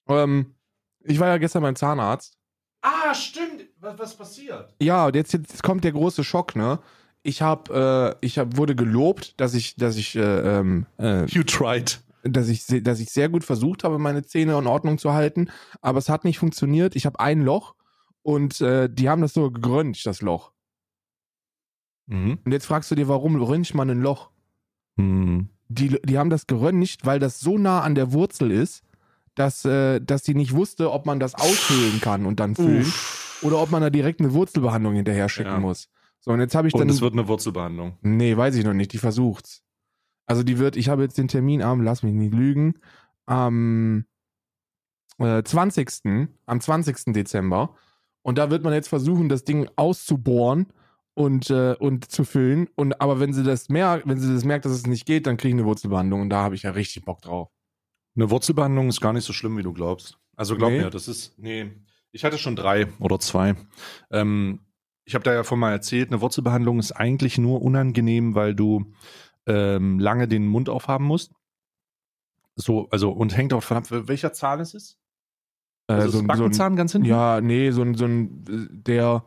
Ähm, 0.07 0.53
ich 1.03 1.19
war 1.19 1.27
ja 1.27 1.37
gestern 1.37 1.63
beim 1.63 1.75
Zahnarzt. 1.75 2.37
Ah, 2.81 3.13
stimmt. 3.13 3.65
Was, 3.79 3.99
was 3.99 4.15
passiert? 4.15 4.73
Ja, 4.81 5.07
und 5.07 5.15
jetzt, 5.15 5.33
jetzt 5.33 5.63
kommt 5.63 5.83
der 5.83 5.91
große 5.91 6.23
Schock, 6.23 6.55
ne? 6.55 6.79
Ich 7.23 7.41
habe, 7.41 8.15
äh, 8.21 8.25
ich 8.25 8.39
hab, 8.39 8.55
wurde 8.55 8.75
gelobt, 8.75 9.39
dass 9.41 9.53
ich, 9.53 9.75
dass 9.75 9.97
ich, 9.97 10.15
äh, 10.15 10.59
ähm, 10.59 10.85
äh, 10.97 11.25
You 11.25 11.43
tried. 11.43 11.99
dass 12.23 12.47
ich, 12.47 12.65
dass 12.65 12.99
ich 12.99 13.09
sehr 13.09 13.27
gut 13.27 13.43
versucht 13.43 13.83
habe, 13.83 13.99
meine 13.99 14.23
Zähne 14.23 14.57
in 14.57 14.67
Ordnung 14.67 14.97
zu 14.97 15.13
halten, 15.13 15.49
aber 15.81 15.99
es 15.99 16.07
hat 16.07 16.23
nicht 16.23 16.39
funktioniert. 16.39 16.95
Ich 16.95 17.05
habe 17.05 17.19
ein 17.19 17.41
Loch 17.41 17.75
und 18.21 18.61
äh, 18.61 18.89
die 18.89 19.09
haben 19.09 19.21
das 19.21 19.33
so 19.33 19.51
geröntgt, 19.51 20.05
das 20.05 20.21
Loch. 20.21 20.53
Mhm. 22.07 22.39
Und 22.43 22.51
jetzt 22.51 22.65
fragst 22.65 22.89
du 22.89 22.95
dir, 22.95 23.07
warum 23.09 23.41
röntgt 23.41 23.75
man 23.75 23.89
ein 23.89 24.01
Loch? 24.01 24.29
Mhm. 24.95 25.49
Die, 25.67 26.01
die 26.01 26.17
haben 26.17 26.29
das 26.29 26.47
geröntgt, 26.47 27.05
weil 27.05 27.19
das 27.19 27.39
so 27.41 27.57
nah 27.57 27.81
an 27.81 27.95
der 27.95 28.13
Wurzel 28.13 28.49
ist, 28.51 28.83
dass, 29.39 29.63
äh, 29.63 30.01
dass 30.01 30.23
die 30.23 30.35
nicht 30.35 30.53
wusste, 30.53 30.91
ob 30.91 31.05
man 31.05 31.19
das 31.21 31.33
aushöhlen 31.35 32.01
kann 32.01 32.25
und 32.25 32.41
dann 32.41 32.55
füllen 32.55 32.81
Uff. 32.81 33.39
oder 33.41 33.61
ob 33.61 33.71
man 33.71 33.81
da 33.81 33.89
direkt 33.89 34.19
eine 34.19 34.33
Wurzelbehandlung 34.33 34.95
hinterher 34.95 35.29
schicken 35.29 35.49
Ja. 35.51 35.59
muss. 35.59 35.87
So, 36.19 36.31
und 36.31 36.41
jetzt 36.41 36.55
habe 36.55 36.67
ich 36.67 36.73
Und 36.73 36.81
dann. 36.81 36.89
es 36.89 36.99
wird 36.99 37.13
eine 37.13 37.27
Wurzelbehandlung. 37.29 37.97
Nee, 38.01 38.35
weiß 38.35 38.55
ich 38.55 38.65
noch 38.65 38.73
nicht. 38.73 38.91
Die 38.91 38.97
versucht's. 38.97 39.63
Also 40.25 40.43
die 40.43 40.59
wird, 40.59 40.75
ich 40.75 40.89
habe 40.89 41.03
jetzt 41.03 41.17
den 41.17 41.29
Termin 41.29 41.61
am, 41.61 41.81
lass 41.81 42.03
mich 42.03 42.13
nicht 42.13 42.33
lügen, 42.33 42.73
am 43.25 44.05
äh, 45.19 45.41
20. 45.41 46.27
am 46.45 46.59
20. 46.59 47.13
Dezember. 47.13 47.75
Und 48.21 48.37
da 48.37 48.51
wird 48.51 48.63
man 48.63 48.73
jetzt 48.73 48.89
versuchen, 48.89 49.29
das 49.29 49.45
Ding 49.45 49.69
auszubohren 49.77 50.67
und, 51.13 51.49
äh, 51.49 51.75
und 51.79 52.11
zu 52.11 52.25
füllen. 52.25 52.67
Und 52.75 52.99
aber 52.99 53.21
wenn 53.21 53.31
sie 53.31 53.43
das 53.43 53.69
merkt, 53.69 54.05
wenn 54.07 54.19
sie 54.19 54.33
das 54.33 54.43
merkt, 54.43 54.65
dass 54.65 54.73
es 54.73 54.85
nicht 54.85 55.05
geht, 55.05 55.25
dann 55.27 55.37
kriege 55.37 55.55
ich 55.55 55.59
eine 55.61 55.65
Wurzelbehandlung 55.67 56.21
und 56.21 56.29
da 56.29 56.43
habe 56.43 56.55
ich 56.55 56.63
ja 56.63 56.71
richtig 56.71 57.05
Bock 57.05 57.21
drauf. 57.21 57.49
Eine 58.15 58.29
Wurzelbehandlung 58.29 58.89
ist 58.89 59.01
gar 59.01 59.13
nicht 59.13 59.25
so 59.25 59.33
schlimm, 59.33 59.57
wie 59.57 59.63
du 59.63 59.73
glaubst. 59.73 60.17
Also 60.35 60.55
glaub 60.55 60.71
Nee? 60.71 60.79
mir, 60.79 60.89
das 60.89 61.07
ist, 61.07 61.37
nee, 61.37 61.71
ich 62.11 62.23
hatte 62.23 62.37
schon 62.37 62.55
drei 62.55 62.87
oder 62.99 63.19
zwei. 63.19 63.55
Ähm, 64.11 64.59
ich 65.05 65.15
habe 65.15 65.23
da 65.23 65.33
ja 65.33 65.43
von 65.43 65.59
mal 65.59 65.71
erzählt, 65.71 66.09
eine 66.11 66.21
Wurzelbehandlung 66.21 66.79
ist 66.79 66.91
eigentlich 66.91 67.37
nur 67.37 67.61
unangenehm, 67.61 68.35
weil 68.35 68.55
du 68.55 68.93
ähm, 69.47 69.99
lange 69.99 70.27
den 70.27 70.45
Mund 70.47 70.69
aufhaben 70.69 71.05
musst. 71.05 71.31
So, 72.55 72.87
also, 72.89 73.11
und 73.11 73.35
hängt 73.37 73.53
auch 73.53 73.63
von 73.63 73.77
ab, 73.77 73.85
welcher 73.89 74.33
Zahn 74.33 74.59
es 74.59 74.73
ist? 74.73 74.97
Äh, 75.87 75.93
Also 75.93 76.09
so, 76.09 76.17
das 76.17 76.21
ein- 76.21 76.37
so 76.37 76.43
ein, 76.43 76.49
Backenzahn 76.49 76.75
ganz 76.75 76.91
hinten? 76.91 77.07
ja, 77.07 77.41
nee, 77.41 77.71
so 77.71 77.81
ein, 77.81 77.95
so 77.95 78.05
ein, 78.05 78.43
äh, 78.49 78.67
der, 78.71 79.23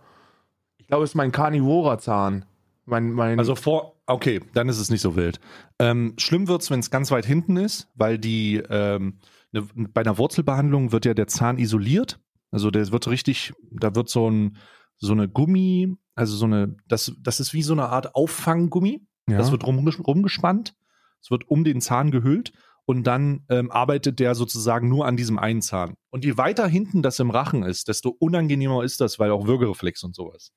ich 0.76 0.87
glaube, 0.87 1.05
es 1.05 1.11
ist 1.11 1.14
mein 1.14 1.33
Karnivorer-Zahn. 1.33 2.45
Mein, 2.85 3.12
mein, 3.12 3.39
Also 3.39 3.55
vor, 3.55 4.01
okay, 4.07 4.41
dann 4.55 4.68
ist 4.68 4.78
es 4.78 4.91
nicht 4.91 5.01
so 5.01 5.14
wild. 5.14 5.41
Ähm, 5.78 6.14
schlimm 6.18 6.49
wird's, 6.49 6.70
wenn 6.70 6.80
es 6.80 6.91
ganz 6.91 7.11
weit 7.11 7.24
hinten 7.26 7.57
ist, 7.57 7.89
weil 7.95 8.18
die 8.18 8.57
ähm, 8.68 9.18
ne, 9.53 9.66
bei 9.93 10.01
einer 10.01 10.18
Wurzelbehandlung 10.18 10.93
wird 10.93 11.05
ja 11.05 11.14
der 11.14 11.28
Zahn 11.28 11.59
isoliert. 11.59 12.20
Also 12.51 12.70
der 12.70 12.91
wird 12.91 13.09
richtig, 13.09 13.53
da 13.70 13.95
wird 13.95 14.09
so 14.09 14.30
ein 14.30 14.59
so 15.03 15.12
eine 15.12 15.28
Gummi, 15.28 15.97
also 16.14 16.37
so 16.37 16.45
eine, 16.47 16.76
das, 16.87 17.12
das 17.20 17.41
ist 17.41 17.53
wie 17.53 17.62
so 17.62 17.72
eine 17.72 17.89
Art 17.89 18.14
Auffanggummi. 18.14 19.05
ja. 19.28 19.37
Das 19.37 19.51
wird 19.51 19.66
rum, 19.66 19.87
rumgespannt, 20.07 20.76
es 21.20 21.30
wird 21.30 21.49
um 21.49 21.64
den 21.64 21.80
Zahn 21.80 22.12
gehüllt 22.12 22.53
und 22.85 23.05
dann 23.05 23.45
ähm, 23.49 23.70
arbeitet 23.72 24.20
der 24.20 24.37
sozusagen 24.37 24.89
nur 24.89 25.07
an 25.07 25.16
diesem 25.16 25.39
einen 25.39 25.61
Zahn. 25.61 25.95
Und 26.11 26.24
je 26.24 26.37
weiter 26.37 26.68
hinten 26.68 27.03
das 27.03 27.18
im 27.18 27.30
Rachen 27.30 27.64
ist, 27.64 27.89
desto 27.89 28.11
unangenehmer 28.11 28.85
ist 28.85 29.01
das, 29.01 29.18
weil 29.18 29.33
auch 29.33 29.47
Würgereflex 29.47 30.05
und 30.05 30.14
sowas. 30.14 30.53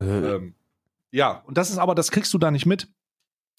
äh, 0.00 0.36
Ähm, 0.36 0.54
ja, 1.10 1.42
und 1.46 1.56
das 1.56 1.70
ist 1.70 1.78
aber, 1.78 1.94
das 1.94 2.10
kriegst 2.10 2.32
du 2.34 2.38
da 2.38 2.50
nicht 2.50 2.66
mit, 2.66 2.88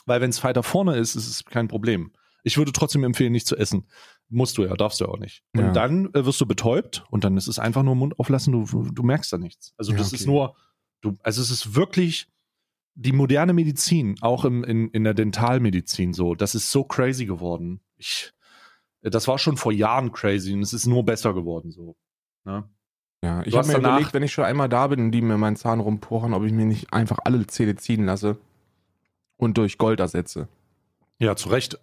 weil 0.06 0.22
wenn 0.22 0.30
es 0.30 0.44
weiter 0.44 0.64
vorne 0.64 0.96
ist, 0.98 1.16
ist 1.16 1.28
es 1.28 1.46
kein 1.46 1.68
Problem. 1.68 2.12
Ich 2.44 2.58
würde 2.58 2.72
trotzdem 2.72 3.04
empfehlen, 3.04 3.32
nicht 3.34 3.48
zu 3.48 3.58
essen. 3.58 3.88
Musst 4.30 4.58
du 4.58 4.64
ja, 4.66 4.74
darfst 4.76 5.00
du 5.00 5.06
ja 5.06 5.12
auch 5.12 5.20
nicht. 5.20 5.44
Und 5.54 5.66
Ja. 5.66 5.72
dann 5.72 6.14
äh, 6.14 6.26
wirst 6.26 6.40
du 6.42 6.46
betäubt 6.46 7.04
und 7.10 7.24
dann 7.24 7.36
ist 7.38 7.48
es 7.48 7.60
einfach 7.60 7.84
nur 7.84 7.96
Mund 7.96 8.18
auflassen, 8.20 8.52
du, 8.54 8.90
du 8.92 9.04
merkst 9.04 9.32
da 9.34 9.38
nichts. 9.38 9.74
Also 9.78 9.92
Ja, 9.92 9.98
das 9.98 10.08
okay. 10.08 10.18
ist 10.18 10.26
nur, 10.28 10.56
du, 11.02 11.18
also 11.24 11.42
es 11.42 11.50
ist 11.52 11.76
wirklich 11.76 12.28
die 12.96 13.12
moderne 13.12 13.54
Medizin, 13.54 14.16
auch 14.22 14.44
im, 14.46 14.64
in, 14.64 14.90
in 14.90 15.04
der 15.04 15.14
Dentalmedizin 15.14 16.14
so, 16.14 16.36
das 16.36 16.56
ist 16.56 16.72
so 16.72 16.84
crazy 16.84 17.26
geworden. 17.26 17.82
Ich, 17.98 18.34
äh, 19.02 19.10
das 19.10 19.28
war 19.28 19.38
schon 19.40 19.58
vor 19.58 19.72
Jahren 19.72 20.12
crazy 20.12 20.54
und 20.54 20.62
es 20.62 20.74
ist 20.74 20.88
nur 20.88 21.04
besser 21.06 21.34
geworden 21.34 21.72
so. 21.72 21.96
Ne? 22.46 22.70
Ja, 23.24 23.42
ich 23.46 23.56
habe 23.56 23.68
mir 23.68 23.78
überlegt, 23.78 24.14
wenn 24.14 24.24
ich 24.24 24.32
schon 24.32 24.46
einmal 24.46 24.70
da 24.70 24.88
bin 24.88 25.00
und 25.00 25.12
die 25.12 25.22
mir 25.22 25.38
meinen 25.38 25.56
Zahn 25.56 25.80
rumpochen, 25.80 26.34
ob 26.34 26.44
ich 26.44 26.52
mir 26.52 26.66
nicht 26.66 26.94
einfach 26.94 27.20
alle 27.24 27.46
Zähne 27.48 27.76
ziehen 27.76 28.06
lasse 28.06 28.38
und 29.38 29.58
durch 29.58 29.78
Gold 29.78 30.00
ersetze. 30.00 30.48
Ja, 31.20 31.36
zu 31.36 31.50
Recht. 31.50 31.80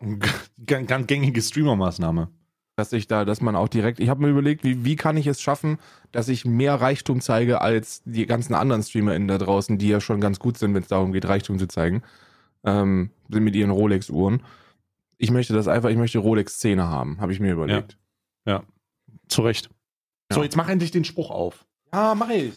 Ganz, 0.64 1.06
gängige 1.06 1.42
Streamer-Maßnahme. 1.42 2.28
Dass 2.76 2.92
ich 2.92 3.06
da, 3.06 3.24
dass 3.24 3.40
man 3.40 3.54
auch 3.54 3.68
direkt, 3.68 4.00
ich 4.00 4.08
habe 4.08 4.22
mir 4.22 4.28
überlegt, 4.28 4.64
wie, 4.64 4.84
wie 4.84 4.96
kann 4.96 5.16
ich 5.16 5.26
es 5.26 5.40
schaffen, 5.40 5.78
dass 6.10 6.28
ich 6.28 6.44
mehr 6.44 6.74
Reichtum 6.74 7.20
zeige 7.20 7.60
als 7.60 8.02
die 8.04 8.26
ganzen 8.26 8.54
anderen 8.54 8.82
StreamerInnen 8.82 9.28
da 9.28 9.38
draußen, 9.38 9.78
die 9.78 9.88
ja 9.88 10.00
schon 10.00 10.20
ganz 10.20 10.40
gut 10.40 10.58
sind, 10.58 10.74
wenn 10.74 10.82
es 10.82 10.88
darum 10.88 11.12
geht, 11.12 11.26
Reichtum 11.26 11.58
zu 11.58 11.68
zeigen, 11.68 12.02
ähm, 12.64 13.10
sind 13.28 13.44
mit 13.44 13.54
ihren 13.54 13.70
Rolex-Uhren. 13.70 14.42
Ich 15.18 15.30
möchte 15.30 15.52
das 15.52 15.68
einfach, 15.68 15.90
ich 15.90 15.96
möchte 15.96 16.18
Rolex-Zähne 16.18 16.88
haben, 16.88 17.20
habe 17.20 17.32
ich 17.32 17.38
mir 17.38 17.52
überlegt. 17.52 17.96
Zu 19.28 19.42
Recht. 19.42 19.70
Ja. 20.30 20.36
So, 20.36 20.42
jetzt 20.42 20.56
mach 20.56 20.68
endlich 20.68 20.90
den 20.90 21.04
Spruch 21.04 21.30
auf. 21.30 21.64
Ja, 21.92 22.14
mache 22.14 22.34
ich. 22.34 22.54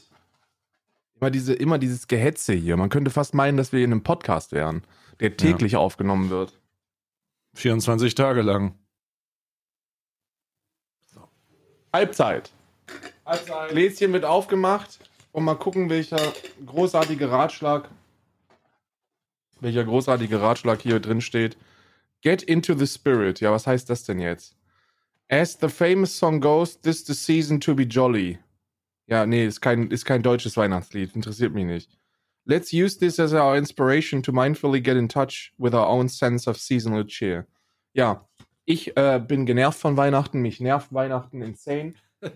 Immer, 1.19 1.31
diese, 1.31 1.53
immer 1.53 1.77
dieses 1.79 2.07
Gehetze 2.07 2.53
hier. 2.53 2.77
Man 2.77 2.89
könnte 2.89 3.11
fast 3.11 3.33
meinen, 3.33 3.57
dass 3.57 3.71
wir 3.71 3.83
in 3.83 3.91
einem 3.91 4.03
Podcast 4.03 4.51
wären, 4.51 4.83
der 5.19 5.35
täglich 5.35 5.75
aufgenommen 5.75 6.29
wird. 6.29 6.59
24 7.55 8.13
Tage 8.13 8.41
lang. 8.41 8.75
Halbzeit. 11.93 12.51
Halbzeit. 13.25 13.71
Gläschen 13.71 14.13
wird 14.13 14.25
aufgemacht 14.25 14.99
und 15.31 15.43
mal 15.43 15.55
gucken, 15.55 15.89
welcher 15.89 16.33
großartige 16.65 17.31
Ratschlag, 17.31 17.89
welcher 19.59 19.83
großartige 19.83 20.41
Ratschlag 20.41 20.81
hier 20.81 20.99
drin 20.99 21.21
steht. 21.21 21.57
Get 22.21 22.43
into 22.43 22.75
the 22.75 22.87
spirit. 22.87 23.39
Ja, 23.39 23.51
was 23.51 23.67
heißt 23.67 23.89
das 23.89 24.03
denn 24.03 24.19
jetzt? 24.19 24.56
As 25.29 25.55
the 25.57 25.69
famous 25.69 26.13
song 26.15 26.39
goes, 26.39 26.77
this 26.77 27.03
the 27.03 27.13
season 27.13 27.59
to 27.61 27.75
be 27.75 27.85
jolly. 27.85 28.39
Ja, 29.07 29.25
nee, 29.25 29.45
ist 29.45 29.61
kein, 29.61 29.89
ist 29.91 30.05
kein 30.05 30.21
deutsches 30.21 30.55
Weihnachtslied. 30.55 31.15
Interessiert 31.15 31.53
mich 31.53 31.65
nicht. 31.65 31.97
Let's 32.45 32.71
use 32.71 32.97
this 32.97 33.19
as 33.19 33.33
our 33.33 33.57
inspiration 33.57 34.21
to 34.23 34.31
mindfully 34.31 34.81
get 34.81 34.95
in 34.95 35.09
touch 35.09 35.53
with 35.57 35.73
our 35.73 35.87
own 35.87 36.07
sense 36.07 36.47
of 36.47 36.57
seasonal 36.57 37.03
cheer. 37.05 37.45
Ja, 37.93 38.25
ich 38.65 38.95
äh, 38.95 39.19
bin 39.19 39.45
genervt 39.45 39.79
von 39.79 39.97
Weihnachten. 39.97 40.41
Mich 40.41 40.61
nervt 40.61 40.93
Weihnachten 40.93 41.41
insane. 41.41 41.95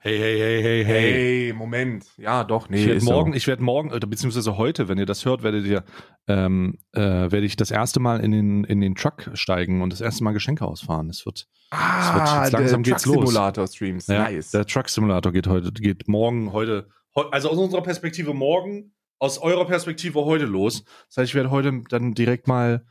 Hey, 0.00 0.16
hey, 0.16 0.38
hey, 0.38 0.62
hey, 0.62 0.84
hey. 0.84 1.12
Hey, 1.46 1.52
Moment. 1.52 2.06
Ja, 2.18 2.44
doch, 2.44 2.68
nee. 2.68 2.78
Ich 2.78 2.86
werde 2.86 3.04
morgen, 3.04 3.32
so. 3.32 3.36
ich 3.36 3.46
werde 3.48 3.62
morgen, 3.64 3.92
oder 3.92 4.06
beziehungsweise 4.06 4.56
heute, 4.56 4.88
wenn 4.88 4.96
ihr 4.98 5.06
das 5.06 5.24
hört, 5.24 5.42
werdet 5.42 5.66
ihr, 5.66 5.82
ähm, 6.28 6.78
äh, 6.92 7.00
werde 7.00 7.40
ich 7.44 7.56
das 7.56 7.72
erste 7.72 7.98
Mal 7.98 8.20
in 8.20 8.30
den, 8.30 8.62
in 8.64 8.80
den 8.80 8.94
Truck 8.94 9.30
steigen 9.34 9.82
und 9.82 9.92
das 9.92 10.00
erste 10.00 10.22
Mal 10.22 10.32
Geschenke 10.32 10.64
ausfahren. 10.64 11.10
Es 11.10 11.26
wird, 11.26 11.48
ah, 11.70 12.14
wird 12.14 12.44
jetzt 12.44 12.52
langsam 12.52 12.82
der 12.84 12.92
geht's 12.92 13.06
los. 13.06 13.16
Truck-Simulator-Streams. 13.16 14.06
ja, 14.06 14.22
Nice. 14.30 14.52
der 14.52 14.66
Truck 14.66 14.88
Simulator 14.88 15.32
geht 15.32 15.48
heute, 15.48 15.72
geht 15.72 16.06
morgen, 16.06 16.52
heute, 16.52 16.88
heu- 17.16 17.28
also 17.32 17.50
aus 17.50 17.58
unserer 17.58 17.82
Perspektive 17.82 18.34
morgen, 18.34 18.92
aus 19.18 19.38
eurer 19.38 19.64
Perspektive 19.66 20.24
heute 20.24 20.44
los. 20.44 20.84
Das 21.08 21.16
heißt, 21.16 21.30
ich 21.30 21.34
werde 21.34 21.50
heute 21.50 21.82
dann 21.88 22.14
direkt 22.14 22.46
mal 22.46 22.84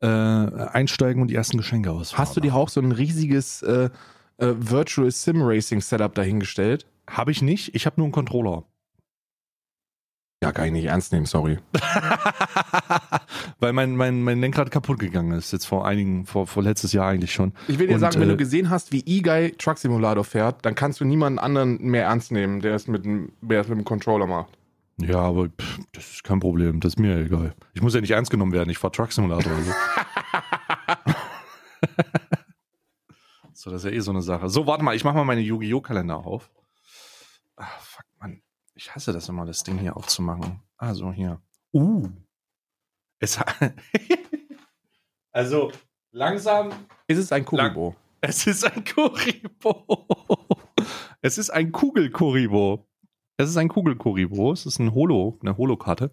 äh, 0.00 0.06
einsteigen 0.06 1.20
und 1.20 1.28
die 1.28 1.34
ersten 1.34 1.58
Geschenke 1.58 1.90
ausfahren. 1.92 2.22
Hast 2.26 2.36
du 2.36 2.40
dir 2.40 2.54
auch 2.54 2.70
so 2.70 2.80
ein 2.80 2.92
riesiges 2.92 3.60
äh, 3.62 3.90
äh, 4.38 4.52
Virtual 4.56 5.10
Sim 5.10 5.42
Racing 5.42 5.80
Setup 5.80 6.14
dahingestellt? 6.14 6.86
Habe 7.08 7.30
ich 7.30 7.42
nicht, 7.42 7.74
ich 7.74 7.86
habe 7.86 7.96
nur 7.98 8.06
einen 8.06 8.12
Controller. 8.12 8.64
Ja, 10.42 10.52
kann 10.52 10.66
ich 10.66 10.72
nicht 10.72 10.84
ernst 10.84 11.10
nehmen, 11.12 11.24
sorry. 11.24 11.58
Weil 13.60 13.72
mein, 13.72 13.96
mein, 13.96 14.22
mein 14.22 14.40
Lenkrad 14.40 14.70
kaputt 14.70 14.98
gegangen 14.98 15.32
ist, 15.32 15.52
jetzt 15.52 15.64
vor 15.64 15.86
einigen, 15.86 16.26
vor, 16.26 16.46
vor 16.46 16.62
letztes 16.62 16.92
Jahr 16.92 17.08
eigentlich 17.08 17.32
schon. 17.32 17.54
Ich 17.66 17.78
will 17.78 17.86
dir 17.86 17.94
Und, 17.94 18.00
sagen, 18.00 18.20
wenn 18.20 18.28
äh, 18.28 18.32
du 18.32 18.36
gesehen 18.36 18.68
hast, 18.68 18.92
wie 18.92 19.02
E-Guy 19.06 19.52
Truck 19.52 19.78
Simulator 19.78 20.22
fährt, 20.22 20.66
dann 20.66 20.74
kannst 20.74 21.00
du 21.00 21.06
niemanden 21.06 21.38
anderen 21.38 21.80
mehr 21.80 22.04
ernst 22.04 22.30
nehmen, 22.30 22.60
der 22.60 22.74
es 22.74 22.88
mit 22.88 23.06
dem, 23.06 23.32
der 23.40 23.62
es 23.62 23.68
mit 23.68 23.78
dem 23.78 23.84
Controller 23.84 24.26
macht. 24.26 24.58
Ja, 24.98 25.20
aber 25.20 25.48
pff, 25.48 25.78
das 25.92 26.10
ist 26.10 26.24
kein 26.24 26.40
Problem, 26.40 26.80
das 26.80 26.92
ist 26.92 26.98
mir 26.98 27.18
egal. 27.20 27.54
Ich 27.72 27.80
muss 27.80 27.94
ja 27.94 28.02
nicht 28.02 28.10
ernst 28.10 28.30
genommen 28.30 28.52
werden, 28.52 28.68
ich 28.68 28.76
fahr 28.76 28.92
Truck 28.92 29.12
Simulator. 29.12 29.50
Also. 29.50 29.72
So, 33.54 33.70
das 33.70 33.84
ist 33.84 33.90
ja 33.90 33.96
eh 33.96 34.00
so 34.00 34.10
eine 34.10 34.20
Sache. 34.20 34.48
So, 34.48 34.66
warte 34.66 34.82
mal, 34.82 34.96
ich 34.96 35.04
mach 35.04 35.14
mal 35.14 35.24
meine 35.24 35.40
Yu-Gi-Oh! 35.40 35.80
Kalender 35.80 36.18
auf. 36.18 36.50
Ah, 37.56 37.66
fuck, 37.80 38.04
Mann. 38.18 38.42
Ich 38.74 38.92
hasse 38.94 39.12
das 39.12 39.28
immer, 39.28 39.46
das 39.46 39.62
Ding 39.62 39.78
hier 39.78 39.96
aufzumachen. 39.96 40.60
Also 40.76 41.12
hier. 41.12 41.40
Uh. 41.72 42.08
Es 43.20 43.38
also, 45.32 45.70
langsam. 46.10 46.72
Ist 47.06 47.18
es 47.18 47.30
ein 47.30 47.44
Kuribo? 47.44 47.94
Es 48.20 48.46
ist 48.46 48.64
ein 48.64 48.84
Kuribo. 48.84 50.06
Es 51.22 51.38
ist 51.38 51.48
ein 51.48 51.72
Kugel-Kuribo. 51.72 52.86
Es 53.38 53.48
ist 53.48 53.56
ein 53.56 53.68
Kugel-Kuribo. 53.68 54.52
Es 54.52 54.66
ist 54.66 54.78
ein 54.78 54.92
Holo, 54.92 55.38
eine 55.40 55.56
Holokarte. 55.56 56.10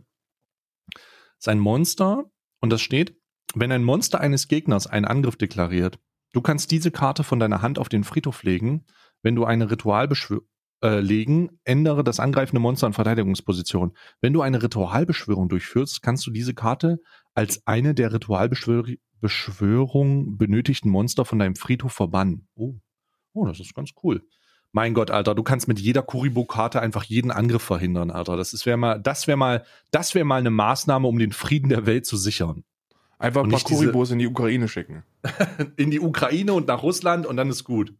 Es 0.95 1.39
ist 1.39 1.47
ein 1.49 1.59
Monster 1.59 2.31
und 2.61 2.69
das 2.69 2.79
steht, 2.79 3.19
wenn 3.53 3.73
ein 3.73 3.83
Monster 3.83 4.21
eines 4.21 4.47
Gegners 4.47 4.87
einen 4.87 5.03
Angriff 5.03 5.35
deklariert, 5.35 5.99
du 6.31 6.41
kannst 6.41 6.71
diese 6.71 6.91
Karte 6.91 7.23
von 7.23 7.39
deiner 7.39 7.61
Hand 7.61 7.79
auf 7.79 7.89
den 7.89 8.03
Friedhof 8.03 8.43
legen. 8.43 8.85
Wenn 9.21 9.35
du 9.35 9.45
eine 9.45 9.69
Ritualbeschwörung 9.69 10.45
äh, 10.83 10.99
legen, 10.99 11.59
ändere 11.63 12.03
das 12.03 12.19
angreifende 12.19 12.59
Monster 12.59 12.87
in 12.87 12.93
Verteidigungsposition. 12.93 13.95
Wenn 14.19 14.33
du 14.33 14.41
eine 14.41 14.63
Ritualbeschwörung 14.63 15.47
durchführst, 15.47 16.01
kannst 16.01 16.25
du 16.25 16.31
diese 16.31 16.55
Karte 16.55 16.99
als 17.33 17.65
eine 17.67 17.93
der 17.93 18.13
Ritualbeschwörung 18.13 20.37
benötigten 20.37 20.89
Monster 20.89 21.23
von 21.23 21.37
deinem 21.39 21.55
Friedhof 21.55 21.93
verbannen. 21.93 22.47
Oh. 22.55 22.73
oh, 23.33 23.45
das 23.45 23.59
ist 23.59 23.75
ganz 23.75 23.91
cool. 24.03 24.23
Mein 24.73 24.93
Gott, 24.93 25.11
Alter, 25.11 25.35
du 25.35 25.43
kannst 25.43 25.67
mit 25.67 25.79
jeder 25.79 26.01
Kuribo-Karte 26.01 26.81
einfach 26.81 27.03
jeden 27.03 27.29
Angriff 27.29 27.61
verhindern, 27.61 28.09
Alter. 28.09 28.37
Das 28.37 28.65
wäre 28.65 28.77
mal, 28.77 29.01
das 29.01 29.27
wäre 29.27 29.37
mal, 29.37 29.65
das 29.91 30.15
wäre 30.15 30.25
mal 30.25 30.39
eine 30.39 30.49
Maßnahme, 30.49 31.07
um 31.07 31.19
den 31.19 31.33
Frieden 31.33 31.69
der 31.69 31.85
Welt 31.85 32.05
zu 32.05 32.15
sichern. 32.15 32.63
Einfach 33.21 33.43
ein 33.43 33.51
paar 33.51 33.61
Kuribos 33.61 34.09
in 34.11 34.19
die 34.19 34.27
Ukraine 34.27 34.67
schicken. 34.67 35.03
in 35.77 35.91
die 35.91 35.99
Ukraine 35.99 36.53
und 36.53 36.67
nach 36.67 36.81
Russland 36.81 37.25
und 37.27 37.37
dann 37.37 37.49
ist 37.49 37.63
gut. 37.63 37.93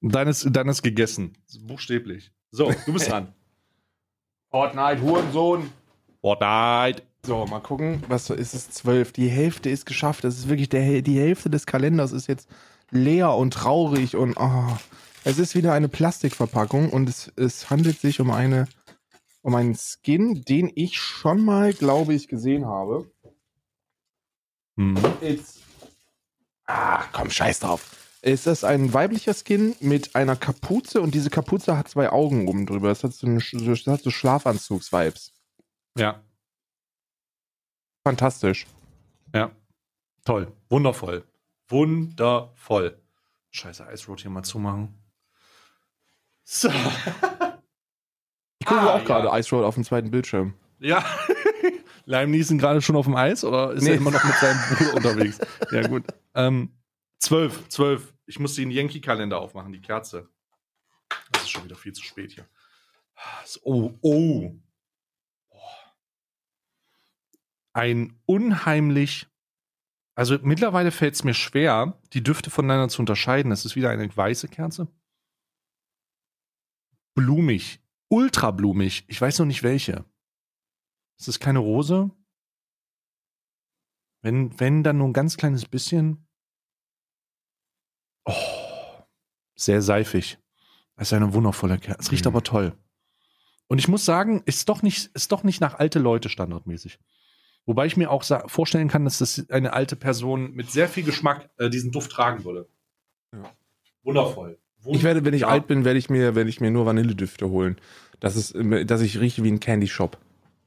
Und 0.00 0.14
dann 0.14 0.28
ist, 0.28 0.46
dann 0.50 0.68
ist 0.68 0.82
gegessen. 0.82 1.36
Buchstäblich. 1.62 2.32
So, 2.50 2.72
du 2.86 2.92
bist 2.92 3.10
dran. 3.10 3.34
Fortnite, 4.50 5.02
Hurensohn. 5.02 5.70
Fortnite. 6.20 7.02
So, 7.24 7.44
mal 7.46 7.60
gucken. 7.60 8.02
Was 8.08 8.30
ist 8.30 8.54
es? 8.54 8.70
Zwölf. 8.70 9.12
Die 9.12 9.28
Hälfte 9.28 9.68
ist 9.68 9.86
geschafft. 9.86 10.24
Das 10.24 10.38
ist 10.38 10.48
wirklich 10.48 10.68
der, 10.68 11.02
die 11.02 11.18
Hälfte 11.18 11.50
des 11.50 11.66
Kalenders 11.66 12.12
ist 12.12 12.28
jetzt 12.28 12.48
leer 12.90 13.34
und 13.34 13.52
traurig 13.52 14.16
und 14.16 14.36
oh. 14.38 14.76
es 15.24 15.38
ist 15.38 15.54
wieder 15.54 15.72
eine 15.72 15.88
Plastikverpackung 15.88 16.90
und 16.90 17.08
es, 17.08 17.32
es 17.36 17.70
handelt 17.70 17.98
sich 17.98 18.20
um 18.20 18.30
eine 18.30 18.68
um 19.42 19.56
einen 19.56 19.74
Skin, 19.74 20.42
den 20.42 20.70
ich 20.74 20.98
schon 20.98 21.44
mal, 21.44 21.72
glaube 21.72 22.14
ich, 22.14 22.28
gesehen 22.28 22.66
habe. 22.66 23.10
Hm. 24.76 24.96
It's, 25.20 25.60
ah, 26.66 27.04
komm, 27.12 27.30
scheiß 27.30 27.60
drauf. 27.60 27.96
Ist 28.22 28.64
ein 28.64 28.94
weiblicher 28.94 29.34
Skin 29.34 29.74
mit 29.80 30.14
einer 30.14 30.36
Kapuze 30.36 31.00
und 31.00 31.12
diese 31.12 31.28
Kapuze 31.28 31.76
hat 31.76 31.88
zwei 31.88 32.10
Augen 32.10 32.46
oben 32.46 32.66
drüber. 32.66 32.88
Das 32.88 33.02
hat 33.02 33.12
so, 33.12 33.26
eine, 33.26 33.40
das 33.40 33.86
hat 33.86 34.02
so 34.02 34.10
Schlafanzugs-Vibes. 34.10 35.32
Ja. 35.98 36.22
Fantastisch. 38.04 38.66
Ja. 39.34 39.50
Toll. 40.24 40.52
Wundervoll. 40.70 41.24
Wundervoll. 41.68 42.96
Scheiße, 43.50 43.86
Ice 43.92 44.06
Road 44.06 44.20
hier 44.20 44.30
mal 44.30 44.44
zumachen. 44.44 44.94
So. 46.44 46.68
Ich 48.60 48.66
gucke 48.66 48.80
ah, 48.80 48.94
auch 48.94 49.04
gerade 49.04 49.28
ja. 49.28 49.38
Ice 49.38 49.54
Road 49.54 49.64
auf 49.64 49.74
dem 49.74 49.84
zweiten 49.84 50.10
Bildschirm. 50.10 50.54
Ja. 50.78 51.04
Lime 52.12 52.30
Neeson 52.30 52.58
gerade 52.58 52.82
schon 52.82 52.96
auf 52.96 53.06
dem 53.06 53.16
Eis 53.16 53.42
oder 53.42 53.72
ist 53.72 53.84
nee. 53.84 53.90
er 53.90 53.96
immer 53.96 54.10
noch 54.10 54.22
mit 54.22 54.34
seinem 54.34 54.58
Bruder 54.68 54.94
unterwegs? 54.96 55.38
Ja, 55.70 55.88
gut. 55.88 56.04
Ähm, 56.34 56.70
zwölf, 57.18 57.68
zwölf. 57.68 58.12
Ich 58.26 58.38
muss 58.38 58.54
den 58.54 58.70
Yankee-Kalender 58.70 59.40
aufmachen, 59.40 59.72
die 59.72 59.80
Kerze. 59.80 60.28
Das 61.32 61.44
ist 61.44 61.50
schon 61.50 61.64
wieder 61.64 61.76
viel 61.76 61.92
zu 61.92 62.02
spät 62.02 62.32
hier. 62.32 62.46
Oh, 63.62 63.92
oh. 64.02 64.52
Ein 67.72 68.20
unheimlich. 68.26 69.26
Also 70.14 70.38
mittlerweile 70.42 70.90
fällt 70.90 71.14
es 71.14 71.24
mir 71.24 71.32
schwer, 71.32 71.98
die 72.12 72.22
Düfte 72.22 72.50
voneinander 72.50 72.90
zu 72.90 73.00
unterscheiden. 73.00 73.50
Es 73.50 73.64
ist 73.64 73.74
wieder 73.74 73.88
eine 73.88 74.14
weiße 74.14 74.48
Kerze. 74.48 74.88
Blumig. 77.14 77.80
Ultra 78.08 78.50
blumig. 78.50 79.04
Ich 79.08 79.18
weiß 79.18 79.38
noch 79.38 79.46
nicht 79.46 79.62
welche. 79.62 80.04
Es 81.18 81.28
ist 81.28 81.40
keine 81.40 81.60
Rose. 81.60 82.10
Wenn, 84.22 84.58
wenn 84.58 84.82
dann 84.82 84.98
nur 84.98 85.08
ein 85.08 85.12
ganz 85.12 85.36
kleines 85.36 85.66
bisschen. 85.66 86.26
Oh, 88.24 88.32
sehr 89.54 89.82
seifig. 89.82 90.38
Das 90.96 91.08
ist 91.08 91.12
eine 91.12 91.34
wundervolle 91.34 91.78
Kerze. 91.78 92.00
Es 92.00 92.12
riecht 92.12 92.24
mhm. 92.24 92.30
aber 92.30 92.42
toll. 92.44 92.76
Und 93.66 93.78
ich 93.78 93.88
muss 93.88 94.04
sagen, 94.04 94.42
ist 94.44 94.68
doch 94.68 94.82
nicht, 94.82 95.10
ist 95.14 95.32
doch 95.32 95.44
nicht 95.44 95.60
nach 95.60 95.74
alte 95.74 95.98
Leute 95.98 96.28
standardmäßig. 96.28 96.98
Wobei 97.64 97.86
ich 97.86 97.96
mir 97.96 98.10
auch 98.10 98.24
vorstellen 98.48 98.88
kann, 98.88 99.04
dass 99.04 99.18
das 99.18 99.48
eine 99.50 99.72
alte 99.72 99.96
Person 99.96 100.52
mit 100.52 100.70
sehr 100.70 100.88
viel 100.88 101.04
Geschmack 101.04 101.48
äh, 101.58 101.70
diesen 101.70 101.92
Duft 101.92 102.10
tragen 102.10 102.44
würde. 102.44 102.68
Ja. 103.32 103.50
Wundervoll. 104.02 104.58
Wundervoll. 104.78 104.96
Ich 104.96 105.02
werde, 105.04 105.24
wenn 105.24 105.34
ich 105.34 105.42
ja. 105.42 105.48
alt 105.48 105.68
bin, 105.68 105.84
werde 105.84 105.98
ich 105.98 106.10
mir, 106.10 106.34
werde 106.34 106.50
ich 106.50 106.60
mir 106.60 106.70
nur 106.70 106.86
Vanilledüfte 106.86 107.48
holen. 107.48 107.80
Das 108.20 108.36
ist, 108.36 108.54
dass 108.54 109.00
ich 109.00 109.20
rieche 109.20 109.42
wie 109.44 109.50
ein 109.50 109.60
Candy 109.60 109.86
Shop. 109.86 110.18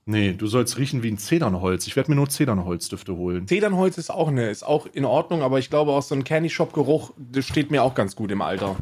Nee, 0.07 0.33
du 0.33 0.45
sollst 0.45 0.77
riechen 0.77 1.01
wie 1.01 1.09
ein 1.09 1.17
Zedernholz. 1.17 1.87
Ich 1.87 1.95
werde 1.95 2.11
mir 2.11 2.15
nur 2.15 2.29
Zedernholzdüfte 2.29 3.15
holen. 3.15 3.47
Zedernholz 3.47 3.97
ist 3.97 4.11
auch 4.11 4.29
ne, 4.29 4.51
ist 4.51 4.63
auch 4.63 4.85
in 4.93 5.03
Ordnung, 5.03 5.41
aber 5.41 5.57
ich 5.57 5.71
glaube 5.71 5.91
auch 5.91 6.03
so 6.03 6.13
ein 6.13 6.23
Candy 6.23 6.49
Shop 6.49 6.73
Geruch, 6.73 7.11
das 7.17 7.45
steht 7.45 7.71
mir 7.71 7.81
auch 7.81 7.95
ganz 7.95 8.15
gut 8.15 8.31
im 8.31 8.41
Alter. 8.41 8.75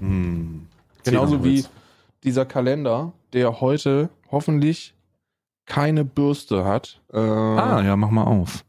Hm. 0.00 0.66
Genauso 1.04 1.44
wie 1.44 1.64
dieser 2.24 2.46
Kalender, 2.46 3.12
der 3.34 3.60
heute 3.60 4.08
hoffentlich 4.30 4.94
keine 5.66 6.04
Bürste 6.04 6.64
hat. 6.64 7.02
Äh, 7.12 7.18
ah, 7.18 7.82
ja, 7.82 7.94
mach 7.96 8.10
mal 8.10 8.24
auf. 8.24 8.64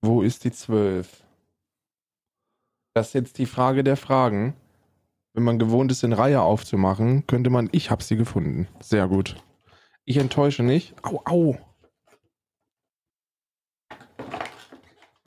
Wo 0.00 0.22
ist 0.22 0.44
die 0.44 0.52
12? 0.52 1.22
Das 2.94 3.08
ist 3.08 3.12
jetzt 3.12 3.38
die 3.38 3.46
Frage 3.46 3.84
der 3.84 3.96
Fragen. 3.96 4.54
Wenn 5.34 5.44
man 5.44 5.58
gewohnt 5.58 5.92
ist, 5.92 6.02
in 6.02 6.12
Reihe 6.12 6.40
aufzumachen, 6.40 7.26
könnte 7.26 7.50
man. 7.50 7.68
Ich 7.72 7.90
habe 7.90 8.02
sie 8.02 8.16
gefunden. 8.16 8.66
Sehr 8.80 9.06
gut. 9.06 9.36
Ich 10.04 10.16
enttäusche 10.16 10.62
nicht. 10.62 10.94
Au, 11.04 11.22
au. 11.24 11.58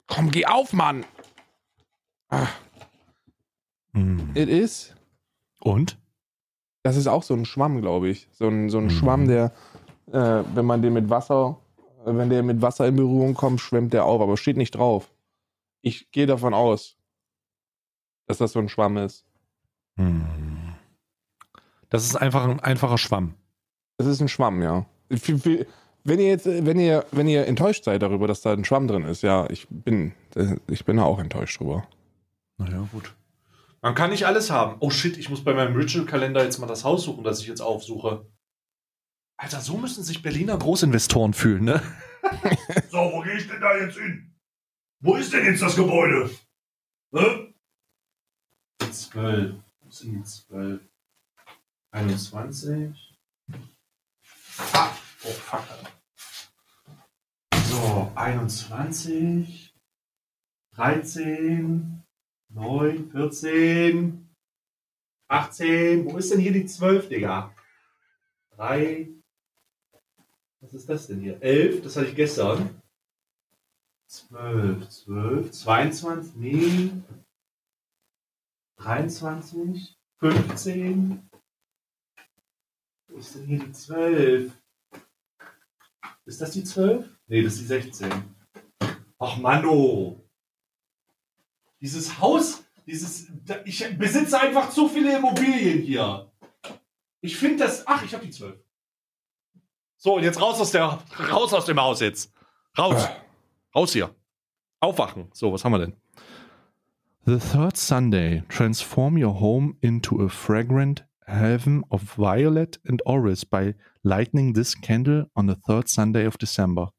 Komm, 0.07 0.29
geh 0.29 0.45
auf, 0.45 0.73
Mann. 0.73 1.05
Ah. 2.29 2.47
Hm. 3.93 4.31
It 4.35 4.49
is. 4.49 4.93
Und? 5.59 5.97
Das 6.83 6.97
ist 6.97 7.07
auch 7.07 7.23
so 7.23 7.33
ein 7.33 7.45
Schwamm, 7.45 7.81
glaube 7.81 8.09
ich. 8.09 8.27
So 8.31 8.47
ein, 8.47 8.69
so 8.69 8.77
ein 8.77 8.89
hm. 8.89 8.91
Schwamm, 8.91 9.27
der, 9.27 9.53
äh, 10.11 10.43
wenn 10.53 10.65
man 10.65 10.81
den 10.81 10.93
mit 10.93 11.09
Wasser, 11.09 11.59
äh, 12.05 12.15
wenn 12.15 12.29
der 12.29 12.43
mit 12.43 12.61
Wasser 12.61 12.87
in 12.87 12.95
Berührung 12.95 13.33
kommt, 13.33 13.61
schwemmt 13.61 13.93
der 13.93 14.05
auf, 14.05 14.21
aber 14.21 14.37
steht 14.37 14.57
nicht 14.57 14.75
drauf. 14.75 15.13
Ich 15.81 16.11
gehe 16.11 16.25
davon 16.25 16.53
aus, 16.53 16.97
dass 18.27 18.37
das 18.37 18.51
so 18.51 18.59
ein 18.59 18.69
Schwamm 18.69 18.97
ist. 18.97 19.25
Hm. 19.97 20.75
Das 21.89 22.05
ist 22.05 22.15
einfach 22.15 22.45
ein 22.45 22.59
einfacher 22.59 22.97
Schwamm. 22.97 23.35
Es 23.97 24.05
ist 24.07 24.21
ein 24.21 24.27
Schwamm, 24.27 24.61
ja. 24.61 24.85
Wenn 25.09 26.19
ihr 26.19 26.27
jetzt, 26.27 26.45
wenn 26.45 26.79
ihr, 26.79 27.05
wenn 27.11 27.27
ihr 27.27 27.47
enttäuscht 27.47 27.85
seid 27.85 28.01
darüber, 28.01 28.27
dass 28.27 28.41
da 28.41 28.53
ein 28.53 28.65
Schwamm 28.65 28.87
drin 28.87 29.05
ist, 29.05 29.23
ja, 29.23 29.49
ich 29.49 29.67
bin, 29.69 30.13
ich 30.67 30.85
bin 30.85 30.97
da 30.97 31.03
auch 31.03 31.19
enttäuscht 31.19 31.59
drüber. 31.59 31.87
Naja, 32.57 32.87
gut. 32.91 33.13
Man 33.81 33.95
kann 33.95 34.09
nicht 34.09 34.25
alles 34.25 34.49
haben. 34.49 34.77
Oh 34.79 34.89
shit, 34.89 35.17
ich 35.17 35.29
muss 35.29 35.43
bei 35.43 35.53
meinem 35.53 35.75
Ritual-Kalender 35.75 36.43
jetzt 36.43 36.57
mal 36.57 36.67
das 36.67 36.83
Haus 36.83 37.03
suchen, 37.03 37.23
das 37.23 37.41
ich 37.41 37.47
jetzt 37.47 37.61
aufsuche. 37.61 38.25
Alter, 39.37 39.59
so 39.59 39.77
müssen 39.77 40.03
sich 40.03 40.21
Berliner 40.21 40.57
Großinvestoren 40.57 41.33
fühlen, 41.33 41.65
ne? 41.65 41.81
so, 42.89 42.97
wo 42.97 43.21
gehe 43.21 43.37
ich 43.37 43.47
denn 43.47 43.59
da 43.59 43.75
jetzt 43.77 43.97
hin? 43.97 44.33
Wo 45.01 45.15
ist 45.15 45.33
denn 45.33 45.45
jetzt 45.45 45.61
das 45.61 45.75
Gebäude? 45.75 46.29
Ne? 47.11 47.53
12. 48.79 49.55
Wo 49.81 49.91
sind 49.91 50.13
die 50.13 50.23
12? 50.23 50.81
21. 51.91 53.17
Ah, 54.57 54.95
oh 55.23 55.31
fuck. 55.31 55.63
So, 57.65 58.11
21, 58.15 59.73
13, 60.75 62.03
9, 62.49 63.11
14, 63.11 64.29
18. 65.27 66.05
Wo 66.05 66.17
ist 66.17 66.31
denn 66.31 66.39
hier 66.39 66.53
die 66.53 66.65
12, 66.65 67.09
Digga? 67.09 67.53
3. 68.51 69.09
Was 70.61 70.73
ist 70.73 70.89
das 70.89 71.07
denn 71.07 71.19
hier? 71.19 71.41
11, 71.41 71.81
das 71.81 71.95
hatte 71.95 72.07
ich 72.07 72.15
gestern. 72.15 72.81
12, 74.07 74.87
12, 74.87 75.51
22, 75.51 76.35
nee. 76.35 76.91
23, 78.77 79.97
15, 80.19 81.29
wo 81.31 81.32
ist 83.23 83.35
denn 83.35 83.45
hier 83.45 83.59
die 83.59 83.71
12? 83.71 84.51
Ist 86.25 86.41
das 86.41 86.51
die 86.51 86.63
12? 86.63 87.09
Nee, 87.27 87.41
das 87.41 87.53
ist 87.53 87.61
die 87.61 87.65
16. 87.65 88.11
Ach, 89.19 89.37
Mano. 89.37 90.23
Dieses 91.79 92.19
Haus, 92.19 92.63
Dieses, 92.85 93.31
ich 93.65 93.97
besitze 93.97 94.39
einfach 94.39 94.69
zu 94.69 94.89
viele 94.89 95.17
Immobilien 95.17 95.81
hier. 95.81 96.31
Ich 97.21 97.37
finde 97.37 97.63
das. 97.63 97.87
Ach, 97.87 98.03
ich 98.03 98.13
habe 98.13 98.25
die 98.25 98.31
zwölf. 98.31 98.59
So, 99.95 100.15
und 100.15 100.23
jetzt 100.23 100.41
raus 100.41 100.59
aus 100.59 100.71
der, 100.71 100.99
raus 101.31 101.53
aus 101.53 101.65
dem 101.65 101.79
Haus 101.79 102.01
jetzt. 102.01 102.33
Raus. 102.77 103.07
Raus 103.73 103.93
hier. 103.93 104.13
Aufwachen. 104.81 105.29
So, 105.33 105.53
was 105.53 105.63
haben 105.63 105.71
wir 105.71 105.79
denn? 105.79 105.95
The 107.25 107.37
third 107.37 107.77
Sunday, 107.77 108.43
transform 108.49 109.15
your 109.15 109.39
home 109.39 109.77
into 109.79 110.21
a 110.21 110.27
fragrant 110.27 111.05
heaven 111.25 111.83
of 111.89 112.01
violet 112.17 112.79
and 112.87 113.01
orris 113.05 113.45
by 113.45 113.75
lighting 114.03 114.53
this 114.53 114.79
candle 114.79 115.27
on 115.35 115.47
the 115.47 115.55
third 115.65 115.87
Sunday 115.87 116.25
of 116.27 116.37
December. 116.37 116.91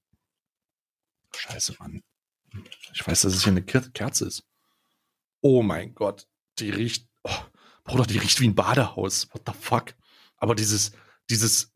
Scheiße, 1.34 1.74
Mann. 1.78 2.02
Ich 2.92 3.06
weiß, 3.06 3.22
dass 3.22 3.34
es 3.34 3.42
hier 3.42 3.52
eine 3.52 3.62
Ker- 3.62 3.90
Kerze 3.92 4.26
ist. 4.26 4.44
Oh 5.40 5.62
mein 5.62 5.94
Gott. 5.94 6.26
Die 6.58 6.70
riecht. 6.70 7.08
Oh, 7.24 7.30
Bruder, 7.84 8.04
die 8.06 8.18
riecht 8.18 8.40
wie 8.40 8.48
ein 8.48 8.54
Badehaus. 8.54 9.28
What 9.32 9.42
the 9.46 9.52
fuck? 9.58 9.94
Aber 10.36 10.54
dieses, 10.54 10.92
dieses, 11.28 11.72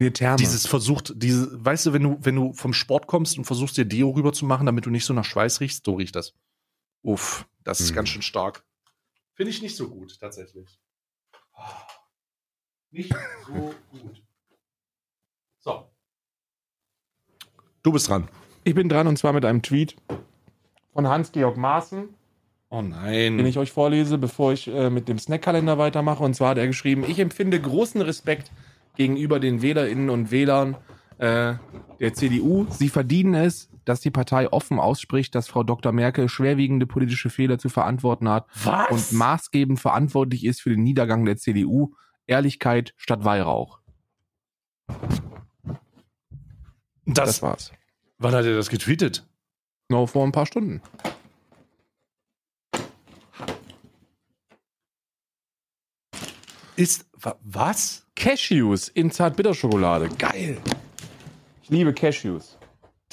Die 0.00 0.12
Therme. 0.12 0.36
dieses 0.36 0.66
versucht, 0.66 1.12
diese, 1.16 1.62
weißt 1.64 1.86
du, 1.86 1.92
wenn 1.92 2.02
du, 2.04 2.18
wenn 2.20 2.36
du 2.36 2.52
vom 2.52 2.72
Sport 2.72 3.06
kommst 3.06 3.36
und 3.36 3.44
versuchst 3.44 3.76
dir 3.76 3.84
Deo 3.84 4.10
rüber 4.10 4.32
zu 4.32 4.44
machen, 4.46 4.66
damit 4.66 4.86
du 4.86 4.90
nicht 4.90 5.04
so 5.04 5.12
nach 5.14 5.24
Schweiß 5.24 5.60
riechst, 5.60 5.84
so 5.84 5.94
riecht 5.94 6.14
das. 6.14 6.32
Uff, 7.02 7.46
das 7.64 7.80
ist 7.80 7.90
Mhm. 7.90 7.94
ganz 7.96 8.08
schön 8.10 8.22
stark. 8.22 8.64
Finde 9.34 9.50
ich 9.50 9.60
nicht 9.60 9.76
so 9.76 9.90
gut, 9.90 10.18
tatsächlich. 10.20 10.78
Ah, 11.54 11.86
Nicht 12.90 13.12
so 13.46 13.52
gut. 13.92 14.22
So. 15.60 15.88
Du 17.82 17.92
bist 17.92 18.08
dran. 18.08 18.28
ich 18.64 18.74
bin 18.74 18.88
dran 18.88 19.06
und 19.06 19.16
zwar 19.18 19.32
mit 19.32 19.44
einem 19.44 19.62
Tweet 19.62 19.96
von 20.92 21.06
Hans-Georg 21.08 21.56
Maaßen, 21.56 22.08
Oh 22.70 22.82
nein. 22.82 23.36
den 23.38 23.46
ich 23.46 23.58
euch 23.58 23.72
vorlese, 23.72 24.18
bevor 24.18 24.52
ich 24.52 24.68
äh, 24.68 24.90
mit 24.90 25.08
dem 25.08 25.18
Snackkalender 25.18 25.78
weitermache. 25.78 26.22
Und 26.24 26.34
zwar 26.34 26.50
hat 26.50 26.58
er 26.58 26.66
geschrieben, 26.66 27.04
ich 27.06 27.18
empfinde 27.20 27.60
großen 27.60 28.00
Respekt 28.00 28.50
gegenüber 28.96 29.38
den 29.40 29.60
Wählerinnen 29.62 30.10
und 30.10 30.30
Wählern 30.30 30.76
äh, 31.18 31.54
der 32.00 32.14
CDU. 32.14 32.66
Sie 32.70 32.88
verdienen 32.88 33.34
es, 33.34 33.68
dass 33.84 34.00
die 34.00 34.10
Partei 34.10 34.50
offen 34.52 34.78
ausspricht, 34.78 35.34
dass 35.34 35.48
Frau 35.48 35.62
Dr. 35.62 35.92
Merkel 35.92 36.28
schwerwiegende 36.28 36.86
politische 36.86 37.30
Fehler 37.30 37.58
zu 37.58 37.68
verantworten 37.68 38.28
hat 38.28 38.46
Was? 38.64 38.90
und 38.90 39.18
maßgebend 39.18 39.80
verantwortlich 39.80 40.44
ist 40.44 40.60
für 40.62 40.70
den 40.70 40.82
Niedergang 40.82 41.24
der 41.24 41.36
CDU. 41.36 41.94
Ehrlichkeit 42.26 42.94
statt 42.96 43.24
Weihrauch. 43.24 43.80
das, 47.06 47.26
Das 47.28 47.42
war's. 47.42 47.72
wann 48.18 48.34
hat 48.34 48.44
er 48.46 48.56
das 48.56 48.70
getweetet? 48.70 49.26
Noch 49.90 50.06
vor 50.06 50.24
ein 50.24 50.32
paar 50.32 50.46
Stunden. 50.46 50.80
Ist, 56.76 57.06
wa- 57.12 57.36
was? 57.42 58.04
Cashews 58.16 58.88
in 58.88 59.10
Zartbitterschokolade. 59.10 60.08
Geil. 60.18 60.58
Ich 61.62 61.70
liebe 61.70 61.92
Cashews. 61.92 62.56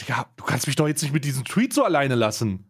Digga, 0.02 0.30
du 0.36 0.44
kannst 0.44 0.68
mich 0.68 0.76
doch 0.76 0.88
jetzt 0.88 1.02
nicht 1.02 1.14
mit 1.14 1.24
diesem 1.26 1.46
Tweet 1.46 1.74
so 1.74 1.84
alleine 1.84 2.16
lassen. 2.16 2.66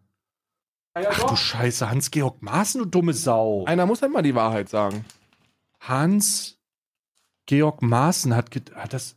Ach 0.94 1.26
du 1.26 1.36
Scheiße, 1.36 1.88
Hans-Georg 1.88 2.42
Maaßen, 2.42 2.80
du 2.80 2.84
dumme 2.86 3.14
Sau. 3.14 3.64
Einer 3.64 3.86
muss 3.86 4.02
halt 4.02 4.12
mal 4.12 4.22
die 4.22 4.34
Wahrheit 4.34 4.68
sagen. 4.68 5.06
Hans-Georg 5.80 6.60
Maaßen 7.80 8.36
hat, 8.36 8.54
hat 8.74 8.92
das. 8.92 9.16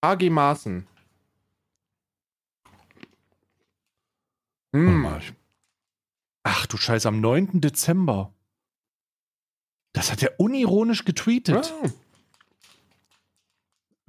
AG 0.00 0.30
Maaßen. 0.30 0.86
Hm. 4.72 5.20
Ach 6.44 6.66
du 6.66 6.76
Scheiße, 6.76 7.08
am 7.08 7.20
9. 7.20 7.60
Dezember. 7.60 8.32
Das 9.92 10.10
hat 10.12 10.22
er 10.22 10.38
unironisch 10.40 11.04
getweetet. 11.04 11.74
Ah. 11.82 11.88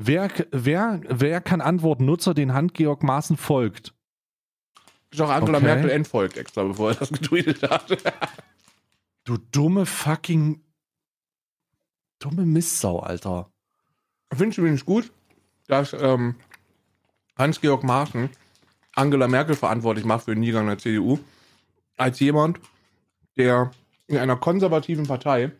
Wer, 0.02 0.32
wer, 0.52 1.02
wer 1.10 1.41
kann 1.41 1.60
antworten? 1.60 2.06
Nutzer, 2.06 2.34
den 2.34 2.54
Hans-Georg 2.54 3.04
Maaßen 3.04 3.36
folgt. 3.36 3.93
Ist 5.12 5.20
auch 5.20 5.30
Angela 5.30 5.58
Okay. 5.58 5.66
Merkel 5.66 5.89
entfolgt 5.89 6.38
extra, 6.38 6.64
bevor 6.64 6.91
er 6.91 6.95
das 6.95 7.12
getweetet 7.12 7.70
hat. 7.70 7.97
Du 9.26 9.38
dumme 9.38 9.86
fucking. 9.86 10.64
Dumme 12.18 12.45
Mistsau, 12.45 13.00
Alter. 13.00 13.52
Finde 14.34 14.54
ich 14.54 14.58
übrigens 14.58 14.86
gut, 14.86 15.12
dass 15.68 15.93
ähm, 15.93 16.36
Hans-Georg 17.38 17.84
Maaßen 17.84 18.30
Angela 18.95 19.28
Merkel 19.28 19.56
verantwortlich 19.56 20.06
macht 20.06 20.26
für 20.26 20.34
den 20.34 20.39
Niedergang 20.39 20.68
der 20.68 20.80
CDU, 20.80 21.20
als 21.95 22.20
jemand, 22.20 22.60
der 23.38 23.70
in 24.08 24.18
einer 24.18 24.38
konservativen 24.38 25.06
Partei 25.06 25.52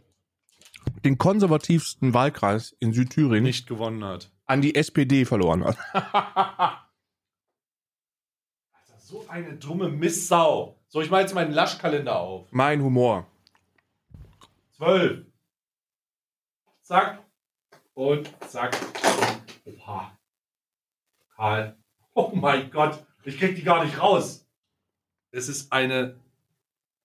den 1.06 1.18
konservativsten 1.18 2.14
Wahlkreis 2.14 2.76
in 2.80 2.94
Südthüringen 2.94 3.44
Nicht 3.44 3.68
gewonnen 3.68 4.04
hat. 4.04 4.32
an 4.46 4.62
die 4.62 4.76
SPD 4.76 5.26
verloren 5.26 5.64
hat. 5.64 5.78
So 9.02 9.26
eine 9.28 9.54
dumme 9.56 9.90
Mistsau. 9.90 10.80
So, 10.88 11.02
ich 11.02 11.10
mache 11.10 11.22
jetzt 11.22 11.34
meinen 11.34 11.52
Laschkalender 11.52 12.20
auf. 12.20 12.48
Mein 12.52 12.84
Humor. 12.84 13.26
Zwölf. 14.78 15.26
Zack. 16.84 17.24
Und 17.96 18.30
zack. 18.48 18.78
Oha. 19.66 20.16
Karl. 21.36 21.76
Oh 22.14 22.30
mein 22.36 22.70
Gott. 22.70 23.04
Ich 23.24 23.40
krieg 23.40 23.56
die 23.56 23.64
gar 23.64 23.84
nicht 23.84 24.00
raus. 24.00 24.48
Es 25.32 25.50
ist 25.50 25.74
eine. 25.74 26.20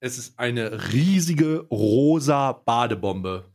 Es 0.01 0.19
ist 0.19 0.39
eine 0.39 0.93
riesige 0.93 1.61
rosa 1.71 2.53
Badebombe. 2.53 3.51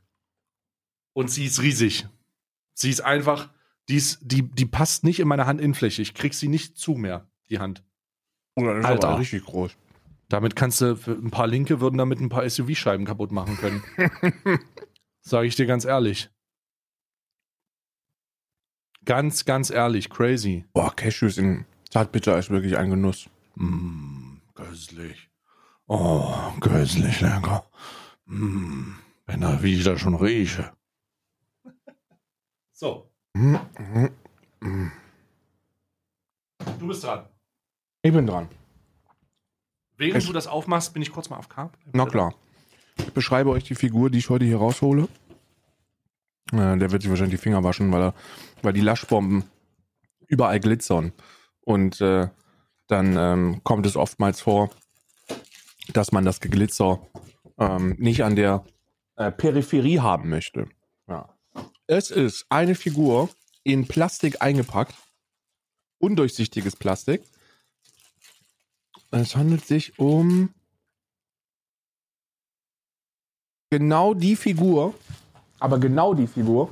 Und 1.13 1.29
sie 1.29 1.45
ist 1.45 1.61
riesig. 1.61 2.07
Sie 2.73 2.89
ist 2.89 3.01
einfach. 3.01 3.49
Die, 3.89 3.95
ist, 3.95 4.19
die, 4.21 4.43
die 4.43 4.67
passt 4.67 5.03
nicht 5.03 5.19
in 5.19 5.27
meine 5.27 5.47
Handinnenfläche. 5.47 6.01
Ich 6.01 6.13
krieg 6.13 6.35
sie 6.35 6.47
nicht 6.47 6.77
zu 6.77 6.93
mehr, 6.93 7.27
die 7.49 7.59
Hand. 7.59 7.83
Oder 8.55 8.77
ist 8.77 8.85
Alter. 8.85 9.17
richtig 9.17 9.45
groß. 9.45 9.75
Damit 10.27 10.55
kannst 10.55 10.79
du, 10.81 10.95
für 10.95 11.13
ein 11.13 11.31
paar 11.31 11.47
Linke 11.47 11.81
würden 11.81 11.97
damit 11.97 12.19
ein 12.19 12.29
paar 12.29 12.47
SUV-Scheiben 12.47 13.05
kaputt 13.05 13.31
machen 13.31 13.57
können. 13.57 13.83
Sage 15.21 15.47
ich 15.47 15.55
dir 15.55 15.65
ganz 15.65 15.85
ehrlich. 15.85 16.29
Ganz, 19.05 19.45
ganz 19.45 19.71
ehrlich, 19.71 20.09
crazy. 20.09 20.65
Boah, 20.73 20.95
Cashews 20.95 21.39
in 21.39 21.65
Zartbitter 21.89 22.37
ist 22.37 22.51
wirklich 22.51 22.77
ein 22.77 22.91
Genuss. 22.91 23.27
Mm, 23.55 24.37
köstlich. 24.53 25.29
Oh, 25.87 26.35
köstlich 26.59 27.21
lecker. 27.21 27.67
Mm, 28.25 28.93
wenn 29.25 29.41
er, 29.41 29.63
wie 29.63 29.75
ich 29.75 29.83
das 29.83 29.99
schon 29.99 30.13
rieche. 30.13 30.71
So, 32.79 33.11
du 33.33 33.59
bist 36.87 37.03
dran. 37.03 37.25
Ich 38.01 38.13
bin 38.13 38.25
dran. 38.25 38.47
Während 39.97 40.15
Es- 40.15 40.25
du 40.27 40.31
das 40.31 40.47
aufmachst, 40.47 40.93
bin 40.93 41.01
ich 41.01 41.11
kurz 41.11 41.29
mal 41.29 41.35
auf 41.35 41.49
K. 41.49 41.69
Na 41.91 42.05
klar. 42.05 42.33
Ich 42.97 43.11
beschreibe 43.11 43.49
euch 43.49 43.65
die 43.65 43.75
Figur, 43.75 44.09
die 44.09 44.19
ich 44.19 44.29
heute 44.29 44.45
hier 44.45 44.59
raushole. 44.59 45.09
Äh, 46.53 46.77
der 46.77 46.89
wird 46.91 47.01
sich 47.01 47.09
wahrscheinlich 47.11 47.37
die 47.37 47.43
Finger 47.43 47.65
waschen, 47.65 47.91
weil, 47.91 48.01
er, 48.01 48.13
weil 48.61 48.71
die 48.71 48.79
Laschbomben 48.79 49.43
überall 50.27 50.61
glitzern. 50.61 51.11
Und 51.59 51.99
äh, 51.99 52.29
dann 52.87 53.17
ähm, 53.17 53.61
kommt 53.65 53.85
es 53.87 53.97
oftmals 53.97 54.39
vor, 54.39 54.69
dass 55.91 56.13
man 56.13 56.23
das 56.23 56.39
Geglitzer 56.39 57.05
ähm, 57.57 57.97
nicht 57.99 58.23
an 58.23 58.37
der 58.37 58.63
äh, 59.17 59.33
Peripherie 59.33 59.99
haben 59.99 60.29
möchte. 60.29 60.69
Es 61.91 62.11
ist 62.11 62.45
eine 62.49 62.75
Figur 62.75 63.29
in 63.63 63.87
Plastik 63.87 64.43
eingepackt. 64.43 64.93
Undurchsichtiges 65.97 66.75
Plastik. 66.75 67.23
Es 69.09 69.35
handelt 69.35 69.65
sich 69.65 69.97
um 69.97 70.53
genau 73.71 74.13
die 74.13 74.35
Figur, 74.35 74.93
aber 75.57 75.79
genau 75.79 76.13
die 76.13 76.27
Figur, 76.27 76.69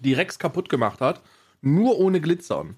die 0.00 0.12
Rex 0.12 0.38
kaputt 0.38 0.68
gemacht 0.68 1.00
hat, 1.00 1.22
nur 1.62 1.98
ohne 1.98 2.20
Glitzern. 2.20 2.76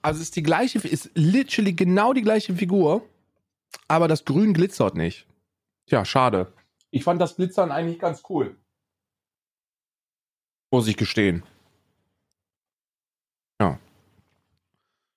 Also 0.00 0.22
ist 0.22 0.36
die 0.36 0.44
gleiche, 0.44 0.78
ist 0.78 1.10
literally 1.14 1.72
genau 1.72 2.12
die 2.12 2.22
gleiche 2.22 2.54
Figur, 2.54 3.04
aber 3.88 4.06
das 4.06 4.24
Grün 4.24 4.54
glitzert 4.54 4.94
nicht. 4.94 5.26
Tja, 5.86 6.04
schade. 6.04 6.52
Ich 6.92 7.02
fand 7.02 7.20
das 7.20 7.34
Glitzern 7.34 7.72
eigentlich 7.72 7.98
ganz 7.98 8.22
cool. 8.28 8.59
Muss 10.70 10.86
ich 10.86 10.96
gestehen. 10.96 11.42
Ja. 13.60 13.78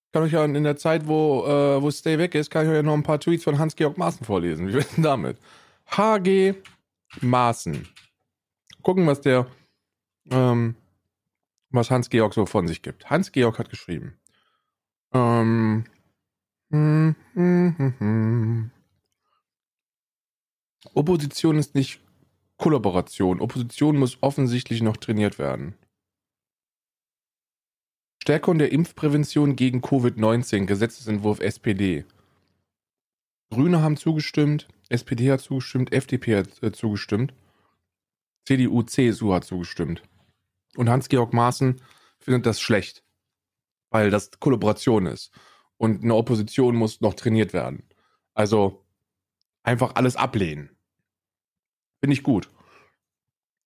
Ich 0.05 0.11
kann 0.11 0.23
euch 0.23 0.31
ja 0.31 0.45
in 0.45 0.63
der 0.63 0.77
Zeit, 0.77 1.07
wo, 1.07 1.45
äh, 1.45 1.81
wo 1.81 1.89
Stay 1.91 2.17
weg 2.17 2.35
ist, 2.35 2.49
kann 2.49 2.65
ich 2.65 2.69
euch 2.69 2.75
ja 2.75 2.83
noch 2.83 2.93
ein 2.93 3.03
paar 3.03 3.19
Tweets 3.19 3.43
von 3.43 3.57
Hans-Georg 3.57 3.97
Maaßen 3.97 4.25
vorlesen. 4.25 4.67
Wie 4.67 4.73
wär's 4.73 4.93
denn 4.95 5.03
damit? 5.03 5.37
HG 5.87 6.55
Maaßen. 7.21 7.87
Gucken, 8.81 9.07
was 9.07 9.21
der, 9.21 9.47
ähm, 10.29 10.75
was 11.69 11.89
Hans-Georg 11.89 12.33
so 12.33 12.45
von 12.45 12.67
sich 12.67 12.81
gibt. 12.81 13.09
Hans-Georg 13.09 13.59
hat 13.59 13.69
geschrieben. 13.69 14.17
Ähm, 15.13 15.85
hm, 16.71 17.15
hm, 17.33 17.75
hm, 17.77 17.93
hm. 17.99 18.71
Opposition 20.95 21.57
ist 21.57 21.75
nicht 21.75 22.02
Kollaboration. 22.63 23.41
Opposition 23.41 23.97
muss 23.97 24.19
offensichtlich 24.21 24.81
noch 24.81 24.95
trainiert 24.95 25.37
werden. 25.37 25.75
Stärkung 28.21 28.57
der 28.57 28.71
Impfprävention 28.71 29.57
gegen 29.57 29.81
Covid-19, 29.81 30.65
Gesetzesentwurf 30.65 31.41
SPD. 31.41 32.05
Grüne 33.49 33.81
haben 33.81 33.97
zugestimmt, 33.97 34.69
SPD 34.87 35.29
hat 35.29 35.41
zugestimmt, 35.41 35.91
FDP 35.91 36.37
hat 36.37 36.63
äh, 36.63 36.71
zugestimmt, 36.71 37.33
CDU, 38.45 38.81
CSU 38.83 39.33
hat 39.33 39.43
zugestimmt. 39.43 40.01
Und 40.77 40.87
Hans-Georg 40.87 41.33
Maaßen 41.33 41.81
findet 42.17 42.45
das 42.45 42.61
schlecht, 42.61 43.03
weil 43.89 44.09
das 44.09 44.31
Kollaboration 44.39 45.05
ist. 45.05 45.33
Und 45.75 46.01
eine 46.01 46.15
Opposition 46.15 46.77
muss 46.77 47.01
noch 47.01 47.15
trainiert 47.15 47.51
werden. 47.51 47.83
Also 48.33 48.85
einfach 49.63 49.95
alles 49.95 50.15
ablehnen. 50.15 50.72
Finde 52.03 52.15
ich 52.15 52.23
gut. 52.23 52.49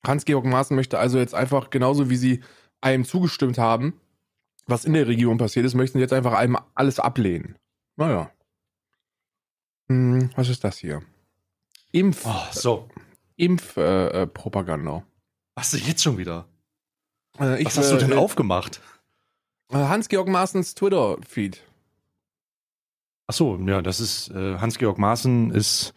Hans-Georg 0.05 0.45
Maaßen 0.45 0.75
möchte 0.75 0.99
also 0.99 1.17
jetzt 1.17 1.33
einfach, 1.33 1.71
genauso 1.71 2.11
wie 2.11 2.17
sie 2.17 2.43
einem 2.81 3.03
zugestimmt 3.03 3.57
haben, 3.57 3.99
was 4.67 4.85
in 4.85 4.93
der 4.93 5.07
Region 5.07 5.39
passiert 5.39 5.65
ist, 5.65 5.73
möchten 5.73 5.97
sie 5.97 6.03
jetzt 6.03 6.13
einfach 6.13 6.33
einem 6.33 6.55
alles 6.75 6.99
ablehnen. 6.99 7.57
Naja. 7.95 8.29
Hm, 9.89 10.29
was 10.35 10.49
ist 10.49 10.63
das 10.63 10.77
hier? 10.77 11.01
Impf, 11.91 12.25
Oh, 12.27 12.43
so. 12.51 12.87
Impfpropaganda. 13.37 14.19
Äh, 14.19 14.21
äh, 14.21 14.27
Propaganda. 14.27 15.03
Was 15.55 15.73
ist 15.73 15.87
jetzt 15.87 16.03
schon 16.03 16.19
wieder? 16.19 16.47
äh, 17.39 17.59
ich, 17.59 17.65
Was 17.65 17.79
hast 17.79 17.91
du 17.91 17.97
denn 17.97 18.11
äh, 18.11 18.15
aufgemacht? 18.17 18.81
äh, 19.71 19.77
Hans-Georg 19.77 20.27
Maaßens 20.27 20.75
Twitter-Feed. 20.75 21.63
Ach 23.25 23.33
so, 23.33 23.57
ja, 23.57 23.81
das 23.81 23.99
ist 23.99 24.29
äh, 24.29 24.59
Hans-Georg 24.59 24.99
Maaßen 24.99 25.49
ist, 25.49 25.95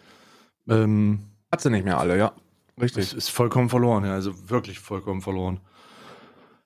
ähm, 0.71 1.27
Hat 1.51 1.61
sie 1.61 1.71
nicht 1.71 1.85
mehr 1.85 1.99
alle, 1.99 2.17
ja. 2.17 2.33
Richtig. 2.81 3.13
ist 3.15 3.29
vollkommen 3.31 3.69
verloren, 3.69 4.05
ja, 4.05 4.13
also 4.15 4.49
wirklich 4.49 4.79
vollkommen 4.79 5.21
verloren. 5.21 5.61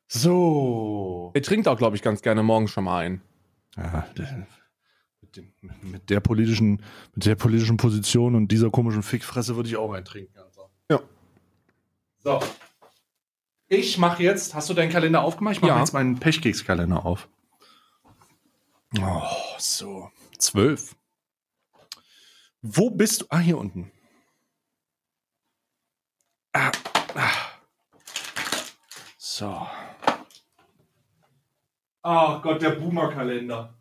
So. 0.07 1.31
Er 1.35 1.43
trinkt 1.43 1.67
auch, 1.67 1.77
glaube 1.79 1.97
ich, 1.97 2.03
ganz 2.03 2.23
gerne 2.23 2.43
morgens 2.43 2.71
schon 2.71 2.85
mal 2.85 2.99
ein. 3.05 3.23
Ja, 3.77 4.07
mit, 5.21 5.37
dem, 5.37 5.53
mit 5.83 6.11
der 6.11 6.21
politischen, 6.21 6.83
mit 7.15 7.27
der 7.27 7.35
politischen 7.35 7.77
Position 7.77 8.35
und 8.37 8.49
dieser 8.53 8.71
komischen 8.71 9.03
Fickfresse 9.03 9.57
würde 9.57 9.69
ich 9.69 9.77
auch 9.77 9.93
eintrinken. 9.93 10.39
Alter. 10.39 10.71
Ja. 10.91 11.01
So. 12.23 12.41
Ich 13.67 13.99
mache 13.99 14.23
jetzt, 14.23 14.55
hast 14.55 14.71
du 14.71 14.75
deinen 14.75 14.91
Kalender 14.93 15.23
aufgemacht? 15.23 15.57
Ich 15.57 15.61
mache 15.63 15.73
Ja. 15.73 15.79
jetzt 15.81 15.93
meinen 15.95 16.21
Pechkekskalender 16.21 17.05
auf. 17.05 17.29
Oh, 19.01 19.23
so. 19.59 20.11
Zwölf. 20.39 20.95
Wo 22.63 22.91
bist 22.91 23.23
du? 23.23 23.27
Ah, 23.31 23.39
hier 23.41 23.59
unten. 23.59 23.91
Ah, 26.57 26.71
ah. 27.17 27.31
So. 29.19 29.67
Ach 32.03 32.43
Gott, 32.43 32.63
der 32.63 32.71
Boomer-Kalender. 32.71 33.75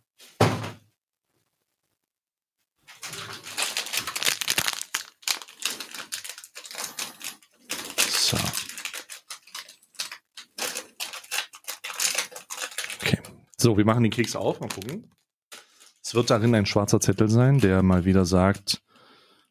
So. 8.07 8.37
Okay. 12.97 13.19
So, 13.57 13.77
wir 13.77 13.85
machen 13.85 14.01
den 14.01 14.11
Keks 14.11 14.35
auf. 14.35 14.59
Mal 14.61 14.69
gucken. 14.69 15.11
Es 16.01 16.15
wird 16.15 16.31
darin 16.31 16.55
ein 16.55 16.65
schwarzer 16.65 16.99
Zettel 16.99 17.29
sein, 17.29 17.59
der 17.59 17.83
mal 17.83 18.03
wieder 18.05 18.25
sagt, 18.25 18.81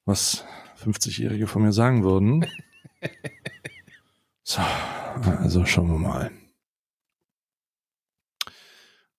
was 0.06 0.44
50-Jährige 0.82 1.46
von 1.46 1.62
mir 1.62 1.72
sagen 1.72 2.02
würden. 2.02 2.46
So, 4.44 4.60
also 5.38 5.64
schauen 5.64 5.88
wir 5.92 5.98
mal. 5.98 6.30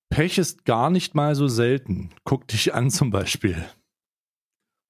Pech 0.09 0.37
ist 0.37 0.65
gar 0.65 0.89
nicht 0.89 1.15
mal 1.15 1.33
so 1.33 1.47
selten. 1.47 2.11
Guck 2.25 2.47
dich 2.49 2.73
an 2.73 2.91
zum 2.91 3.09
Beispiel. 3.09 3.63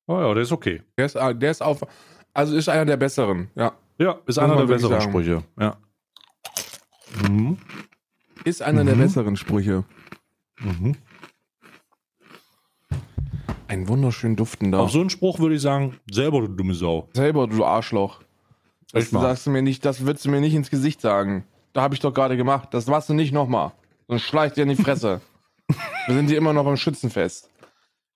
Oh 0.08 0.20
ja, 0.20 0.34
der 0.34 0.44
ist 0.44 0.52
okay. 0.52 0.82
Der 0.98 1.06
ist, 1.06 1.16
äh, 1.16 1.36
der 1.36 1.52
ist 1.52 1.62
auf, 1.62 1.86
also 2.34 2.58
ist 2.58 2.68
einer 2.68 2.84
der 2.86 2.98
besseren, 2.98 3.50
ja. 3.56 3.74
Ja, 4.00 4.20
ist 4.26 4.40
einer 4.40 4.58
der 4.58 4.66
besseren 4.66 5.00
sagen. 5.00 5.12
Sprüche. 5.12 5.44
Ja. 5.60 5.78
Mhm. 7.30 7.58
Ist 8.44 8.64
einer 8.64 8.84
der 8.84 8.96
Mhm. 8.96 9.00
besseren 9.02 9.38
Sprüche. 9.38 9.86
Mhm. 10.60 10.98
Ein 13.68 13.88
wunderschön 13.88 14.36
duftender. 14.36 14.80
Auf 14.80 14.92
so 14.92 15.00
einen 15.00 15.10
Spruch 15.12 15.40
würde 15.40 15.56
ich 15.56 15.62
sagen, 15.62 16.00
selber 16.12 16.42
du 16.42 16.48
dumme 16.48 16.74
Sau. 16.74 17.08
Selber, 17.14 17.48
du 17.48 17.64
Arschloch. 17.64 18.22
Das 18.94 19.10
sagst 19.10 19.46
du 19.48 19.50
mir 19.52 19.62
nicht, 19.62 19.84
das 19.86 20.06
würdest 20.06 20.26
du 20.26 20.30
mir 20.30 20.40
nicht 20.40 20.54
ins 20.54 20.70
Gesicht 20.70 21.02
sagen. 21.02 21.46
Da 21.74 21.82
habe 21.82 21.96
ich 21.96 22.00
doch 22.00 22.14
gerade 22.14 22.38
gemacht. 22.38 22.70
Das 22.72 22.88
machst 22.88 23.10
du 23.10 23.14
nicht 23.14 23.32
nochmal. 23.34 23.72
Sonst 24.08 24.24
schleicht 24.24 24.56
dir 24.58 24.64
in 24.64 24.70
die 24.70 24.76
Fresse. 24.76 25.22
Wir 26.08 26.16
sind 26.16 26.28
hier 26.28 26.38
immer 26.38 26.54
noch 26.54 26.66
beim 26.66 26.78
Schützenfest. 26.78 27.50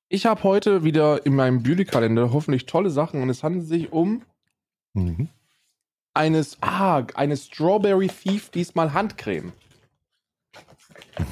Ich 0.10 0.26
habe 0.26 0.44
heute 0.44 0.84
wieder 0.84 1.26
in 1.26 1.36
meinem 1.36 1.64
Beauty-Kalender 1.64 2.32
hoffentlich 2.32 2.66
tolle 2.66 2.90
Sachen 2.90 3.22
und 3.22 3.30
es 3.30 3.44
handelt 3.44 3.66
sich 3.68 3.92
um 3.92 4.22
Mhm. 4.94 5.30
eines, 6.14 6.58
ah, 6.62 7.04
eine 7.16 7.38
Strawberry 7.38 8.08
Thief, 8.08 8.50
diesmal 8.50 8.94
Handcreme. 8.94 9.52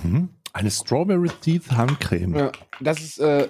Mhm. 0.03 0.29
Eine 0.53 0.71
Strawberry 0.71 1.29
Teeth 1.41 1.71
Handcreme. 1.71 2.35
Ja, 2.35 2.51
das 2.79 3.01
ist, 3.01 3.19
äh, 3.19 3.47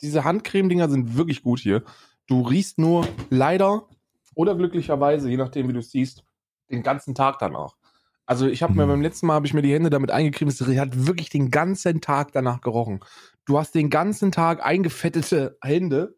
diese 0.00 0.24
Handcreme-Dinger 0.24 0.88
sind 0.88 1.16
wirklich 1.16 1.42
gut 1.42 1.60
hier. 1.60 1.82
Du 2.26 2.42
riechst 2.42 2.78
nur 2.78 3.06
leider 3.30 3.86
oder 4.34 4.54
glücklicherweise, 4.54 5.28
je 5.30 5.36
nachdem 5.36 5.68
wie 5.68 5.72
du 5.72 5.80
es 5.80 5.90
siehst, 5.90 6.24
den 6.70 6.82
ganzen 6.82 7.14
Tag 7.14 7.38
danach. 7.38 7.76
Also 8.24 8.46
ich 8.46 8.62
habe 8.62 8.74
mir 8.74 8.84
Mhm. 8.86 8.90
beim 8.90 9.02
letzten 9.02 9.26
Mal 9.26 9.34
habe 9.34 9.46
ich 9.46 9.54
mir 9.54 9.62
die 9.62 9.72
Hände 9.72 9.90
damit 9.90 10.10
eingecremt, 10.10 10.50
es 10.52 10.60
hat 10.60 11.06
wirklich 11.06 11.28
den 11.28 11.50
ganzen 11.50 12.00
Tag 12.00 12.32
danach 12.32 12.60
gerochen. 12.60 13.00
Du 13.44 13.58
hast 13.58 13.74
den 13.74 13.90
ganzen 13.90 14.32
Tag 14.32 14.64
eingefettete 14.64 15.58
Hände, 15.62 16.16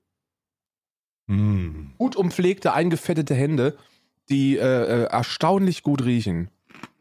Mhm. 1.26 1.94
gut 1.96 2.16
umpflegte, 2.16 2.72
eingefettete 2.74 3.34
Hände, 3.34 3.78
die 4.28 4.58
äh, 4.58 4.60
äh, 4.60 5.04
erstaunlich 5.04 5.82
gut 5.82 6.04
riechen. 6.04 6.50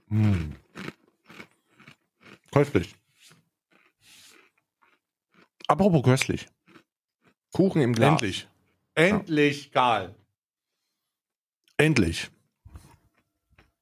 Mhm. 0.08 0.56
Köstlich. 2.52 2.96
Apropos 5.68 6.04
köstlich. 6.04 6.48
Kuchen 7.52 7.82
im 7.82 7.94
Glas. 7.94 8.12
Endlich. 8.14 8.48
Endlich, 8.96 9.72
Karl. 9.72 10.16
Endlich. 11.78 12.30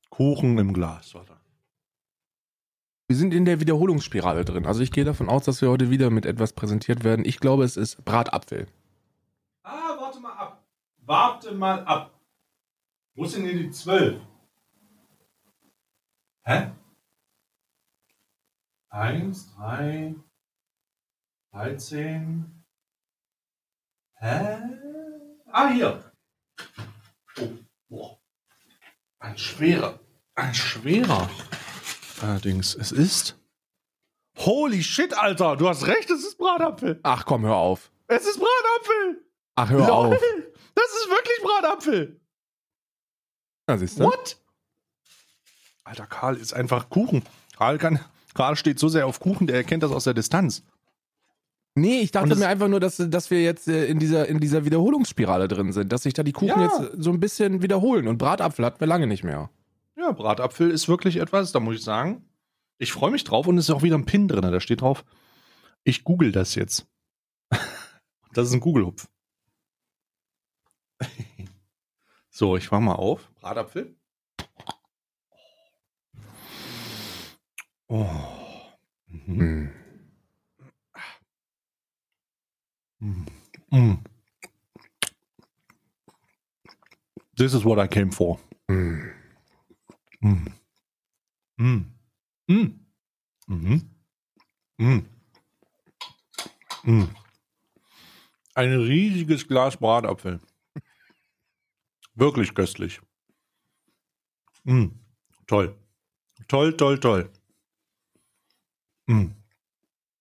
Kuchen 0.09 0.57
im 0.57 0.73
Glas. 0.73 1.13
Warte. 1.13 1.37
Wir 3.07 3.17
sind 3.17 3.33
in 3.33 3.43
der 3.45 3.59
Wiederholungsspirale 3.59 4.45
drin. 4.45 4.65
Also 4.65 4.81
ich 4.81 4.91
gehe 4.91 5.03
davon 5.03 5.27
aus, 5.27 5.43
dass 5.43 5.61
wir 5.61 5.69
heute 5.69 5.89
wieder 5.89 6.09
mit 6.09 6.25
etwas 6.25 6.53
präsentiert 6.53 7.03
werden. 7.03 7.25
Ich 7.25 7.39
glaube, 7.39 7.65
es 7.65 7.75
ist 7.75 8.05
Bratapfel. 8.05 8.67
Ah, 9.63 9.97
warte 9.99 10.19
mal 10.21 10.33
ab. 10.33 10.65
Warte 10.99 11.51
mal 11.53 11.83
ab. 11.85 12.17
Wo 13.15 13.25
sind 13.25 13.45
denn 13.45 13.57
die 13.57 13.71
zwölf? 13.71 14.21
Hä? 16.43 16.71
Eins, 18.89 19.53
drei, 19.53 20.15
dreizehn. 21.51 22.63
Hä? 24.15 24.57
Ah, 25.51 25.69
hier. 25.69 26.13
Oh. 27.37 27.49
Ein 29.21 29.37
schwerer. 29.37 29.99
Ein 30.33 30.53
schwerer. 30.55 31.29
Allerdings, 32.23 32.73
es 32.73 32.91
ist. 32.91 33.37
Holy 34.39 34.81
shit, 34.83 35.13
Alter! 35.13 35.55
Du 35.57 35.69
hast 35.69 35.85
recht, 35.85 36.09
es 36.09 36.23
ist 36.25 36.39
Bratapfel. 36.39 36.99
Ach 37.03 37.23
komm, 37.25 37.45
hör 37.45 37.55
auf. 37.55 37.91
Es 38.07 38.25
ist 38.25 38.39
Bratapfel! 38.39 39.23
Ach, 39.55 39.69
hör 39.69 39.87
Lol, 39.87 39.89
auf. 39.91 40.13
Das 40.73 40.85
ist 40.85 41.09
wirklich 41.09 41.39
Bratapfel! 41.43 42.19
Ja, 43.69 43.77
siehst 43.77 43.99
du? 43.99 44.05
What? 44.05 44.37
Alter, 45.83 46.07
Karl 46.07 46.37
ist 46.37 46.53
einfach 46.53 46.89
Kuchen. 46.89 47.23
Karl, 47.55 47.77
kann, 47.77 47.99
Karl 48.33 48.55
steht 48.55 48.79
so 48.79 48.87
sehr 48.87 49.05
auf 49.05 49.19
Kuchen, 49.19 49.45
der 49.45 49.57
erkennt 49.57 49.83
das 49.83 49.91
aus 49.91 50.05
der 50.05 50.15
Distanz. 50.15 50.63
Nee, 51.73 52.01
ich 52.01 52.11
dachte 52.11 52.35
mir 52.35 52.47
einfach 52.47 52.67
nur, 52.67 52.81
dass, 52.81 52.97
dass 52.97 53.31
wir 53.31 53.41
jetzt 53.41 53.67
äh, 53.67 53.85
in 53.85 53.97
dieser, 53.97 54.27
in 54.27 54.39
dieser 54.39 54.65
Wiederholungsspirale 54.65 55.47
drin 55.47 55.71
sind, 55.71 55.91
dass 55.93 56.03
sich 56.03 56.13
da 56.13 56.21
die 56.23 56.33
Kuchen 56.33 56.59
Ja. 56.59 56.63
jetzt 56.63 57.01
so 57.01 57.11
ein 57.11 57.19
bisschen 57.21 57.61
wiederholen. 57.61 58.07
Und 58.09 58.17
Bratapfel 58.17 58.65
hatten 58.65 58.81
wir 58.81 58.87
lange 58.87 59.07
nicht 59.07 59.23
mehr. 59.23 59.49
Ja, 59.95 60.11
Bratapfel 60.11 60.69
ist 60.69 60.89
wirklich 60.89 61.17
etwas, 61.17 61.53
da 61.53 61.59
muss 61.61 61.75
ich 61.75 61.83
sagen, 61.83 62.25
ich 62.77 62.91
freue 62.91 63.11
mich 63.11 63.23
drauf 63.23 63.47
und 63.47 63.57
es 63.57 63.65
ist 63.69 63.75
auch 63.75 63.83
wieder 63.83 63.97
ein 63.97 64.05
Pin 64.05 64.27
drin, 64.27 64.41
da 64.41 64.59
steht 64.59 64.81
drauf, 64.81 65.05
ich 65.83 66.03
google 66.03 66.31
das 66.31 66.55
jetzt. 66.55 66.87
das 68.33 68.47
ist 68.47 68.53
ein 68.53 68.59
Google-Hupf. 68.59 69.07
so, 72.29 72.57
ich 72.57 72.69
mach 72.71 72.79
mal 72.79 72.95
auf. 72.95 73.31
Bratapfel. 73.39 73.95
Oh. 77.87 78.07
Mhm. 79.07 79.39
Hm. 79.39 79.71
Mm. 83.01 83.27
Mm. 83.71 83.97
this 87.41 87.53
is 87.55 87.65
what 87.65 87.79
I 87.79 87.87
came 87.87 88.11
for. 88.11 88.39
Mm. 88.69 89.13
Mm. 90.23 90.53
Mm. 91.59 91.85
Mm. 92.47 92.79
Mhm. 93.47 93.81
Mm. 94.79 95.05
Mm. 96.83 97.09
Ein 98.53 98.73
riesiges 98.79 99.47
Glas 99.47 99.77
Bratapfel. 99.77 100.39
Wirklich 102.15 102.53
köstlich. 102.53 103.01
Mm. 104.63 104.91
Toll. 105.47 105.75
Toll, 106.47 106.77
toll, 106.77 106.99
toll. 106.99 107.29
Mm. 109.07 109.31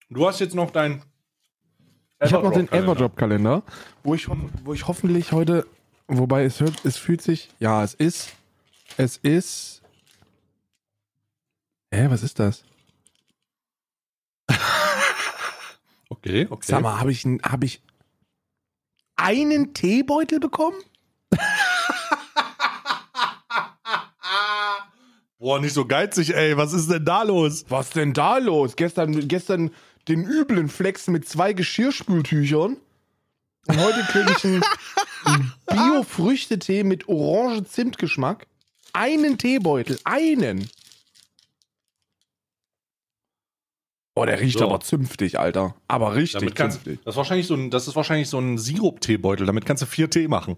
Du 0.09 0.27
hast 0.27 0.39
jetzt 0.39 0.55
noch 0.55 0.71
dein. 0.71 1.03
Ich 2.23 2.33
habe 2.33 2.43
noch 2.43 2.53
den 2.53 2.71
Everdrop-Kalender. 2.71 3.63
Wo 4.03 4.13
ich, 4.13 4.27
wo 4.63 4.73
ich 4.73 4.87
hoffentlich 4.87 5.31
heute, 5.31 5.65
wobei 6.07 6.43
es 6.43 6.59
hört, 6.59 6.85
es 6.85 6.97
fühlt 6.97 7.21
sich, 7.21 7.49
ja, 7.59 7.83
es 7.83 7.93
ist, 7.95 8.29
es 8.97 9.17
ist, 9.17 9.81
hä, 11.91 12.07
was 12.09 12.23
ist 12.23 12.39
das? 12.39 12.63
Okay, 16.09 16.45
okay. 16.49 16.65
Sag 16.67 16.81
mal, 16.83 16.99
habe 16.99 17.11
ich, 17.11 17.23
hab 17.25 17.63
ich 17.63 17.81
einen 19.15 19.73
Teebeutel 19.73 20.39
bekommen? 20.39 20.77
Boah, 25.39 25.59
nicht 25.59 25.73
so 25.73 25.85
geizig, 25.85 26.35
ey. 26.35 26.55
Was 26.57 26.73
ist 26.73 26.91
denn 26.91 27.05
da 27.05 27.23
los? 27.23 27.65
Was 27.69 27.89
denn 27.89 28.13
da 28.13 28.37
los? 28.37 28.75
Gestern, 28.75 29.27
gestern 29.27 29.71
den 30.11 30.25
üblen 30.25 30.67
Flex 30.67 31.07
mit 31.07 31.27
zwei 31.27 31.53
Geschirrspültüchern. 31.53 32.77
Und 33.67 33.77
heute 33.77 34.01
kriege 34.03 34.33
ich 34.37 34.43
einen, 34.43 34.63
einen 35.23 35.53
Bio-Früchtetee 35.67 36.83
mit 36.83 37.07
Orange-Zimt-Geschmack. 37.07 38.45
Einen 38.91 39.37
Teebeutel, 39.37 39.97
einen. 40.03 40.69
Oh, 44.15 44.25
der 44.25 44.41
riecht 44.41 44.59
So. 44.59 44.65
aber 44.65 44.81
zünftig, 44.81 45.39
Alter. 45.39 45.75
Aber 45.87 46.13
richtig 46.15 46.53
kannst, 46.55 46.83
zünftig. 46.83 46.99
das, 47.05 47.13
ist 47.13 47.17
wahrscheinlich 47.17 47.47
so 47.47 47.53
ein, 47.53 47.69
das 47.69 47.87
ist 47.87 47.95
wahrscheinlich 47.95 48.27
so 48.27 48.39
ein 48.39 48.57
Sirup-Teebeutel. 48.57 49.45
Damit 49.45 49.65
kannst 49.65 49.81
du 49.83 49.87
vier 49.87 50.09
Tee 50.09 50.27
machen. 50.27 50.57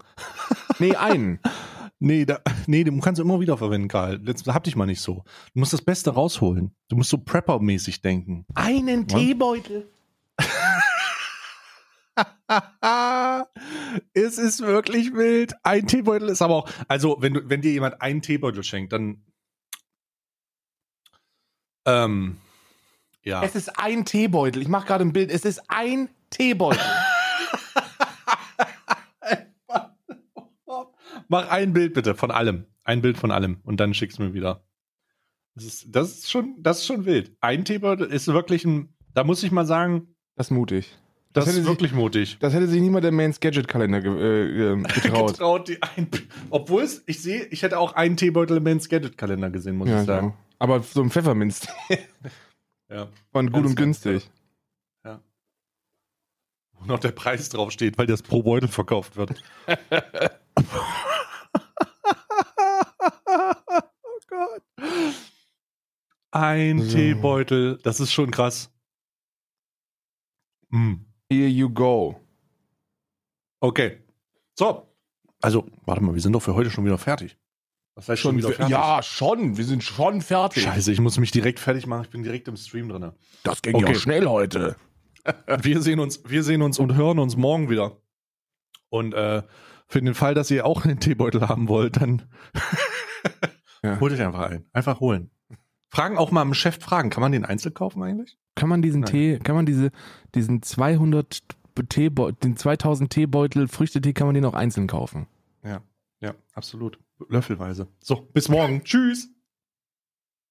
Nee, 0.79 0.95
einen. 0.95 1.39
Nee, 1.99 2.25
da, 2.25 2.41
nee, 2.67 2.83
den 2.83 2.99
kannst 3.01 3.19
du 3.19 3.23
immer 3.23 3.39
wieder 3.39 3.57
verwenden, 3.57 3.87
Karl. 3.87 4.21
Jetzt 4.25 4.47
hab 4.47 4.63
dich 4.63 4.75
mal 4.75 4.85
nicht 4.85 5.01
so. 5.01 5.23
Du 5.53 5.59
musst 5.59 5.73
das 5.73 5.81
Beste 5.81 6.11
rausholen. 6.11 6.75
Du 6.89 6.95
musst 6.95 7.09
so 7.09 7.17
Prepper-mäßig 7.17 8.01
denken. 8.01 8.45
Einen 8.55 9.07
Teebeutel. 9.07 9.89
es 14.13 14.37
ist 14.37 14.61
wirklich 14.61 15.13
wild. 15.13 15.53
Ein 15.63 15.87
Teebeutel 15.87 16.29
ist 16.29 16.41
aber 16.41 16.55
auch. 16.55 16.69
Also, 16.87 17.17
wenn, 17.19 17.33
du, 17.33 17.49
wenn 17.49 17.61
dir 17.61 17.71
jemand 17.71 18.01
einen 18.01 18.21
Teebeutel 18.21 18.63
schenkt, 18.63 18.93
dann. 18.93 19.23
Ähm. 21.85 22.37
Ja. 23.23 23.43
Es 23.43 23.55
ist 23.55 23.79
ein 23.79 24.03
Teebeutel. 24.05 24.61
Ich 24.61 24.67
mache 24.67 24.87
gerade 24.87 25.05
ein 25.05 25.13
Bild. 25.13 25.31
Es 25.31 25.45
ist 25.45 25.61
ein 25.69 26.09
Teebeutel. 26.29 26.81
Mach 31.33 31.49
ein 31.49 31.73
Bild 31.73 31.93
bitte 31.95 32.13
von 32.15 32.29
allem. 32.31 32.65
Ein 32.83 33.01
Bild 33.01 33.17
von 33.17 33.31
allem 33.31 33.59
und 33.63 33.79
dann 33.79 33.93
schick's 33.93 34.19
mir 34.19 34.33
wieder. 34.33 34.63
Das 35.55 35.63
ist, 35.65 35.87
das 35.95 36.11
ist 36.19 36.31
schon, 36.31 36.55
das 36.59 36.79
ist 36.79 36.85
schon 36.85 37.05
wild. 37.05 37.35
Ein 37.41 37.65
Teebeutel 37.65 38.07
ist 38.07 38.27
wirklich 38.27 38.65
ein, 38.65 38.93
da 39.13 39.23
muss 39.23 39.41
ich 39.43 39.51
mal 39.51 39.65
sagen, 39.65 40.15
Das 40.35 40.47
ist 40.47 40.51
mutig. 40.51 40.97
das, 41.33 41.45
hätte 41.45 41.57
ist 41.57 41.63
sich- 41.63 41.67
wirklich 41.71 41.93
mutig. 41.93 42.37
Das 42.39 42.53
hätte 42.53 42.67
sich 42.67 42.81
niemand 42.81 43.03
der 43.03 43.11
Mains 43.11 43.39
Gadget 43.39 43.67
Kalender 43.67 44.01
ge 44.01 44.11
äh, 44.11 44.71
ähm, 44.73 44.83
getraut. 44.93 45.31
Getraut, 45.33 45.67
die 45.69 45.81
ein, 45.81 46.07
obwohl 46.49 46.83
es, 46.83 47.03
ich 47.07 47.21
sehe, 47.21 47.45
ich 47.45 47.61
hätte 47.63 47.79
auch 47.79 47.93
einen 47.93 48.15
Teebeutel 48.17 48.57
im 48.57 48.63
Men's 48.63 48.89
Gadget 48.89 49.17
Kalender 49.17 49.49
gesehen, 49.49 49.75
muss 49.77 49.89
ja, 49.89 50.01
ich 50.01 50.05
sagen. 50.07 50.27
genau. 50.29 50.37
Aber 50.59 50.81
so 50.83 51.01
ein 51.01 51.09
Pfefferminz 51.09 51.67
Ja. 52.89 53.07
waren 53.31 53.51
gut 53.51 53.65
und 53.65 53.75
günstig. 53.75 54.29
Wo 55.03 56.85
noch 56.85 56.99
der 56.99 57.11
Preis 57.11 57.47
draufsteht, 57.49 57.97
weil 57.97 58.07
das 58.07 58.21
pro 58.21 58.43
Beutel 58.43 58.67
verkauft 58.67 59.15
wird. 59.15 59.41
Gott. 64.53 65.13
Ein 66.31 66.79
So. 66.81 66.95
Teebeutel, 66.95 67.79
das 67.83 67.99
ist 67.99 68.11
schon 68.11 68.31
krass. 68.31 68.71
Hm. 70.71 71.05
Here 71.31 71.47
you 71.47 71.69
go. 71.69 72.19
Okay. 73.59 73.99
So. 74.57 74.87
Also, 75.41 75.67
warte 75.85 76.03
mal, 76.03 76.13
wir 76.13 76.21
sind 76.21 76.33
doch 76.33 76.41
für 76.41 76.55
heute 76.55 76.69
schon 76.69 76.85
wieder 76.85 76.97
fertig. 76.97 77.37
Was 77.95 78.09
heißt 78.09 78.21
schon, 78.21 78.37
wieder 78.37 78.49
fertig? 78.49 78.69
ja, 78.71 79.03
schon. 79.03 79.57
Wir 79.57 79.65
sind 79.65 79.83
schon 79.83 80.21
fertig. 80.21 80.63
Scheiße, 80.63 80.91
ich 80.91 80.99
muss 80.99 81.19
mich 81.19 81.31
direkt 81.31 81.59
fertig 81.59 81.85
machen. 81.85 82.03
Ich 82.05 82.09
bin 82.09 82.23
direkt 82.23 82.47
im 82.47 82.57
Stream 82.57 82.89
drin. 82.89 83.11
Das 83.43 83.61
ging 83.61 83.75
Okay. 83.75 83.93
ja 83.93 83.95
schnell 83.99 84.25
heute. 84.27 84.75
Wir 85.61 85.81
sehen 85.81 86.01
uns, 86.01 86.21
wir 86.25 86.43
sehen 86.43 86.61
uns 86.61 86.79
und 86.79 86.95
hören 86.95 87.17
uns 87.17 87.37
morgen 87.37 87.69
wieder. 87.69 87.95
Und 88.89 89.13
äh, 89.13 89.41
für 89.87 90.01
den 90.01 90.15
Fall, 90.15 90.33
dass 90.33 90.51
ihr 90.51 90.65
auch 90.65 90.83
einen 90.83 90.99
Teebeutel 90.99 91.47
haben 91.47 91.69
wollt, 91.69 91.95
dann 91.95 92.23
Ja. 93.83 93.99
holt 93.99 94.13
euch 94.13 94.21
einfach 94.21 94.49
einen. 94.49 94.65
Einfach 94.73 94.99
holen. 94.99 95.29
Fragen 95.89 96.17
auch 96.17 96.31
mal 96.31 96.41
im 96.41 96.53
Chef 96.53 96.79
fragen. 96.79 97.09
Kann 97.09 97.21
man 97.21 97.31
den 97.31 97.45
einzeln 97.45 97.73
kaufen 97.73 98.01
eigentlich? 98.01 98.37
Kann 98.55 98.69
man 98.69 98.81
diesen 98.81 99.01
Nein. 99.01 99.11
Tee, 99.11 99.39
kann 99.39 99.55
man 99.55 99.65
diese, 99.65 99.91
diesen 100.33 100.61
200 100.61 101.41
Teebeutel, 101.89 102.35
den 102.43 102.57
2000 102.57 103.11
Teebeutel 103.11 103.67
Früchtetee, 103.67 104.13
kann 104.13 104.27
man 104.27 104.35
den 104.35 104.45
auch 104.45 104.53
einzeln 104.53 104.87
kaufen? 104.87 105.27
Ja, 105.63 105.81
ja, 106.19 106.33
absolut. 106.53 106.99
Löffelweise. 107.29 107.87
So, 107.99 108.27
bis 108.33 108.49
morgen. 108.49 108.83
Tschüss. 108.85 109.29